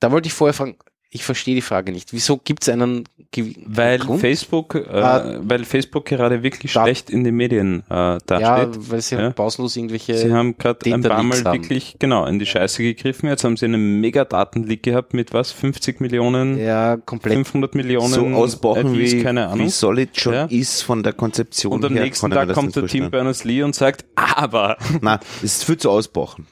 Da 0.00 0.10
wollte 0.10 0.28
ich 0.28 0.32
vorher 0.32 0.54
fragen, 0.54 0.76
ich 1.10 1.24
verstehe 1.24 1.54
die 1.54 1.62
Frage 1.62 1.92
nicht. 1.92 2.12
Wieso 2.12 2.36
gibt 2.36 2.62
es 2.62 2.68
einen 2.68 3.04
Ge 3.32 3.54
Weil 3.66 3.98
Grund? 3.98 4.20
Facebook, 4.20 4.74
äh, 4.76 4.84
Ah. 4.88 5.38
weil 5.42 5.64
Facebook 5.64 6.04
gerade 6.04 6.42
wirklich 6.42 6.72
Da- 6.72 6.82
schlecht 6.84 7.10
in 7.10 7.24
den 7.24 7.34
Medien 7.34 7.82
äh, 7.90 7.94
Ja, 7.94 8.18
dasteht. 8.24 8.90
weil 8.90 9.00
sie 9.00 9.16
Ja. 9.16 9.30
pausenlos 9.30 9.76
irgendwelche. 9.76 10.16
Sie 10.16 10.32
haben 10.32 10.56
gerade 10.58 10.92
ein 10.92 11.02
paar 11.02 11.22
Mal 11.22 11.42
haben. 11.44 11.52
wirklich 11.62 11.96
genau 11.98 12.24
in 12.26 12.38
die 12.38 12.46
Scheiße 12.46 12.82
gegriffen. 12.82 13.28
Jetzt 13.28 13.44
haben 13.44 13.56
sie 13.56 13.64
einen 13.66 14.00
Mega-Datenleak 14.00 14.82
gehabt 14.82 15.12
mit 15.14 15.32
was? 15.32 15.50
50 15.52 16.00
Millionen, 16.00 16.58
ja, 16.58 16.96
komplett. 16.98 17.34
500 17.34 17.74
Millionen 17.74 18.08
So 18.12 18.26
ausbauen, 18.26 18.94
IPs, 18.94 19.12
wie, 19.12 19.22
keine 19.22 19.48
Ahnung. 19.48 19.66
wie 19.66 19.70
Solid 19.70 20.18
schon 20.18 20.34
Ja. 20.34 20.44
ist 20.46 20.82
von 20.82 21.02
der 21.02 21.12
Konzeption 21.12 21.72
Und 21.72 21.84
am 21.84 21.94
her. 21.94 22.04
nächsten 22.04 22.30
Tag 22.30 22.52
kommt 22.52 22.76
der 22.76 22.82
Tim 22.82 22.88
vorstellen. 22.88 23.10
Berners-Lee 23.10 23.62
und 23.62 23.74
sagt, 23.74 24.04
aber 24.14 24.76
Nein, 25.00 25.18
es 25.38 25.56
ist 25.56 25.64
viel 25.64 25.76
zu 25.78 25.90
ausbauen. 25.90 26.46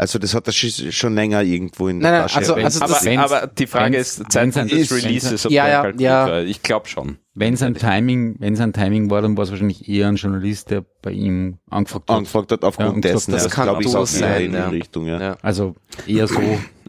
Also 0.00 0.18
das 0.18 0.34
hat 0.34 0.46
er 0.46 0.54
sch- 0.54 0.90
schon 0.92 1.14
länger 1.14 1.42
irgendwo 1.42 1.88
in 1.88 1.98
Nein, 1.98 2.12
nein, 2.12 2.22
Tasche. 2.22 2.38
also- 2.38 2.54
also 2.54 2.80
aber, 2.84 2.94
das- 2.94 3.06
aber 3.32 3.46
die 3.48 3.66
Frage 3.66 3.98
ist, 3.98 4.32
Zeitpunkt 4.32 4.72
des 4.72 4.90
ein- 4.90 4.98
Releases, 4.98 5.44
ob 5.44 5.52
Ja, 5.52 5.64
der 5.64 5.72
ja, 5.72 5.82
kalkuliert 5.82 6.10
ja. 6.10 6.26
war. 6.26 6.42
Ich 6.42 6.62
glaube 6.62 6.88
schon. 6.88 7.18
Wenn 7.34 7.52
es 7.52 7.62
ein 7.62 7.74
Timing, 7.74 8.36
wenn 8.38 8.54
es 8.54 8.60
ein 8.60 8.72
Timing 8.72 9.10
war, 9.10 9.20
dann 9.20 9.36
war 9.36 9.44
es 9.44 9.50
wahrscheinlich 9.50 9.88
eher 9.90 10.08
ein 10.08 10.16
Journalist, 10.16 10.70
der 10.70 10.86
bei 11.02 11.10
ihm 11.12 11.58
angefragt 11.68 12.08
hat. 12.08 12.16
angefragt 12.16 12.50
hat 12.50 12.62
Ja, 12.62 12.68
aufgrund 12.68 12.94
und 12.94 13.00
gesagt, 13.02 13.14
dessen. 13.18 13.32
das 13.32 13.44
ja, 13.44 13.50
kann 13.50 13.64
glaube 13.64 13.82
ich, 13.82 13.94
auch 13.94 14.06
sein, 14.06 14.42
in 14.46 14.52
ja. 14.54 14.68
Richtung, 14.70 15.06
ja. 15.06 15.20
Ja. 15.20 15.36
Also 15.42 15.74
eher 16.06 16.26
so. 16.26 16.40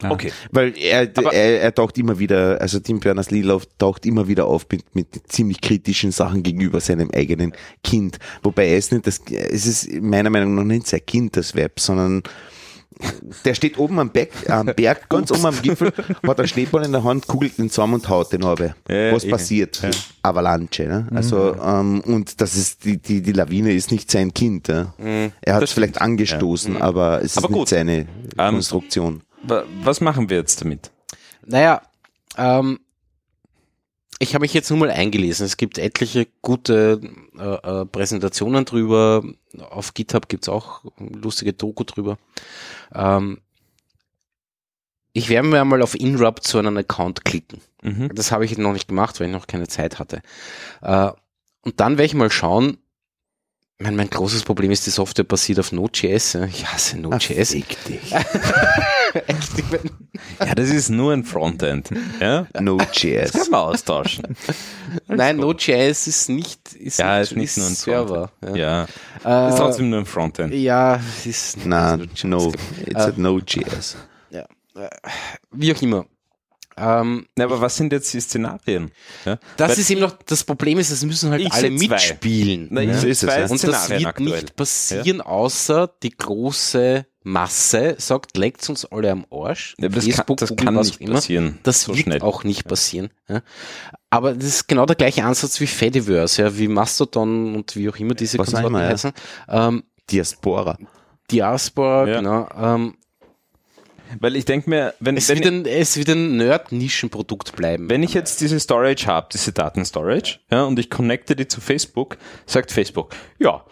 Ja. 0.02 0.10
Okay. 0.12 0.32
Weil 0.52 0.74
er, 0.78 1.10
Aber- 1.16 1.34
er, 1.34 1.62
er 1.62 1.76
taucht 1.76 1.98
immer 1.98 2.18
wieder, 2.18 2.60
also 2.62 2.80
Tim 2.80 3.02
Berners-Lee 3.02 3.44
taucht 3.78 4.06
immer 4.06 4.28
wieder 4.30 4.46
auf 4.48 4.66
mit, 4.72 4.96
mit 4.96 5.08
ziemlich 5.28 5.60
kritischen 5.62 6.12
Sachen 6.14 6.42
gegenüber 6.44 6.80
seinem 6.80 7.12
eigenen 7.14 7.52
Kind. 7.84 8.18
Wobei 8.42 8.70
er 8.70 8.78
ist 8.78 8.94
nicht 8.94 9.06
das, 9.06 9.20
es 9.30 9.66
ist 9.68 10.02
meiner 10.02 10.30
Meinung 10.32 10.56
nach 10.56 10.64
nicht 10.64 10.88
sein 10.88 11.06
Kind, 11.06 11.36
das 11.38 11.54
Web, 11.56 11.80
sondern 11.80 12.24
der 13.46 13.54
steht 13.56 13.78
oben 13.78 14.00
am 14.00 14.10
Berg, 14.12 14.30
am 14.50 14.66
Berg 14.76 15.10
ganz 15.10 15.32
oben 15.32 15.46
am 15.46 15.62
Gipfel, 15.62 15.92
hat 16.28 16.40
einen 16.40 16.48
Schneeball 16.48 16.84
in 16.86 16.92
der 16.92 17.04
Hand, 17.04 17.28
kugelt 17.28 17.58
den 17.58 17.70
zusammen 17.70 17.96
und 17.96 18.10
haut 18.10 18.32
den 18.34 18.46
habe. 18.46 18.76
Ja, 18.90 19.14
Was 19.14 19.28
passiert? 19.28 19.82
Avalanche, 20.22 20.84
ne? 20.88 21.08
Also, 21.14 21.56
ähm, 21.56 22.02
und 22.02 22.42
das 22.42 22.56
ist, 22.56 22.86
die, 22.86 22.98
die, 22.98 23.22
die 23.22 23.32
Lawine 23.32 23.74
ist 23.74 23.92
nicht 23.92 24.12
sein 24.12 24.34
Kind, 24.34 24.68
ja? 24.68 24.94
Er 25.42 25.56
hat 25.56 25.64
es 25.64 25.72
vielleicht 25.72 26.02
angestoßen, 26.02 26.82
aber 26.82 27.22
es 27.24 27.38
Aber 27.38 27.48
ist 27.48 27.54
gut. 27.54 27.60
nicht 27.62 27.70
seine 27.70 27.98
Ähm, 28.38 28.54
Konstruktion. 28.56 29.22
Wa- 29.44 29.64
Was 29.84 30.02
machen 30.02 30.30
wir 30.30 30.38
jetzt 30.38 30.62
damit? 30.62 30.92
Naja, 31.46 31.82
ähm, 32.38 32.80
ich 34.20 34.36
habe 34.36 34.44
mich 34.44 34.54
jetzt 34.54 34.70
nur 34.70 34.78
mal 34.78 34.92
eingelesen. 34.92 35.46
Es 35.48 35.58
gibt 35.58 35.80
etliche 35.80 36.28
gute 36.44 37.02
äh, 37.42 37.82
äh, 37.82 37.86
Präsentationen 37.86 38.66
drüber. 38.66 39.24
Auf 39.70 39.94
GitHub 39.94 40.30
gibt's 40.30 40.48
auch 40.48 40.84
lustige 40.98 41.54
Doku 41.54 41.84
drüber. 41.84 42.18
Ähm, 42.94 43.40
ich 45.14 45.30
werde 45.30 45.48
mir 45.48 45.66
mal 45.66 45.82
auf 45.82 45.96
Inrupt 45.96 46.44
zu 46.44 46.58
einem 46.58 46.78
Account 46.78 47.26
klicken. 47.26 47.60
Mhm. 47.82 48.12
Das 48.14 48.32
habe 48.32 48.46
ich 48.46 48.58
noch 48.58 48.74
nicht 48.74 48.88
gemacht, 48.88 49.20
weil 49.20 49.28
ich 49.28 49.34
noch 49.34 49.48
keine 49.48 49.68
Zeit 49.68 50.00
hatte. 50.00 50.22
Äh, 50.82 51.12
und 51.64 51.80
dann 51.80 51.94
werde 51.94 52.06
ich 52.06 52.14
mal 52.14 52.32
schauen. 52.32 52.78
Mein, 53.82 53.96
mein 53.96 54.10
großes 54.10 54.44
Problem 54.44 54.70
ist, 54.72 54.86
die 54.86 54.92
Software 54.92 55.24
basiert 55.26 55.60
auf 55.60 55.72
Node.js. 55.72 56.34
ja. 56.34 56.46
Ich 56.46 56.66
hasse 56.72 57.00
Node.js. 57.00 57.56
Ja, 60.40 60.56
das 60.56 60.70
ist 60.70 60.90
nur 60.90 61.12
ein 61.14 61.24
Frontend. 61.24 61.90
Ja? 62.20 62.48
Node.js. 62.60 63.32
Kann 63.34 63.42
man 63.52 63.60
austauschen. 63.62 64.36
Nein, 65.08 65.38
Node.js 65.38 66.08
ist 66.08 66.30
nicht, 66.30 66.74
ist 66.74 67.00
Ja, 67.00 67.20
nicht, 67.20 67.32
ist 67.32 67.38
nicht 67.38 67.58
nur 67.58 67.68
ein 67.68 67.76
Server. 67.76 68.32
Ja. 68.42 68.56
Ja, 68.56 68.84
Ist 69.50 69.56
äh, 69.56 69.58
trotzdem 69.58 69.90
nur 69.90 70.00
ein 70.00 70.06
Frontend. 70.06 70.54
ja 70.54 71.00
ist 71.26 71.66
Nein, 71.66 72.10
ist 72.14 72.24
no, 72.24 72.52
it's 72.86 72.96
a 72.96 73.10
Äh, 73.10 73.14
Node.js. 73.18 73.98
Ja, 74.30 74.46
äh, 74.76 74.90
wie 75.52 75.74
auch 75.76 75.82
immer. 75.82 76.06
Ähm, 76.82 77.28
Na, 77.36 77.44
aber 77.46 77.62
was 77.62 77.76
sind 77.78 77.94
jetzt 77.94 78.12
die 78.14 78.20
Szenarien? 78.20 78.92
Ja? 79.26 79.38
das 79.58 79.72
Weil- 79.72 79.80
ist 79.80 79.90
eben 79.92 80.02
noch, 80.02 80.14
das 80.26 80.44
Problem 80.44 80.80
ist, 80.80 80.90
es 80.90 81.04
müssen 81.06 81.30
halt 81.32 81.42
Ich 81.42 81.52
alle 81.52 81.70
mitspielen. 81.70 82.68
Na, 82.72 82.82
ich 82.82 82.88
ne? 82.88 82.94
so 82.96 83.02
sehe 83.02 83.12
ist 83.12 83.24
es, 83.24 83.30
zwei 83.30 83.40
ja. 83.40 83.44
Und 83.48 83.52
das 83.52 83.60
Szenarien 83.60 84.00
wird 84.00 84.08
aktuell. 84.08 84.32
nicht 84.42 84.56
passieren, 84.56 85.22
außer 85.22 85.92
die 86.02 86.10
große 86.12 87.06
Masse 87.24 87.96
sagt, 88.00 88.36
leckt 88.36 88.68
uns 88.68 88.84
alle 88.86 89.12
am 89.12 89.26
Arsch. 89.30 89.76
Ja, 89.80 89.90
das 89.90 90.06
Facebook, 90.06 90.26
kann, 90.28 90.36
das 90.38 90.50
Google, 90.50 90.66
kann 90.66 90.76
nicht 90.76 91.02
immer. 91.02 91.14
passieren. 91.16 91.60
Das 91.62 91.82
so 91.84 91.94
wird 91.94 92.06
schnell. 92.06 92.22
auch 92.24 92.44
nicht 92.44 92.68
passieren. 92.68 93.10
Ja. 93.30 93.42
Aber 94.10 94.34
das 94.34 94.46
ist 94.46 94.68
genau 94.68 94.88
der 94.88 94.96
gleiche 94.96 95.24
Ansatz 95.24 95.60
wie 95.62 95.68
Fediverse, 95.68 96.42
ja, 96.42 96.58
wie 96.58 96.68
Mastodon 96.68 97.54
und 97.56 97.76
wie 97.76 97.90
auch 97.90 97.98
immer 97.98 98.16
diese 98.16 98.40
Was 98.40 98.52
Konsorten 98.52 98.74
ja. 98.76 98.88
heißen. 98.88 99.12
Ähm, 99.50 99.84
Diaspora. 100.10 100.78
Diaspora, 101.30 102.08
Ja. 102.08 102.18
genau. 102.18 102.50
Ähm, 102.60 102.96
Weil 104.20 104.36
ich 104.36 104.46
denke 104.46 104.70
mir, 104.70 104.94
wenn, 105.00 105.18
es, 105.18 105.30
wenn, 105.30 105.38
wird 105.40 105.48
ein, 105.48 105.66
es 105.66 105.98
wird 105.98 106.10
ein 106.10 106.38
Nerd-Nischenprodukt 106.38 107.56
bleiben. 107.56 107.90
wenn 107.90 108.04
ich 108.04 108.14
jetzt 108.14 108.42
diese 108.42 108.60
Storage 108.60 109.08
habe, 109.08 109.30
diese 109.32 109.54
Datenstorage, 109.54 110.40
ja, 110.52 110.64
und 110.64 110.78
ich 110.80 110.90
connecte 110.90 111.36
die 111.36 111.48
zu 111.48 111.62
Facebook, 111.62 112.18
sagt 112.46 112.72
Facebook, 112.72 113.16
ja, 113.40 113.64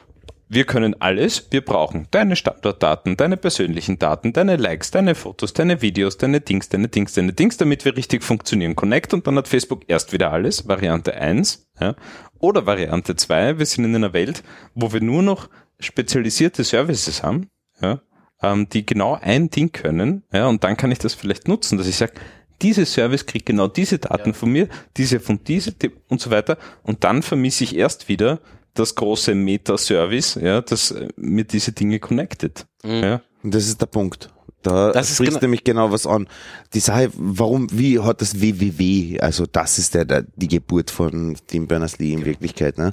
wir 0.51 0.65
können 0.65 0.99
alles, 0.99 1.47
wir 1.51 1.63
brauchen 1.63 2.07
deine 2.09 2.35
Standortdaten, 2.35 3.15
deine 3.15 3.37
persönlichen 3.37 3.99
Daten, 3.99 4.33
deine 4.33 4.55
Likes, 4.55 4.89
deine 4.89 5.13
Fotos, 5.13 5.53
deine 5.53 5.83
Videos, 5.83 6.17
deine 6.17 6.41
Dings, 6.41 6.69
deine 6.69 6.87
Dings, 6.87 7.13
deine 7.13 7.33
Dings, 7.33 7.57
damit 7.57 7.85
wir 7.85 7.95
richtig 7.95 8.23
funktionieren. 8.23 8.75
Connect 8.75 9.13
und 9.13 9.27
dann 9.27 9.37
hat 9.37 9.47
Facebook 9.47 9.83
erst 9.87 10.11
wieder 10.11 10.31
alles, 10.31 10.67
Variante 10.67 11.13
1, 11.13 11.67
ja, 11.79 11.95
oder 12.39 12.65
Variante 12.65 13.15
2, 13.15 13.59
wir 13.59 13.65
sind 13.67 13.85
in 13.85 13.95
einer 13.95 14.13
Welt, 14.13 14.43
wo 14.73 14.91
wir 14.91 15.01
nur 15.01 15.21
noch 15.21 15.49
spezialisierte 15.79 16.63
Services 16.63 17.21
haben, 17.21 17.47
ja, 17.79 18.01
ähm, 18.41 18.67
die 18.69 18.85
genau 18.85 19.17
ein 19.21 19.49
Ding 19.49 19.71
können, 19.71 20.23
ja, 20.31 20.47
und 20.47 20.63
dann 20.63 20.77
kann 20.77 20.91
ich 20.91 20.99
das 20.99 21.13
vielleicht 21.13 21.47
nutzen, 21.47 21.77
dass 21.77 21.87
ich 21.87 21.95
sage, 21.97 22.13
diese 22.61 22.85
Service 22.85 23.25
kriegt 23.25 23.45
genau 23.45 23.67
diese 23.67 23.99
Daten 23.99 24.33
von 24.33 24.51
mir, 24.51 24.67
diese 24.97 25.19
von 25.19 25.43
diese 25.43 25.71
die, 25.71 25.91
und 26.09 26.19
so 26.21 26.29
weiter, 26.29 26.57
und 26.83 27.03
dann 27.03 27.21
vermisse 27.21 27.63
ich 27.63 27.75
erst 27.75 28.09
wieder 28.09 28.39
das 28.73 28.95
große 28.95 29.33
Meta-Service, 29.35 30.35
ja, 30.41 30.61
das 30.61 30.91
äh, 30.91 31.07
mir 31.15 31.43
diese 31.45 31.71
Dinge 31.71 31.99
connected. 31.99 32.65
Mhm. 32.83 32.91
Ja. 33.03 33.21
Und 33.43 33.53
das 33.55 33.67
ist 33.67 33.79
der 33.81 33.85
Punkt. 33.87 34.29
Da 34.61 34.91
Das 34.91 35.09
ist 35.09 35.15
sprichst 35.15 35.35
genau- 35.35 35.41
nämlich 35.45 35.63
genau 35.63 35.91
was 35.91 36.05
an. 36.05 36.27
Die 36.73 36.81
Sache, 36.81 37.09
warum, 37.15 37.67
wie 37.71 37.99
hat 37.99 38.21
das 38.21 38.41
WWW, 38.41 39.19
also 39.21 39.45
das 39.45 39.79
ist 39.79 39.95
der, 39.95 40.03
der 40.03 40.25
die 40.35 40.49
Geburt 40.49 40.91
von 40.91 41.37
Tim 41.47 41.67
Berners-Lee 41.67 42.11
in 42.11 42.25
Wirklichkeit, 42.25 42.77
ne? 42.77 42.91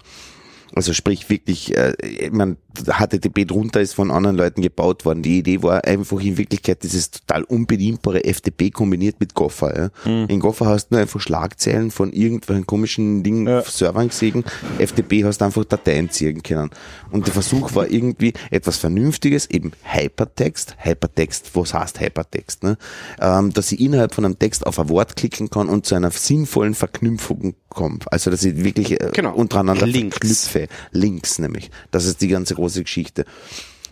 Also 0.74 0.92
sprich 0.92 1.28
wirklich, 1.28 1.76
äh, 1.76 1.94
ich 2.02 2.30
mein, 2.30 2.56
HTTP 2.84 3.46
drunter 3.46 3.80
ist 3.80 3.94
von 3.94 4.10
anderen 4.10 4.36
Leuten 4.36 4.62
gebaut 4.62 5.04
worden. 5.04 5.22
Die 5.22 5.38
Idee 5.38 5.62
war 5.62 5.84
einfach 5.84 6.20
in 6.20 6.36
Wirklichkeit 6.38 6.82
dieses 6.82 7.10
total 7.10 7.44
unbedienbare 7.44 8.22
FTP 8.24 8.70
kombiniert 8.72 9.16
mit 9.20 9.34
Gopher. 9.34 9.90
Ja? 10.04 10.24
In 10.26 10.40
Gopher 10.40 10.66
hast 10.66 10.88
du 10.88 10.94
nur 10.94 11.02
einfach 11.02 11.20
Schlagzeilen 11.20 11.90
von 11.90 12.12
irgendwelchen 12.12 12.66
komischen 12.66 13.22
Dingen, 13.22 13.62
Servern 13.66 14.08
gesehen. 14.08 14.44
FTP 14.78 15.24
hast 15.24 15.38
du 15.40 15.44
einfach 15.46 15.64
Dateien 15.64 16.10
ziehen 16.10 16.42
können. 16.42 16.70
Und 17.10 17.26
der 17.26 17.32
Versuch 17.34 17.74
war 17.74 17.90
irgendwie 17.90 18.32
etwas 18.50 18.76
Vernünftiges, 18.78 19.48
eben 19.50 19.72
Hypertext. 19.84 20.76
Hypertext, 20.78 21.50
was 21.54 21.74
heißt 21.74 22.00
Hypertext? 22.00 22.62
Ne? 22.62 22.76
Ähm, 23.20 23.52
dass 23.52 23.72
ich 23.72 23.80
innerhalb 23.80 24.14
von 24.14 24.24
einem 24.24 24.38
Text 24.38 24.66
auf 24.66 24.78
ein 24.78 24.88
Wort 24.88 25.16
klicken 25.16 25.50
kann 25.50 25.68
und 25.68 25.86
zu 25.86 25.94
einer 25.94 26.10
sinnvollen 26.10 26.74
Verknüpfung 26.74 27.54
kommt. 27.68 28.10
Also 28.12 28.30
dass 28.30 28.44
ich 28.44 28.62
wirklich 28.64 28.92
äh, 29.00 29.10
Genau. 29.12 29.34
untereinander 29.34 29.86
Links. 29.86 30.16
verknüpfe. 30.48 30.74
Links 30.92 31.38
nämlich. 31.38 31.70
Das 31.90 32.06
ist 32.06 32.20
die 32.22 32.28
ganze 32.28 32.54
große 32.54 32.65
Geschichte. 32.74 33.24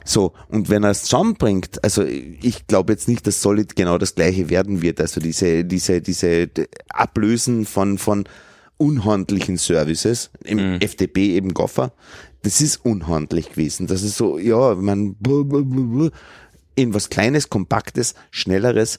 So, 0.04 0.34
und 0.48 0.68
wenn 0.68 0.84
er 0.84 0.90
es 0.90 1.04
zusammenbringt, 1.04 1.82
also 1.82 2.04
ich 2.04 2.66
glaube 2.66 2.92
jetzt 2.92 3.08
nicht, 3.08 3.26
dass 3.26 3.40
Solid 3.40 3.74
genau 3.74 3.96
das 3.96 4.14
gleiche 4.14 4.50
werden 4.50 4.82
wird, 4.82 5.00
also 5.00 5.20
diese, 5.20 5.64
diese, 5.64 6.02
diese 6.02 6.50
Ablösen 6.90 7.64
von, 7.64 7.96
von 7.96 8.24
unhandlichen 8.76 9.56
Services, 9.56 10.30
im 10.44 10.80
FTP 10.80 11.18
eben 11.18 11.54
Gopher, 11.54 11.92
das 12.42 12.60
ist 12.60 12.84
unhandlich 12.84 13.52
gewesen. 13.52 13.86
Das 13.86 14.02
ist 14.02 14.16
so, 14.16 14.38
ja, 14.38 14.74
man, 14.74 15.16
in 16.74 16.92
was 16.92 17.08
Kleines, 17.08 17.48
Kompaktes, 17.48 18.14
Schnelleres, 18.30 18.98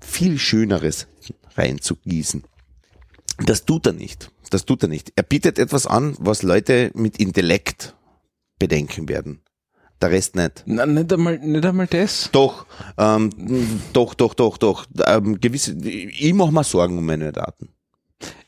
viel 0.00 0.38
Schöneres 0.38 1.08
reinzugießen. 1.56 2.44
Das 3.44 3.64
tut 3.64 3.86
er 3.86 3.92
nicht. 3.92 4.30
Das 4.50 4.64
tut 4.64 4.82
er 4.82 4.88
nicht. 4.88 5.12
Er 5.16 5.24
bietet 5.24 5.58
etwas 5.58 5.86
an, 5.86 6.16
was 6.20 6.42
Leute 6.42 6.92
mit 6.94 7.16
Intellekt 7.16 7.96
bedenken 8.58 9.08
werden. 9.08 9.40
Der 10.00 10.10
Rest 10.10 10.36
nicht. 10.36 10.64
Na, 10.66 10.86
nicht 10.86 11.12
einmal, 11.12 11.38
nicht 11.38 11.64
einmal 11.64 11.86
das. 11.86 12.28
Doch, 12.32 12.66
ähm, 12.98 13.30
doch, 13.92 14.14
doch, 14.14 14.34
doch, 14.34 14.58
doch. 14.58 14.86
Ähm, 15.06 15.40
gewisse, 15.40 15.72
ich 15.72 16.34
mache 16.34 16.52
mir 16.52 16.64
Sorgen 16.64 16.98
um 16.98 17.06
meine 17.06 17.32
Daten. 17.32 17.73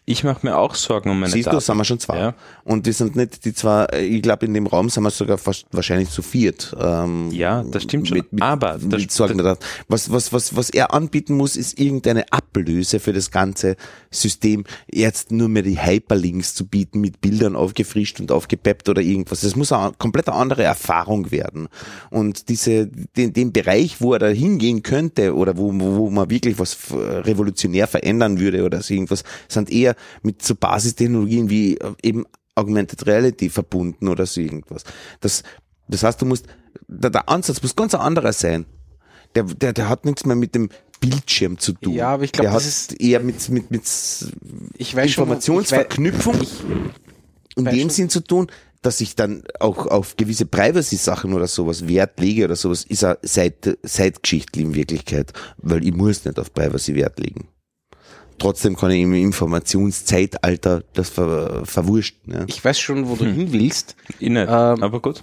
Ich 0.09 0.23
mache 0.23 0.47
mir 0.47 0.57
auch 0.57 0.77
Sorgen 0.77 1.11
um 1.11 1.19
meine 1.19 1.33
Siehst 1.33 1.49
Daten. 1.49 1.57
du, 1.57 1.61
sind 1.61 1.77
wir 1.79 1.85
schon 1.85 1.99
zwei. 1.99 2.17
Ja. 2.19 2.35
Und 2.63 2.87
die 2.87 2.93
sind 2.93 3.17
nicht 3.17 3.45
die 3.45 3.53
zwei, 3.53 3.87
ich 3.93 4.23
glaube, 4.23 4.47
in 4.47 4.55
dem 4.55 4.69
Raum 4.69 4.89
sind 4.89 5.03
wir 5.03 5.11
sogar 5.11 5.37
fast, 5.37 5.67
wahrscheinlich 5.73 6.11
zu 6.11 6.23
viert. 6.23 6.77
Ähm, 6.81 7.33
Ja, 7.33 7.65
das 7.65 7.83
stimmt 7.83 8.07
schon. 8.07 8.19
Mit, 8.19 8.33
mit, 8.33 8.41
Aber 8.41 8.79
mit 8.79 9.09
das- 9.09 9.17
Sorgen 9.17 9.39
daran. 9.39 9.57
was, 9.89 10.13
was, 10.13 10.33
was, 10.33 10.55
was 10.55 10.71
er 10.71 10.95
anbieten 10.95 11.35
muss, 11.37 11.57
ist 11.57 11.81
irgendeine 11.81 12.31
Ablöse 12.33 13.01
für 13.01 13.13
das 13.13 13.33
ganze 13.33 13.75
System, 14.13 14.63
jetzt 14.89 15.33
nur 15.33 15.49
mehr 15.49 15.65
die 15.65 15.85
Hyperlinks 15.85 16.55
zu 16.55 16.67
bieten, 16.69 17.01
mit 17.01 17.21
Bildern 17.21 17.57
aufgefrischt 17.57 18.21
und 18.21 18.31
aufgepeppt 18.31 18.89
oder 18.89 19.03
irgendwas. 19.03 19.41
Das 19.41 19.57
muss 19.57 19.73
eine 19.73 19.91
komplett 19.99 20.29
andere 20.29 20.63
Erfahrung 20.63 21.33
werden. 21.33 21.67
Und 22.11 22.49
diese, 22.49 22.87
den, 23.17 23.33
den 23.33 23.53
Bereich, 23.53 24.01
wo 24.01 24.13
er 24.13 24.21
da 24.21 24.29
hingehen 24.29 24.85
könnte 24.85 25.35
oder 25.35 25.57
wo, 25.57 25.73
wo 25.75 26.11
man 26.11 26.31
wirklich 26.31 26.61
was 26.61 26.77
revolutionär 26.93 27.89
verändern 27.89 28.39
würde 28.39 28.63
oder 28.63 28.81
so 28.83 28.95
irgendwas, 28.95 29.25
sind 29.49 29.69
eher 29.69 29.96
mit 30.23 30.43
so 30.43 30.55
Basistechnologien 30.55 31.51
wie 31.51 31.77
äh, 31.79 31.93
eben 32.03 32.25
Augmented 32.55 33.07
Reality 33.07 33.51
verbunden 33.51 34.09
oder 34.09 34.27
so 34.27 34.41
irgendwas. 34.41 34.85
Das, 35.21 35.43
das 35.89 36.03
heißt, 36.03 36.23
du 36.23 36.27
musst, 36.27 36.47
der, 36.89 37.11
der 37.11 37.29
Ansatz 37.29 37.63
muss 37.63 37.77
ganz 37.77 37.95
ein 37.95 38.01
anderer 38.01 38.33
sein. 38.33 38.65
Der, 39.35 39.43
der, 39.45 39.73
der 39.75 39.89
hat 39.89 40.05
nichts 40.07 40.25
mehr 40.25 40.37
mit 40.37 40.55
dem 40.55 40.71
Bildschirm 41.01 41.59
zu 41.59 41.73
tun. 41.75 41.93
Ja, 41.93 42.09
aber 42.15 42.25
ich 42.25 42.33
glaub, 42.33 42.45
der 42.47 42.55
das 42.55 42.67
ist- 42.67 42.99
eher 43.01 43.21
mit, 43.21 43.47
mit, 43.51 43.71
mit 43.71 43.83
Ich 44.79 44.97
weiß 44.97 45.11
schon, 45.11 45.25
Informationsverknüpfung 45.25 46.41
ich 46.41 46.49
weiß- 46.49 46.55
in 47.57 47.67
weiß 47.67 47.75
dem 47.75 47.81
schon- 47.83 47.91
Sinn 47.91 48.09
zu 48.09 48.21
tun, 48.21 48.47
dass 48.83 49.01
ich 49.01 49.15
dann 49.17 49.43
auch 49.61 49.87
auf 49.87 50.17
gewisse 50.17 50.47
Privacy-Sachen 50.47 51.33
oder 51.35 51.49
sowas 51.49 51.89
Wert 51.89 52.19
lege 52.21 52.45
oder 52.45 52.57
sowas, 52.57 52.85
ist 52.85 53.05
eine 53.05 53.19
Seit 53.23 53.77
Zeitgeschichte 53.85 54.61
in 54.61 54.75
Wirklichkeit, 54.75 55.33
weil 55.59 55.85
ich 55.87 55.93
muss 55.93 56.25
nicht 56.25 56.39
auf 56.39 56.55
Privacy 56.55 56.95
Wert 56.95 57.19
legen. 57.19 57.49
Trotzdem 58.39 58.77
kann 58.77 58.91
ich 58.91 59.01
im 59.03 59.15
Informationszeitalter 59.15 60.85
das 60.93 61.09
ver 61.11 61.65
verwurschten. 61.65 62.33
Ja. 62.35 62.45
Ich 62.47 62.65
weiß 62.65 62.79
schon, 62.79 63.09
wo 63.09 63.17
du 63.17 63.25
hin 63.25 63.53
willst, 63.53 63.97
Ich 64.19 64.29
nicht, 64.29 64.43
Ähm, 64.49 64.83
aber 64.83 65.01
gut. 65.01 65.23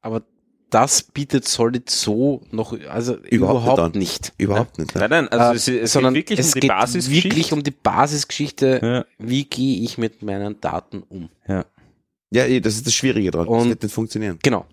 aber 0.00 0.22
das 0.70 1.02
bietet 1.02 1.46
Solid 1.46 1.90
so 1.90 2.40
noch, 2.50 2.72
also 2.88 3.16
Überhaupt 3.16 3.64
überhaupt, 3.74 3.94
nicht 3.96 4.22
nicht. 4.22 4.32
Überhaupt 4.38 4.78
nicht. 4.78 4.94
Nein, 4.94 5.10
nein, 5.10 5.28
also 5.28 5.52
Äh, 5.52 5.56
es, 5.56 5.68
es 5.84 5.92
sondern 5.92 6.14
geht 6.14 6.30
wirklich 6.30 6.38
es 6.40 6.46
um 6.46 6.52
die 6.54 6.60
geht 6.60 6.70
Basisgeschichte. 6.70 7.28
wirklich 7.30 7.52
um 7.52 7.62
die 7.62 7.70
Basisgeschichte, 7.72 8.80
Ja. 8.82 9.04
wie 9.18 9.44
gehe 9.44 9.82
ich 9.82 9.98
mit 9.98 10.22
meinen 10.22 10.60
Daten 10.60 11.02
um. 11.08 11.28
ja. 11.46 11.64
ja, 12.30 12.44
eh, 12.46 12.60
das 12.60 12.74
ist 12.76 12.86
das 12.86 12.94
Schwierige 12.94 13.30
dran. 13.30 13.46
das 13.46 13.54
Und- 13.62 13.68
wird 13.68 13.82
nicht 13.82 13.94
funktionieren. 13.94 14.38
Genau. 14.42 14.64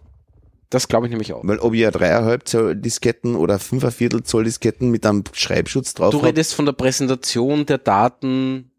Das 0.69 0.87
glaube 0.87 1.07
ich 1.07 1.09
nämlich 1.09 1.33
auch. 1.33 1.41
Weil 1.43 1.59
ob 1.59 1.73
ich 1.73 1.81
ja 1.81 1.91
dreieinhalb 1.91 2.47
Zoll 2.47 2.75
Disketten 2.75 3.35
oder 3.35 3.57
fünferviertel 3.57 4.23
Zoll 4.23 4.43
Disketten 4.43 4.91
mit 4.91 5.05
einem 5.05 5.23
Schreibschutz 5.33 5.95
drauf 5.95 6.11
Du 6.11 6.19
hab, 6.19 6.27
redest 6.27 6.53
von 6.53 6.65
der 6.65 6.73
Präsentation 6.73 7.65
der 7.65 7.79
Daten, 7.79 8.71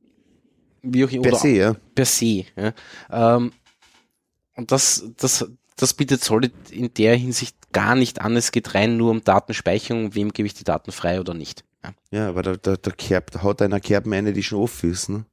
wie 0.83 1.05
auch 1.05 1.11
immer, 1.11 1.23
per 1.23 1.37
se, 1.37 1.49
ja. 1.49 1.77
per 1.95 2.07
se. 2.07 2.45
Ja. 2.57 2.73
Ähm, 3.11 3.53
und 4.55 4.71
das, 4.71 5.05
das, 5.17 5.51
das 5.77 5.95
bietet 5.95 6.23
Solid 6.23 6.53
in 6.71 6.95
der 6.95 7.17
Hinsicht 7.17 7.57
gar 7.73 7.97
nicht 7.97 8.21
an. 8.21 8.37
Es 8.37 8.53
geht 8.53 8.75
rein 8.75 8.97
nur 8.97 9.11
um 9.11 9.25
Datenspeicherung, 9.25 10.15
wem 10.15 10.33
gebe 10.33 10.47
ich 10.47 10.55
die 10.55 10.65
Daten 10.65 10.93
frei 10.93 11.19
oder 11.19 11.35
nicht. 11.35 11.65
Ja. 11.83 11.95
Ja, 12.11 12.29
aber 12.29 12.43
da, 12.43 12.57
da, 12.57 12.77
da, 12.77 12.91
kerbt, 12.91 13.35
da 13.35 13.43
haut 13.43 13.63
einer 13.63 13.81
Kerben 13.81 14.13
eine, 14.13 14.33
die 14.33 14.43
schon 14.43 14.61
auffüßen. 14.61 15.17
Ne? 15.17 15.25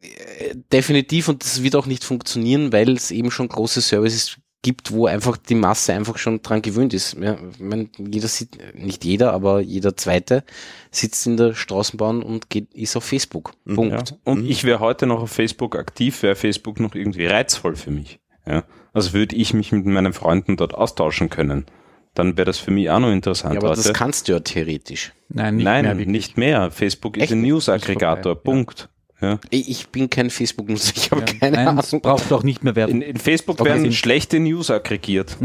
Äh, 0.00 0.56
Definitiv 0.72 1.28
und 1.28 1.42
das 1.42 1.62
wird 1.62 1.76
auch 1.76 1.86
nicht 1.86 2.04
funktionieren, 2.04 2.72
weil 2.72 2.90
es 2.90 3.10
eben 3.10 3.30
schon 3.30 3.48
große 3.48 3.80
Services 3.80 4.38
gibt, 4.62 4.90
wo 4.92 5.06
einfach 5.06 5.36
die 5.36 5.54
Masse 5.54 5.92
einfach 5.92 6.18
schon 6.18 6.42
dran 6.42 6.62
gewöhnt 6.62 6.92
ist. 6.92 7.14
Ja, 7.14 7.36
ich 7.52 7.60
mein, 7.60 7.90
jeder 7.98 8.28
sieht, 8.28 8.58
nicht 8.74 9.04
jeder, 9.04 9.32
aber 9.32 9.60
jeder 9.60 9.96
zweite 9.96 10.42
sitzt 10.90 11.26
in 11.26 11.36
der 11.36 11.54
Straßenbahn 11.54 12.22
und 12.22 12.50
geht, 12.50 12.74
ist 12.74 12.96
auf 12.96 13.04
Facebook. 13.04 13.52
Ja. 13.66 13.74
Punkt. 13.74 14.16
Und 14.24 14.44
ich 14.48 14.64
wäre 14.64 14.80
heute 14.80 15.06
noch 15.06 15.20
auf 15.22 15.30
Facebook 15.30 15.76
aktiv, 15.76 16.22
wäre 16.22 16.34
Facebook 16.34 16.80
noch 16.80 16.94
irgendwie 16.94 17.26
reizvoll 17.26 17.76
für 17.76 17.90
mich. 17.90 18.18
Ja. 18.46 18.64
Also 18.92 19.12
würde 19.12 19.36
ich 19.36 19.54
mich 19.54 19.70
mit 19.70 19.86
meinen 19.86 20.12
Freunden 20.12 20.56
dort 20.56 20.74
austauschen 20.74 21.28
können. 21.28 21.66
Dann 22.14 22.36
wäre 22.36 22.46
das 22.46 22.58
für 22.58 22.72
mich 22.72 22.90
auch 22.90 22.98
noch 22.98 23.12
interessant 23.12 23.54
Ja, 23.54 23.60
aber 23.60 23.68
das 23.76 23.84
heute. 23.84 23.92
kannst 23.92 24.26
du 24.26 24.32
ja 24.32 24.40
theoretisch. 24.40 25.12
Nein, 25.28 25.56
nicht 25.56 25.64
Nein, 25.64 25.84
mehr 25.84 25.92
wirklich. 25.98 26.08
nicht 26.08 26.36
mehr. 26.36 26.70
Facebook 26.72 27.16
ist 27.16 27.24
Echt 27.24 27.32
ein? 27.32 27.42
News-Aggregator. 27.42 28.32
Ist 28.32 28.38
vorbei, 28.38 28.50
ja. 28.50 28.54
Punkt. 28.54 28.88
Ja. 29.20 29.38
Ich 29.50 29.88
bin 29.88 30.08
kein 30.08 30.30
Facebook-Nutzer, 30.30 30.92
ich 30.96 31.10
habe 31.10 31.22
Ja. 31.22 31.26
keine 31.26 31.56
Nein, 31.56 31.68
Ahnung. 31.68 31.80
es 31.84 31.90
braucht 32.00 32.32
auch 32.32 32.42
nicht 32.44 32.62
mehr 32.62 32.76
werden. 32.76 33.02
In, 33.02 33.02
in 33.02 33.16
Facebook 33.16 33.60
Okay. 33.60 33.70
werden 33.70 33.92
schlechte 33.92 34.38
News 34.38 34.70
aggregiert. 34.70 35.36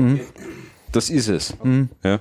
Das 0.92 1.10
ist 1.10 1.28
es. 1.28 1.56
Ja. 2.04 2.20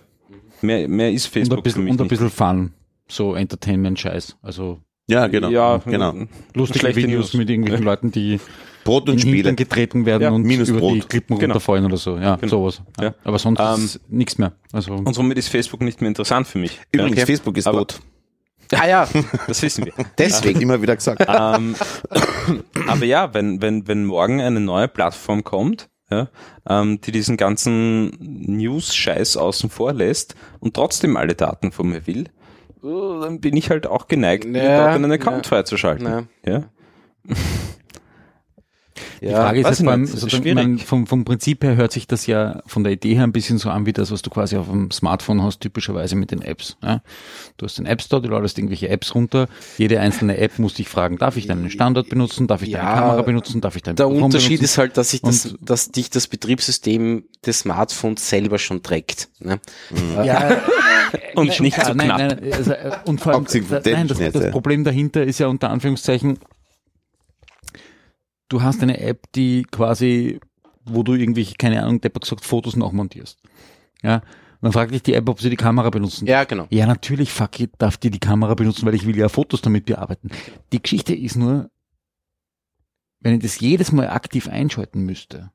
Mehr, 0.62 0.88
mehr 0.88 1.10
ist 1.12 1.26
und 1.26 1.32
Facebook 1.32 1.58
ein 1.58 1.62
bisschen, 1.62 1.80
für 1.80 1.84
mich 1.84 1.90
und 1.92 2.00
ein 2.00 2.02
nicht. 2.04 2.10
bisschen 2.10 2.30
Fun. 2.30 2.72
So 3.08 3.34
Entertainment-Scheiß. 3.34 4.36
Also 4.42 4.78
Ja, 5.08 5.26
genau. 5.26 5.50
Ja, 5.50 5.78
genau. 5.78 6.14
lustige 6.54 6.78
Schlechte 6.78 7.02
Videos 7.02 7.26
News. 7.26 7.34
mit 7.34 7.50
irgendwelchen 7.50 7.84
Leuten, 7.84 8.12
die 8.12 8.40
Brot 8.84 9.06
in 9.08 9.14
und 9.14 9.20
Spiele. 9.20 9.54
getreten 9.54 10.06
werden 10.06 10.22
Ja, 10.22 10.30
und 10.30 10.42
minus 10.44 10.68
über 10.70 10.80
die 10.80 10.86
Brot. 11.00 11.08
Klippen 11.08 11.38
Genau. 11.38 11.52
runterfallen 11.54 11.84
oder 11.84 11.96
so. 11.98 12.16
Ja, 12.16 12.36
Genau. 12.36 12.50
sowas. 12.50 12.82
Ja. 13.00 13.14
Aber 13.24 13.38
sonst 13.38 13.60
Ähm, 13.60 13.84
ist 13.84 14.00
nichts 14.08 14.38
mehr. 14.38 14.52
Also 14.72 14.94
Und 14.94 15.12
somit 15.14 15.36
ist 15.38 15.48
Facebook 15.48 15.82
nicht 15.82 16.00
mehr 16.00 16.08
interessant 16.08 16.46
für 16.46 16.58
mich. 16.58 16.80
Übrigens, 16.92 17.18
ja. 17.18 17.26
Facebook 17.26 17.56
ist 17.58 17.66
Aber- 17.66 17.78
tot. 17.78 18.00
Ah 18.72 18.86
ja, 18.88 19.08
Das 19.46 19.62
wissen 19.62 19.84
wir. 19.84 19.92
Deswegen 20.18 20.60
immer 20.60 20.80
wieder 20.80 20.96
gesagt. 20.96 21.24
ähm, 21.28 21.74
aber 22.88 23.04
ja, 23.04 23.34
wenn, 23.34 23.60
wenn, 23.62 23.86
wenn 23.86 24.04
morgen 24.04 24.40
eine 24.40 24.60
neue 24.60 24.88
Plattform 24.88 25.44
kommt, 25.44 25.88
ja, 26.10 26.28
ähm, 26.68 27.00
die 27.00 27.12
diesen 27.12 27.36
ganzen 27.36 28.10
News-Scheiß 28.20 29.36
außen 29.36 29.70
vor 29.70 29.92
lässt 29.92 30.34
und 30.60 30.74
trotzdem 30.74 31.16
alle 31.16 31.34
Daten 31.34 31.72
von 31.72 31.88
mir 31.88 32.06
will, 32.06 32.26
äh, 32.82 33.20
dann 33.20 33.40
bin 33.40 33.56
ich 33.56 33.70
halt 33.70 33.86
auch 33.86 34.08
geneigt, 34.08 34.44
mir 34.44 34.62
Ja, 34.64 34.84
dort 34.84 34.96
einen 34.96 35.12
Account 35.12 35.46
ja. 35.46 35.48
freizuschalten. 35.48 36.28
Ja. 36.44 36.64
Die 39.28 39.34
Frage 39.34 39.60
ist 39.60 39.66
jetzt 39.68 39.80
ist 39.80 40.20
sozusagen, 40.20 40.42
schwierig. 40.42 40.54
man, 40.54 40.78
vom, 40.78 41.06
vom 41.06 41.24
Prinzip 41.24 41.62
her 41.64 41.76
hört 41.76 41.92
sich 41.92 42.06
das 42.06 42.26
ja 42.26 42.60
von 42.66 42.82
der 42.84 42.92
Idee 42.92 43.14
her 43.14 43.24
ein 43.24 43.32
bisschen 43.32 43.58
so 43.58 43.70
an 43.70 43.86
wie 43.86 43.92
das, 43.92 44.10
was 44.10 44.22
du 44.22 44.30
quasi 44.30 44.56
auf 44.56 44.68
dem 44.68 44.90
Smartphone 44.90 45.42
hast, 45.42 45.60
typischerweise 45.60 46.16
mit 46.16 46.30
den 46.30 46.42
Apps. 46.42 46.76
Ja? 46.82 47.02
Du 47.56 47.66
hast 47.66 47.78
den 47.78 47.86
App 47.86 48.02
Store, 48.02 48.20
du 48.20 48.28
ladest 48.28 48.58
irgendwelche 48.58 48.88
Apps 48.88 49.14
runter. 49.14 49.48
Jede 49.78 50.00
einzelne 50.00 50.36
App 50.38 50.58
muss 50.58 50.74
dich 50.74 50.88
fragen, 50.88 51.18
darf 51.18 51.36
ich 51.36 51.46
deinen 51.46 51.70
Standort 51.70 52.08
benutzen, 52.08 52.46
darf 52.46 52.62
ich 52.62 52.70
deine 52.72 52.84
Ja, 52.84 52.94
Kamera 52.94 53.22
benutzen, 53.22 53.60
darf 53.60 53.76
ich 53.76 53.82
dein 53.82 53.96
der 53.96 54.06
Mikrofon 54.06 54.24
Unterschied 54.24 54.48
benutzen? 54.58 54.64
ist 54.64 54.78
halt, 54.78 54.96
dass, 54.96 55.12
ich 55.12 55.22
das, 55.22 55.46
Und- 55.46 55.58
dass 55.60 55.90
dich 55.90 56.10
das 56.10 56.26
Betriebssystem 56.26 57.24
des 57.46 57.60
Smartphones 57.60 58.28
selber 58.28 58.58
schon 58.58 58.82
trägt. 58.82 59.28
Ne? 59.40 59.60
Ja, 60.24 60.60
Und 61.34 61.60
nicht 61.60 61.76
ja, 61.76 61.84
so 61.86 61.94
nein, 61.94 62.06
knapp. 62.08 62.18
Nein, 62.40 62.52
also, 62.52 62.72
äh, 62.72 62.90
und 63.04 63.20
vor 63.20 63.34
allem, 63.34 63.46
nein, 63.84 64.08
das, 64.08 64.18
das. 64.18 64.50
Problem 64.50 64.84
dahinter 64.84 65.22
ist 65.24 65.38
ja 65.40 65.46
unter 65.48 65.70
Anführungszeichen, 65.70 66.38
du 68.52 68.62
hast 68.62 68.82
eine 68.82 69.00
App, 69.00 69.32
die 69.34 69.64
quasi, 69.70 70.40
wo 70.84 71.02
du 71.02 71.14
irgendwie, 71.14 71.44
keine 71.54 71.82
Ahnung, 71.82 72.00
Depp 72.00 72.16
hat 72.16 72.22
gesagt, 72.22 72.44
Fotos 72.44 72.76
nachmontierst. 72.76 73.40
Ja, 74.02 74.16
und 74.16 74.66
dann 74.66 74.72
fragt 74.72 74.92
dich 74.92 75.02
die 75.02 75.14
App, 75.14 75.28
ob 75.28 75.40
sie 75.40 75.50
die 75.50 75.56
Kamera 75.56 75.90
benutzen. 75.90 76.26
Ja, 76.26 76.44
genau. 76.44 76.66
Ja, 76.70 76.86
natürlich, 76.86 77.32
fuck 77.32 77.58
it, 77.60 77.72
darf 77.78 77.96
die 77.96 78.10
die 78.10 78.20
Kamera 78.20 78.54
benutzen, 78.54 78.86
weil 78.86 78.94
ich 78.94 79.06
will 79.06 79.16
ja 79.16 79.28
Fotos 79.28 79.62
damit 79.62 79.86
bearbeiten. 79.86 80.30
Die 80.72 80.82
Geschichte 80.82 81.14
ist 81.14 81.36
nur, 81.36 81.70
wenn 83.20 83.34
ich 83.34 83.42
das 83.42 83.58
jedes 83.58 83.90
Mal 83.90 84.08
aktiv 84.10 84.48
einschalten 84.48 85.04
müsste, 85.04 85.50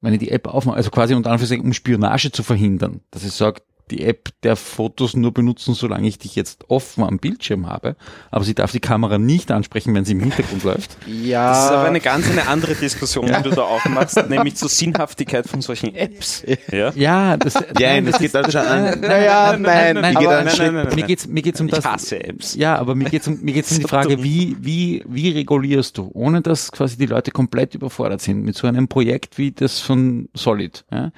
wenn 0.00 0.14
ich 0.14 0.20
die 0.20 0.30
App 0.30 0.46
aufmache, 0.46 0.76
also 0.76 0.90
quasi 0.90 1.14
unter 1.14 1.30
Anführungszeichen, 1.30 1.64
um 1.64 1.72
Spionage 1.72 2.32
zu 2.32 2.42
verhindern, 2.42 3.00
dass 3.10 3.24
ich 3.24 3.32
sage, 3.32 3.62
die 3.88 4.04
App 4.04 4.28
der 4.42 4.56
Fotos 4.56 5.16
nur 5.16 5.32
benutzen, 5.32 5.74
solange 5.74 6.06
ich 6.06 6.18
dich 6.18 6.36
jetzt 6.36 6.64
offen 6.68 7.04
am 7.04 7.18
Bildschirm 7.18 7.66
habe, 7.66 7.96
aber 8.30 8.44
sie 8.44 8.54
darf 8.54 8.72
die 8.72 8.80
Kamera 8.80 9.18
nicht 9.18 9.50
ansprechen, 9.50 9.94
wenn 9.94 10.04
sie 10.04 10.12
im 10.12 10.20
Hintergrund 10.20 10.64
läuft. 10.64 10.96
Ja, 11.08 11.48
Das 11.50 11.64
ist 11.64 11.70
aber 11.72 11.84
eine 11.88 12.00
ganz 12.00 12.30
eine 12.30 12.46
andere 12.48 12.74
Diskussion, 12.74 13.26
die 13.26 13.42
du 13.42 13.50
da 13.50 13.62
aufmachst, 13.62 14.28
nämlich 14.28 14.54
zur 14.56 14.68
Sinnhaftigkeit 14.68 15.46
von 15.48 15.62
solchen 15.62 15.94
Apps. 15.94 16.42
Ja? 16.70 16.92
Ja, 16.94 17.36
das, 17.36 17.54
Ja, 17.78 18.00
das 18.00 18.18
geht 18.18 18.34
dann 18.34 18.50
schon 18.50 18.60
an. 18.60 19.00
Naja, 19.00 19.56
nein, 19.58 19.96
nein, 19.96 20.48
Schritt- 20.50 20.94
mir 20.94 21.02
geht's, 21.04 21.26
mir 21.26 21.42
geht's 21.42 21.60
um 21.60 21.66
Ich 21.68 21.74
das. 21.74 21.84
hasse 21.84 22.22
Apps. 22.22 22.54
Ja, 22.54 22.76
aber 22.76 22.94
mir 22.94 23.08
geht's 23.10 23.26
um, 23.26 23.40
mir 23.40 23.52
geht's 23.54 23.72
um 23.72 23.78
die 23.78 23.84
Frage, 23.88 24.22
wie, 24.22 24.56
wie, 24.60 25.02
wie 25.08 25.30
regulierst 25.30 25.98
du, 25.98 26.10
ohne 26.14 26.42
dass 26.42 26.70
quasi 26.72 26.96
die 26.96 27.06
Leute 27.06 27.30
komplett 27.30 27.74
überfordert 27.74 28.20
sind 28.20 28.42
mit 28.44 28.56
so 28.56 28.66
einem 28.66 28.88
Projekt 28.88 29.38
wie 29.38 29.52
das 29.52 29.80
von 29.80 30.28
Solid, 30.34 30.84
ja? 30.92 31.10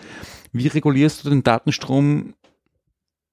Wie 0.52 0.66
regulierst 0.66 1.24
du 1.24 1.30
den 1.30 1.42
Datenstrom 1.44 2.34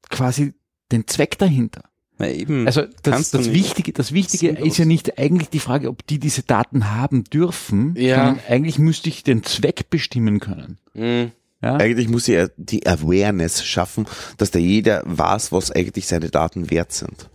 quasi 0.10 0.54
den 0.92 1.08
Zweck 1.08 1.38
dahinter? 1.38 1.84
Na 2.20 2.30
eben. 2.30 2.66
Also 2.66 2.84
das, 3.04 3.30
das. 3.32 3.52
Wichtige, 3.54 3.94
das 3.94 4.12
Wichtige 4.12 4.48
Sinnlos. 4.48 4.68
ist 4.68 4.78
ja 4.80 4.86
nicht 4.86 5.20
eigentlich 5.20 5.50
die 5.50 5.60
Frage, 5.60 5.88
ob 5.90 6.06
die 6.08 6.18
diese 6.20 6.42
Daten 6.42 6.90
haben 6.96 7.24
dürfen, 7.26 7.94
Ja. 7.96 8.16
sondern 8.26 8.40
eigentlich 8.48 8.80
müsste 8.80 9.10
ich 9.10 9.24
den 9.24 9.44
Zweck 9.44 9.90
bestimmen 9.92 10.40
können. 10.40 10.80
Hm. 10.94 11.32
Ja? 11.62 11.76
Eigentlich 11.78 12.08
muss 12.10 12.28
ich 12.28 12.48
die 12.58 12.86
Awareness 12.88 13.64
schaffen, 13.66 14.08
dass 14.38 14.50
da 14.52 14.58
jeder 14.60 15.04
weiß, 15.06 15.52
was 15.52 15.72
eigentlich 15.72 16.08
seine 16.08 16.30
Daten 16.30 16.72
wert 16.72 16.92
sind. 16.92 17.30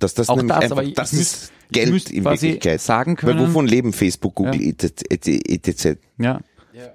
Dass 0.00 0.14
das 0.14 0.28
Auch 0.28 0.36
nämlich 0.36 0.54
das, 0.56 0.70
einfach, 0.72 0.84
das 0.94 1.12
ist 1.12 1.52
Geld 1.72 1.90
müsste 1.90 2.14
in 2.14 2.24
Wirklichkeit. 2.24 2.80
sagen 2.80 3.16
Weil 3.20 3.34
können- 3.34 3.48
wovon 3.48 3.66
leben 3.66 3.92
Facebook, 3.92 4.36
Google, 4.36 4.62
Ja. 4.62 4.68
etc. 4.70 5.02
etc. 5.48 5.98
Ja. 6.18 6.40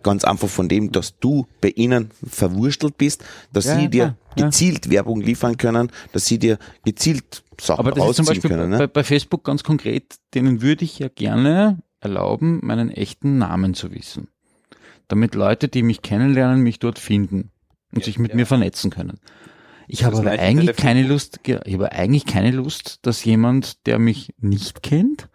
Ganz 0.03 0.23
einfach 0.23 0.47
von 0.49 0.69
dem, 0.69 0.91
dass 0.91 1.18
du 1.19 1.47
bei 1.61 1.69
ihnen 1.69 2.10
verwurstelt 2.27 2.97
bist, 2.97 3.23
dass 3.51 3.65
Ja, 3.65 3.76
sie 3.76 3.84
ja, 3.84 3.88
dir 3.89 4.18
ja. 4.38 4.45
gezielt 4.45 4.89
Werbung 4.89 5.22
liefern 5.22 5.57
können, 5.57 5.91
dass 6.11 6.26
sie 6.26 6.39
dir 6.39 6.57
gezielt 6.84 7.43
Sachen 7.60 7.80
Aber 7.80 7.91
das 7.91 8.10
ist 8.11 8.15
zum 8.18 8.26
Beispiel 8.26 8.49
können. 8.49 8.72
bei, 8.72 8.77
Ne? 8.77 8.88
bei 8.88 9.03
Facebook 9.03 9.43
ganz 9.43 9.64
konkret, 9.64 10.15
denen 10.34 10.61
würde 10.61 10.85
ich 10.85 10.99
ja 10.99 11.07
gerne 11.10 11.80
erlauben, 11.99 12.60
meinen 12.64 12.89
echten 12.89 13.38
Namen 13.38 13.73
zu 13.73 13.91
wissen. 13.91 14.27
Damit 15.07 15.35
Leute, 15.35 15.68
die 15.68 15.84
mich 15.84 16.01
kennenlernen, 16.01 16.61
mich 16.61 16.80
dort 16.80 16.97
finden 16.99 17.51
und 17.93 18.03
sich 18.03 18.18
mit 18.19 18.34
mir 18.35 18.45
vernetzen 18.45 18.89
können. 18.89 19.19
Ich 19.88 20.03
habe 20.05 20.15
ist 20.15 20.22
aber 20.22 20.31
eigentlich 20.31 20.76
keine 20.77 21.03
Lust, 21.03 21.41
ich 21.45 21.73
habe 21.73 21.91
eigentlich 21.91 22.26
keine 22.26 22.51
Lust, 22.51 22.99
dass 23.03 23.23
jemand, 23.26 23.85
der 23.85 23.99
mich 23.99 24.34
nicht 24.39 24.81
kennt, 24.81 25.30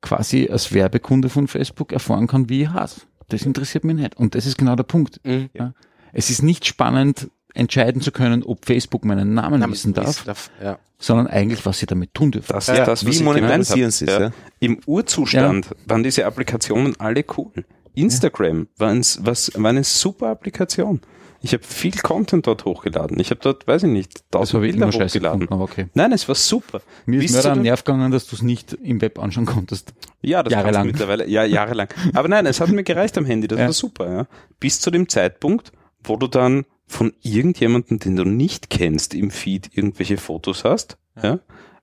quasi 0.00 0.48
als 0.50 0.72
Werbekunde 0.72 1.28
von 1.28 1.48
Facebook 1.48 1.92
erfahren 1.92 2.26
kann, 2.26 2.48
wie 2.48 2.62
ich 2.62 2.68
heiße. 2.70 3.02
Das 3.28 3.42
interessiert 3.42 3.84
mich 3.84 3.96
nicht. 3.96 4.16
Und 4.16 4.34
das 4.34 4.46
ist 4.46 4.56
genau 4.58 4.74
der 4.76 4.84
Punkt. 4.84 5.20
Mhm. 5.24 5.50
Ja. 5.54 5.74
Es 6.12 6.30
ist 6.30 6.42
nicht 6.42 6.66
spannend, 6.66 7.28
entscheiden 7.54 8.00
zu 8.00 8.12
können, 8.12 8.42
ob 8.42 8.64
Facebook 8.64 9.04
meinen 9.04 9.34
Namen 9.34 9.60
Namen 9.60 9.72
wissen 9.72 9.92
darf, 9.92 10.24
darf, 10.24 10.50
Ja. 10.62 10.78
sondern 10.98 11.26
eigentlich, 11.26 11.64
was 11.66 11.78
sie 11.78 11.86
damit 11.86 12.14
tun 12.14 12.30
dürfen. 12.30 12.52
Das 12.52 12.66
Ja, 12.68 12.74
ist 12.74 12.86
das, 12.86 13.06
was 13.06 13.18
wie 13.18 13.22
monetarisieren 13.22 13.90
sie 13.90 14.06
es, 14.06 14.10
ja? 14.18 14.30
Im 14.60 14.80
Urzustand 14.86 15.68
waren 15.86 16.02
diese 16.02 16.24
Applikationen 16.24 16.98
alle 17.00 17.24
cool. 17.36 17.52
Instagram 17.94 18.68
war, 18.76 18.90
ein, 18.90 19.00
was, 19.20 19.50
war 19.54 19.70
eine 19.70 19.84
super 19.84 20.28
Applikation. 20.28 21.00
Ich 21.40 21.52
habe 21.52 21.62
viel 21.62 21.92
Content 21.92 22.46
dort 22.48 22.64
hochgeladen. 22.64 23.18
Ich 23.20 23.30
habe 23.30 23.40
dort, 23.40 23.66
weiß 23.68 23.84
ich 23.84 23.90
nicht, 23.90 24.28
tausend 24.32 24.60
Bilder 24.62 24.88
hochgeladen. 24.88 25.40
gefunden, 25.40 25.62
okay. 25.62 25.86
Nein, 25.94 26.10
es 26.12 26.26
war 26.26 26.34
super. 26.34 26.80
Mir 27.06 27.18
ist 27.18 27.26
Bis 27.26 27.32
mir 27.32 27.42
zu 27.42 27.48
da 27.48 27.52
am 27.52 27.62
Nerv 27.62 27.84
gegangen, 27.84 28.10
dass 28.10 28.26
du 28.26 28.34
es 28.36 28.42
nicht 28.42 28.72
im 28.72 29.00
Web 29.00 29.18
anschauen 29.20 29.46
konntest. 29.46 29.94
Ja, 30.20 30.42
das 30.42 30.52
Jahrelang. 30.52 30.86
mittlerweile. 30.86 31.28
Ja, 31.28 31.44
jahrelang. 31.44 31.88
Aber 32.14 32.26
nein, 32.28 32.44
es 32.46 32.60
hat 32.60 32.70
mir 32.70 32.82
gereicht 32.82 33.16
am 33.18 33.24
Handy. 33.24 33.46
Das 33.46 33.58
Ja. 33.58 33.66
war 33.66 33.72
super. 33.72 34.10
Ja. 34.12 34.26
Bis 34.58 34.80
zu 34.80 34.90
dem 34.90 35.08
Zeitpunkt, 35.08 35.70
wo 36.02 36.16
du 36.16 36.26
dann 36.26 36.64
von 36.88 37.12
irgendjemandem, 37.22 37.98
den 38.00 38.16
du 38.16 38.24
nicht 38.24 38.68
kennst, 38.70 39.14
im 39.14 39.30
Feed 39.30 39.70
irgendwelche 39.74 40.16
Fotos 40.16 40.64
hast. 40.64 40.98
Ja. 41.22 41.38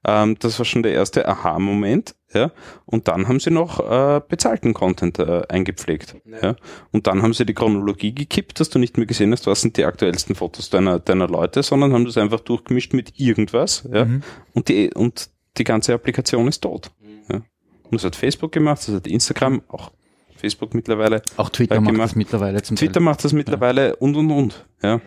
Ähm, 0.06 0.36
das 0.40 0.58
war 0.60 0.66
schon 0.66 0.84
der 0.84 0.94
erste 0.94 1.28
Aha-Moment. 1.28 2.16
Ja. 2.36 2.52
Und 2.86 3.08
dann 3.08 3.28
haben 3.28 3.40
sie 3.40 3.50
noch 3.50 3.80
äh, 3.80 4.22
bezahlten 4.28 4.74
Content 4.74 5.18
äh, 5.20 5.44
eingepflegt. 5.50 6.18
Ja. 6.42 6.56
Und 6.92 7.08
dann 7.08 7.22
haben 7.24 7.34
sie 7.34 7.46
die 7.46 7.54
Chronologie 7.54 8.14
gekippt, 8.14 8.60
dass 8.60 8.70
du 8.70 8.78
nicht 8.78 8.98
mehr 8.98 9.06
gesehen 9.08 9.32
hast, 9.32 9.48
was 9.48 9.62
sind 9.62 9.78
die 9.78 9.86
aktuellsten 9.86 10.36
Fotos 10.36 10.70
deiner, 10.70 11.00
deiner 11.00 11.28
Leute, 11.28 11.64
sondern 11.64 11.94
haben 11.94 12.06
das 12.06 12.18
einfach 12.18 12.42
durchgemischt 12.42 12.94
mit 12.94 13.20
irgendwas. 13.20 13.88
Ja. 13.92 14.06
Mhm. 14.06 14.22
Und, 14.54 14.68
die, 14.68 14.94
und 14.94 15.30
die 15.58 15.64
ganze 15.64 15.94
Applikation 15.94 16.48
ist 16.48 16.62
tot. 16.62 16.92
Ja. 17.30 17.38
Und 17.38 17.94
das 17.94 18.04
hat 18.04 18.16
Facebook 18.16 18.52
gemacht, 18.52 18.80
das 18.88 18.96
hat 18.96 19.08
Instagram, 19.08 19.62
auch 19.70 19.92
Facebook 20.36 20.74
mittlerweile. 20.74 21.22
Auch 21.38 21.50
Twitter 21.50 21.76
Ja, 21.76 21.82
macht 21.82 21.98
das 21.98 22.16
mittlerweile 22.16 22.62
zum 22.62 22.76
Twitter 22.76 22.94
Teil. 22.96 23.04
macht 23.04 23.24
das 23.24 23.32
mittlerweile 23.34 23.96
und 23.96 24.16
und 24.18 24.32
und. 24.32 24.66
Ja. 24.84 25.00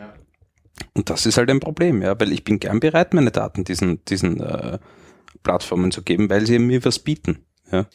Und 0.95 1.11
das 1.11 1.27
ist 1.27 1.37
halt 1.37 1.51
ein 1.51 1.61
Problem, 1.61 2.03
ja, 2.03 2.19
weil 2.19 2.33
ich 2.33 2.45
bin 2.45 2.61
gern 2.61 2.81
bereit, 2.81 3.13
meine 3.13 3.31
Daten 3.31 3.65
diesen, 3.65 4.05
diesen 4.07 4.41
äh, 4.41 4.79
Plattformen 5.43 5.90
zu 5.90 6.02
geben, 6.02 6.28
weil 6.31 6.47
sie 6.47 6.59
mir 6.59 6.85
was 6.85 6.98
bieten. 6.98 7.44
Ja. 7.70 7.86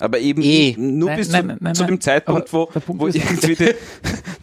Aber 0.00 0.18
eben 0.18 0.40
Eh. 0.42 0.74
nur 0.78 1.10
Nein, 1.10 1.18
bis 1.18 1.28
nein, 1.30 1.48
zu, 1.50 1.56
nein, 1.60 1.74
zu 1.74 1.82
nein. 1.82 1.90
dem 1.92 2.00
Zeitpunkt, 2.00 2.52
wo, 2.52 2.68
wo 2.86 3.06
ist- 3.06 3.16
irgendwie 3.16 3.54
der, 3.54 3.74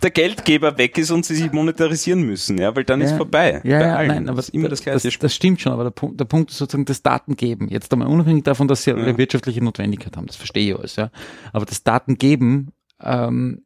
der 0.03 0.11
Geldgeber 0.11 0.77
weg 0.77 0.97
ist 0.99 1.09
und 1.09 1.26
sie 1.26 1.35
sich 1.35 1.51
monetarisieren 1.51 2.22
müssen, 2.22 2.57
ja, 2.59 2.76
weil 2.76 2.84
dann 2.84 3.01
ist 3.01 3.11
Ja. 3.11 3.17
vorbei. 3.17 3.61
Ja, 3.63 3.80
Bei 3.80 3.85
ja, 3.85 3.95
allen. 3.95 4.07
nein, 4.09 4.30
aber 4.30 4.35
das 4.38 4.49
ist 4.49 4.53
immer 4.53 4.69
das 4.69 4.84
gleiche 4.84 5.07
das, 5.07 5.17
das 5.17 5.34
stimmt 5.34 5.61
schon, 5.61 5.72
aber 5.72 5.85
der 5.85 5.91
Punkt, 5.91 6.19
der 6.19 6.26
Punkt 6.26 6.51
ist 6.51 6.57
sozusagen 6.57 6.85
das 6.85 7.01
Datengeben. 7.01 7.69
Jetzt 7.69 7.91
einmal 7.91 8.07
unabhängig 8.07 8.43
davon, 8.43 8.67
dass 8.67 8.84
sie 8.84 8.91
eine 8.91 9.17
wirtschaftliche 9.17 9.63
Notwendigkeit 9.63 10.15
haben, 10.15 10.27
das 10.27 10.35
verstehe 10.35 10.73
ich 10.73 10.77
alles, 10.77 10.95
ja. 10.95 11.09
Aber 11.53 11.65
das 11.65 11.84
Datengeben 11.84 12.72
ähm, 13.01 13.63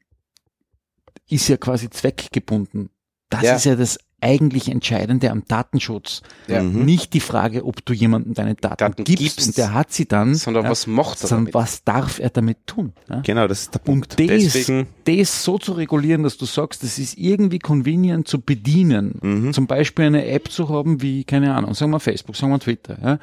ist 1.28 1.48
ja 1.50 1.58
quasi 1.58 1.90
zweckgebunden. 1.90 2.90
Das 3.30 3.42
Ja. 3.42 3.56
ist 3.56 3.66
ja 3.66 3.76
das 3.76 4.00
eigentlich 4.22 4.70
Entscheidende 4.70 5.32
am 5.32 5.44
Datenschutz. 5.48 6.22
Ja. 6.48 6.64
Mhm. 6.64 6.86
Nicht 6.86 7.14
die 7.14 7.20
Frage, 7.20 7.66
ob 7.66 7.86
du 7.86 7.94
jemandem 7.94 8.34
deine 8.34 8.56
Daten, 8.56 8.78
Daten 8.78 9.04
gibst, 9.04 9.38
gibst, 9.38 9.48
und 9.48 9.58
der 9.58 9.74
hat 9.74 9.92
sie 9.92 10.08
dann, 10.08 10.36
sondern 10.36 10.66
ja, 10.66 10.70
was 10.70 10.88
macht 10.88 11.22
er 11.22 11.28
sondern 11.28 11.46
damit? 11.46 11.54
was 11.54 11.84
darf 11.84 12.20
er 12.20 12.30
damit 12.30 12.66
tun? 12.66 12.94
Ja? 13.10 13.22
Genau, 13.22 13.48
das 13.48 13.62
ist 13.62 13.74
der 13.74 13.80
Punkt. 13.80 14.20
Und 14.20 14.30
das, 14.30 14.54
Deswegen- 14.54 14.88
das 15.06 15.44
so 15.44 15.58
zu 15.58 15.74
regulieren, 15.74 16.24
dass 16.24 16.38
du 16.38 16.46
sagst, 16.46 16.84
das 16.84 17.00
ist 17.00 17.18
irgendwie 17.18 17.60
convenient 17.60 18.28
zu 18.28 18.42
bedienen. 18.42 19.20
Mhm. 19.22 19.54
Zum 19.54 19.68
Beispiel 19.68 20.06
eine 20.06 20.26
App 20.26 20.52
zu 20.52 20.70
haben 20.70 21.02
wie, 21.02 21.24
keine 21.24 21.56
Ahnung, 21.56 21.74
sagen 21.74 21.92
wir 21.92 22.00
Facebook, 22.00 22.36
sagen 22.36 22.52
wir 22.52 22.60
Twitter. 22.60 22.98
Ja? 23.04 23.20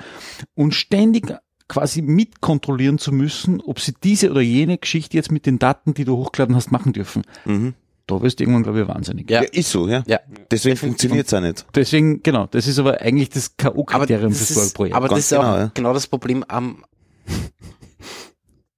Und 0.54 0.74
ständig 0.74 1.32
quasi 1.68 2.02
mitkontrollieren 2.02 2.98
zu 2.98 3.12
müssen, 3.12 3.60
ob 3.60 3.80
sie 3.80 3.92
diese 4.02 4.30
oder 4.30 4.40
jene 4.40 4.78
Geschichte 4.78 5.16
jetzt 5.16 5.32
mit 5.32 5.46
den 5.46 5.58
Daten, 5.58 5.94
die 5.94 6.04
du 6.04 6.16
hochgeladen 6.16 6.54
hast, 6.54 6.70
machen 6.70 6.92
dürfen. 6.92 7.22
Mhm. 7.44 7.74
Da 8.06 8.22
wirst 8.22 8.38
du 8.38 8.44
irgendwann, 8.44 8.62
glaube 8.62 8.82
ich, 8.82 8.88
wahnsinnig. 8.88 9.28
Ja. 9.30 9.42
Ja, 9.42 9.48
ist 9.50 9.70
so, 9.70 9.88
ja. 9.88 10.04
Ja. 10.06 10.20
Deswegen 10.50 10.76
funktioniert 10.76 11.26
es 11.26 11.34
auch 11.34 11.40
nicht. 11.40 11.66
Deswegen, 11.74 12.22
genau, 12.22 12.46
das 12.46 12.68
ist 12.68 12.78
aber 12.78 13.00
eigentlich 13.00 13.30
das 13.30 13.56
K.O.-Kriterium 13.56 14.28
das, 14.28 14.46
fürs 14.46 14.66
ist, 14.66 14.74
Projekt. 14.74 14.94
aber 14.94 15.08
das 15.08 15.16
Ganz 15.16 15.24
ist 15.26 15.32
auch 15.34 15.42
genau, 15.42 15.56
ja. 15.56 15.70
genau 15.74 15.92
das 15.92 16.06
Problem 16.06 16.44
am, 16.46 16.84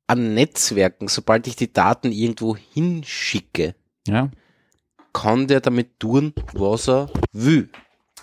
an 0.06 0.34
Netzwerken. 0.34 1.08
Sobald 1.08 1.46
ich 1.46 1.56
die 1.56 1.70
Daten 1.72 2.10
irgendwo 2.10 2.56
hinschicke, 2.56 3.74
ja, 4.06 4.30
kann 5.12 5.46
der 5.46 5.60
damit 5.60 6.00
tun, 6.00 6.32
was 6.54 6.88
er 6.88 7.10
will. 7.32 7.68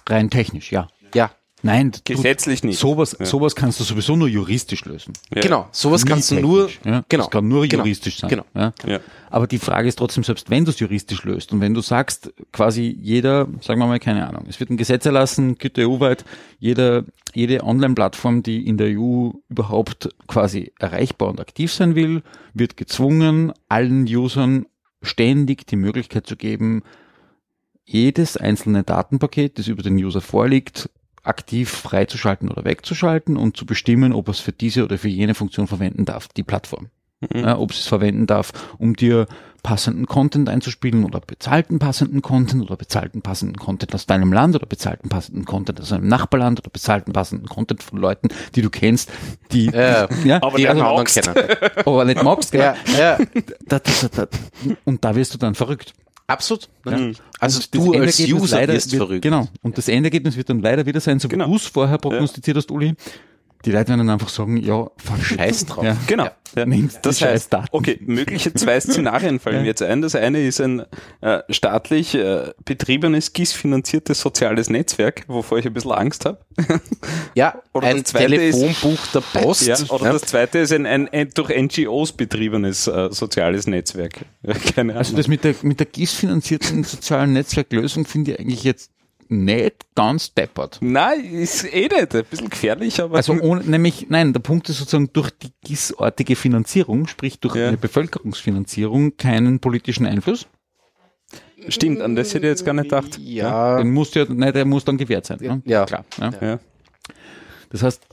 rein 0.10 0.32
technisch, 0.32 0.72
ja. 0.72 0.88
Ja, 1.14 1.32
Nein, 1.66 1.92
du, 1.92 2.00
Gesetzlich 2.04 2.64
nicht. 2.64 2.78
sowas, 2.80 3.18
sowas 3.22 3.56
kannst 3.56 3.80
du 3.80 3.84
sowieso 3.84 4.16
nur 4.16 4.28
juristisch 4.28 4.86
lösen. 4.86 5.14
Ja. 5.34 5.42
genau. 5.42 5.68
Sowas 5.72 6.06
Nie 6.06 6.12
kannst 6.12 6.30
du 6.30 6.36
nur, 6.36 6.70
ja. 6.84 7.04
genau. 7.10 7.24
Das 7.24 7.32
kann 7.32 7.48
nur 7.48 7.68
genau, 7.68 7.84
juristisch 7.84 8.20
sein. 8.20 8.30
Genau. 8.30 8.46
Ja. 8.54 8.72
Ja. 8.86 9.00
Aber 9.32 9.48
die 9.48 9.58
Frage 9.58 9.88
ist 9.88 9.96
trotzdem, 9.96 10.24
selbst 10.24 10.52
wenn 10.52 10.64
du 10.66 10.70
es 10.70 10.80
juristisch 10.80 11.24
löst 11.24 11.52
und 11.52 11.62
wenn 11.62 11.74
du 11.74 11.82
sagst, 11.82 12.32
quasi 12.52 12.96
jeder, 13.02 13.48
sagen 13.62 13.80
wir 13.80 13.88
mal, 13.88 14.00
keine 14.00 14.28
Ahnung, 14.28 14.46
es 14.48 14.60
wird 14.60 14.70
ein 14.70 14.78
Gesetz 14.78 15.08
erlassen, 15.08 15.58
gilt 15.58 15.80
EU-weit, 15.80 16.24
jeder, 16.60 17.04
jede 17.34 17.64
Online-Plattform, 17.64 18.44
die 18.44 18.68
in 18.68 18.78
der 18.78 19.00
EU 19.00 19.32
überhaupt 19.50 20.10
quasi 20.28 20.72
erreichbar 20.78 21.30
und 21.30 21.40
aktiv 21.40 21.74
sein 21.74 21.96
will, 21.96 22.22
wird 22.54 22.78
gezwungen, 22.78 23.52
allen 23.68 24.06
Usern 24.06 24.68
ständig 25.02 25.66
die 25.66 25.78
Möglichkeit 25.78 26.28
zu 26.28 26.36
geben, 26.36 26.84
jedes 27.86 28.38
einzelne 28.38 28.84
Datenpaket, 28.84 29.58
das 29.58 29.68
über 29.68 29.84
den 29.84 29.96
User 29.96 30.22
vorliegt, 30.22 30.90
aktiv 31.28 31.70
freizuschalten 31.70 32.50
oder 32.50 32.66
wegzuschalten 32.66 33.38
und 33.38 33.58
zu 33.58 33.66
bestimmen, 33.66 34.14
ob 34.14 34.28
er 34.28 34.32
es 34.32 34.40
für 34.40 34.52
diese 34.52 34.84
oder 34.84 34.98
für 34.98 35.10
jene 35.10 35.36
Funktion 35.36 35.68
verwenden 35.68 36.06
darf, 36.06 36.28
die 36.30 36.44
Plattform. 36.44 36.88
Ja, 37.34 37.58
ob 37.58 37.72
es 37.72 37.80
es 37.80 37.88
verwenden 37.88 38.28
darf, 38.28 38.52
um 38.78 38.96
dir 38.96 39.26
passenden 39.64 40.06
Content 40.06 40.48
einzuspielen 40.48 41.06
oder 41.06 41.20
bezahlten 41.22 41.80
passenden 41.80 42.22
Content 42.22 42.62
oder 42.64 42.76
bezahlten 42.76 43.24
passenden 43.24 43.56
Content 43.58 43.96
aus 43.96 44.06
deinem 44.06 44.32
Land 44.32 44.54
oder 44.54 44.68
bezahlten 44.68 45.10
passenden 45.10 45.46
Content 45.46 45.82
aus 45.82 45.92
einem 45.92 46.08
Nachbarland 46.08 46.60
oder 46.60 46.70
bezahlten 46.70 47.14
passenden 47.14 47.48
Content 47.48 47.82
von 47.82 47.98
Leuten, 47.98 48.28
die 48.54 48.62
du 48.62 48.70
kennst, 48.70 49.12
die, 49.54 49.68
Ja, 49.72 50.08
ja, 50.24 50.38
aber 50.44 50.58
die 50.58 50.68
anderen 50.68 50.94
magst. 50.94 51.20
kennen. 51.20 51.36
aber 51.84 52.06
nicht 52.06 52.22
magst, 52.22 52.52
gell? 52.52 52.62
Ja, 52.96 53.18
ja, 53.18 53.18
Da, 53.66 53.80
da, 53.80 53.92
da, 54.02 54.26
da. 54.26 54.38
Und 54.84 55.04
da 55.04 55.16
wirst 55.16 55.34
du 55.34 55.40
dann 55.40 55.56
verrückt. 55.56 55.94
Absolut. 56.28 56.70
Ja. 56.86 56.92
natürlich. 56.92 57.18
Also 57.40 57.58
Und 57.58 57.76
das 57.76 57.84
du 57.84 57.94
als 57.94 58.20
User 58.20 58.58
leider 58.58 58.74
wirst 58.74 58.92
wird, 58.92 59.02
verrückt. 59.04 59.22
Genau. 59.22 59.48
Und 59.62 59.78
das 59.78 59.88
Endergebnis 59.88 60.38
wird 60.38 60.50
dann 60.50 60.60
leider 60.60 60.86
wieder 60.86 61.00
sein, 61.00 61.20
so 61.20 61.28
wie 61.30 61.34
Genau. 61.34 61.48
du 61.48 61.56
es 61.56 61.66
vorher 61.66 61.98
prognostiziert 61.98 62.58
hast, 62.58 62.72
Uli. 62.72 62.94
Die 63.66 63.72
Leute 63.72 63.90
werden 63.90 64.00
dann 64.06 64.10
einfach 64.12 64.30
sagen, 64.30 64.58
ja, 64.58 64.90
fuck, 64.98 65.20
Scheiß 65.22 65.66
drauf. 65.66 65.84
Ja. 65.84 65.98
Genau. 66.08 66.26
Ja. 66.56 66.66
Nehmt 66.66 67.00
Das 67.02 67.22
heißt, 67.22 67.52
Daten. 67.52 67.68
okay, 67.72 68.00
mögliche 68.06 68.54
zwei 68.54 68.80
Szenarien 68.80 69.40
fallen 69.42 69.58
mir 69.64 69.68
jetzt 69.68 69.82
ein. 69.82 70.02
Das 70.02 70.16
eine 70.16 70.40
ist 70.48 70.62
ein 70.62 70.84
äh, 71.20 71.40
staatlich 71.50 72.16
äh, 72.16 72.54
betriebenes, 72.64 73.34
GIS-finanziertes 73.34 74.22
soziales 74.22 74.70
Netzwerk, 74.70 75.24
wovor 75.28 75.58
ich 75.58 75.66
ein 75.66 75.74
bisschen 75.74 75.92
Angst 75.92 76.24
habe. 76.26 76.38
Ja, 77.34 77.62
Oder 77.74 77.88
ein 77.88 77.98
das 78.04 78.12
zweite 78.12 78.36
ist- 78.36 78.58
Telefonbuch 78.58 79.08
der 79.08 79.20
Post. 79.20 79.68
Ja, 79.68 79.76
oder 79.90 80.14
das 80.14 80.22
zweite 80.22 80.60
ist 80.60 80.72
ein, 80.72 80.86
ein, 80.86 81.10
ein 81.10 81.30
durch 81.34 81.50
NGOs 81.50 82.14
betriebenes 82.14 82.88
äh, 82.88 83.10
soziales 83.12 83.68
Netzwerk. 83.68 84.22
Keine 84.74 84.94
Ahnung. 84.94 84.98
Also 85.00 85.18
das 85.18 85.28
mit 85.28 85.44
der, 85.44 85.56
mit 85.64 85.80
der 85.82 85.88
GIS-finanzierten 85.88 86.86
sozialen 86.86 87.34
Netzwerklösung 87.34 88.06
finde 88.06 88.32
ich 88.34 88.40
eigentlich 88.40 88.64
jetzt 88.64 88.92
nicht 89.28 89.88
ganz 89.96 90.34
deppert. 90.34 90.78
Nein, 90.82 91.24
ist 91.26 91.64
eh 91.66 91.88
nicht. 91.88 92.16
Ein 92.16 92.26
bisschen 92.26 92.50
gefährlich, 92.50 93.02
aber. 93.02 93.18
Also 93.18 93.34
ohne, 93.34 93.64
nämlich, 93.64 94.08
nein, 94.10 94.34
der 94.34 94.40
Punkt 94.40 94.70
ist 94.70 94.78
sozusagen 94.78 95.12
durch 95.14 95.32
die 95.32 95.52
GIS-artige 95.64 96.36
Finanzierung, 96.36 97.08
sprich 97.08 97.40
durch 97.40 97.56
Ja. 97.56 97.68
eine 97.70 97.78
Bevölkerungsfinanzierung, 97.78 99.18
keinen 99.18 99.60
politischen 99.60 100.06
Einfluss. 100.06 100.48
stimmt, 101.70 102.02
an 102.02 102.16
das 102.16 102.34
hätte 102.34 102.46
ich 102.46 102.52
jetzt 102.52 102.66
gar 102.66 102.74
nicht 102.74 102.86
gedacht. 102.86 103.18
Ja, 103.18 103.78
Den 103.78 103.92
muss 103.92 104.14
ja, 104.14 104.26
nein, 104.30 104.54
der 104.54 104.66
muss 104.66 104.86
dann 104.86 104.98
gewährt 104.98 105.26
sein. 105.26 105.40
Ne? 105.42 105.62
Ja. 105.66 105.86
klar. 105.86 106.06
Ja. 106.20 106.32
Ja. 106.42 106.60
Das 107.72 107.82
heißt, 107.84 108.04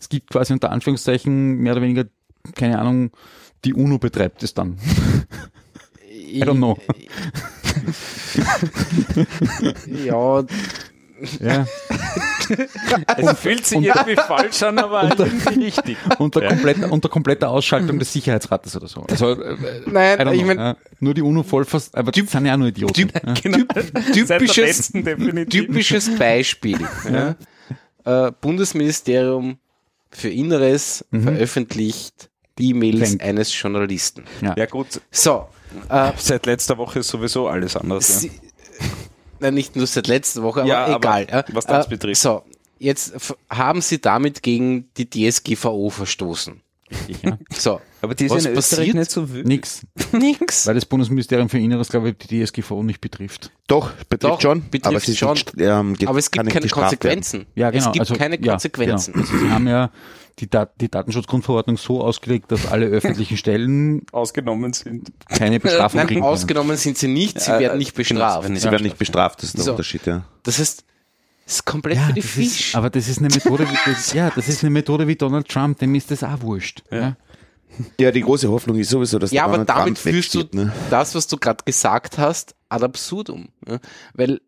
es 0.00 0.08
gibt 0.08 0.30
quasi 0.30 0.52
unter 0.52 0.70
Anführungszeichen 0.72 1.58
mehr 1.58 1.72
oder 1.72 1.82
weniger, 1.82 2.04
keine 2.54 2.78
Ahnung, 2.78 3.10
die 3.64 3.74
UNO 3.74 3.98
betreibt 3.98 4.42
es 4.42 4.54
dann. 4.54 4.78
I 6.26 6.42
don't 6.42 6.56
know. 6.56 6.76
ja, 10.04 10.44
Ja. 11.40 11.66
Es 13.16 13.38
fühlt 13.40 13.66
sich 13.66 13.78
irgendwie 13.82 14.16
falsch 14.16 14.62
an, 14.62 14.78
aber 14.78 15.04
irgendwie 15.18 15.64
richtig. 15.64 15.96
unter, 16.18 16.46
kompletter, 16.46 16.92
unter 16.92 17.08
kompletter 17.08 17.48
Ausschaltung 17.50 17.98
des 17.98 18.12
Sicherheitsrates 18.12 18.76
oder 18.76 18.86
so. 18.86 19.00
Also, 19.02 19.32
äh, 19.42 19.56
Nein, 19.86 20.18
ich 20.28 20.38
know, 20.40 20.46
mein- 20.46 20.58
ja. 20.58 20.76
nur 21.00 21.14
die 21.14 21.22
UNO-Vollfast, 21.22 21.96
aber 21.96 22.12
die 22.12 22.20
sind 22.22 22.44
ja 22.46 22.52
auch 22.54 22.58
nur 22.58 22.68
Idioten. 22.68 23.10
ja. 23.14 23.34
Genau. 23.42 23.58
Typisches, 24.12 24.92
typisches 25.48 26.16
Beispiel. 26.18 26.78
ja. 28.04 28.26
Äh, 28.28 28.32
Bundesministerium 28.40 29.58
für 30.10 30.28
Inneres 30.28 31.04
veröffentlicht 31.10 32.30
die 32.58 32.70
E-Mails 32.70 33.18
eines 33.20 33.58
Journalisten. 33.60 34.24
Ja 34.40 34.66
gut, 34.66 35.00
So, 35.10 35.48
äh, 35.88 36.12
seit 36.18 36.46
letzter 36.46 36.78
Woche 36.78 37.00
ist 37.00 37.08
sowieso 37.08 37.48
alles 37.48 37.76
anders. 37.76 38.08
Ja. 38.08 38.14
sie, 38.20 38.30
nein, 39.40 39.54
nicht 39.54 39.76
nur 39.76 39.86
seit 39.86 40.06
letzter 40.06 40.42
Woche, 40.42 40.60
aber 40.60 40.68
Ja, 40.68 40.84
aber 40.86 40.96
egal. 40.96 41.26
ja. 41.30 41.44
was 41.54 41.66
das 41.66 41.86
Äh, 41.86 41.90
betrifft. 41.90 42.20
So, 42.20 42.42
jetzt 42.78 43.14
haben 43.50 43.80
sie 43.80 44.00
damit 44.00 44.42
gegen 44.42 44.88
die 44.96 45.08
DSGVO 45.08 45.90
verstoßen. 45.90 46.60
Ja. 47.22 47.38
So, 47.52 47.80
Aber 48.00 48.14
die 48.14 48.30
Was 48.30 48.42
sind 48.42 48.52
in 48.52 48.58
Österreich 48.58 48.78
passiert? 48.80 48.96
nicht 48.96 49.10
so 49.10 49.32
wild. 49.32 49.46
Nix. 49.46 49.82
nix. 50.12 50.66
Weil 50.66 50.74
das 50.76 50.84
Bundesministerium 50.86 51.48
für 51.48 51.58
Inneres, 51.58 51.88
glaube 51.88 52.10
ich, 52.10 52.16
die 52.18 52.44
DSGVO 52.44 52.82
nicht 52.82 53.00
betrifft. 53.00 53.50
Doch, 53.66 53.90
betrifft 54.08 54.34
Doch, 54.34 54.40
schon. 54.40 54.62
betrifft 54.70 54.86
aber 54.86 54.96
es 54.96 55.08
ist 55.08 55.18
schon. 55.18 55.32
Nicht, 55.34 55.52
ähm, 55.58 55.96
Aber 56.06 56.18
es 56.18 56.30
gibt 56.30 56.48
keine. 56.48 56.68
Konsequenzen. 56.68 57.46
Ja, 57.54 57.70
genau. 57.70 57.86
Es 57.86 57.92
gibt 57.92 58.00
also, 58.00 58.14
keine 58.14 58.40
ja, 58.40 58.52
Konsequenzen. 58.52 59.12
Genau. 59.14 59.24
Also 59.26 59.38
sie 59.38 59.50
haben 59.50 59.66
ja 59.66 59.90
die, 60.38 60.48
Dat 60.50 60.80
die 60.80 60.90
Datenschutzgrundverordnung 60.90 61.76
so 61.78 62.02
ausgelegt, 62.02 62.52
dass 62.52 62.66
alle 62.66 62.86
öffentlichen 62.86 63.36
Stellen 63.36 64.02
ausgenommen 64.12 64.72
sind. 64.72 65.10
keine 65.28 65.58
Bestrafung 65.58 65.98
Nein, 65.98 66.06
kriegen. 66.08 66.22
ausgenommen 66.22 66.76
sind 66.76 66.98
sie 66.98 67.08
nicht, 67.08 67.40
sie 67.40 67.50
Ja, 67.50 67.58
werden 67.60 67.78
nicht 67.78 67.94
genau, 67.96 68.42
bestraft. 68.42 68.48
Sie 68.56 68.70
werden 68.70 68.82
nicht 68.82 68.98
bestraft, 68.98 69.38
das 69.42 69.44
ist 69.50 69.56
der 69.56 69.64
So. 69.64 69.70
Unterschied, 69.72 70.06
ja. 70.06 70.24
Das 70.42 70.58
heißt, 70.58 70.84
es 71.46 71.54
ist 71.54 71.64
komplett 71.64 71.96
Ja, 71.96 72.06
für 72.08 72.12
die 72.14 72.20
das 72.20 72.30
Fisch. 72.30 72.68
ist, 72.68 72.74
aber 72.74 72.90
das 72.90 73.08
ist 73.08 73.18
eine 73.18 73.28
Methode, 73.28 73.66
wie 73.70 73.90
das, 73.90 74.12
ja, 74.14 74.30
das 74.34 74.48
ist 74.48 74.62
eine 74.64 74.70
Methode 74.70 75.06
wie 75.08 75.16
Donald 75.16 75.48
Trump, 75.48 75.78
dem 75.78 75.94
ist 75.94 76.10
das 76.10 76.22
auch 76.24 76.40
wurscht. 76.42 76.82
Ja. 76.90 77.16
Ja, 78.00 78.10
die 78.10 78.22
große 78.22 78.48
Hoffnung 78.48 78.78
ist 78.78 78.90
sowieso, 78.90 79.18
dass 79.18 79.30
ja, 79.32 79.42
der 79.42 79.44
aber 79.44 79.64
Donald 79.64 79.68
damit 79.68 80.02
Trump 80.02 80.14
führst 80.14 80.34
du 80.34 80.44
ne? 80.52 80.72
das, 80.90 81.14
was 81.14 81.26
du 81.26 81.36
gerade 81.36 81.62
gesagt 81.64 82.16
hast, 82.18 82.54
ad 82.68 82.84
absurdum. 82.84 83.48
Ja? 83.68 83.78
Weil 84.14 84.40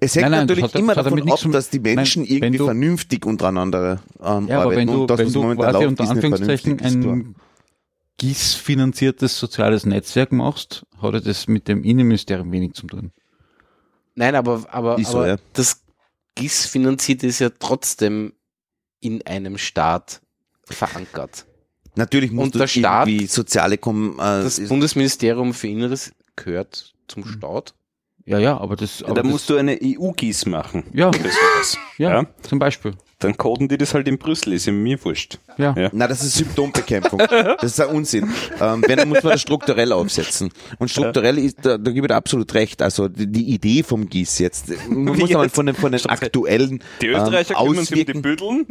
Es 0.00 0.14
hängt 0.14 0.22
Nein, 0.22 0.30
nein, 0.30 0.40
natürlich 0.46 0.62
das 0.62 0.74
hat- 0.74 0.80
immer 0.80 0.94
das 0.94 1.04
hat 1.06 1.12
davon 1.12 1.30
ab, 1.30 1.52
dass 1.52 1.70
die 1.70 1.80
Menschen 1.80 2.22
Nein, 2.22 2.32
irgendwie 2.32 2.58
du- 2.58 2.64
vernünftig 2.64 3.26
untereinander 3.26 4.00
ähm, 4.20 4.46
Ja, 4.48 4.56
aber 4.60 4.72
arbeiten. 4.72 4.76
wenn 4.80 4.86
du, 4.88 5.00
Und 5.02 5.10
das, 5.10 5.18
wenn 5.18 5.32
du 5.32 5.54
quasi 5.56 5.84
unter 5.86 6.08
Anführungszeichen 6.08 6.80
ein 6.80 7.34
GIS-finanziertes 8.18 9.38
soziales 9.38 9.86
Netzwerk 9.86 10.32
machst, 10.32 10.84
hat 11.00 11.14
er 11.14 11.20
das 11.20 11.46
mit 11.48 11.68
dem 11.68 11.84
Innenministerium 11.84 12.52
wenig 12.52 12.74
zu 12.74 12.86
tun. 12.86 13.12
Nein, 14.20 14.34
aber, 14.34 14.64
aber, 14.70 14.98
Ist 14.98 15.10
so, 15.12 15.18
aber 15.18 15.28
ja. 15.28 15.36
das 15.54 15.82
GIS 16.34 16.66
finanziert 16.66 17.22
ist 17.22 17.38
ja 17.38 17.48
trotzdem 17.48 18.34
in 19.00 19.24
einem 19.26 19.56
Staat 19.56 20.20
verankert. 20.64 21.46
Natürlich 21.96 22.30
muss 22.30 22.44
Und 22.44 22.54
der 22.56 22.66
Staat- 22.66 23.08
irgendwie 23.08 23.26
soziale 23.26 23.78
Kom 23.78 24.16
äh, 24.16 24.18
Das 24.18 24.58
ist- 24.58 24.68
Bundesministerium 24.68 25.54
für 25.54 25.68
Inneres 25.68 26.12
gehört 26.36 26.92
zum 27.08 27.24
Staat. 27.26 27.72
Ja, 28.26 28.38
ja, 28.38 28.58
aber 28.58 28.76
das, 28.76 29.02
aber 29.02 29.14
da 29.14 29.22
das, 29.22 29.30
musst 29.32 29.48
du 29.48 29.56
eine 29.56 29.78
EU-GIS 29.82 30.44
machen. 30.44 30.84
ja, 30.92 31.10
ja, 31.96 32.10
Ja. 32.20 32.26
zum 32.42 32.58
Beispiel. 32.58 32.92
Dann 33.20 33.36
coden 33.36 33.68
die 33.68 33.78
das 33.78 33.94
halt 33.94 34.08
in 34.08 34.18
Brüssel, 34.18 34.54
ist 34.54 34.66
ja 34.66 34.72
mir 34.72 35.02
wurscht. 35.04 35.38
Ja. 35.58 35.74
Ja. 35.78 35.90
Na, 35.92 36.08
das 36.08 36.22
ist 36.24 36.34
Symptombekämpfung. 36.36 37.18
Das 37.18 37.64
ist 37.72 37.80
ein 37.80 37.94
Unsinn. 37.94 38.30
Ähm, 38.60 38.82
wenn, 38.86 38.96
dann 38.96 39.08
muss 39.08 39.22
man 39.22 39.32
das 39.32 39.42
strukturell 39.42 39.92
aufsetzen. 39.92 40.50
Und 40.78 40.90
strukturell 40.90 41.38
ist, 41.38 41.58
da, 41.62 41.78
da 41.78 41.90
gebe 41.90 42.06
ich 42.06 42.08
dir 42.10 42.16
absolut 42.16 42.52
recht. 42.54 42.80
Also 42.82 43.08
die, 43.08 43.26
die 43.26 43.44
Idee 43.54 43.82
vom 43.82 44.08
GIS 44.08 44.38
jetzt, 44.38 44.68
man 44.88 45.16
muss 45.16 45.18
mal 45.30 45.44
jetzt? 45.44 45.54
von 45.54 45.66
den, 45.66 45.74
von 45.74 45.92
den 45.92 46.04
aktuellen 46.06 46.82
Die 47.02 47.08
Österreicher 47.08 47.54
ähm, 47.60 47.66
kümmern 47.68 47.84
sich 47.84 47.98
um 48.14 48.22
die 48.22 48.22
Auswirkungen, 48.22 48.22
Büdeln. 48.22 48.66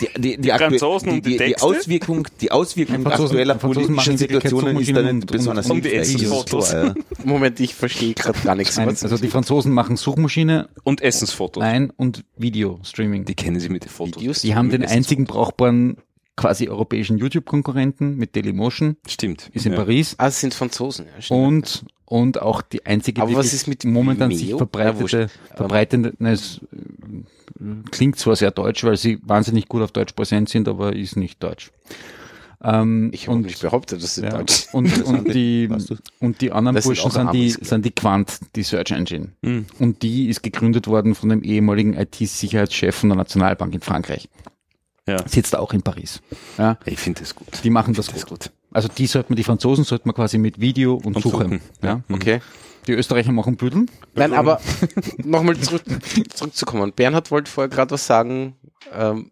die, 0.00 0.20
die, 0.20 0.36
die, 0.40 0.52
aktu- 0.52 0.58
Franzosen 0.70 1.08
um 1.08 1.14
die 1.16 1.20
die, 1.22 1.30
die, 1.30 1.36
Texte? 1.38 1.64
Auswirkung, 1.66 2.28
die 2.40 2.50
Auswirkung 2.50 2.96
Die 2.98 3.02
Franzosen- 3.04 3.24
aktueller 3.38 3.54
die 3.54 3.62
Wirklichkeit 3.62 4.18
Situationen 4.18 4.76
ist 4.78 4.88
da 4.90 4.94
Suchmaschinen 4.94 5.04
nicht 5.04 5.12
und- 5.22 5.32
besonders 5.32 5.70
und 5.70 5.84
die 5.84 5.88
hilfreich. 5.90 6.14
Essensfotos. 6.14 6.72
Ja. 6.72 6.94
Moment, 7.24 7.60
ich 7.60 7.74
verstehe 7.74 8.12
gerade 8.14 8.38
gar 8.40 8.54
nichts. 8.56 8.76
Nein, 8.76 8.88
also 8.88 9.16
die 9.16 9.28
Franzosen 9.28 9.72
machen 9.72 9.96
Suchmaschine 9.96 10.68
Und 10.82 11.00
Essensfotos. 11.00 11.62
ein 11.62 11.90
und 11.96 12.24
Video-Streaming. 12.36 13.24
Die 13.36 13.44
kennen 13.44 13.60
sie 13.60 13.68
mit 13.68 13.84
den 13.84 13.90
Fotos. 13.90 14.20
Videos, 14.20 14.42
Die 14.42 14.54
haben 14.54 14.70
den 14.70 14.84
einzigen 14.84 15.24
brauchbaren 15.24 15.98
quasi 16.36 16.68
europäischen 16.68 17.18
YouTube-Konkurrenten 17.18 18.16
mit 18.16 18.36
Dailymotion, 18.36 18.96
Stimmt. 19.08 19.50
ist 19.54 19.66
in 19.66 19.72
ja. 19.72 19.78
Paris 19.78 20.14
ah, 20.18 20.28
es 20.28 20.40
sind 20.40 20.54
Franzosen. 20.54 21.06
Ja, 21.14 21.22
stimmt. 21.22 21.40
und 21.40 21.84
und 22.08 22.40
auch 22.40 22.62
die 22.62 22.86
einzige 22.86 23.20
Aber 23.20 23.34
was 23.34 23.52
ist 23.52 23.66
mit 23.66 23.84
momentan 23.84 24.30
Vimeo? 24.30 24.46
sich 24.46 24.56
verbreitete, 24.56 25.00
wurscht. 25.00 25.30
verbreitende, 25.56 26.12
na, 26.18 26.30
es 26.30 26.60
äh, 26.72 27.64
klingt 27.90 28.16
zwar 28.16 28.36
sehr 28.36 28.52
deutsch, 28.52 28.84
weil 28.84 28.96
sie 28.96 29.18
wahnsinnig 29.22 29.66
gut 29.68 29.82
auf 29.82 29.90
Deutsch 29.90 30.12
präsent 30.12 30.48
sind, 30.48 30.68
aber 30.68 30.94
ist 30.94 31.16
nicht 31.16 31.42
deutsch. 31.42 31.72
Ähm, 32.62 33.10
ich 33.12 33.28
habe 33.28 33.38
nicht 33.40 33.60
behauptet, 33.60 34.02
dass 34.02 34.14
sie 34.14 34.22
ja, 34.22 34.30
Deutsch 34.30 34.66
und, 34.72 35.02
und 35.04 35.34
die 35.34 35.68
Weißt 35.70 35.90
du? 35.90 35.96
und 36.20 36.40
die 36.40 36.50
anderen 36.52 36.74
Das 36.74 36.84
sind 36.84 36.94
Burschen 36.94 37.10
auch 37.10 37.14
sind 37.14 37.32
die 37.34 37.50
sind 37.50 37.84
die 37.84 37.90
Quant, 37.90 38.38
die 38.54 38.62
Search 38.62 38.92
Engine. 38.92 39.28
Mhm. 39.42 39.66
Und 39.78 40.02
die 40.02 40.28
ist 40.28 40.42
gegründet 40.42 40.86
worden 40.86 41.14
von 41.14 41.28
dem 41.28 41.42
ehemaligen 41.42 41.94
IT-Sicherheitschef 41.94 42.94
von 42.96 43.10
der 43.10 43.16
Nationalbank 43.16 43.74
in 43.74 43.80
Frankreich. 43.80 44.28
Ja. 45.08 45.26
Sitzt 45.28 45.54
auch 45.54 45.72
in 45.72 45.82
Paris. 45.82 46.20
Ja, 46.58 46.78
Ich 46.84 46.98
finde 46.98 47.20
das 47.20 47.34
gut. 47.34 47.46
die 47.62 47.70
machen 47.70 47.94
das 47.94 48.06
Das 48.06 48.16
ist 48.16 48.26
gut. 48.26 48.40
gut. 48.44 48.50
Also 48.72 48.88
die 48.88 49.06
sollte 49.06 49.30
man, 49.30 49.36
die 49.36 49.44
Franzosen 49.44 49.84
sollte 49.84 50.08
man 50.08 50.14
quasi 50.14 50.36
mit 50.38 50.60
Video 50.60 50.94
und, 50.94 51.14
Und 51.16 51.22
Suche. 51.22 51.44
suchen. 51.44 51.60
Ja. 51.82 52.02
Okay. 52.10 52.40
Die 52.88 52.92
Österreicher 52.92 53.32
machen 53.32 53.56
Büdeln. 53.56 53.90
Nein, 54.14 54.32
aber 54.32 54.60
nochmal 55.24 55.56
zurück, 55.58 55.82
zurückzukommen. 56.34 56.92
Bernhard 56.94 57.30
wollte 57.30 57.50
vorher 57.50 57.68
gerade 57.68 57.90
was 57.92 58.06
sagen. 58.06 58.56
Ähm, 58.92 59.30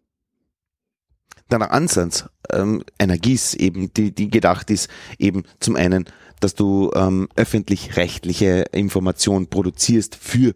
ein 1.62 1.70
Ansatz 1.70 2.24
ähm, 2.52 2.82
einer 2.98 3.18
GIS 3.18 3.54
eben, 3.54 3.92
die, 3.94 4.12
die 4.12 4.30
gedacht 4.30 4.70
ist, 4.70 4.88
eben 5.18 5.44
zum 5.60 5.76
einen, 5.76 6.06
dass 6.40 6.54
du 6.54 6.90
ähm, 6.94 7.28
öffentlich-rechtliche 7.36 8.66
Informationen 8.72 9.46
produzierst 9.46 10.16
für 10.16 10.54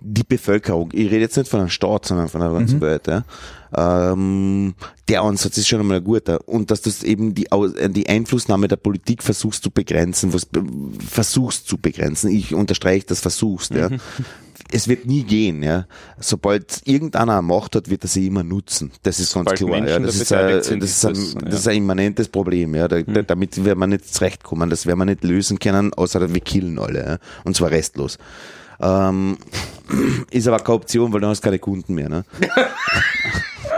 die 0.00 0.24
Bevölkerung. 0.24 0.90
Ich 0.92 1.10
rede 1.10 1.20
jetzt 1.20 1.36
nicht 1.36 1.50
von 1.50 1.60
einem 1.60 1.68
Staat, 1.68 2.06
sondern 2.06 2.28
von 2.28 2.40
der 2.40 2.50
ganzen 2.50 2.80
Welt. 2.80 3.06
Ja. 3.06 3.24
Ähm, 3.76 4.74
der 5.08 5.22
Ansatz 5.22 5.58
ist 5.58 5.68
schon 5.68 5.80
einmal 5.80 5.98
ein 5.98 6.04
guter. 6.04 6.46
Und 6.46 6.70
dass 6.70 6.82
du 6.82 6.90
eben 7.04 7.34
die, 7.34 7.46
äh, 7.46 7.88
die 7.88 8.08
Einflussnahme 8.08 8.68
der 8.68 8.76
Politik 8.76 9.22
versuchst 9.22 9.62
zu 9.62 9.70
begrenzen, 9.70 10.32
was 10.32 10.46
versuchst 11.06 11.66
zu 11.66 11.78
begrenzen. 11.78 12.30
Ich 12.30 12.54
unterstreiche 12.54 13.06
das 13.06 13.20
versuchst. 13.20 13.72
Ja. 13.74 13.88
Es 14.72 14.88
wird 14.88 15.06
nie 15.06 15.22
gehen. 15.24 15.62
Ja. 15.62 15.86
Sobald 16.18 16.82
irgendeiner 16.84 17.34
eine 17.34 17.42
Macht 17.42 17.76
hat, 17.76 17.88
wird 17.88 18.04
er 18.04 18.08
sie 18.08 18.26
immer 18.26 18.42
nutzen. 18.42 18.90
Das 19.02 19.20
ist 19.20 19.34
ganz 19.34 19.50
Sobald 19.58 19.84
klar. 19.84 19.88
Ja. 19.88 19.98
Das, 19.98 20.18
da 20.28 20.48
ist 20.48 20.70
ein, 20.70 20.80
sind, 20.80 20.82
das, 20.82 20.90
ist 20.90 21.04
ein, 21.36 21.44
das, 21.44 21.60
ist 21.60 21.68
ein 21.68 21.76
immanentes 21.76 22.28
Problem. 22.28 22.74
Ja. 22.74 22.88
Da, 22.88 23.02
da, 23.02 23.22
damit 23.22 23.64
werden 23.64 23.78
wir 23.78 23.86
nicht 23.86 24.12
zurechtkommen. 24.12 24.70
Das 24.70 24.86
werden 24.86 24.98
wir 24.98 25.04
nicht 25.04 25.24
lösen 25.24 25.58
können, 25.58 25.94
außer 25.94 26.32
wir 26.32 26.40
killen 26.40 26.78
alle. 26.78 27.06
Ja. 27.06 27.18
Und 27.44 27.56
zwar 27.56 27.70
restlos. 27.70 28.18
Ähm, 28.80 29.38
ist 30.30 30.48
aber 30.48 30.58
keine 30.58 30.76
Option, 30.76 31.12
weil 31.12 31.20
dann 31.20 31.30
hast 31.30 31.40
du 31.40 31.46
keine 31.46 31.58
Kunden 31.58 31.94
mehr. 31.94 32.08
Ne? 32.08 32.24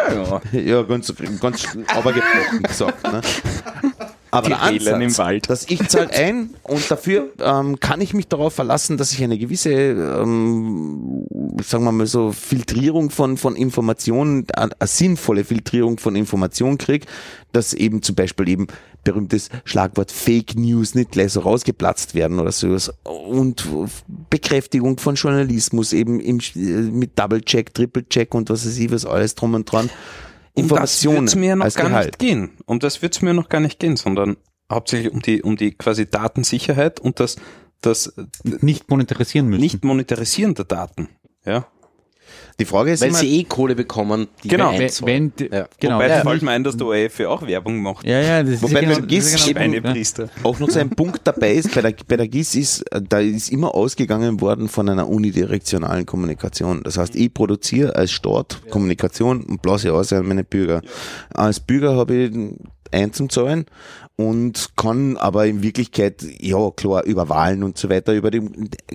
Ja. 0.08 0.40
Ja, 0.52 0.82
ganz, 0.82 1.12
ganz 1.40 1.68
aber 1.94 2.12
gebrochen 2.14 2.62
gesagt. 2.62 3.12
Ne? 3.12 3.20
Aber 4.30 4.48
Die 4.48 4.54
der 4.54 4.62
Ansatz, 4.62 5.02
im 5.02 5.18
Wald. 5.18 5.50
dass 5.50 5.68
ich 5.68 5.86
zahle 5.88 6.10
ein 6.14 6.50
und 6.62 6.90
dafür 6.90 7.30
ähm, 7.40 7.80
kann 7.80 8.00
ich 8.00 8.14
mich 8.14 8.28
darauf 8.28 8.54
verlassen, 8.54 8.96
dass 8.96 9.12
ich 9.12 9.22
eine 9.22 9.38
gewisse, 9.38 9.70
ähm, 9.70 11.26
sagen 11.62 11.84
wir 11.84 11.92
mal 11.92 12.06
so, 12.06 12.32
Filtrierung 12.32 13.10
von, 13.10 13.36
von 13.36 13.56
Informationen, 13.56 14.46
eine, 14.52 14.72
eine 14.78 14.88
sinnvolle 14.88 15.44
Filtrierung 15.44 15.98
von 15.98 16.16
Informationen 16.16 16.78
kriege, 16.78 17.06
dass 17.52 17.72
eben 17.72 18.02
zum 18.02 18.14
Beispiel 18.14 18.48
eben 18.48 18.66
berühmtes 19.04 19.48
Schlagwort 19.64 20.12
Fake 20.12 20.54
News 20.56 20.94
nicht 20.94 21.12
gleich 21.12 21.32
so 21.32 21.40
rausgeplatzt 21.40 22.14
werden 22.14 22.38
oder 22.40 22.52
sowas 22.52 22.92
und 23.04 23.66
Bekräftigung 24.28 24.98
von 24.98 25.14
Journalismus 25.14 25.92
eben 25.92 26.20
im, 26.20 26.40
mit 26.54 27.18
Double 27.18 27.40
Check, 27.40 27.72
Triple 27.72 28.06
Check 28.08 28.34
und 28.34 28.50
was 28.50 28.66
weiß 28.66 28.76
ich, 28.76 28.90
was 28.90 29.06
alles 29.06 29.34
drum 29.34 29.54
und 29.54 29.70
dran. 29.70 29.88
Informationen 30.58 31.18
Um 31.18 31.24
das 31.26 31.34
wird's 31.34 31.36
mir 31.36 31.56
noch 31.56 31.74
gar 31.74 31.88
Gehalt. 31.88 32.06
nicht 32.06 32.18
gehen. 32.18 32.50
Um 32.66 32.78
das 32.80 33.02
wird's 33.02 33.22
mir 33.22 33.34
noch 33.34 33.48
gar 33.48 33.60
nicht 33.60 33.78
gehen, 33.78 33.96
sondern 33.96 34.36
hauptsächlich 34.70 35.12
um 35.12 35.22
die, 35.22 35.42
um 35.42 35.56
die 35.56 35.72
quasi 35.72 36.10
Datensicherheit 36.10 37.00
und 37.00 37.20
das, 37.20 37.36
das 37.80 38.12
Nicht 38.44 38.90
monetarisieren 38.90 39.48
müssen. 39.48 39.60
nicht 39.60 39.84
monetarisieren 39.84 40.54
der 40.54 40.64
Daten. 40.66 41.08
Ja. 41.44 41.66
Die 42.60 42.64
Frage 42.64 42.92
ist 42.92 43.00
weil 43.02 43.10
immer, 43.10 43.18
sie 43.18 43.40
eh 43.40 43.44
Kohle 43.44 43.74
bekommen, 43.76 44.26
die 44.42 44.48
Genau. 44.48 44.72
wir 44.72 44.90
wenn, 45.02 45.32
die- 45.36 45.48
Ja. 45.50 45.68
genau. 45.78 45.94
Wobei 45.96 46.08
ja, 46.08 46.20
fällt 46.22 46.42
mir 46.42 46.50
ein, 46.50 46.64
dass 46.64 46.76
der 46.76 46.86
ORF 46.88 47.18
ja 47.20 47.28
auch 47.28 47.46
Werbung 47.46 47.80
macht. 47.80 48.04
ja, 48.06 48.20
ja, 48.20 48.42
das 48.42 48.60
Wobei 48.62 48.80
ist 48.80 48.96
genau, 48.96 49.06
GIS 49.06 49.24
das 49.32 49.34
ist 49.40 49.46
genau. 49.46 49.58
Schweinepriester. 49.60 50.28
auch 50.42 50.58
noch 50.58 50.68
so 50.70 50.78
ein 50.80 50.90
Punkt 50.90 51.20
dabei 51.24 51.52
ist, 51.52 51.74
bei 51.74 51.82
der, 51.82 51.94
bei 52.06 52.16
der 52.16 52.26
GIS 52.28 52.54
ist, 52.56 52.84
da 53.08 53.20
ist 53.20 53.50
immer 53.50 53.74
ausgegangen 53.74 54.40
worden 54.40 54.68
von 54.68 54.88
einer 54.88 55.08
unidirektionalen 55.08 56.04
Kommunikation. 56.06 56.82
Das 56.82 56.98
heißt, 56.98 57.14
ich 57.16 57.32
produziere 57.32 57.94
als 57.94 58.10
Staat 58.10 58.60
Kommunikation 58.70 59.42
und 59.44 59.62
blase 59.62 59.92
aus 59.92 60.12
an 60.12 60.26
meine 60.26 60.44
Bürger. 60.44 60.82
Als 61.32 61.60
Bürger 61.60 61.94
habe 61.96 62.14
ich 62.14 62.34
ein 62.90 63.12
zum 63.12 63.28
Zahlen 63.28 63.66
und 64.20 64.70
kann 64.74 65.16
aber 65.16 65.46
in 65.46 65.62
Wirklichkeit, 65.62 66.24
ja 66.40 66.70
klar, 66.72 67.04
über 67.04 67.28
Wahlen 67.28 67.62
und 67.62 67.78
so 67.78 67.88
weiter, 67.88 68.14
über 68.14 68.32
die 68.32 68.42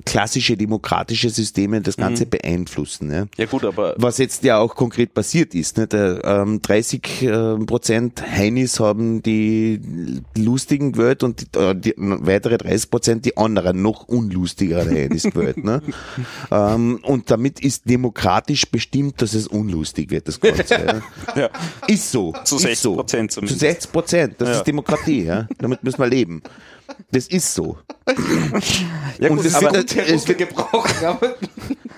klassische 0.04 0.58
demokratische 0.58 1.30
Systeme 1.30 1.80
das 1.80 1.96
Ganze 1.96 2.26
beeinflussen. 2.26 3.10
Ja. 3.10 3.26
Ja 3.38 3.46
gut, 3.46 3.64
aber 3.64 3.96
Was 3.98 4.18
jetzt 4.18 4.44
ja 4.44 4.58
auch 4.58 4.76
konkret 4.76 5.14
passiert 5.14 5.56
ist. 5.56 5.78
Ne? 5.78 5.88
Der, 5.88 6.20
ähm, 6.26 6.62
30 6.62 7.22
äh, 7.22 7.56
Prozent 7.60 8.22
Heinis 8.22 8.82
haben 8.82 9.24
die 9.24 9.80
lustigen 10.38 10.92
gewählt 10.92 11.24
und 11.24 11.56
die, 11.56 11.58
äh, 11.58 11.74
die 11.74 11.94
weitere 11.98 12.58
30 12.58 12.92
Prozent 12.92 13.26
die 13.26 13.38
anderen, 13.38 13.82
noch 13.82 14.10
unlustigeren 14.10 14.90
Heinis 14.94 15.24
gewählt. 15.24 15.64
Ne? 15.64 15.82
ähm, 16.52 17.00
und 17.04 17.32
damit 17.32 17.62
ist 17.62 17.90
demokratisch 17.90 18.70
bestimmt, 18.70 19.22
dass 19.22 19.34
es 19.36 19.48
unlustig 19.48 20.12
wird, 20.12 20.28
das 20.28 20.42
Ganze. 20.42 20.74
ja. 20.74 21.02
ja, 21.44 21.50
Ist 21.88 22.12
so. 22.12 22.34
Zu 22.44 22.58
ist 22.58 22.64
60 22.64 22.80
so. 22.82 22.96
Prozent 22.96 23.32
Zu 23.32 23.36
zumindest. 23.40 23.60
60 23.62 23.92
Prozent. 23.94 24.36
Das 24.40 24.50
Ja. 24.50 24.56
ist 24.56 24.64
Demokratie. 24.68 25.13
Ja? 25.22 25.48
Damit 25.60 25.84
müssen 25.84 26.00
wir 26.00 26.08
leben. 26.08 26.42
Das 27.12 27.28
ist 27.28 27.54
so. 27.54 27.78
ja 29.20 29.30
Und 29.30 29.38
gut, 29.38 29.46
es 29.46 29.56
aber, 29.56 29.74
wird, 29.74 29.96
es 29.96 30.28
wird 30.28 30.42
aber 31.04 31.36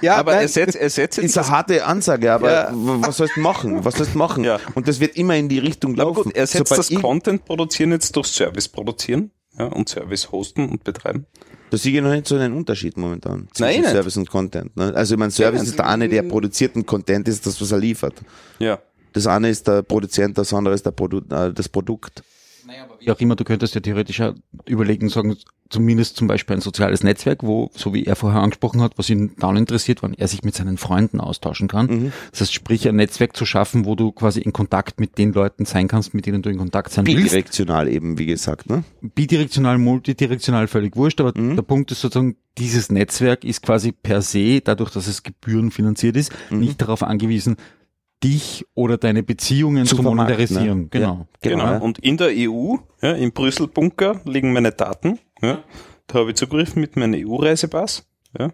ja, 0.01 0.17
aber 0.17 0.33
nein. 0.33 0.41
er 0.43 0.47
setzt, 0.47 0.75
er 0.75 0.89
setzt 0.89 1.17
jetzt 1.17 1.25
ist 1.25 1.37
eine 1.37 1.47
harte 1.49 1.85
Ansage, 1.85 2.31
aber 2.31 2.51
Ja. 2.51 2.69
was 2.73 3.17
sollst 3.17 3.37
du 3.37 3.41
machen? 3.41 3.83
Was 3.85 3.95
sollst 3.95 4.13
du 4.13 4.17
machen? 4.17 4.43
Ja. 4.43 4.59
Und 4.75 4.87
das 4.87 4.99
wird 4.99 5.15
immer 5.15 5.35
in 5.35 5.49
die 5.49 5.59
Richtung 5.59 5.93
Aber 5.93 6.03
laufen. 6.09 6.23
gut, 6.25 6.35
er 6.35 6.45
setzt 6.47 6.69
Sobald 6.69 6.91
das 6.91 7.01
Content 7.01 7.45
produzieren 7.45 7.91
jetzt 7.91 8.15
durch 8.15 8.27
Service 8.27 8.67
produzieren 8.67 9.31
ja, 9.57 9.65
und 9.65 9.89
Service 9.89 10.31
hosten 10.31 10.69
und 10.69 10.83
betreiben. 10.83 11.25
Da 11.71 11.77
sehe 11.77 11.95
ich 11.97 12.01
noch 12.01 12.11
nicht 12.11 12.27
so 12.27 12.35
einen 12.35 12.53
Unterschied 12.53 12.95
momentan 12.97 13.47
zwischen 13.53 13.71
Nein, 13.71 13.81
nicht. 13.81 13.89
Service 13.91 14.17
und 14.17 14.29
Content. 14.29 14.75
Ne? 14.77 14.93
Also 14.95 15.15
ich 15.15 15.19
meine, 15.19 15.31
Service 15.31 15.61
Ja, 15.61 15.67
ist 15.69 15.79
der 15.79 15.87
eine, 15.87 16.07
der 16.07 16.21
produziert 16.23 16.75
und 16.75 16.85
Content 16.85 17.27
ist 17.27 17.45
das, 17.45 17.59
was 17.59 17.71
er 17.71 17.79
liefert. 17.79 18.13
Ja. 18.59 18.79
Das 19.13 19.27
eine 19.27 19.49
ist 19.49 19.67
der 19.67 19.81
Produzent, 19.81 20.37
das 20.37 20.53
andere 20.53 20.75
ist 20.75 20.85
der 20.85 20.91
Produ 20.91 21.19
äh, 21.33 21.53
das 21.53 21.69
Produkt. 21.69 22.21
Wie 22.99 23.11
auch 23.11 23.19
immer, 23.19 23.35
du 23.35 23.43
könntest 23.43 23.75
ja 23.75 23.81
theoretisch 23.81 24.21
auch 24.21 24.33
überlegen, 24.67 25.09
sagen, 25.09 25.35
zumindest 25.69 26.15
zum 26.17 26.27
Beispiel 26.27 26.55
ein 26.55 26.61
soziales 26.61 27.03
Netzwerk, 27.03 27.43
wo, 27.43 27.69
so 27.75 27.93
wie 27.93 28.05
er 28.05 28.15
vorher 28.15 28.41
angesprochen 28.41 28.81
hat, 28.81 28.97
was 28.97 29.09
ihn 29.09 29.31
dann 29.39 29.57
interessiert, 29.57 30.03
wann 30.03 30.13
er 30.13 30.27
sich 30.27 30.43
mit 30.43 30.55
seinen 30.55 30.77
Freunden 30.77 31.19
austauschen 31.19 31.67
kann. 31.67 31.85
Mhm. 31.87 32.11
Das 32.31 32.41
heißt, 32.41 32.53
sprich, 32.53 32.87
ein 32.87 32.95
Netzwerk 32.95 33.35
zu 33.35 33.45
schaffen, 33.45 33.85
wo 33.85 33.95
du 33.95 34.11
quasi 34.11 34.41
in 34.41 34.53
Kontakt 34.53 34.99
mit 34.99 35.17
den 35.17 35.33
Leuten 35.33 35.65
sein 35.65 35.87
kannst, 35.87 36.13
mit 36.13 36.25
denen 36.25 36.41
du 36.41 36.49
in 36.49 36.57
Kontakt 36.57 36.91
sein 36.91 37.05
willst. 37.07 37.23
Bidirektional 37.23 37.87
eben, 37.87 38.17
wie 38.17 38.25
gesagt. 38.27 38.69
Ne? 38.69 38.83
bidirektional, 39.01 39.77
multidirektional 39.77 40.67
völlig 40.67 40.95
wurscht, 40.95 41.19
aber 41.21 41.33
Mhm. 41.39 41.55
der 41.55 41.63
Punkt 41.63 41.91
ist 41.91 42.01
sozusagen, 42.01 42.35
dieses 42.57 42.89
Netzwerk 42.91 43.43
ist 43.43 43.61
quasi 43.61 43.91
per 43.91 44.21
se, 44.21 44.61
dadurch, 44.61 44.91
dass 44.91 45.07
es 45.07 45.23
gebührenfinanziert 45.23 46.15
ist, 46.15 46.31
Mhm. 46.49 46.59
nicht 46.59 46.81
darauf 46.81 47.03
angewiesen, 47.03 47.57
dich 48.25 48.65
oder 48.73 48.97
deine 48.97 49.21
Beziehungen 49.23 49.85
Zu 49.85 49.97
zu, 49.97 50.03
monetarisieren. 50.03 50.81
ne? 50.81 50.87
Genau. 50.89 51.27
Genau. 51.41 51.63
ja. 51.63 51.77
Und 51.77 51.99
in 51.99 52.17
der 52.17 52.29
EU, 52.31 52.75
ja, 53.01 53.11
im 53.13 53.31
Brüssel-Bunker, 53.31 54.21
liegen 54.25 54.51
meine 54.51 54.71
Daten. 54.71 55.19
Ja. 55.41 55.59
Da 56.07 56.19
habe 56.19 56.31
ich 56.31 56.35
Zugriff 56.37 56.75
mit 56.75 56.95
meinem 56.95 57.13
EU-Reisepass. 57.27 58.05
Ja. 58.37 58.51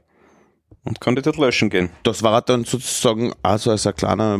Und 0.83 0.99
kann 0.99 1.15
die 1.15 1.21
dort 1.21 1.37
löschen 1.37 1.69
gehen. 1.69 1.89
Das 2.03 2.23
war 2.23 2.41
dann 2.41 2.63
sozusagen 2.65 3.33
also 3.43 3.71
als 3.71 3.85
ein 3.85 3.95
kleiner, 3.95 4.39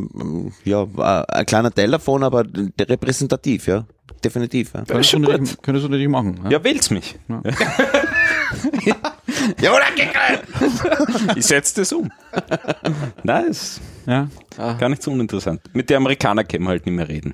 ja, 0.65 0.87
ein 1.27 1.45
kleiner 1.45 1.71
Teil 1.71 1.91
davon, 1.91 2.23
aber 2.23 2.45
repräsentativ, 2.79 3.67
ja. 3.67 3.85
Definitiv. 4.23 4.73
Ja. 4.73 4.83
Könntest, 4.85 5.13
du 5.13 5.19
natürlich, 5.19 5.61
könntest 5.61 5.85
du 5.85 5.89
natürlich 5.89 6.09
machen. 6.09 6.39
Ja? 6.45 6.51
Ja, 6.51 6.63
wählt's 6.63 6.89
mich. 6.89 7.15
Ja. 7.27 7.41
Ja, 9.61 9.71
oder? 9.73 9.83
Ich 11.35 11.45
setze 11.45 11.81
das 11.81 11.93
um. 11.93 12.11
Ist 13.49 13.81
Ja. 14.05 14.27
gar 14.57 14.89
nicht 14.89 15.01
so 15.03 15.11
uninteressant. 15.11 15.61
Mit 15.73 15.89
den 15.89 15.97
Amerikanern 15.97 16.47
können 16.47 16.63
wir 16.63 16.69
halt 16.69 16.85
nicht 16.85 16.95
mehr 16.95 17.07
reden. 17.07 17.33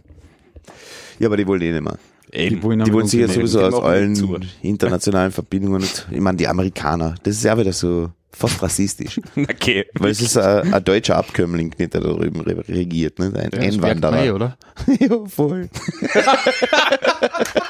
Ja, 1.20 1.28
aber 1.28 1.38
die 1.38 1.48
wollen 1.48 1.62
eh 1.62 1.72
nicht 1.72 1.84
mehr. 1.84 1.98
Eben. 2.32 2.62
wollen 2.62 2.80
Die 2.80 2.84
damit 2.86 2.94
wollen 2.94 3.08
sich 3.08 3.22
ja 3.22 3.28
sowieso 3.28 3.62
aus 3.62 3.82
allen 3.84 4.12
nicht 4.12 4.20
zu. 4.22 4.38
internationalen 4.62 5.32
Verbindungen, 5.32 5.82
und, 5.82 6.08
ich 6.12 6.20
meine, 6.20 6.38
die 6.38 6.48
Amerikaner, 6.48 7.16
das 7.24 7.36
ist 7.38 7.44
ja 7.46 7.58
wieder 7.58 7.72
so 7.74 8.12
fast 8.32 8.62
rassistisch. 8.62 9.20
Okay. 9.38 9.86
Weil 9.94 10.12
es 10.12 10.22
ist 10.22 10.38
ein, 10.38 10.74
ein 10.74 10.84
deutscher 10.84 11.16
Abkömmling, 11.18 11.74
nicht, 11.80 11.94
der 11.94 12.02
da 12.02 12.10
drüben 12.10 12.42
re- 12.42 12.64
regiert, 12.68 13.18
ne? 13.20 13.32
ein 13.36 13.50
Das 13.50 13.78
merkt 13.78 14.02
man 14.02 14.14
Einwanderer. 14.14 14.26
eh, 14.26 14.32
oder? 14.32 14.58
ja, 15.00 15.26
voll. 15.26 15.70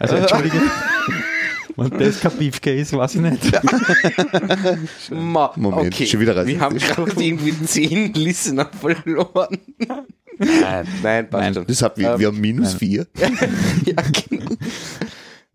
Also 0.00 0.16
entschuldige. 0.16 0.60
Wenn 1.76 1.90
das 1.98 2.20
kein 2.20 2.38
Beefcase, 2.38 2.96
weiß 2.96 3.16
ich 3.16 3.20
nicht. 3.20 3.52
Ma, 5.10 5.52
Moment, 5.56 5.92
okay. 5.92 6.06
schon 6.06 6.20
wieder 6.20 6.46
Wir 6.46 6.60
haben 6.60 6.78
gerade 6.78 7.12
irgendwie 7.22 7.64
zehn 7.64 8.12
Listener 8.14 8.70
verloren. 8.80 9.58
Nein, 10.38 10.86
nein, 11.02 11.30
passt 11.30 11.42
Nein. 11.42 11.54
schon. 11.54 11.66
Das 11.66 11.82
hat, 11.82 11.98
wir, 11.98 12.12
Ähm, 12.12 12.20
wir 12.20 12.26
haben 12.28 12.40
minus 12.40 12.74
vier. 12.74 13.06
ja, 13.16 13.94
genau. 14.28 14.50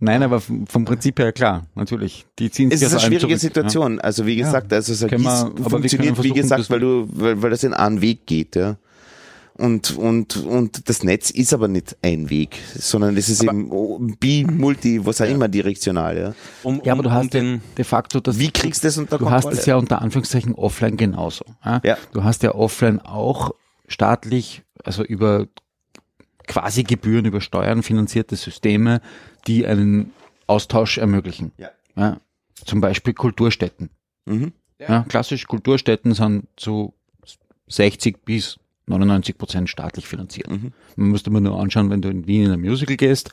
Nein, 0.01 0.23
aber 0.23 0.39
vom 0.39 0.85
Prinzip 0.85 1.19
her 1.19 1.33
klar, 1.33 1.65
natürlich. 1.75 2.25
Die 2.39 2.49
ziehen 2.49 2.71
Es 2.71 2.81
ist 2.81 2.91
eine 2.91 3.01
schwierige 3.01 3.19
zurück, 3.27 3.39
Situation. 3.39 3.99
Also 3.99 4.25
wie 4.25 4.37
gesagt, 4.37 4.71
also 4.71 4.93
ist- 4.93 5.07
können 5.09 5.23
funktioniert, 5.23 6.21
wie 6.23 6.31
gesagt, 6.31 6.69
weil 6.69 6.79
du, 6.79 7.07
weil, 7.11 7.41
weil 7.41 7.49
das 7.49 7.63
in 7.63 7.73
einen 7.73 8.01
Weg 8.01 8.25
geht, 8.25 8.55
ja. 8.55 8.77
Und, 9.59 9.97
und, 9.97 10.37
und 10.37 10.87
das 10.87 11.03
Netz 11.03 11.31
ist 11.31 11.53
aber 11.53 11.67
nicht 11.67 11.97
ein 12.01 12.29
Weg, 12.29 12.57
sondern 12.75 13.17
es 13.17 13.27
ist 13.27 13.43
eben 13.43 14.15
bi, 14.17 14.45
multi, 14.49 15.05
was 15.05 15.19
auch 15.21 15.25
immer 15.27 15.49
direktional, 15.49 16.17
ja. 16.17 16.33
Um, 16.63 16.81
Ja, 16.85 16.93
aber 16.93 17.03
du 17.03 17.09
um, 17.09 17.15
hast 17.15 17.23
um 17.25 17.29
den, 17.29 17.61
de 17.77 17.83
facto 17.83 18.21
das. 18.21 18.39
Wie 18.39 18.51
kriegst 18.51 18.83
du 18.83 18.87
das 18.87 18.97
unter 18.97 19.17
Du 19.17 19.25
Kontrolle? 19.25 19.51
hast 19.53 19.59
es 19.59 19.65
ja 19.65 19.75
unter 19.75 20.01
Anführungszeichen 20.01 20.55
offline 20.55 20.95
genauso. 20.95 21.43
Ja? 21.65 21.81
Ja. 21.83 21.97
Du 22.13 22.23
hast 22.23 22.41
ja 22.43 22.55
offline 22.55 23.01
auch 23.01 23.51
staatlich, 23.87 24.63
also 24.83 25.03
über 25.03 25.47
quasi 26.47 26.83
Gebühren, 26.83 27.25
über 27.25 27.41
Steuern 27.41 27.83
finanzierte 27.83 28.37
Systeme, 28.37 29.01
die 29.45 29.65
einen 29.67 30.13
Austausch 30.47 30.97
ermöglichen. 30.97 31.51
Ja. 31.57 31.69
Ja? 31.97 32.17
Zum 32.63 32.79
Beispiel 32.81 33.13
Kulturstätten. 33.13 33.89
Mhm. 34.25 34.53
Ja. 34.79 35.03
klassisch 35.09 35.45
Kulturstätten 35.47 36.13
sind 36.13 36.47
zu 36.55 36.93
60 37.67 38.23
bis 38.23 38.57
99 38.89 39.37
Prozent 39.37 39.69
staatlich 39.69 40.07
finanziert. 40.07 40.49
Mhm. 40.49 40.71
Man 40.95 41.09
müsste 41.09 41.29
mal 41.29 41.39
nur 41.41 41.59
anschauen, 41.59 41.89
wenn 41.89 42.01
du 42.01 42.09
in 42.09 42.27
Wien 42.27 42.45
in 42.45 42.51
ein 42.51 42.61
Musical 42.61 42.97
gehst, 42.97 43.31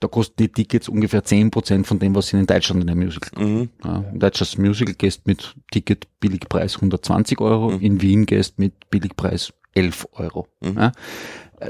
da 0.00 0.08
kosten 0.08 0.34
die 0.38 0.48
Tickets 0.48 0.88
ungefähr 0.88 1.22
10 1.22 1.50
Prozent 1.50 1.86
von 1.86 1.98
dem, 1.98 2.14
was 2.14 2.28
sie 2.28 2.38
in 2.38 2.46
Deutschland 2.46 2.82
in 2.82 2.88
einem 2.88 3.00
Musical 3.04 3.30
kosten. 3.30 3.54
Mhm. 3.60 3.68
Ja, 3.84 4.04
in 4.12 4.18
Deutschlands 4.18 4.56
Musical 4.58 4.94
gehst 4.94 5.26
mit 5.26 5.54
Ticket 5.70 6.08
Billigpreis 6.20 6.76
120 6.76 7.40
Euro, 7.40 7.72
Mhm. 7.72 7.80
in 7.80 8.00
Wien 8.02 8.26
gehst 8.26 8.58
mit 8.58 8.88
Billigpreis 8.90 9.52
11 9.74 10.08
Euro. 10.12 10.46
Mhm. 10.60 10.76
Ja. 10.78 10.92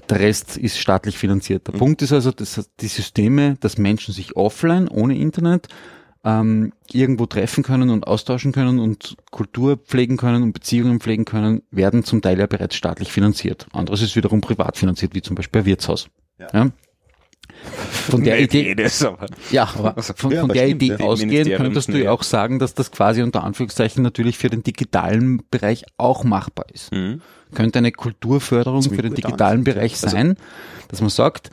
Der 0.08 0.20
Rest 0.20 0.56
ist 0.56 0.78
staatlich 0.78 1.18
finanziert. 1.18 1.66
Der 1.66 1.72
Punkt 1.72 2.00
ist 2.02 2.12
also, 2.12 2.30
dass 2.30 2.70
die 2.80 2.86
Systeme, 2.86 3.56
dass 3.58 3.76
Menschen 3.76 4.14
sich 4.14 4.36
offline, 4.36 4.86
ohne 4.86 5.18
Internet, 5.18 5.66
ähm, 6.24 6.72
irgendwo 6.92 7.26
treffen 7.26 7.64
können 7.64 7.88
und 7.90 8.06
austauschen 8.06 8.52
können 8.52 8.78
und 8.78 9.16
Kultur 9.30 9.76
pflegen 9.78 10.16
können 10.16 10.42
und 10.42 10.52
Beziehungen 10.52 11.00
pflegen 11.00 11.24
können, 11.24 11.62
werden 11.70 12.04
zum 12.04 12.20
Teil 12.20 12.38
ja 12.38 12.46
bereits 12.46 12.74
staatlich 12.76 13.10
finanziert. 13.10 13.66
Anderes 13.72 14.02
ist 14.02 14.16
wiederum 14.16 14.40
privat 14.40 14.76
finanziert, 14.76 15.14
wie 15.14 15.22
zum 15.22 15.34
Beispiel 15.36 15.62
ein 15.62 15.66
Wirtshaus. 15.66 16.08
Ja. 16.52 16.70
Von 17.62 18.24
der 18.24 18.40
Idee, 18.40 18.68
jedes, 18.68 19.04
aber 19.04 19.26
ja, 19.50 19.64
aber 19.76 20.02
von, 20.02 20.30
Ja, 20.30 20.40
von 20.40 20.48
der 20.50 20.66
stimmt, 20.66 20.82
Idee 20.82 20.96
ja. 20.98 21.04
ausgehend 21.06 21.56
könntest 21.56 21.88
du 21.88 21.92
ja 21.98 22.04
ja- 22.04 22.10
auch 22.12 22.22
sagen, 22.22 22.58
dass 22.58 22.74
das 22.74 22.90
quasi 22.90 23.22
unter 23.22 23.42
Anführungszeichen 23.44 24.02
natürlich 24.02 24.38
für 24.38 24.48
den 24.48 24.62
digitalen 24.62 25.42
Bereich 25.50 25.84
auch 25.96 26.24
machbar 26.24 26.66
ist. 26.72 26.92
Mhm. 26.92 27.20
Könnte 27.54 27.78
eine 27.80 27.92
Kulturförderung 27.92 28.82
für 28.82 29.02
den 29.02 29.14
digitalen 29.14 29.64
Bereich 29.64 29.92
Also 29.94 30.08
sein, 30.08 30.36
dass 30.88 31.00
man 31.00 31.10
sagt, 31.10 31.50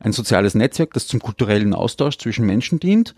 ein 0.00 0.12
soziales 0.12 0.54
Netzwerk, 0.54 0.92
das 0.92 1.06
zum 1.08 1.18
kulturellen 1.20 1.74
Austausch 1.74 2.18
zwischen 2.18 2.46
Menschen 2.46 2.78
dient, 2.78 3.14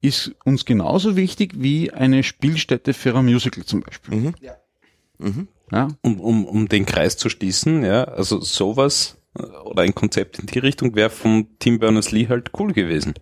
ist 0.00 0.32
uns 0.44 0.64
genauso 0.64 1.16
wichtig 1.16 1.52
wie 1.56 1.90
eine 1.92 2.22
Spielstätte 2.22 2.92
für 2.94 3.14
ein 3.16 3.24
Musical 3.24 3.64
zum 3.64 3.80
Beispiel. 3.80 4.16
Mhm. 4.18 4.34
Mhm. 5.18 5.48
Ja, 5.72 5.88
um, 6.02 6.20
um, 6.20 6.44
um 6.44 6.68
den 6.68 6.84
Kreis 6.86 7.16
zu 7.16 7.28
schließen, 7.30 7.82
ja, 7.84 8.04
also 8.04 8.40
sowas 8.40 9.16
äh, 9.38 9.42
oder 9.42 9.82
ein 9.82 9.94
Konzept 9.94 10.38
in 10.38 10.46
die 10.46 10.58
Richtung 10.58 10.94
wäre 10.94 11.08
von 11.10 11.46
Tim 11.58 11.78
Berners-Lee 11.78 12.28
halt 12.28 12.50
cool 12.58 12.72
gewesen. 12.72 13.14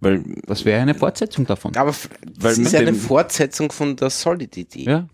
Weil, 0.00 0.24
das 0.46 0.64
wäre 0.64 0.82
eine 0.82 0.94
Fortsetzung 0.94 1.46
davon. 1.46 1.76
Aber 1.76 1.94
das 2.40 2.58
ist 2.58 2.72
ja 2.72 2.80
eine 2.80 2.94
Fortsetzung 2.94 3.70
von 3.72 3.94
der 3.96 4.10
Solid-Idee. 4.10 4.82
Ja. 4.84 5.08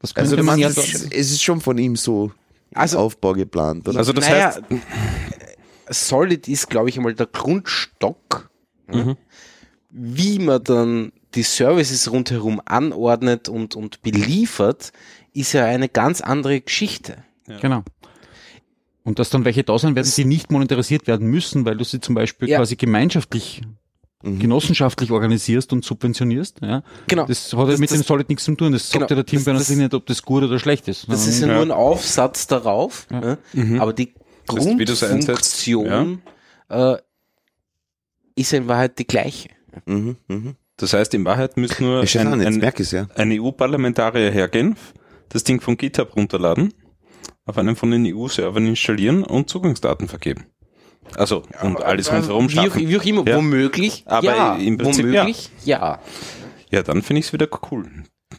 Das 0.00 0.16
Also 0.16 0.36
du 0.36 0.42
man 0.42 0.58
ja 0.58 0.68
meinst, 0.68 0.78
es, 0.94 1.04
ist 1.12 1.42
schon 1.42 1.60
von 1.60 1.76
ihm 1.78 1.94
so 1.96 2.32
Also- 2.74 2.98
Aufbau 2.98 3.34
geplant, 3.34 3.86
oder? 3.88 3.98
also 3.98 4.12
das 4.12 4.28
naja, 4.28 4.54
heißt, 4.54 4.62
Solid 5.90 6.48
ist, 6.48 6.70
glaube 6.70 6.88
ich, 6.88 6.96
einmal 6.96 7.14
der 7.14 7.26
Grundstock, 7.26 8.50
Mhm. 8.86 9.16
Wie 9.96 10.40
man 10.40 10.62
dann 10.64 11.12
die 11.36 11.44
Services 11.44 12.10
rundherum 12.10 12.60
anordnet 12.64 13.48
und, 13.48 13.76
und 13.76 14.02
beliefert, 14.02 14.92
ist 15.32 15.52
ja 15.52 15.64
eine 15.64 15.88
ganz 15.88 16.20
andere 16.20 16.60
Geschichte. 16.60 17.18
Genau. 17.60 17.82
Und 19.04 19.18
dass 19.18 19.30
dann 19.30 19.44
welche 19.44 19.62
da 19.64 19.78
sein 19.78 19.94
werden, 19.94 20.10
die 20.16 20.24
nicht 20.24 20.50
monetarisiert 20.50 21.06
werden 21.06 21.28
müssen, 21.28 21.64
weil 21.64 21.76
du 21.76 21.84
sie 21.84 22.00
zum 22.00 22.14
Beispiel 22.14 22.48
Ja. 22.48 22.58
quasi 22.58 22.76
gemeinschaftlich 22.76 23.62
genossenschaftlich 24.22 25.10
organisierst 25.10 25.70
und 25.74 25.84
subventionierst. 25.84 26.60
Ja. 26.62 26.82
Genau. 27.08 27.26
Das 27.26 27.52
hat 27.52 27.58
ja 27.58 27.66
Das- 27.66 27.78
mit 27.78 27.90
das- 27.90 27.98
dem 27.98 28.04
Solid 28.06 28.28
nichts 28.30 28.44
zu 28.44 28.54
tun. 28.54 28.72
Das 28.72 28.88
sagt 28.88 28.94
Genau. 28.94 29.08
ja 29.10 29.14
der 29.16 29.26
Tim 29.26 29.44
Das- 29.44 29.66
das- 29.68 29.76
nicht, 29.76 29.92
ob 29.94 30.06
das 30.06 30.22
gut 30.22 30.42
oder 30.44 30.58
schlecht 30.58 30.88
ist. 30.88 31.06
Das 31.08 31.26
ist 31.26 31.40
ja 31.40 31.46
nur 31.48 31.60
ein 31.60 31.70
Aufsatz 31.70 32.46
darauf, 32.46 33.06
ne? 33.10 33.36
aber 33.78 33.92
die 33.92 34.14
Das 34.46 34.56
ist. 34.56 34.62
Grundfunktion 34.64 36.22
äh, 36.70 36.96
ist 38.36 38.52
ja 38.52 38.58
in 38.58 38.68
Wahrheit 38.68 38.98
die 38.98 39.06
gleiche. 39.06 39.50
Mhm, 39.86 40.16
mhm. 40.28 40.56
Das 40.76 40.92
heißt, 40.92 41.14
in 41.14 41.24
Wahrheit 41.24 41.56
müsste 41.56 41.84
nur 41.84 42.00
ein, 42.00 42.42
ein, 42.42 42.60
ja. 42.90 43.06
ein 43.14 43.40
EU-Parlamentarier 43.40 44.30
hergehen, 44.30 44.76
das 45.28 45.44
Ding 45.44 45.60
von 45.60 45.76
GitHub 45.76 46.16
runterladen, 46.16 46.74
auf 47.44 47.58
einen 47.58 47.76
von 47.76 47.90
den 47.90 48.04
EU-Servern 48.06 48.66
installieren 48.66 49.22
und 49.22 49.48
Zugangsdaten 49.48 50.08
vergeben. 50.08 50.46
Also, 51.16 51.42
und 51.62 51.82
alles 51.82 52.10
rundherum 52.10 52.48
Wie 52.48 52.54
schaffen. 52.54 52.88
wie 52.88 52.98
auch 52.98 53.04
immer, 53.04 53.26
Ja. 53.28 53.36
womöglich, 53.36 54.04
Aber 54.06 54.24
ja, 54.24 54.56
im 54.56 54.78
Prinzip, 54.78 55.04
womöglich, 55.04 55.50
ja. 55.64 56.00
Ja, 56.70 56.82
dann 56.82 57.02
finde 57.02 57.20
ich 57.20 57.26
es 57.26 57.32
wieder 57.32 57.48
cool. 57.70 57.88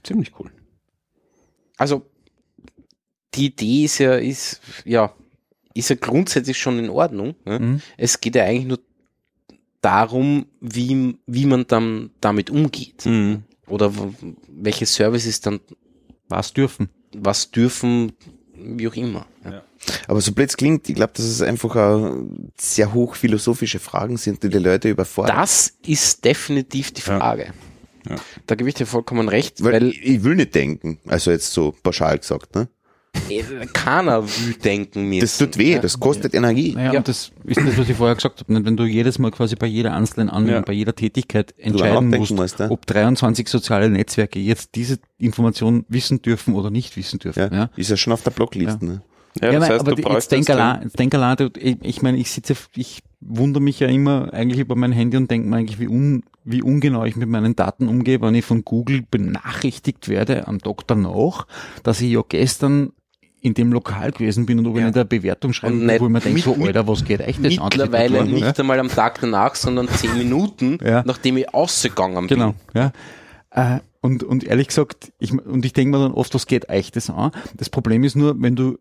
Ziemlich 0.03 0.33
cool. 0.39 0.51
Also 1.77 2.09
die 3.33 3.47
Idee 3.47 3.85
ist 3.85 3.99
ja, 3.99 4.15
ist, 4.15 4.61
ja, 4.83 5.13
ist 5.73 5.89
ja 5.89 5.95
grundsätzlich 5.95 6.57
schon 6.57 6.79
in 6.79 6.89
Ordnung. 6.89 7.35
Ne? 7.45 7.59
Mhm. 7.59 7.81
Es 7.97 8.19
geht 8.19 8.35
ja 8.35 8.43
eigentlich 8.43 8.65
nur 8.65 8.79
darum, 9.81 10.45
wie, 10.61 11.17
wie 11.27 11.45
man 11.45 11.65
dann 11.67 12.11
damit 12.21 12.49
umgeht. 12.49 13.05
Mhm. 13.05 13.43
Oder 13.67 13.91
welche 14.47 14.85
Services 14.85 15.41
dann 15.41 15.59
Was 16.29 16.53
dürfen. 16.53 16.89
was 17.15 17.49
dürfen, 17.51 18.13
wie 18.55 18.87
auch 18.87 18.95
immer. 18.95 19.25
Ja. 19.43 19.63
Aber 20.07 20.21
so 20.21 20.31
blöd 20.31 20.49
es 20.49 20.57
klingt, 20.57 20.87
ich 20.89 20.95
glaube, 20.95 21.13
dass 21.15 21.25
es 21.25 21.41
einfach 21.41 21.75
auch 21.75 22.15
sehr 22.59 22.93
hoch 22.93 23.15
philosophische 23.15 23.79
Fragen 23.79 24.17
sind, 24.17 24.41
die 24.43 24.49
die 24.49 24.57
Leute 24.57 24.89
überfordern. 24.89 25.35
Das 25.35 25.73
ist 25.85 26.23
definitiv 26.25 26.91
die 26.91 27.01
Ja. 27.01 27.17
Frage. 27.19 27.53
Ja. 28.09 28.15
Da 28.45 28.55
gebe 28.55 28.69
ich 28.69 28.75
dir 28.75 28.85
vollkommen 28.85 29.29
recht, 29.29 29.63
Weil, 29.63 29.73
weil, 29.73 29.87
ich, 29.89 30.03
ich 30.03 30.23
will 30.23 30.35
nicht 30.35 30.53
denken, 30.53 30.99
also 31.07 31.31
jetzt 31.31 31.51
so 31.53 31.73
pauschal 31.83 32.19
gesagt, 32.19 32.53
ne? 32.55 32.67
Äh, 33.29 33.65
keiner 33.73 34.23
will 34.23 34.53
denken 34.63 35.09
müssen. 35.09 35.21
Das 35.21 35.37
tut 35.37 35.57
weh, 35.57 35.73
Ja. 35.73 35.79
das 35.79 35.99
kostet 35.99 36.33
Energie. 36.33 36.73
Naja, 36.73 36.93
Ja. 36.93 36.99
und 36.99 37.07
das 37.07 37.31
ist 37.43 37.57
das, 37.59 37.77
was 37.77 37.89
ich 37.89 37.95
vorher 37.97 38.15
gesagt 38.15 38.41
habe. 38.47 38.65
Wenn 38.65 38.77
du 38.77 38.85
jedes 38.85 39.19
Mal 39.19 39.31
quasi 39.31 39.55
bei 39.55 39.67
jeder 39.67 39.93
einzelnen 39.93 40.29
Anwendung, 40.29 40.61
Ja. 40.61 40.65
bei 40.65 40.73
jeder 40.73 40.95
Tätigkeit 40.95 41.53
entscheiden 41.57 42.09
musst, 42.09 42.31
musst, 42.31 42.59
ja. 42.59 42.69
ob 42.69 42.85
23 42.85 43.47
soziale 43.47 43.89
Netzwerke 43.89 44.39
jetzt 44.39 44.75
diese 44.75 44.99
Information 45.17 45.85
wissen 45.89 46.21
dürfen 46.21 46.55
oder 46.55 46.69
nicht 46.69 46.95
wissen 46.97 47.19
dürfen. 47.19 47.39
Ja, 47.39 47.51
Ja. 47.51 47.69
Ist 47.75 47.89
ja 47.89 47.97
schon 47.97 48.13
auf 48.13 48.21
der 48.23 48.31
Blockliste. 48.31 48.85
Ne? 48.85 49.01
Ja, 49.41 49.51
Ja, 49.51 49.59
das 49.59 49.69
heißt, 49.69 49.79
aber 49.81 50.13
jetzt 50.13 50.31
denk 50.31 50.45
den- 50.45 50.55
allein, 50.57 50.83
jetzt 50.83 50.97
denk 50.97 51.13
allein, 51.13 51.35
du- 51.35 51.49
ich, 51.59 51.77
ich 51.81 52.01
meine, 52.01 52.17
ich 52.17 52.31
sitze, 52.31 52.55
ich 52.75 53.01
wundere 53.19 53.61
mich 53.61 53.79
ja 53.81 53.87
immer 53.89 54.33
eigentlich 54.33 54.59
über 54.61 54.75
mein 54.77 54.93
Handy 54.93 55.17
und 55.17 55.29
denke 55.29 55.49
mir 55.49 55.57
eigentlich, 55.57 55.77
wie, 55.79 55.89
un, 55.89 56.23
wie 56.45 56.61
ungenau 56.61 57.03
ich 57.03 57.15
mit 57.17 57.27
meinen 57.27 57.53
Daten 57.55 57.89
umgehe, 57.89 58.21
wenn 58.21 58.33
ich 58.35 58.45
von 58.45 58.63
Google 58.63 59.01
benachrichtigt 59.11 60.07
werde 60.09 60.47
am 60.47 60.59
Tag 60.59 60.87
danach, 60.87 61.47
dass 61.83 61.99
ich 62.01 62.11
ja 62.13 62.21
gestern 62.27 62.91
in 63.45 63.53
dem 63.53 63.71
Lokal 63.71 64.11
gewesen 64.11 64.45
bin 64.47 64.57
und 64.59 64.65
ob 64.65 64.73
ich 64.75 64.79
Ja. 64.81 64.87
nicht 64.87 64.95
eine 64.95 65.05
Bewertung 65.05 65.53
schreiben 65.53 65.81
Und 65.81 65.87
kann, 65.87 65.99
wo 65.99 66.05
ich 66.05 66.11
mir 66.11 66.19
denke, 66.19 66.41
so, 66.41 66.55
Alter, 66.55 66.87
was 66.87 67.05
geht 67.05 67.19
echt 67.21 67.45
das 67.45 67.57
an? 67.59 67.65
Mittlerweile 67.65 68.17
Ja. 68.17 68.23
nicht 68.25 68.59
einmal 68.59 68.79
am 68.79 68.89
Tag 68.89 69.19
danach, 69.21 69.53
sondern 69.53 69.87
zehn 69.87 70.17
Minuten, 70.17 70.79
Ja. 70.83 71.03
nachdem 71.05 71.37
ich 71.37 71.53
ausgegangen 71.53 72.27
bin. 72.27 72.39
Genau, 72.39 72.55
ja. 72.73 72.91
Äh, 73.51 73.79
und, 74.01 74.23
und 74.23 74.43
ehrlich 74.43 74.67
gesagt, 74.69 75.11
ich, 75.19 75.31
und 75.31 75.63
ich 75.63 75.73
denke 75.73 75.95
mir 75.97 76.03
dann 76.03 76.13
oft, 76.13 76.33
was 76.33 76.47
geht 76.47 76.69
euch 76.69 76.91
das 76.91 77.09
an? 77.09 77.31
Das 77.55 77.69
Problem 77.69 78.03
ist 78.03 78.15
nur, 78.15 78.35
wenn 78.41 78.55
du 78.55 78.77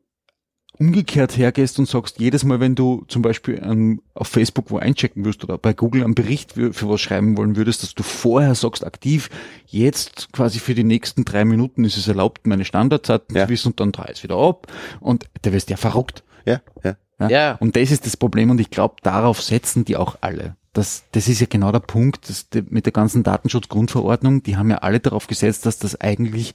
umgekehrt 0.79 1.37
hergehst 1.37 1.79
und 1.79 1.89
sagst, 1.89 2.19
jedes 2.19 2.45
Mal, 2.45 2.61
wenn 2.61 2.75
du 2.75 3.05
zum 3.09 3.23
Beispiel 3.23 3.61
ähm, 3.65 4.03
auf 4.15 4.29
Facebook 4.29 4.71
wo 4.71 4.79
einchecken 4.79 5.25
wirst 5.25 5.45
oder 5.45 5.57
bei 5.57 5.73
Google 5.73 6.03
einen 6.03 6.15
Bericht 6.15 6.53
für, 6.53 6.73
für 6.73 6.89
was 6.89 7.01
schreiben 7.01 7.37
wollen 7.37 7.57
würdest, 7.57 7.83
dass 7.83 7.95
du 7.95 8.03
vorher 8.03 8.55
sagst, 8.55 8.85
aktiv, 8.85 9.31
jetzt 9.67 10.33
quasi 10.33 10.59
für 10.59 10.75
die 10.75 10.85
nächsten 10.85 11.25
drei 11.25 11.45
Minuten 11.45 11.85
ist 11.85 11.97
es 11.97 12.09
erlaubt, 12.09 12.47
meine 12.47 12.65
Standardzeiten 12.65 13.37
Ja. 13.37 13.45
zu 13.47 13.51
wissen 13.51 13.69
und 13.69 13.81
dann 13.81 13.93
dreh 13.93 14.11
es 14.13 14.23
wieder 14.23 14.37
ab 14.37 14.67
und 15.01 15.27
da 15.43 15.53
wirst 15.53 15.69
du 15.69 15.73
ja 15.73 15.77
verrückt. 15.77 16.25
Ja, 16.45 16.61
ja. 16.83 16.97
Ja? 17.21 17.29
Ja. 17.29 17.53
Und 17.61 17.77
das 17.77 17.93
ist 17.93 18.07
das 18.07 18.17
Problem 18.17 18.51
und 18.51 18.61
ich 18.61 18.71
glaube, 18.71 18.97
darauf 19.03 19.41
setzen 19.41 19.85
die 19.85 19.97
auch 19.97 20.17
alle. 20.21 20.57
Das, 20.73 21.05
das 21.13 21.29
ist 21.29 21.41
ja 21.41 21.47
genau 21.49 21.71
der 21.71 21.79
Punkt, 21.79 22.29
dass 22.29 22.49
die, 22.49 22.63
mit 22.69 22.85
der 22.87 22.93
ganzen 22.93 23.23
Datenschutzgrundverordnung, 23.23 24.43
die 24.43 24.57
haben 24.57 24.71
ja 24.71 24.79
alle 24.79 24.99
darauf 24.99 25.29
gesetzt, 25.29 25.67
dass 25.67 25.79
das 25.79 26.01
eigentlich 26.01 26.53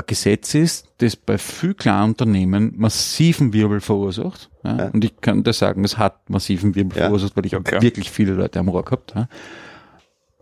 ein 0.00 0.06
Gesetz 0.06 0.54
ist, 0.54 0.86
das 0.98 1.16
bei 1.16 1.38
viel 1.38 1.74
kleinen 1.74 2.10
Unternehmen 2.10 2.74
massiven 2.76 3.52
Wirbel 3.52 3.80
verursacht. 3.80 4.50
Ja? 4.64 4.76
Ja. 4.76 4.84
Und 4.88 5.04
ich 5.04 5.20
kann 5.20 5.42
dir 5.44 5.52
sagen, 5.52 5.84
es 5.84 5.98
hat 5.98 6.28
massiven 6.30 6.74
Wirbel 6.74 6.98
Ja. 6.98 7.04
verursacht, 7.04 7.36
weil 7.36 7.46
ich 7.46 7.54
habe 7.54 7.64
klar. 7.64 7.82
wirklich 7.82 8.10
viele 8.10 8.32
Leute 8.32 8.58
am 8.58 8.68
Rohr 8.68 8.84
gehabt. 8.84 9.12
Ja? 9.14 9.28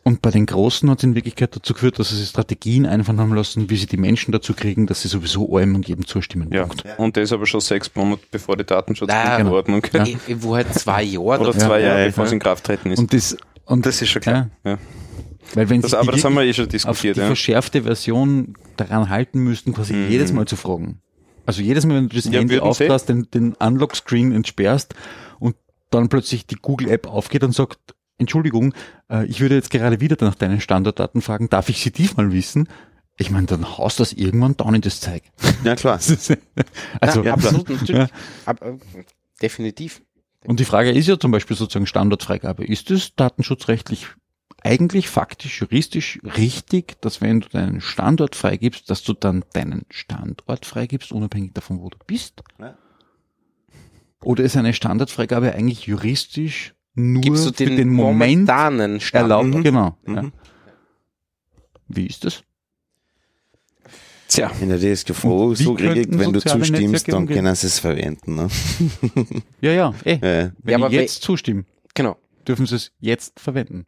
Und 0.05 0.23
bei 0.23 0.31
den 0.31 0.47
Großen 0.47 0.89
hat 0.89 0.99
es 0.99 1.05
in 1.05 1.15
Wirklichkeit 1.15 1.55
dazu 1.55 1.75
geführt, 1.75 1.99
dass 1.99 2.09
sie 2.09 2.17
sich 2.17 2.29
Strategien 2.31 2.87
einfallen 2.87 3.21
haben 3.21 3.35
lassen, 3.35 3.69
wie 3.69 3.77
sie 3.77 3.85
die 3.87 3.99
Menschen 3.99 4.33
dazu 4.33 4.55
kriegen, 4.55 4.87
dass 4.87 5.03
sie 5.03 5.09
sowieso 5.09 5.55
allem 5.55 5.75
und 5.75 5.87
jedem 5.87 6.07
zustimmen. 6.07 6.51
Ja, 6.51 6.65
Punkt. 6.65 6.85
und 6.97 7.17
das 7.19 7.31
aber 7.33 7.45
schon 7.45 7.61
sechs 7.61 7.91
Monate 7.95 8.23
bevor 8.31 8.57
die 8.57 8.63
Ah, 8.63 8.65
Datenschutzverordnung 8.65 9.83
Ja. 9.93 10.07
War 10.43 10.57
halt 10.57 10.73
zwei 10.75 11.03
Jahre 11.03 11.41
oder 11.41 11.53
zwei 11.53 11.81
Ja, 11.81 11.87
Jahre 11.89 12.01
ja, 12.01 12.07
bevor 12.07 12.25
es 12.25 12.33
in 12.33 12.39
Kraft 12.39 12.65
treten 12.65 12.91
ist. 12.93 12.99
Und 12.99 13.13
das, 13.13 13.37
und 13.67 13.85
das 13.85 14.01
ist 14.01 14.09
schon 14.09 14.23
klar. 14.23 14.49
Ja. 14.65 14.79
Weil 15.55 15.69
wenn 15.71 15.81
Das, 15.81 15.95
aber 15.95 16.13
die 16.13 16.19
das 16.19 16.25
haben 16.25 16.35
wir 16.35 16.43
eh 16.43 16.53
schon 16.53 16.67
auf 16.67 16.71
diskutiert. 16.71 17.17
die 17.17 17.21
Ja. 17.21 17.27
verschärfte 17.27 17.83
Version 17.83 18.55
daran 18.77 19.09
halten 19.09 19.41
müssten, 19.41 19.73
quasi 19.73 19.95
Mhm. 19.95 20.11
jedes 20.11 20.33
Mal 20.33 20.47
zu 20.47 20.57
fragen. 20.57 21.01
Also 21.47 21.63
jedes 21.63 21.87
Mal, 21.87 21.95
wenn 21.97 22.09
du 22.09 22.17
das 22.17 22.27
Ja, 22.27 22.33
Handy 22.41 22.59
aufdrehst, 22.59 23.09
den, 23.09 23.29
den 23.33 23.55
Unlock-Screen 23.55 24.33
entsperrst 24.33 24.95
und 25.39 25.57
dann 25.91 26.09
plötzlich 26.11 26.47
die 26.47 26.57
Google-App 26.57 27.07
aufgeht 27.07 27.43
und 27.45 27.53
sagt, 27.55 27.79
Entschuldigung, 28.19 28.75
äh, 29.11 29.25
ich 29.27 29.41
würde 29.41 29.55
jetzt 29.55 29.71
gerade 29.71 30.01
wieder 30.01 30.17
nach 30.21 30.35
deinen 30.35 30.61
Standarddaten 30.61 31.23
fragen, 31.23 31.49
darf 31.49 31.69
ich 31.71 31.81
sie 31.83 31.91
diesmal 31.93 32.33
wissen? 32.33 32.69
Ich 33.17 33.31
meine, 33.31 33.47
dann 33.47 33.79
haust 33.79 33.99
das 34.01 34.13
irgendwann 34.13 34.57
down 34.57 34.75
in 34.75 34.81
das 34.83 35.01
Zeug. 35.01 35.23
Ja, 35.65 35.75
klar. 35.77 35.99
also, 37.01 37.23
ja, 37.23 37.33
absolut, 37.33 37.69
natürlich. 37.71 37.89
Ja. 37.91 38.09
Aber, 38.45 38.67
äh, 38.67 38.79
definitiv. 39.41 40.03
Und 40.45 40.61
die 40.61 40.65
Frage 40.65 40.91
ist 40.93 41.07
ja 41.09 41.19
zum 41.19 41.31
Beispiel 41.33 41.57
sozusagen 41.57 41.87
Standardfreigabe. 41.87 42.65
Ist 42.65 42.91
es 42.91 43.15
datenschutzrechtlich 43.17 44.07
eigentlich 44.63 45.09
faktisch, 45.09 45.61
juristisch 45.61 46.19
richtig, 46.37 47.01
dass 47.01 47.21
wenn 47.21 47.41
du 47.41 47.49
deinen 47.49 47.81
Standort 47.81 48.35
freigibst, 48.37 48.91
dass 48.91 49.03
du 49.03 49.13
dann 49.13 49.45
deinen 49.53 49.87
Standort 49.91 50.67
freigibst, 50.67 51.13
unabhängig 51.13 51.53
davon, 51.55 51.81
wo 51.81 51.89
du 51.91 51.99
bist? 52.07 52.43
Ja. 52.59 52.77
Oder 54.23 54.45
ist 54.45 54.57
eine 54.57 54.73
Standardfreigabe 54.75 55.55
eigentlich 55.55 55.87
juristisch 55.87 56.75
nur 56.95 57.23
Gibst 57.23 57.47
du 57.47 57.53
für 57.53 57.65
den, 57.67 57.77
den, 57.77 57.89
Moment 57.91 58.19
momentanen 58.19 59.01
Stand? 59.01 59.23
erlaubt? 59.31 59.55
Mhm. 59.55 59.63
Genau. 59.63 59.97
Ja. 60.07 60.23
Mhm. 60.23 60.33
Wie 61.87 62.07
ist 62.07 62.25
das? 62.25 62.43
Tja, 64.27 64.51
In 64.61 64.69
der 64.69 64.79
DSGVO 64.79 65.55
so 65.55 65.73
geregelt, 65.75 66.19
wenn 66.19 66.33
du 66.35 66.41
zustimmst, 66.41 67.11
dann 67.11 67.27
können 67.27 67.55
sie 67.55 67.67
es 67.67 67.79
verwenden. 67.79 68.35
Ne? 68.35 68.49
Ja, 69.63 69.73
ja, 69.73 69.95
eh. 70.05 70.13
Ja. 70.15 70.53
Wenn 70.59 70.81
Ja, 70.81 70.87
aber 70.87 70.91
jetzt 70.93 71.23
zustimme, 71.23 71.65
Genau. 71.95 72.19
dürfen 72.47 72.67
sie 72.67 72.75
es 72.77 72.93
jetzt 73.01 73.41
verwenden. 73.41 73.87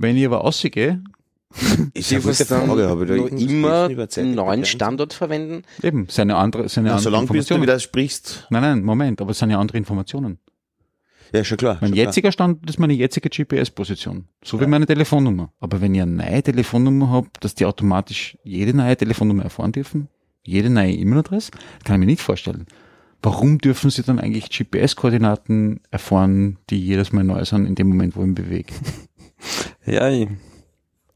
Wenn 0.00 0.16
ich 0.16 0.24
aber 0.26 0.44
ausgehe, 0.44 1.02
Ist 1.94 2.12
eine 2.12 2.20
gute 2.20 2.44
dann 2.44 2.66
Frage, 2.66 2.88
habe 2.88 3.26
ich 3.36 3.48
immer 3.48 3.88
einen 3.88 4.34
neuen 4.34 4.64
Standort 4.66 5.14
verwenden. 5.14 5.62
eben, 5.82 6.06
seine 6.10 6.36
andere, 6.36 6.68
seine 6.68 6.88
Ja, 6.88 6.94
andere 6.96 7.04
solange 7.04 7.22
bis 7.22 7.28
du 7.28 7.54
Informationen. 7.54 7.62
wieder 7.62 7.80
sprichst. 7.80 8.46
Nein, 8.50 8.62
nein, 8.62 8.82
Moment, 8.84 9.20
aber 9.22 9.30
es 9.30 9.38
sind 9.38 9.50
ja 9.50 9.58
andere 9.58 9.78
Informationen. 9.78 10.38
Ja, 11.32 11.42
schon 11.44 11.56
klar. 11.56 11.78
Mein 11.80 11.88
schon 11.88 11.94
klar. 11.94 12.06
jetziger 12.06 12.32
Standort 12.32 12.68
ist 12.68 12.78
meine 12.78 12.92
jetzige 12.92 13.30
GPS-Position. 13.30 14.26
So 14.44 14.60
wie 14.60 14.66
meine 14.66 14.86
Telefonnummer. 14.86 15.50
Aber 15.58 15.80
wenn 15.80 15.94
ich 15.94 16.02
eine 16.02 16.12
neue 16.12 16.42
Telefonnummer 16.42 17.08
habe, 17.10 17.28
dass 17.40 17.54
die 17.54 17.64
automatisch 17.64 18.36
jede 18.44 18.74
neue 18.76 18.96
Telefonnummer 18.96 19.44
erfahren 19.44 19.72
dürfen, 19.72 20.08
jede 20.42 20.68
neue 20.70 20.92
E-Mail-Adresse, 20.92 21.50
kann 21.84 21.96
ich 21.96 22.00
mir 22.00 22.06
nicht 22.06 22.22
vorstellen. 22.22 22.66
Warum 23.22 23.58
dürfen 23.58 23.90
sie 23.90 24.02
dann 24.02 24.18
eigentlich 24.18 24.48
GPS-Koordinaten 24.50 25.80
erfahren, 25.90 26.58
die 26.70 26.78
jedes 26.78 27.12
Mal 27.12 27.24
neu 27.24 27.44
sind 27.44 27.66
in 27.66 27.74
dem 27.74 27.88
Moment, 27.88 28.16
wo 28.16 28.20
ich 28.20 28.26
mich 28.28 28.34
bewege? 28.36 28.72
Ja, 29.86 30.08
ich, 30.10 30.28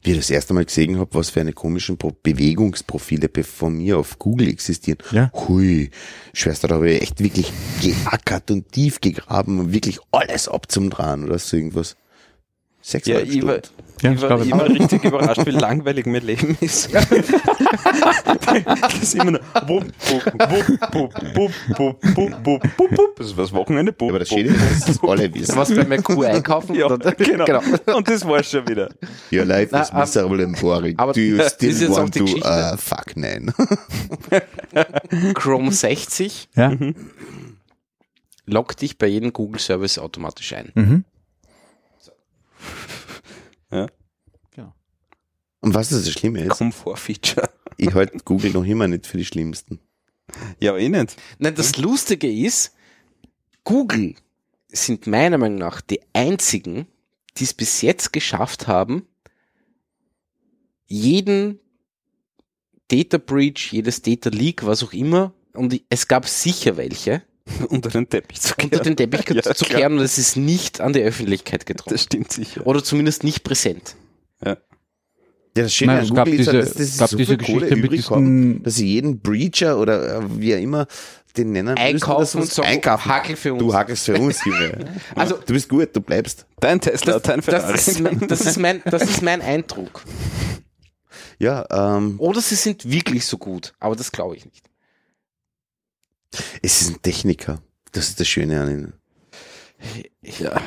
Wie 0.03 0.11
ich 0.11 0.17
das 0.17 0.29
erste 0.29 0.53
Mal 0.53 0.65
gesehen 0.65 0.97
habe, 0.99 1.13
was 1.13 1.29
für 1.29 1.41
eine 1.41 1.53
komischen 1.53 1.97
Pro 1.97 2.11
Bewegungsprofile 2.23 3.29
be- 3.29 3.43
von 3.43 3.77
mir 3.77 3.97
auf 3.97 4.19
Google 4.19 4.49
existieren. 4.49 4.97
Ja. 5.11 5.31
Hui, 5.33 5.89
Schwester, 6.33 6.67
da 6.67 6.75
habe 6.75 6.91
ich 6.91 7.01
echt 7.01 7.21
wirklich 7.23 7.51
geackert 7.81 8.51
und 8.51 8.71
tief 8.71 8.99
gegraben 9.01 9.59
und 9.59 9.73
wirklich 9.73 9.99
alles 10.11 10.47
ab 10.47 10.71
zum 10.71 10.89
Dran 10.89 11.23
oder 11.23 11.39
so 11.39 11.55
irgendwas. 11.57 11.95
Sechs 12.81 13.07
ja, 13.07 13.19
ich 13.19 13.41
war, 13.45 13.59
Ja, 14.03 14.11
ich 14.11 14.21
war, 14.21 14.41
ich 14.41 14.51
war 14.51 14.69
richtig 14.69 15.03
überrascht, 15.05 15.45
wie 15.45 15.51
langweilig 15.51 16.05
mein 16.05 16.23
Leben 16.25 16.57
ist. 16.61 16.93
das 16.93 17.09
ist 19.01 19.15
immer 19.15 19.31
nur 19.31 19.39
wupp, 19.67 19.85
wupp, 20.07 20.25
wupp, 20.35 20.69
wupp, 21.35 21.53
wupp, 21.77 21.97
wupp, 22.15 22.45
wupp, 22.77 22.97
wupp. 22.97 23.15
Das 23.17 23.27
ist 23.27 23.37
was 23.37 23.51
Wochenende. 23.53 23.93
Wupp, 23.97 24.09
Aber 24.09 24.19
das 24.19 24.27
Schöne 24.29 24.49
ist, 24.49 24.89
dass 24.89 25.01
alle 25.03 25.33
wissen. 25.33 25.55
Was 25.55 25.73
bei 25.73 25.83
Merkur 25.85 26.25
einkaufen? 26.27 26.75
Ja, 26.83 26.85
Oder- 26.87 27.11
genau. 27.13 27.61
Und 27.95 28.07
das 28.09 28.25
war's 28.27 28.49
schon 28.49 28.67
wieder. 28.67 28.89
Your 29.31 29.45
life 29.45 29.69
Na, 29.71 29.81
is 29.81 29.91
aber- 29.91 30.01
miserable 30.01 30.43
and 30.43 30.59
boring. 30.59 30.97
aber 30.99 31.13
Do 31.13 31.21
you 31.21 31.37
das 31.37 31.53
still 31.53 31.89
want 31.89 32.13
die 32.15 32.19
to, 32.19 32.25
Geschichte. 32.25 32.71
uh, 32.73 32.77
fuck, 32.77 33.15
nein. 33.15 33.53
Chrome 35.35 35.71
60 35.71 36.49
Ja. 36.55 36.73
loggt 38.45 38.81
dich 38.81 38.97
bei 38.97 39.07
jedem 39.07 39.31
Google-Service 39.33 39.99
automatisch 39.99 40.51
ein. 40.53 40.71
Mhm. 40.75 41.05
Ja. 43.73 43.87
Und 45.63 45.73
was 45.73 45.93
ist 45.93 46.05
das 46.05 46.13
Schlimme 46.13 46.43
ist? 46.43 46.57
Komfort-Feature. 46.57 47.49
Ich 47.77 47.93
halte 47.93 48.17
Google 48.25 48.51
noch 48.51 48.65
immer 48.65 48.87
nicht 48.89 49.07
für 49.07 49.17
die 49.17 49.23
Schlimmsten. 49.23 49.79
Ja, 50.59 50.71
aber 50.71 50.79
eh 50.79 50.89
nicht. 50.89 51.15
Nein, 51.39 51.55
das 51.55 51.77
Lustige 51.77 52.29
ist, 52.29 52.75
Google 53.63 54.15
sind 54.67 55.07
meiner 55.07 55.37
Meinung 55.37 55.59
nach 55.59 55.79
die 55.79 56.01
einzigen, 56.11 56.85
die 57.37 57.45
es 57.45 57.53
bis 57.53 57.81
jetzt 57.81 58.11
geschafft 58.11 58.67
haben, 58.67 59.07
jeden 60.85 61.59
Data 62.89 63.17
Breach, 63.17 63.71
jedes 63.71 64.01
Data 64.01 64.29
Leak, 64.29 64.65
was 64.65 64.83
auch 64.83 64.91
immer, 64.91 65.33
und 65.53 65.81
es 65.89 66.09
gab 66.09 66.27
sicher 66.27 66.75
welche, 66.75 67.23
Unter 67.69 67.89
den 67.89 68.07
Teppich 68.09 68.39
zu 68.41 68.53
unter 68.61 68.79
den 68.79 68.95
Teppich 68.95 69.29
Ja, 69.29 69.41
zu 69.53 69.65
klar. 69.65 69.79
kehren 69.79 69.97
und 69.97 70.03
es 70.03 70.17
ist 70.17 70.37
nicht 70.37 70.79
an 70.79 70.93
die 70.93 71.01
Öffentlichkeit 71.01 71.65
gedrungen. 71.65 71.93
Das 71.93 72.03
stimmt 72.03 72.31
sicher. 72.31 72.65
Oder 72.65 72.83
zumindest 72.83 73.23
nicht 73.23 73.43
präsent. 73.43 73.95
Ja, 74.43 74.57
das 75.65 75.73
Schöne 75.73 75.93
Nein, 75.93 76.01
an 76.03 76.07
Google 76.09 76.33
ist, 76.33 76.39
diese, 76.39 76.53
dass 76.53 76.73
das 76.73 76.97
gab 76.97 77.09
so 77.09 77.17
diese 77.17 77.37
viel 77.37 77.45
Kohle 77.45 77.59
Geschichte 77.67 77.75
mit 77.75 77.85
übrig 77.85 78.09
haben, 78.09 78.25
diesen, 78.25 78.63
dass 78.63 78.75
sie 78.75 78.87
jeden 78.87 79.19
Breacher 79.19 79.77
oder 79.77 80.17
äh, 80.17 80.39
wie 80.39 80.55
auch 80.55 80.59
immer 80.59 80.87
den 81.37 81.51
nennen 81.51 81.69
müssen, 81.73 81.77
Einkaufen 81.79 82.41
dass 82.41 82.57
und 82.57 82.65
einkaufen. 82.65 83.05
Hackel 83.11 83.35
für 83.35 83.53
uns. 83.53 83.61
Du 83.61 83.73
hackelst 83.73 84.05
für 84.05 84.17
uns, 84.17 84.43
Junge. 84.45 84.85
Also- 85.15 85.37
du 85.37 85.53
bist 85.53 85.69
gut, 85.69 85.89
du 85.95 86.01
bleibst. 86.01 86.45
Dein 86.59 86.79
Tesla, 86.79 87.19
dein 87.19 87.41
Ferrari. 87.41 87.73
Das 87.73 87.87
ist, 87.87 87.99
mein, 87.99 88.19
das, 88.27 88.41
ist 88.41 88.57
mein, 88.57 88.81
das 88.85 89.03
ist 89.03 89.21
mein 89.21 89.41
Eindruck. 89.41 90.03
Ja, 91.39 91.65
ähm, 91.97 92.15
Oder 92.19 92.41
sie 92.41 92.55
sind 92.55 92.89
wirklich 92.89 93.25
so 93.25 93.37
gut, 93.37 93.73
aber 93.79 93.95
das 93.95 94.11
glaube 94.11 94.35
ich 94.37 94.45
nicht. 94.45 94.69
Es 96.61 96.81
ist 96.81 96.89
ein 96.89 97.01
Techniker. 97.01 97.61
Das 97.91 98.09
ist 98.09 98.19
das 98.19 98.27
Schöne 98.27 98.61
an 98.61 98.69
ihnen. 98.71 98.93
Ja. 100.21 100.59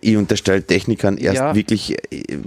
Ich 0.00 0.16
unterstelle 0.16 0.62
Technikern 0.64 1.18
erst 1.18 1.36
Ja. 1.36 1.54
wirklich 1.54 1.96
äh, 2.12 2.38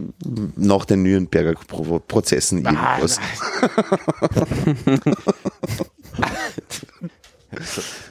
nach 0.55 0.85
den 0.85 1.03
Nürnberger 1.03 1.53
Pro 1.67 1.99
Prozessen 1.99 2.65
Ah, 2.67 2.97
irgendwas. 2.97 3.19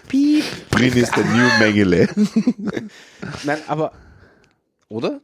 Piep. 0.08 0.44
Drin 0.70 0.92
ist 0.94 1.14
der 1.16 1.24
New 1.24 1.48
Mengele. 1.58 2.08
Nein, 3.44 3.58
aber, 3.66 3.92
oder? 4.88 5.20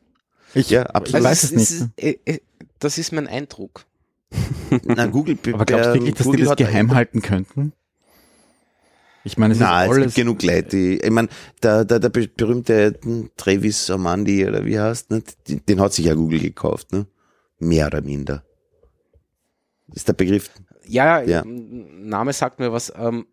ja, 0.55 0.82
absolut. 0.82 1.24
weiß 1.24 1.44
es 1.44 1.51
nicht. 1.52 1.70
Ist, 1.70 1.89
äh, 1.97 2.19
äh, 2.24 2.40
das 2.78 2.98
ist 2.98 3.12
mein 3.12 3.28
Eindruck. 3.28 3.85
Na, 4.85 5.06
Google, 5.06 5.39
aber 5.52 5.64
glaubst 5.64 5.86
du 5.90 5.94
wirklich, 5.94 6.14
dass 6.14 6.24
Google 6.24 6.40
die 6.40 6.47
das 6.47 6.56
geheim 6.56 6.94
halten 6.94 7.23
könnten? 7.23 7.73
Ich 9.24 9.38
meine, 9.38 9.54
es 9.54 9.60
Na, 9.60 9.84
ist 9.84 9.90
es 9.90 9.94
gibt 9.94 10.02
alles, 10.04 10.14
genug 10.14 10.42
Leute, 10.42 10.68
die, 10.76 10.98
ich 10.98 11.10
meine, 11.10 11.28
der, 11.62 11.84
der, 11.84 12.00
der 12.00 12.08
be- 12.08 12.28
berühmte 12.28 12.98
hm, 13.02 13.30
Travis 13.36 13.88
Amandi 13.90 14.46
oder 14.46 14.64
wie 14.64 14.78
heißt, 14.80 15.10
ne, 15.10 15.22
den, 15.48 15.64
den 15.66 15.80
hat 15.80 15.92
sich 15.92 16.06
ja 16.06 16.14
Google 16.14 16.40
gekauft, 16.40 16.92
ne? 16.92 17.06
Mehr 17.58 17.86
oder 17.86 18.00
minder. 18.02 18.42
Ist 19.94 20.08
der 20.08 20.14
Begriff. 20.14 20.50
Ja, 20.86 21.22
Ja. 21.22 21.44
Name 21.46 22.32
sagt 22.32 22.58
mir 22.58 22.72
was. 22.72 22.92
Ähm, 22.96 23.26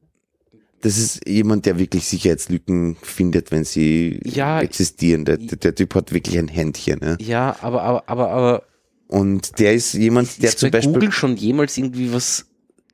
Das 0.82 0.98
ist 0.98 1.28
jemand, 1.28 1.66
der 1.66 1.80
wirklich 1.80 2.06
Sicherheitslücken 2.06 2.96
findet, 3.02 3.52
wenn 3.52 3.64
sie 3.64 4.20
Ja, 4.24 4.62
existieren. 4.62 5.26
Der, 5.26 5.38
der, 5.38 5.58
der 5.58 5.74
Typ 5.76 5.96
hat 5.96 6.14
wirklich 6.14 6.38
ein 6.38 6.48
Händchen, 6.48 7.00
ne? 7.00 7.18
ja, 7.20 7.56
aber, 7.62 7.82
aber, 7.82 8.04
aber, 8.08 8.30
aber 8.30 8.64
Und 9.08 9.58
der 9.60 9.74
ist 9.74 9.94
jemand, 9.94 10.42
der 10.44 10.50
ist 10.50 10.60
zum 10.60 10.70
bei 10.70 10.78
Beispiel. 10.78 10.94
Google 10.94 11.12
schon 11.12 11.36
jemals 11.36 11.78
irgendwie 11.78 12.14
was 12.14 12.46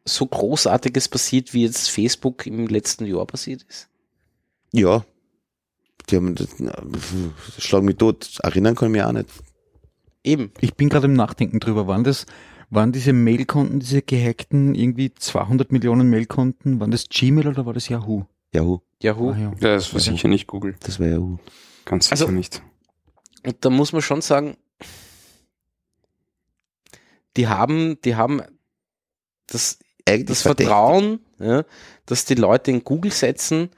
so 0.05 0.25
Großartiges 0.25 1.09
passiert, 1.09 1.53
wie 1.53 1.63
jetzt 1.63 1.89
Facebook 1.89 2.45
im 2.45 2.67
letzten 2.67 3.05
Jahr 3.05 3.25
passiert 3.25 3.63
ist? 3.63 3.89
Ja. 4.71 5.03
Die 6.09 6.15
haben, 6.17 6.35
das, 6.35 6.59
na, 6.59 6.73
schlag 7.57 7.81
mich 7.83 7.95
tot. 7.97 8.37
Erinnern 8.43 8.75
kann 8.75 8.89
ich 8.89 8.91
mich 8.93 9.01
auch 9.03 9.11
nicht. 9.11 9.29
Eben. 10.23 10.51
ich 10.59 10.73
bin 10.75 10.89
gerade 10.89 11.05
im 11.05 11.13
Nachdenken 11.13 11.59
drüber, 11.59 11.85
waren 11.87 12.03
das, 12.03 12.25
waren 12.71 12.91
diese 12.91 13.13
Mailkonten, 13.13 13.79
diese 13.79 14.01
gehackten, 14.01 14.73
irgendwie 14.73 15.13
200 15.13 15.71
Millionen 15.71 16.09
Mailkonten, 16.09 16.79
waren 16.79 16.89
das 16.91 17.07
Gmail 17.09 17.47
oder 17.47 17.65
war 17.67 17.73
das 17.73 17.89
Yahoo? 17.89 18.25
Yahoo. 18.51 18.79
Yahoo. 19.03 19.31
Ah, 19.31 19.37
ja. 19.37 19.43
Ja, 19.51 19.75
das 19.75 19.93
war 19.93 19.99
sicher 19.99 20.27
nicht 20.27 20.47
Google. 20.47 20.75
Das 20.79 20.99
war 20.99 21.07
Yahoo. 21.07 21.37
Ganz 21.85 22.05
sicher 22.05 22.13
Also- 22.21 22.31
nicht. 22.31 22.61
Und 23.45 23.63
da 23.63 23.69
muss 23.69 23.93
man 23.93 24.01
schon 24.01 24.21
sagen, 24.21 24.57
die 27.37 27.47
haben, 27.47 27.99
die 28.03 28.15
haben 28.15 28.41
das, 29.47 29.77
Eigentlich 30.07 30.25
das 30.27 30.41
verdächtig. 30.43 30.67
Vertrauen, 30.67 31.19
ja, 31.39 31.63
dass 32.05 32.25
die 32.25 32.35
Leute 32.35 32.71
in 32.71 32.83
Google 32.83 33.11
setzen, 33.11 33.69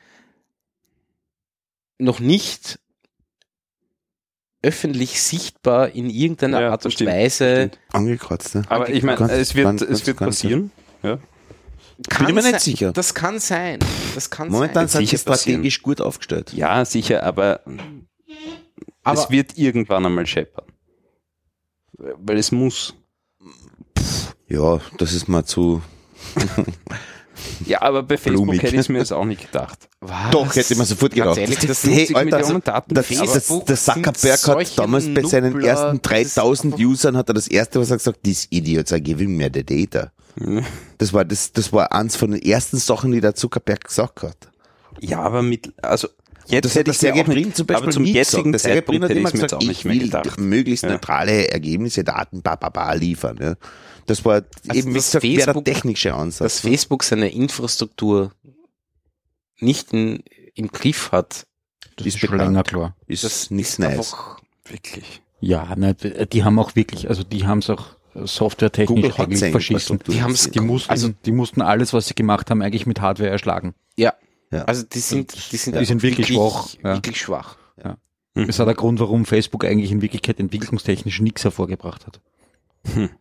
noch 2.00 2.20
nicht 2.20 2.80
öffentlich 4.62 5.22
sichtbar 5.22 5.90
in 5.90 6.10
irgendeiner 6.10 6.62
Ja, 6.62 6.72
Art 6.72 6.84
und 6.86 6.92
stimmt, 6.92 7.12
Weise. 7.12 7.72
Angekratzt, 7.92 8.56
ne? 8.56 8.64
Aber 8.70 8.90
ich 8.90 9.04
meine, 9.04 9.18
Ganz- 9.18 9.32
es 9.32 9.56
wird, 9.56 9.66
ganz- 9.66 9.82
es 9.82 10.06
wird 10.06 10.18
ganz- 10.18 10.36
passieren. 10.42 10.72
Kann 12.10 12.28
ich 12.28 12.36
mir 12.36 12.42
nicht 12.44 12.52
sein- 12.52 12.60
sicher. 12.60 12.92
Das 12.92 13.16
kann 13.16 13.40
sein. 13.40 13.80
Das 14.14 14.30
kann 14.30 14.50
Momentan 14.50 14.88
sein. 14.88 15.00
sind 15.06 15.10
sie 15.10 15.18
strategisch 15.18 15.82
gut 15.82 16.00
aufgestellt. 16.02 16.54
Ja, 16.54 16.86
sicher, 16.86 17.24
aber, 17.24 17.62
Aber 19.04 19.20
es 19.20 19.30
wird 19.32 19.58
irgendwann 19.58 20.06
einmal 20.06 20.28
scheppern. 20.28 20.66
Weil 21.94 22.38
es 22.38 22.52
muss. 22.52 22.94
Ja, 24.48 24.80
das 25.00 25.14
ist 25.14 25.28
mal 25.28 25.44
zu. 25.46 25.82
Ja, 27.66 27.82
aber 27.84 28.02
bei 28.04 28.18
Facebook 28.18 28.46
Blumig. 28.46 28.64
hätte 28.64 28.74
ich 28.76 28.80
es 28.82 28.90
mir 28.90 28.98
jetzt 28.98 29.14
auch 29.14 29.26
nicht 29.26 29.42
gedacht. 29.52 29.78
was? 30.00 30.32
Doch, 30.32 30.56
hätte 30.56 30.76
man 30.76 30.88
sofort 30.88 31.14
Ganz 31.14 31.36
gedacht. 31.36 31.38
ehrlich, 31.38 31.60
das 31.68 31.84
hey, 31.84 31.96
50 32.08 32.16
Alter, 32.16 32.38
Millionen 32.40 32.64
Daten. 32.64 32.94
das, 32.96 33.08
das, 33.08 33.18
Facebook 33.18 33.66
der 33.68 33.76
Zuckerberg 33.78 34.48
hat 34.48 34.78
damals 34.80 35.14
bei 35.14 35.22
seinen 35.24 35.62
ersten 35.62 36.00
das 36.02 36.22
ist 36.22 36.36
3000 36.38 36.74
einfach- 36.74 36.86
Usern 36.88 37.18
hat 37.18 37.30
er 37.30 37.34
das 37.36 37.48
erste, 37.48 37.80
was 37.80 37.92
er 37.92 37.98
gesagt, 37.98 38.24
these 38.24 38.48
idiots 38.50 38.92
are 38.92 39.02
giving 39.02 39.38
me 39.38 39.50
the 39.54 39.64
data. 39.64 40.12
Das 40.98 41.14
war, 41.14 41.26
das, 41.26 41.52
das 41.52 41.72
war 41.74 41.92
eins 41.94 42.16
von 42.16 42.32
den 42.32 42.42
ersten 42.42 42.78
Sachen, 42.78 43.12
die 43.12 43.22
der 43.22 43.36
Zuckerberg 43.36 43.84
gesagt 43.84 44.24
hat. 44.24 44.38
Ja, 45.00 45.20
aber 45.20 45.42
mit, 45.44 45.74
also 45.82 46.08
jetzt 46.48 46.66
Das 46.66 46.76
hätte 46.76 46.92
hat 46.92 47.02
ich 47.04 47.04
mir 47.04 47.14
nicht, 47.36 47.44
Brin 47.44 47.54
zum 47.54 47.66
Beispiel 47.68 47.84
aber 47.84 47.92
zum 47.92 48.06
jetzigen 48.06 48.52
gesagt. 48.52 48.74
Zeitpunkt 48.74 49.04
hat 49.04 49.10
hätte 49.12 49.20
ich 49.20 49.34
mir 49.34 49.42
jetzt 49.42 49.54
auch 49.54 49.60
nicht 49.60 49.72
ich 49.72 49.86
mehr 49.86 49.94
will 49.96 50.04
gedacht. 50.04 50.40
möglichst 50.40 50.86
neutrale 50.86 51.50
Ergebnisse, 51.52 52.04
Daten, 52.04 52.42
ba, 52.42 52.56
ba, 52.56 52.70
ba, 52.70 52.94
liefern. 52.94 53.38
Ja. 53.42 53.54
Das 54.08 54.26
war 54.26 54.38
eben, 54.74 54.90
wie 54.92 54.94
das 54.96 55.12
gesagt, 55.12 55.24
wäre 55.24 55.54
der 55.54 55.64
technische 55.64 56.14
Ansatz. 56.16 56.40
dass 56.40 56.60
Facebook 56.62 57.04
seine 57.04 57.30
Infrastruktur 57.30 58.32
nicht 59.60 59.94
in, 59.94 60.24
im 60.56 60.70
Griff 60.70 61.12
hat. 61.12 61.46
Das 61.98 62.08
Ist 62.08 62.16
ist 62.16 62.28
schon 62.30 62.38
länger 62.38 62.64
klar. 62.64 62.96
ist 63.08 63.24
Das 63.24 63.52
nicht 63.52 63.70
ist 63.70 63.80
nice. 63.80 63.92
einfach, 64.14 64.42
Wirklich. 64.70 65.22
Ja, 65.40 65.76
ne, 65.76 65.94
die 65.94 66.44
haben 66.44 66.58
auch 66.60 66.76
wirklich, 66.76 67.08
also 67.10 67.24
die 67.24 67.46
haben 67.46 67.60
es 67.60 67.70
auch 67.70 67.86
softwaretechnisch 68.16 69.20
eigentlich 69.20 69.52
verschissen. 69.52 70.00
Die 70.08 70.22
haben's 70.22 70.50
Die 70.50 70.60
mussten, 70.60 70.90
Also- 70.92 71.14
die 71.26 71.32
mussten 71.32 71.62
alles, 71.62 71.94
was 71.94 72.08
sie 72.08 72.16
gemacht 72.16 72.50
haben, 72.50 72.62
eigentlich 72.62 72.86
mit 72.86 73.02
Hardware 73.02 73.30
erschlagen. 73.30 73.76
ja. 73.98 74.14
Ja. 74.50 74.64
Also 74.64 74.84
die 74.84 75.00
sind, 75.00 75.34
die 75.52 75.58
sind, 75.58 75.76
Die 75.78 75.84
sind 75.84 75.94
einfach 75.98 76.04
wirklich 76.04 76.28
schwach, 76.28 76.70
ja. 76.82 76.94
Wirklich 76.96 77.20
schwach. 77.20 77.58
Das 78.34 78.60
hat 78.60 78.68
der 78.68 78.76
Grund, 78.76 79.00
warum 79.02 79.26
Facebook 79.26 79.66
eigentlich 79.66 79.92
in 79.92 80.02
Wirklichkeit 80.02 80.40
entwicklungstechnisch 80.40 81.20
nichts 81.22 81.44
hervorgebracht 81.44 82.06
hat. 82.08 82.22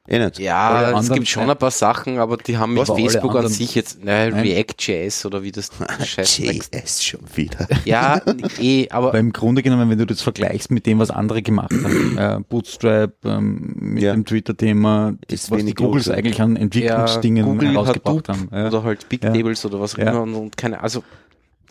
Eh 0.09 0.19
nicht. 0.19 0.39
Ja, 0.39 0.99
es 0.99 1.11
gibt 1.13 1.27
schon 1.29 1.51
ein 1.51 1.57
paar 1.57 1.71
Sachen, 1.71 2.19
aber 2.19 2.37
die 2.37 2.57
haben 2.59 2.75
mit 2.75 2.87
Facebook 2.87 3.35
an 3.35 3.49
sich 3.49 3.75
jetzt, 3.75 4.05
Nein. 4.05 4.33
React.js 4.35 5.27
oder 5.27 5.43
wie 5.43 5.53
das 5.53 5.71
Scheiß 6.05 6.39
JS 6.39 7.05
schon 7.05 7.21
wieder. 7.35 7.67
Ja, 7.85 8.21
eh, 8.61 8.89
aber 8.91 9.09
Aber 9.09 9.19
im 9.19 9.33
Grunde 9.33 9.63
genommen, 9.63 9.91
wenn 9.91 9.99
du 9.99 10.07
das 10.07 10.23
vergleichst 10.23 10.71
mit 10.71 10.87
dem, 10.87 10.99
was 10.99 11.11
andere 11.11 11.43
gemacht 11.43 11.73
haben, 11.73 12.19
äh, 12.19 12.39
Bootstrap, 12.49 13.13
ähm, 13.25 13.75
mit 13.79 14.03
Ja. 14.03 14.13
dem 14.13 14.25
Twitter-Thema, 14.25 15.15
Ist 15.29 15.51
was 15.51 15.65
die 15.65 15.75
Googles 15.75 16.07
ja. 16.07 16.15
eigentlich 16.15 16.41
an 16.41 16.57
Entwicklungsdingen 16.57 17.45
Google 17.45 17.71
herausgebracht 17.73 18.29
Hadoop 18.29 18.29
haben. 18.29 18.49
Ja. 18.53 18.67
oder 18.69 18.83
halt 18.85 19.09
Big 19.09 19.25
Ja. 19.25 19.33
Tables 19.33 19.65
oder 19.65 19.81
was 19.81 19.95
auch 19.95 19.99
Ja. 19.99 20.11
immer 20.11 20.23
und, 20.23 20.35
und 20.35 20.57
keine, 20.57 20.83
also 20.83 21.03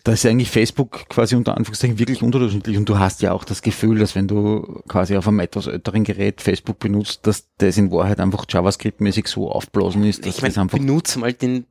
Da 0.05 0.11
ist 0.11 0.23
ja 0.23 0.29
eigentlich 0.29 0.51
Facebook 0.51 1.09
quasi 1.09 1.35
unter 1.35 1.57
Anführungszeichen 1.57 1.97
wirklich 1.97 2.21
unterdurchschnittlich 2.21 2.77
und 2.77 2.87
du 2.87 2.99
hast 2.99 3.23
ja 3.23 3.31
auch 3.31 3.43
das 3.43 3.63
Gefühl, 3.63 3.97
dass 3.97 4.13
wenn 4.13 4.27
du 4.27 4.83
quasi 4.87 5.17
auf 5.17 5.27
einem 5.27 5.39
etwas 5.39 5.65
älteren 5.65 6.03
Gerät 6.03 6.41
Facebook 6.41 6.77
benutzt, 6.77 7.25
dass 7.25 7.47
das 7.57 7.75
in 7.77 7.91
Wahrheit 7.91 8.19
einfach 8.19 8.45
JavaScript-mäßig 8.47 9.27
so 9.27 9.49
aufblasen 9.51 10.03
ist, 10.03 10.19
dass 10.19 10.27
ich 10.27 10.35
das 10.35 10.55
meine, 10.55 10.61
einfach 10.61 10.77
benutze 10.77 11.17
mal 11.17 11.33
den 11.33 11.65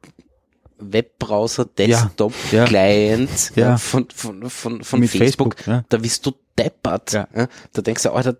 Webbrowser 0.81 1.69
Ja, 1.79 1.87
Desktop 1.87 2.33
ja. 2.51 2.65
Client 2.65 3.53
Ja. 3.55 3.69
ja, 3.69 3.77
von, 3.79 4.09
von, 4.13 4.51
von, 4.51 4.83
von 4.83 4.99
mit 5.01 5.11
Facebook, 5.11 5.55
Facebook. 5.61 5.85
da 5.89 5.97
bist 5.99 6.27
du 6.27 6.33
deppert. 6.59 7.15
Da 7.15 7.83
denkst 7.83 8.03
du, 8.03 8.11
Alter, 8.11 8.37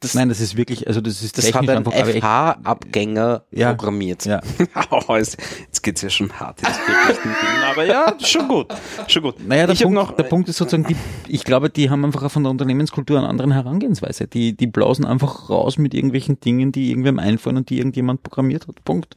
das, 0.00 0.14
Nein, 0.14 0.28
das 0.28 0.40
ist 0.40 0.56
wirklich, 0.56 0.86
also 0.86 1.00
das 1.00 1.22
ist 1.22 1.38
das 1.38 1.52
hat 1.52 1.68
ein 1.68 1.84
FH-Abgänger 1.84 3.42
Ja. 3.50 3.70
programmiert. 3.70 4.26
Ja. 4.26 4.40
Jetzt, 5.16 5.82
geht's 5.82 6.02
ja 6.02 6.10
schon 6.10 6.32
hart 6.38 6.60
ins 6.60 6.76
Verpflichten. 6.76 7.30
Aber 7.68 7.84
ja, 7.84 8.14
schon 8.20 8.46
gut. 8.46 8.72
Schon 9.08 9.22
gut. 9.24 9.44
Naja, 9.44 9.66
der, 9.66 9.74
ich 9.74 9.82
Punkt, 9.82 9.94
noch, 9.96 10.12
der 10.12 10.22
Punkt 10.22 10.48
ist 10.48 10.56
sozusagen, 10.56 10.84
die, 10.84 10.96
ich 11.26 11.42
glaube, 11.42 11.68
die 11.68 11.90
haben 11.90 12.04
einfach 12.04 12.30
von 12.30 12.44
der 12.44 12.52
Unternehmenskultur 12.52 13.18
eine 13.18 13.28
andere 13.28 13.52
Herangehensweise. 13.52 14.28
Die, 14.28 14.56
die 14.56 14.68
blausen 14.68 15.04
einfach 15.04 15.50
raus 15.50 15.78
mit 15.78 15.94
irgendwelchen 15.94 16.38
Dingen, 16.38 16.70
die 16.70 16.90
irgendwem 16.90 17.18
einfallen 17.18 17.56
und 17.56 17.68
die 17.70 17.78
irgendjemand 17.78 18.22
programmiert 18.22 18.68
hat. 18.68 18.84
Punkt. 18.84 19.16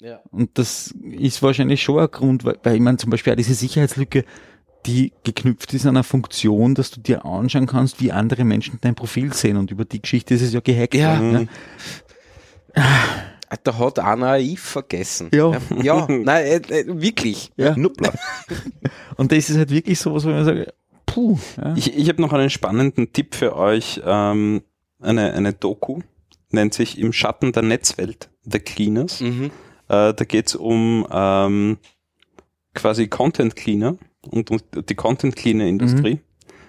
Ja. 0.00 0.20
Und 0.30 0.56
das 0.56 0.94
ist 1.02 1.42
wahrscheinlich 1.42 1.82
schon 1.82 1.98
ein 1.98 2.10
Grund, 2.10 2.44
weil, 2.44 2.58
weil 2.62 2.76
ich 2.76 2.80
meine 2.80 2.96
zum 2.96 3.10
Beispiel 3.10 3.32
auch 3.32 3.36
diese 3.36 3.54
Sicherheitslücke, 3.54 4.24
die 4.86 5.12
geknüpft 5.24 5.74
ist 5.74 5.86
an 5.86 5.96
eine 5.96 6.04
Funktion, 6.04 6.74
dass 6.74 6.90
du 6.90 7.00
dir 7.00 7.24
anschauen 7.24 7.66
kannst, 7.66 8.00
wie 8.00 8.12
andere 8.12 8.44
Menschen 8.44 8.78
dein 8.80 8.94
Profil 8.94 9.32
sehen. 9.32 9.56
Und 9.56 9.70
über 9.70 9.84
die 9.84 10.00
Geschichte 10.00 10.34
ist 10.34 10.42
es 10.42 10.52
ja 10.52 10.60
gehackt. 10.60 10.94
Ja. 10.94 11.20
worden, 11.20 11.48
Da 13.64 13.78
hat 13.78 13.98
einer 13.98 14.32
ein 14.32 14.44
I 14.44 14.56
vergessen. 14.56 15.30
Ja. 15.32 15.52
Ja, 15.82 16.06
nein, 16.08 16.44
äh, 16.44 16.56
äh, 16.56 16.84
wirklich. 16.86 17.50
ja. 17.56 17.76
Nuppler. 17.76 18.12
Und 19.16 19.32
das 19.32 19.50
ist 19.50 19.56
halt 19.56 19.70
wirklich 19.70 19.98
sowas, 19.98 20.24
wo 20.24 20.30
ich 20.30 20.36
mir 20.36 20.44
sage, 20.44 20.72
puh. 21.06 21.38
Ja. 21.56 21.74
Ich, 21.74 21.96
ich 21.96 22.08
habe 22.08 22.20
noch 22.20 22.32
einen 22.32 22.50
spannenden 22.50 23.12
Tipp 23.12 23.34
für 23.34 23.56
euch. 23.56 24.00
Ähm, 24.04 24.62
eine, 25.00 25.32
eine 25.32 25.52
Doku 25.52 26.00
nennt 26.50 26.74
sich 26.74 26.98
Im 26.98 27.12
Schatten 27.12 27.52
der 27.52 27.62
Netzwelt, 27.62 28.30
The 28.44 28.58
Cleaners. 28.58 29.20
Mhm. 29.20 29.50
Äh, 29.88 30.14
da 30.14 30.24
geht's 30.24 30.54
um 30.54 31.06
ähm, 31.10 31.78
quasi 32.74 33.08
Content 33.08 33.56
Cleaner 33.56 33.96
und, 34.22 34.50
und 34.50 34.64
die 34.90 34.94
Content 34.94 35.36
Cleaner 35.36 35.66
Industrie. 35.66 36.20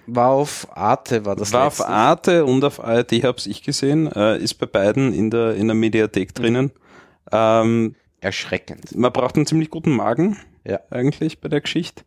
War 0.06 0.30
auf 0.30 0.66
Arte, 0.76 1.24
war 1.24 1.36
das 1.36 1.52
War 1.52 1.66
letzte. 1.66 1.84
auf 1.84 1.88
Arte 1.90 2.44
und 2.44 2.64
auf 2.64 2.82
ARD 2.82 3.12
hab's 3.22 3.46
ich 3.46 3.62
gesehen, 3.62 4.10
äh, 4.12 4.38
ist 4.38 4.54
bei 4.54 4.66
beiden 4.66 5.12
in 5.14 5.30
der, 5.30 5.54
in 5.54 5.68
der 5.68 5.76
Mediathek 5.76 6.34
drinnen. 6.34 6.72
Ähm, 7.30 7.94
Erschreckend. 8.20 8.96
man 8.96 9.12
braucht 9.12 9.36
einen 9.36 9.46
ziemlich 9.46 9.70
guten 9.70 9.92
Magen, 9.92 10.36
Ja. 10.66 10.80
eigentlich 10.90 11.40
bei 11.40 11.48
der 11.48 11.60
Geschichte. 11.60 12.02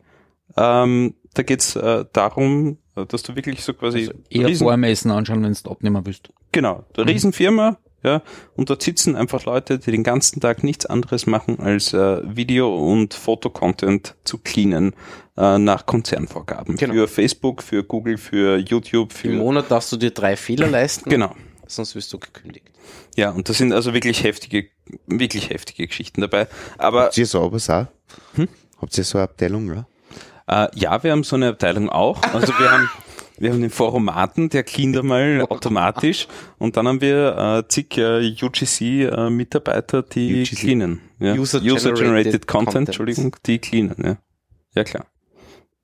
Ähm, 0.56 1.14
da 1.32 1.42
geht's 1.42 1.74
äh, 1.76 2.04
darum, 2.12 2.78
äh, 2.94 3.06
dass 3.06 3.22
du 3.22 3.34
wirklich 3.34 3.62
so 3.64 3.72
quasi 3.74 4.10
Eher 4.30 4.48
riesen- 4.48 4.64
Vormessen 4.66 5.10
anschauen, 5.10 5.42
wenn 5.42 5.52
du 5.54 5.70
abnehmen 5.70 6.04
willst. 6.04 6.28
Genau, 6.52 6.84
eine 6.96 7.08
Riesenfirma, 7.10 7.78
ja, 8.04 8.22
und 8.54 8.70
dort 8.70 8.82
sitzen 8.82 9.16
einfach 9.16 9.44
Leute, 9.46 9.78
die 9.78 9.90
den 9.90 10.04
ganzen 10.04 10.40
Tag 10.40 10.62
nichts 10.62 10.86
anderes 10.86 11.26
machen, 11.26 11.58
als 11.58 11.92
äh, 11.94 12.20
Video- 12.24 12.76
und 12.76 13.14
Fotocontent 13.14 14.14
zu 14.24 14.38
cleanen 14.38 14.94
äh, 15.36 15.58
nach 15.58 15.86
Konzernvorgaben. 15.86 16.76
Genau. 16.76 16.92
Für 16.94 17.08
Facebook, 17.08 17.62
für 17.62 17.82
Google, 17.82 18.18
für 18.18 18.58
YouTube, 18.58 19.10
Im 19.24 19.30
für... 19.32 19.36
Monat 19.36 19.70
darfst 19.70 19.90
du 19.90 19.96
dir 19.96 20.10
drei 20.10 20.36
Fehler 20.36 20.68
leisten, 20.68 21.08
Genau. 21.10 21.34
sonst 21.66 21.94
wirst 21.94 22.12
du 22.12 22.18
gekündigt. 22.18 22.70
Ja, 23.16 23.30
und 23.30 23.48
das 23.48 23.58
sind 23.58 23.72
also 23.72 23.94
wirklich 23.94 24.22
heftige, 24.22 24.68
wirklich 25.06 25.48
heftige 25.50 25.86
Geschichten 25.86 26.20
dabei. 26.20 26.46
Aber 26.78 27.04
Habt 27.04 27.16
ihr 27.18 27.26
sowas 27.26 27.70
auch? 27.70 27.86
Habt 28.80 28.98
ihr 28.98 29.04
so 29.04 29.18
eine 29.18 29.24
Abteilung, 29.24 29.72
ja? 29.74 29.86
Äh, 30.46 30.68
ja, 30.74 31.02
wir 31.02 31.12
haben 31.12 31.24
so 31.24 31.36
eine 31.36 31.48
Abteilung 31.48 31.88
auch. 31.88 32.20
Also 32.34 32.48
wir 32.58 32.70
haben, 32.70 32.90
wir 33.44 33.52
haben 33.52 33.60
den 33.60 33.70
Foromaten, 33.70 34.48
der 34.48 34.64
cleant 34.64 34.96
einmal 34.96 35.42
automatisch. 35.50 36.26
Und 36.58 36.76
dann 36.76 36.88
haben 36.88 37.00
wir 37.00 37.62
äh, 37.64 37.68
zig 37.68 37.96
äh, 37.98 38.34
UGC-Mitarbeiter, 38.42 40.02
die 40.02 40.42
UGC. 40.42 40.56
cleanen. 40.56 41.00
Ja. 41.20 41.34
User-generated 41.34 41.72
User-Generated 41.72 42.46
Content, 42.46 42.48
Content. 42.48 42.88
Entschuldigung, 42.88 43.36
die 43.46 43.58
cleanen, 43.58 43.96
ja. 44.02 44.16
Ja, 44.74 44.84
klar. 44.84 45.06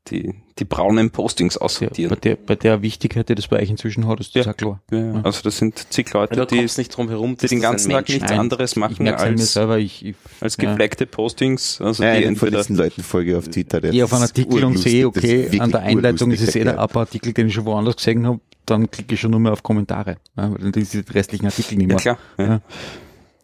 Die, 0.08 0.34
die 0.58 0.64
braunen 0.64 1.10
Postings 1.10 1.54
Ja, 1.56 1.60
aussortieren. 1.60 2.08
bei, 2.10 2.16
der, 2.16 2.36
bei 2.36 2.56
der 2.56 2.80
Wichtigkeit, 2.82 3.28
die 3.28 3.34
das 3.34 3.48
bei 3.48 3.60
euch 3.60 3.68
inzwischen 3.70 4.08
hat, 4.08 4.18
ist 4.18 4.34
das 4.34 4.46
Ja. 4.46 4.52
auch 4.52 4.56
klar. 4.56 4.80
Ja, 4.90 4.98
ja. 4.98 5.20
Also 5.22 5.42
das 5.42 5.58
sind 5.58 5.78
zig 5.92 6.12
Leute, 6.12 6.34
Du 6.36 6.44
die, 6.46 6.60
nicht 6.62 6.96
drum 6.96 7.08
herum, 7.10 7.36
die 7.36 7.46
den 7.46 7.60
ganzen 7.60 7.90
Tag 7.90 8.08
nichts 8.08 8.30
Nein, 8.30 8.38
anderes 8.40 8.72
Ich 8.72 8.76
machen 8.76 9.06
als, 9.08 9.52
selber, 9.52 9.78
ich, 9.78 10.04
ich 10.04 10.16
als 10.40 10.56
ja. 10.56 10.70
gefleckte 10.70 11.06
Postings. 11.06 11.80
Also 11.80 12.02
Ja, 12.02 12.12
die 12.18 12.26
einen 12.26 12.36
von 12.36 12.48
entweder 12.48 12.62
diesen 12.62 12.76
Leuten 12.76 13.02
folge 13.02 13.32
ich 13.32 13.36
auf 13.36 13.48
Twitter. 13.48 13.80
Der 13.82 13.90
gehe 13.90 14.04
auf 14.04 14.12
einen 14.12 14.22
Artikel 14.22 14.64
und 14.64 14.78
sehe, 14.78 15.06
okay, 15.06 15.60
an 15.60 15.70
der 15.70 15.80
Einleitung 15.82 16.30
ist 16.32 16.40
es 16.42 16.56
eh 16.56 16.64
der. 16.64 16.78
Abartikel, 16.78 17.32
den 17.34 17.48
ich 17.48 17.54
schon 17.54 17.66
woanders 17.66 17.96
gesehen 17.96 18.26
habe, 18.26 18.40
dann 18.66 18.90
klicke 18.90 19.14
ich 19.14 19.20
schon 19.20 19.32
nur 19.32 19.40
mehr 19.40 19.52
auf 19.52 19.62
Kommentare, 19.62 20.16
ja, 20.36 20.50
weil 20.50 20.70
dann 20.72 20.82
ist 20.82 20.94
die 20.94 21.00
restlichen 21.12 21.46
Artikel 21.46 21.76
nicht 21.76 21.90
ja, 21.90 21.94
mehr. 21.94 21.96
klar. 21.98 22.18
Ja. 22.38 22.60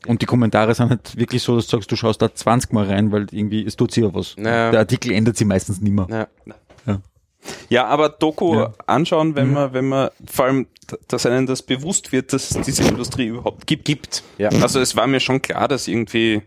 Und 0.07 0.23
die 0.23 0.27
Kommentare 0.27 0.75
sind 0.75 0.91
halt 0.91 1.17
wirklich 1.17 1.43
so, 1.43 1.57
dass 1.57 1.67
du 1.67 1.77
sagst, 1.77 1.91
du 1.93 1.97
schaust 1.97 2.23
da 2.23 2.35
20 2.35 2.73
Mal 2.73 2.87
rein, 2.87 3.13
weil 3.13 3.27
irgendwie, 3.33 3.65
es 3.65 3.77
tut 3.77 3.93
sich 3.93 4.05
ja 4.05 4.15
was. 4.15 4.35
Ja. 4.37 4.71
Der 4.71 4.81
Artikel 4.81 5.13
ändert 5.13 5.37
sich 5.37 5.47
meistens 5.47 5.81
nicht 5.81 5.93
mehr. 5.93 6.07
Ja. 6.87 7.01
Ja, 7.69 7.87
aber 7.87 8.09
Doku 8.09 8.57
Ja. 8.57 8.73
anschauen, 8.87 9.37
wenn 9.37 9.53
man, 9.53 9.73
wenn 9.73 9.89
man, 9.89 10.09
vor 10.29 10.47
allem, 10.47 10.67
dass 11.07 11.27
einem 11.27 11.47
das 11.47 11.63
bewusst 11.63 12.11
wird, 12.11 12.33
dass 12.33 12.51
es 12.51 12.61
diese 12.67 12.83
Industrie 12.83 13.27
überhaupt 13.27 13.67
gibt. 13.69 13.85
Gibt. 13.85 14.25
Ja. 14.39 14.49
Also 14.61 14.81
es 14.81 14.97
war 14.97 15.07
mir 15.07 15.21
schon 15.21 15.41
klar, 15.43 15.69
dass 15.69 15.87
irgendwie, 15.87 16.43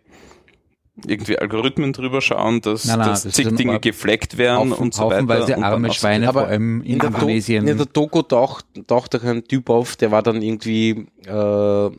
irgendwie 1.05 1.39
Algorithmen 1.39 1.93
drüber 1.93 2.19
schauen, 2.19 2.59
dass, 2.59 2.83
Nein, 2.83 2.99
nein, 2.99 3.07
dass 3.09 3.23
das 3.23 3.33
zig 3.33 3.47
Dinge 3.55 3.79
gefleckt 3.79 4.37
werden 4.37 4.71
Haufen, 4.71 4.83
und 4.83 4.93
so 4.93 5.03
weiter. 5.03 5.15
haufenweise 5.15 5.57
arme 5.63 5.93
Schweine, 5.93 6.27
Aber 6.27 6.41
vor 6.41 6.49
allem 6.49 6.81
in, 6.81 6.99
der 6.99 7.09
Do- 7.11 7.15
Indonesien. 7.15 7.65
in 7.67 7.77
der 7.77 7.85
Doku 7.85 8.21
taucht, 8.21 8.65
taucht 8.87 9.15
auch 9.15 9.23
ein 9.23 9.45
Typ 9.45 9.69
auf, 9.69 9.95
der 9.95 10.11
war 10.11 10.21
dann 10.21 10.41
irgendwie 10.41 11.07
äh, 11.25 11.89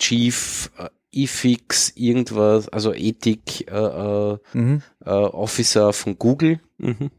Chief 0.00 0.70
äh, 0.78 0.88
Ethics, 1.12 1.92
irgendwas, 1.94 2.68
also 2.68 2.92
Ethik 2.94 3.70
äh, 3.70 3.74
äh, 3.74 4.38
mhm. 4.52 4.82
äh, 5.04 5.10
Officer 5.10 5.92
von 5.92 6.18
Google. 6.18 6.60
Mhm. 6.78 7.10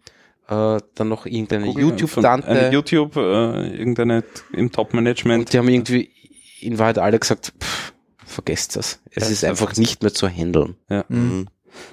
Äh, 0.47 0.79
dann 0.95 1.07
noch 1.07 1.25
irgendeine 1.25 1.65
Eine 1.65 1.79
YouTube-Tante. 1.79 2.69
YouTube, 2.73 3.15
äh, 3.15 3.77
irgendeine 3.77 4.23
im 4.53 4.71
Top-Management. 4.71 5.39
Und 5.39 5.53
die 5.53 5.57
haben 5.57 5.69
irgendwie 5.69 6.11
in 6.59 6.77
Wahrheit 6.79 6.97
alle 6.97 7.19
gesagt, 7.19 7.53
pff, 7.61 7.93
vergesst 8.25 8.75
das. 8.75 8.99
Es 9.11 9.23
Ja, 9.23 9.29
ist 9.29 9.45
einfach 9.45 9.75
nicht 9.77 10.01
mehr 10.01 10.13
zu 10.13 10.27
handeln. 10.27 10.75
Ja. 10.89 11.05
Mhm. 11.07 11.47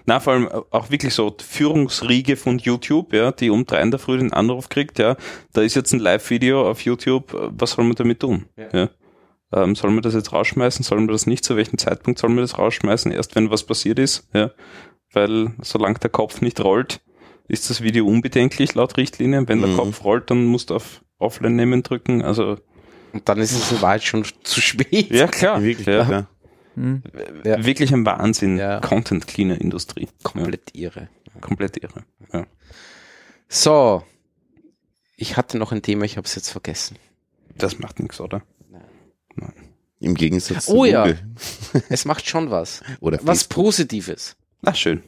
Na, 0.06 0.18
vor 0.18 0.32
allem 0.32 0.48
auch 0.48 0.90
wirklich 0.90 1.14
so 1.14 1.36
Führungsriege 1.38 2.36
von 2.36 2.58
YouTube, 2.58 3.12
ja, 3.12 3.30
die 3.30 3.50
um 3.50 3.64
drei 3.64 3.80
in 3.80 3.90
der 3.90 4.00
Früh 4.00 4.18
den 4.18 4.32
Anruf 4.32 4.68
kriegt, 4.68 4.98
ja, 4.98 5.16
da 5.52 5.62
ist 5.62 5.76
jetzt 5.76 5.92
ein 5.92 6.00
Live-Video 6.00 6.68
auf 6.68 6.80
YouTube, 6.80 7.34
äh, 7.34 7.50
was 7.50 7.72
soll 7.72 7.84
man 7.84 7.94
damit 7.94 8.20
tun? 8.20 8.46
Ja. 8.72 8.90
Ähm, 9.52 9.74
soll 9.74 9.90
man 9.90 10.02
das 10.02 10.14
jetzt 10.14 10.32
rausschmeißen? 10.32 10.84
Soll 10.84 10.98
man 10.98 11.08
das 11.08 11.26
nicht? 11.26 11.44
Zu 11.44 11.56
welchem 11.56 11.78
Zeitpunkt 11.78 12.18
soll 12.18 12.30
man 12.30 12.38
das 12.44 12.58
rausschmeißen? 12.58 13.10
Erst 13.12 13.34
wenn 13.34 13.50
was 13.50 13.64
passiert 13.64 13.98
ist, 13.98 14.28
ja. 14.34 14.50
Weil 15.12 15.54
solange 15.62 15.98
der 15.98 16.10
Kopf 16.10 16.42
nicht 16.42 16.60
rollt, 16.60 17.00
ist 17.48 17.70
das 17.70 17.80
Video 17.82 18.06
unbedenklich 18.06 18.74
laut 18.74 18.96
Richtlinien. 18.98 19.48
Wenn 19.48 19.60
der 19.60 19.70
Mhm. 19.70 19.76
Kopf 19.76 20.04
rollt, 20.04 20.30
dann 20.30 20.44
musst 20.44 20.68
du 20.70 20.74
auf 20.76 21.02
Offline 21.18 21.56
nehmen 21.56 21.82
drücken. 21.82 22.20
Also, 22.22 22.58
Und 23.14 23.26
dann 23.28 23.38
ist 23.38 23.52
es 23.52 23.72
in 23.72 23.80
Wahrheit 23.80 24.04
schon 24.04 24.24
zu 24.42 24.60
spät. 24.60 25.10
ja 25.10 25.26
klar. 25.26 25.56
In 25.58 25.64
Wirklichkeit, 25.64 26.08
ja. 26.08 26.10
ja. 26.10 26.26
Mhm. 26.74 27.02
Ja. 27.44 27.64
Wirklich 27.64 27.92
ein 27.94 28.04
Wahnsinn. 28.04 28.58
Ja. 28.58 28.80
Content 28.80 29.26
Cleaner 29.26 29.58
Industrie. 29.60 30.08
Komplett 30.22 30.74
irre. 30.74 31.08
Ja, 31.34 31.40
komplett 31.40 31.82
irre. 31.82 32.04
Ja. 32.34 32.46
So. 33.48 34.04
Ich 35.16 35.36
hatte 35.38 35.56
noch 35.58 35.72
ein 35.72 35.80
Thema, 35.82 36.04
ich 36.04 36.18
habe 36.18 36.26
es 36.26 36.34
jetzt 36.34 36.50
vergessen. 36.50 36.96
Das 37.56 37.78
macht 37.78 37.98
nichts, 37.98 38.20
oder? 38.20 38.42
Im 40.00 40.14
Gegensatz 40.14 40.66
zu 40.66 40.72
Oh 40.72 40.84
ja. 40.84 41.02
Google. 41.06 41.18
Es 41.88 42.04
macht 42.04 42.28
schon 42.28 42.50
was. 42.50 42.82
Oder 43.00 43.18
Was 43.22 43.40
Facebook. 43.42 43.64
Positives. 43.64 44.36
Ach, 44.64 44.74
schön. 44.76 45.02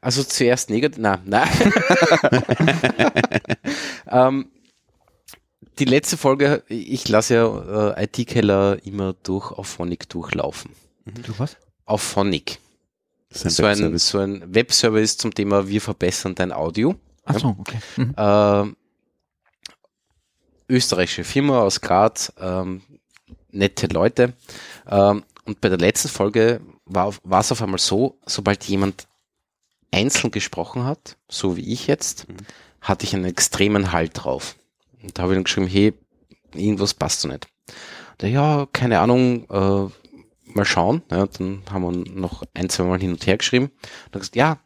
Also 0.00 0.22
zuerst 0.24 0.68
negativ. 0.70 0.98
Na, 1.00 1.20
na. 1.24 1.46
ähm, 4.10 4.50
die 5.78 5.84
letzte 5.84 6.16
Folge, 6.16 6.62
ich 6.68 7.08
lasse 7.08 7.34
ja 7.34 7.94
äh, 7.96 8.04
IT-Keller 8.04 8.78
immer 8.84 9.14
durch 9.22 9.50
auf 9.52 9.68
Phonic 9.68 10.08
durchlaufen. 10.08 10.72
Du 11.06 11.32
was? 11.38 11.56
Auf 11.86 12.02
Phonic. 12.02 12.58
Ist 13.30 13.48
So 13.50 13.64
ein, 13.64 13.78
Webservice. 13.78 14.08
so 14.08 14.18
ein 14.18 14.54
Webservice 14.54 15.16
zum 15.16 15.32
Thema 15.32 15.68
Wir 15.68 15.80
verbessern 15.80 16.34
dein 16.34 16.52
Audio. 16.52 16.96
Ach 17.24 17.38
so, 17.38 17.56
okay. 17.58 17.78
Mhm. 17.96 18.14
Ähm, 18.16 18.76
österreichische 20.68 21.24
Firma 21.24 21.60
aus 21.60 21.80
Graz, 21.80 22.32
ähm, 22.40 22.82
nette 23.52 23.86
Leute. 23.86 24.34
Ähm, 24.88 25.24
und 25.44 25.60
bei 25.60 25.68
der 25.68 25.78
letzten 25.78 26.08
Folge 26.08 26.60
war 26.84 27.14
war 27.22 27.40
es 27.40 27.52
auf 27.52 27.62
einmal 27.62 27.80
so, 27.80 28.18
sobald 28.26 28.64
jemand 28.64 29.06
einzeln 29.90 30.30
gesprochen 30.30 30.84
hat, 30.84 31.16
so 31.28 31.56
wie 31.56 31.72
ich 31.72 31.86
jetzt, 31.86 32.26
hatte 32.80 33.04
ich 33.04 33.14
einen 33.14 33.24
extremen 33.24 33.92
Halt 33.92 34.12
drauf. 34.14 34.56
Und 35.02 35.18
da 35.18 35.22
habe 35.22 35.32
ich 35.32 35.36
dann 35.36 35.44
geschrieben, 35.44 35.66
hey, 35.66 35.94
irgendwas 36.54 36.94
passt 36.94 37.20
so 37.20 37.28
nicht. 37.28 37.48
Und 38.20 38.28
ja, 38.28 38.66
keine 38.72 39.00
Ahnung, 39.00 39.48
äh, 39.50 39.90
mal 40.54 40.64
schauen. 40.64 41.02
Ja, 41.10 41.26
dann 41.26 41.62
haben 41.70 41.82
wir 41.82 42.10
noch 42.12 42.42
ein, 42.54 42.68
zwei 42.68 42.84
Mal 42.84 43.00
hin 43.00 43.12
und 43.12 43.26
her 43.26 43.38
geschrieben. 43.38 43.66
Und 43.66 44.14
er 44.14 44.20
gesagt, 44.20 44.36
ja, 44.36 44.58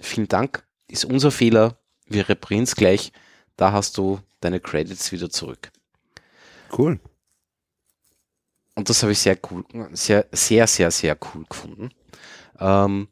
vielen 0.00 0.28
Dank, 0.28 0.64
ist 0.88 1.04
unser 1.04 1.30
Fehler, 1.30 1.78
wir 2.06 2.28
reparieren 2.28 2.64
es 2.64 2.76
gleich, 2.76 3.12
da 3.56 3.72
hast 3.72 3.98
du 3.98 4.20
deine 4.40 4.60
Credits 4.60 5.12
wieder 5.12 5.30
zurück. 5.30 5.70
Cool. 6.76 7.00
Und 8.74 8.88
das 8.88 9.02
habe 9.02 9.12
ich 9.12 9.18
sehr 9.18 9.38
cool, 9.50 9.64
sehr, 9.92 10.26
sehr, 10.32 10.66
sehr, 10.66 10.90
sehr 10.90 11.16
cool 11.34 11.44
gefunden. 11.48 11.90
Ähm, 12.58 13.08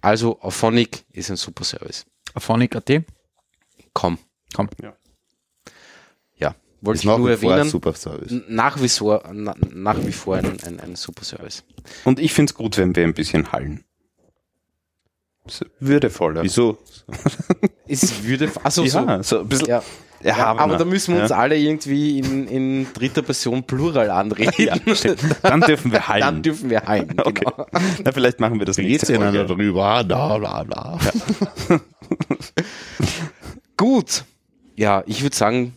also, 0.00 0.40
Auphonic 0.40 1.04
ist 1.12 1.30
ein 1.30 1.36
super 1.36 1.64
Service. 1.64 2.06
Phonic.at? 2.36 2.90
Komm. 3.92 4.18
Komm. 4.54 4.68
Ja. 4.82 4.94
Ja, 6.36 6.54
wollte 6.80 6.96
Ist 6.98 7.02
ich 7.02 7.06
nach 7.06 7.18
nur 7.18 7.30
wie 7.30 7.36
vor 7.36 7.52
ein 7.52 7.58
erwähnen. 7.58 7.70
super 7.70 7.92
Service. 7.94 8.42
Nach 8.48 8.80
wie 8.80 8.88
vor, 8.88 9.22
na, 9.32 9.54
nach 9.72 9.98
wie 10.04 10.12
vor 10.12 10.36
ein, 10.36 10.58
ein, 10.64 10.80
ein 10.80 10.96
super 10.96 11.24
Service. 11.24 11.64
Und 12.04 12.18
ich 12.20 12.32
find's 12.32 12.54
gut, 12.54 12.78
wenn 12.78 12.94
wir 12.96 13.04
ein 13.04 13.14
bisschen 13.14 13.52
hallen. 13.52 13.84
Ist 15.46 15.64
würdevoller. 15.80 16.42
Wieso? 16.42 16.78
Es 17.88 18.22
würde, 18.22 18.50
also 18.62 18.84
ja, 18.84 19.22
so 19.22 19.40
ein 19.40 19.48
bisschen. 19.48 19.68
ja, 19.68 19.82
Erhabener. 20.22 20.62
aber 20.64 20.76
da 20.76 20.84
müssen 20.84 21.14
wir 21.14 21.22
uns 21.22 21.30
ja. 21.30 21.36
alle 21.36 21.56
irgendwie 21.56 22.18
in, 22.18 22.46
in 22.46 22.86
dritter 22.92 23.22
Person 23.22 23.64
Plural 23.64 24.10
anreden. 24.10 24.52
Ja. 24.58 24.76
Dann 25.42 25.60
dürfen 25.62 25.92
wir 25.92 26.08
heilen. 26.08 26.20
Dann 26.20 26.42
dürfen 26.42 26.70
wir 26.70 26.86
heilen. 26.86 27.16
Okay. 27.20 27.44
Genau. 27.44 27.66
Na, 28.04 28.12
vielleicht 28.12 28.40
machen 28.40 28.58
wir 28.58 28.66
das 28.66 28.76
Geht's 28.76 29.08
nächste 29.08 29.14
Folge. 29.16 29.44
drüber, 29.46 30.04
bla 30.04 30.38
bla 30.38 30.62
bla. 30.64 30.98
Gut. 33.76 34.24
Ja, 34.74 35.02
ich 35.06 35.22
würde 35.22 35.36
sagen, 35.36 35.74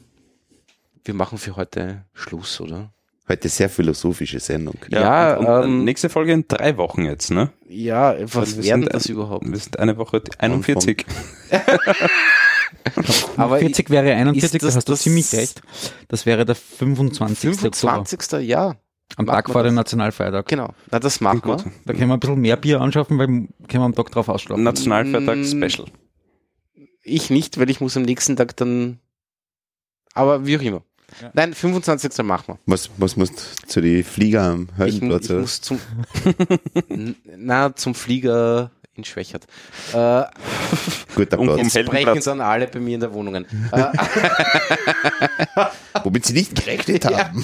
wir 1.03 1.13
machen 1.13 1.37
für 1.37 1.55
heute 1.55 2.05
Schluss, 2.13 2.59
oder? 2.61 2.91
Heute 3.27 3.47
sehr 3.49 3.69
philosophische 3.69 4.39
Sendung. 4.39 4.75
Ja, 4.89 5.37
und, 5.37 5.45
und 5.45 5.63
ähm, 5.63 5.83
nächste 5.85 6.09
Folge 6.09 6.33
in 6.33 6.45
drei 6.47 6.75
Wochen 6.77 7.05
jetzt, 7.05 7.31
ne? 7.31 7.51
Ja, 7.69 8.15
was 8.21 8.35
Also 8.35 8.57
wir 8.57 8.63
wäre 8.65 8.79
sind 8.79 8.93
das 8.93 9.05
überhaupt? 9.05 9.49
Wir 9.49 9.57
sind 9.57 9.79
eine 9.79 9.97
Woche 9.97 10.21
41. 10.39 11.05
Aber 13.37 13.59
40 13.59 13.89
wäre 13.89 14.13
41, 14.13 14.43
ist 14.43 14.53
das 14.63 14.73
da 14.73 14.77
hast 14.77 14.87
du 14.87 14.91
das- 14.93 15.01
ziemlich 15.01 15.31
recht. 15.33 15.61
Das 16.07 16.25
wäre 16.25 16.45
der 16.45 16.55
25. 16.55 17.49
Oktober. 17.49 17.73
25. 17.73 18.47
Ja, 18.47 18.75
Am 19.15 19.25
Tag 19.27 19.49
vor 19.49 19.63
dem. 19.63 19.75
Nationalfeiertag. 19.75 20.47
genau. 20.47 20.73
Na, 20.91 20.99
das 20.99 21.21
machen 21.21 21.41
wir. 21.45 21.57
Gut. 21.57 21.65
Da 21.85 21.93
können 21.93 22.07
wir 22.07 22.13
ein 22.15 22.19
bisschen 22.19 22.39
mehr 22.41 22.57
Bier 22.57 22.81
anschaffen, 22.81 23.17
weil 23.19 23.27
können 23.27 23.49
wir 23.69 23.81
am 23.81 23.95
Tag 23.95 24.11
drauf 24.11 24.27
ausschlafen. 24.29 24.63
Nationalfeiertag 24.63 25.37
Mm. 25.37 25.43
Special. 25.45 25.87
Ich 27.03 27.29
nicht, 27.29 27.57
weil 27.59 27.69
ich 27.69 27.79
muss 27.81 27.95
am 27.97 28.03
nächsten 28.03 28.35
Tag 28.35 28.55
dann. 28.57 28.99
Aber 30.13 30.45
wie 30.45 30.57
auch 30.57 30.61
immer. 30.61 30.81
Ja. 31.21 31.29
Nein, 31.33 31.53
25. 31.53 32.23
machen 32.25 32.43
wir. 32.47 32.59
Was, 32.65 32.89
was 32.97 33.15
musst 33.17 33.33
du 33.63 33.67
zu 33.67 33.81
die 33.81 34.03
Flieger 34.03 34.43
am 34.43 34.69
Ich, 34.71 34.77
Heldenplatz? 34.79 35.25
ich 35.25 35.31
oder? 35.31 35.39
muss 35.41 35.61
zum. 35.61 35.79
Na, 37.37 37.75
zum 37.75 37.93
Flieger 37.93 38.71
in 38.95 39.03
Schwächert. 39.03 39.45
Äh, 39.93 40.23
Guter 41.15 41.39
um 41.39 41.47
Platz. 41.47 41.73
Heldenplatz. 41.73 42.25
dann 42.25 42.41
alle 42.41 42.67
bei 42.67 42.79
mir 42.79 42.95
in 42.95 43.01
der 43.01 43.13
Wohnung. 43.13 43.35
Äh, 43.35 43.43
Womit 46.03 46.25
sie 46.25 46.33
nicht 46.33 46.55
gerechnet 46.55 47.05
haben. 47.11 47.43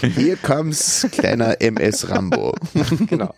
Hier 0.00 0.36
kommt's, 0.36 1.06
kleiner 1.12 1.60
MS 1.60 2.08
Rambo. 2.10 2.54
genau. 3.06 3.34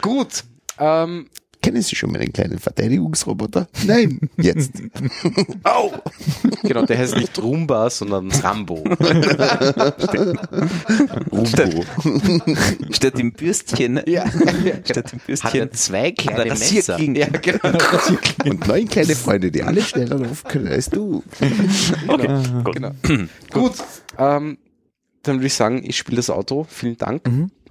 Gut. 0.00 0.44
Ähm, 0.78 1.28
Kennen 1.62 1.80
Sie 1.80 1.94
schon 1.94 2.10
meinen 2.10 2.32
kleinen 2.32 2.58
Verteidigungsroboter? 2.58 3.68
Nein, 3.86 4.18
jetzt. 4.36 4.72
Au! 5.62 5.92
genau, 6.64 6.84
der 6.86 6.98
heißt 6.98 7.16
nicht 7.16 7.40
Rumba, 7.40 7.88
sondern 7.88 8.32
Rambo. 8.32 8.82
Rumbo. 11.30 11.84
Statt 12.90 13.18
im 13.18 13.32
Bürstchen? 13.32 14.00
Ja. 14.06 14.26
Statt 14.84 15.12
im 15.12 15.18
Hat 15.20 15.26
Bürstchen. 15.26 15.60
er 15.60 15.70
zwei 15.72 16.10
kleine 16.10 16.50
Messer. 16.50 17.00
Ja, 17.00 17.28
genau. 17.28 17.78
Und 18.44 18.66
neun 18.66 18.88
kleine 18.88 19.14
Freunde, 19.14 19.50
die 19.52 19.62
alle 19.62 19.82
schneller 19.82 20.18
laufen 20.18 20.48
können 20.48 20.66
als 20.68 20.90
du. 20.90 21.22
Okay, 22.08 22.42
gut. 22.64 22.74
Genau. 22.74 22.90
Gut, 23.52 23.74
ähm, 24.18 24.58
dann 25.22 25.36
würde 25.36 25.46
ich 25.46 25.54
sagen, 25.54 25.82
ich 25.84 25.96
spiele 25.96 26.16
das 26.16 26.28
Auto. 26.28 26.66
Vielen 26.68 26.96
Dank. 26.96 27.22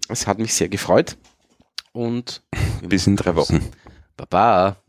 Es 0.08 0.28
hat 0.28 0.40
mich 0.40 0.54
sehr 0.54 0.70
gefreut. 0.70 1.18
Und 1.94 2.42
Bis 2.82 3.08
in 3.08 3.16
drei 3.16 3.36
Wochen. 3.36 3.70
Baba. 4.18 4.81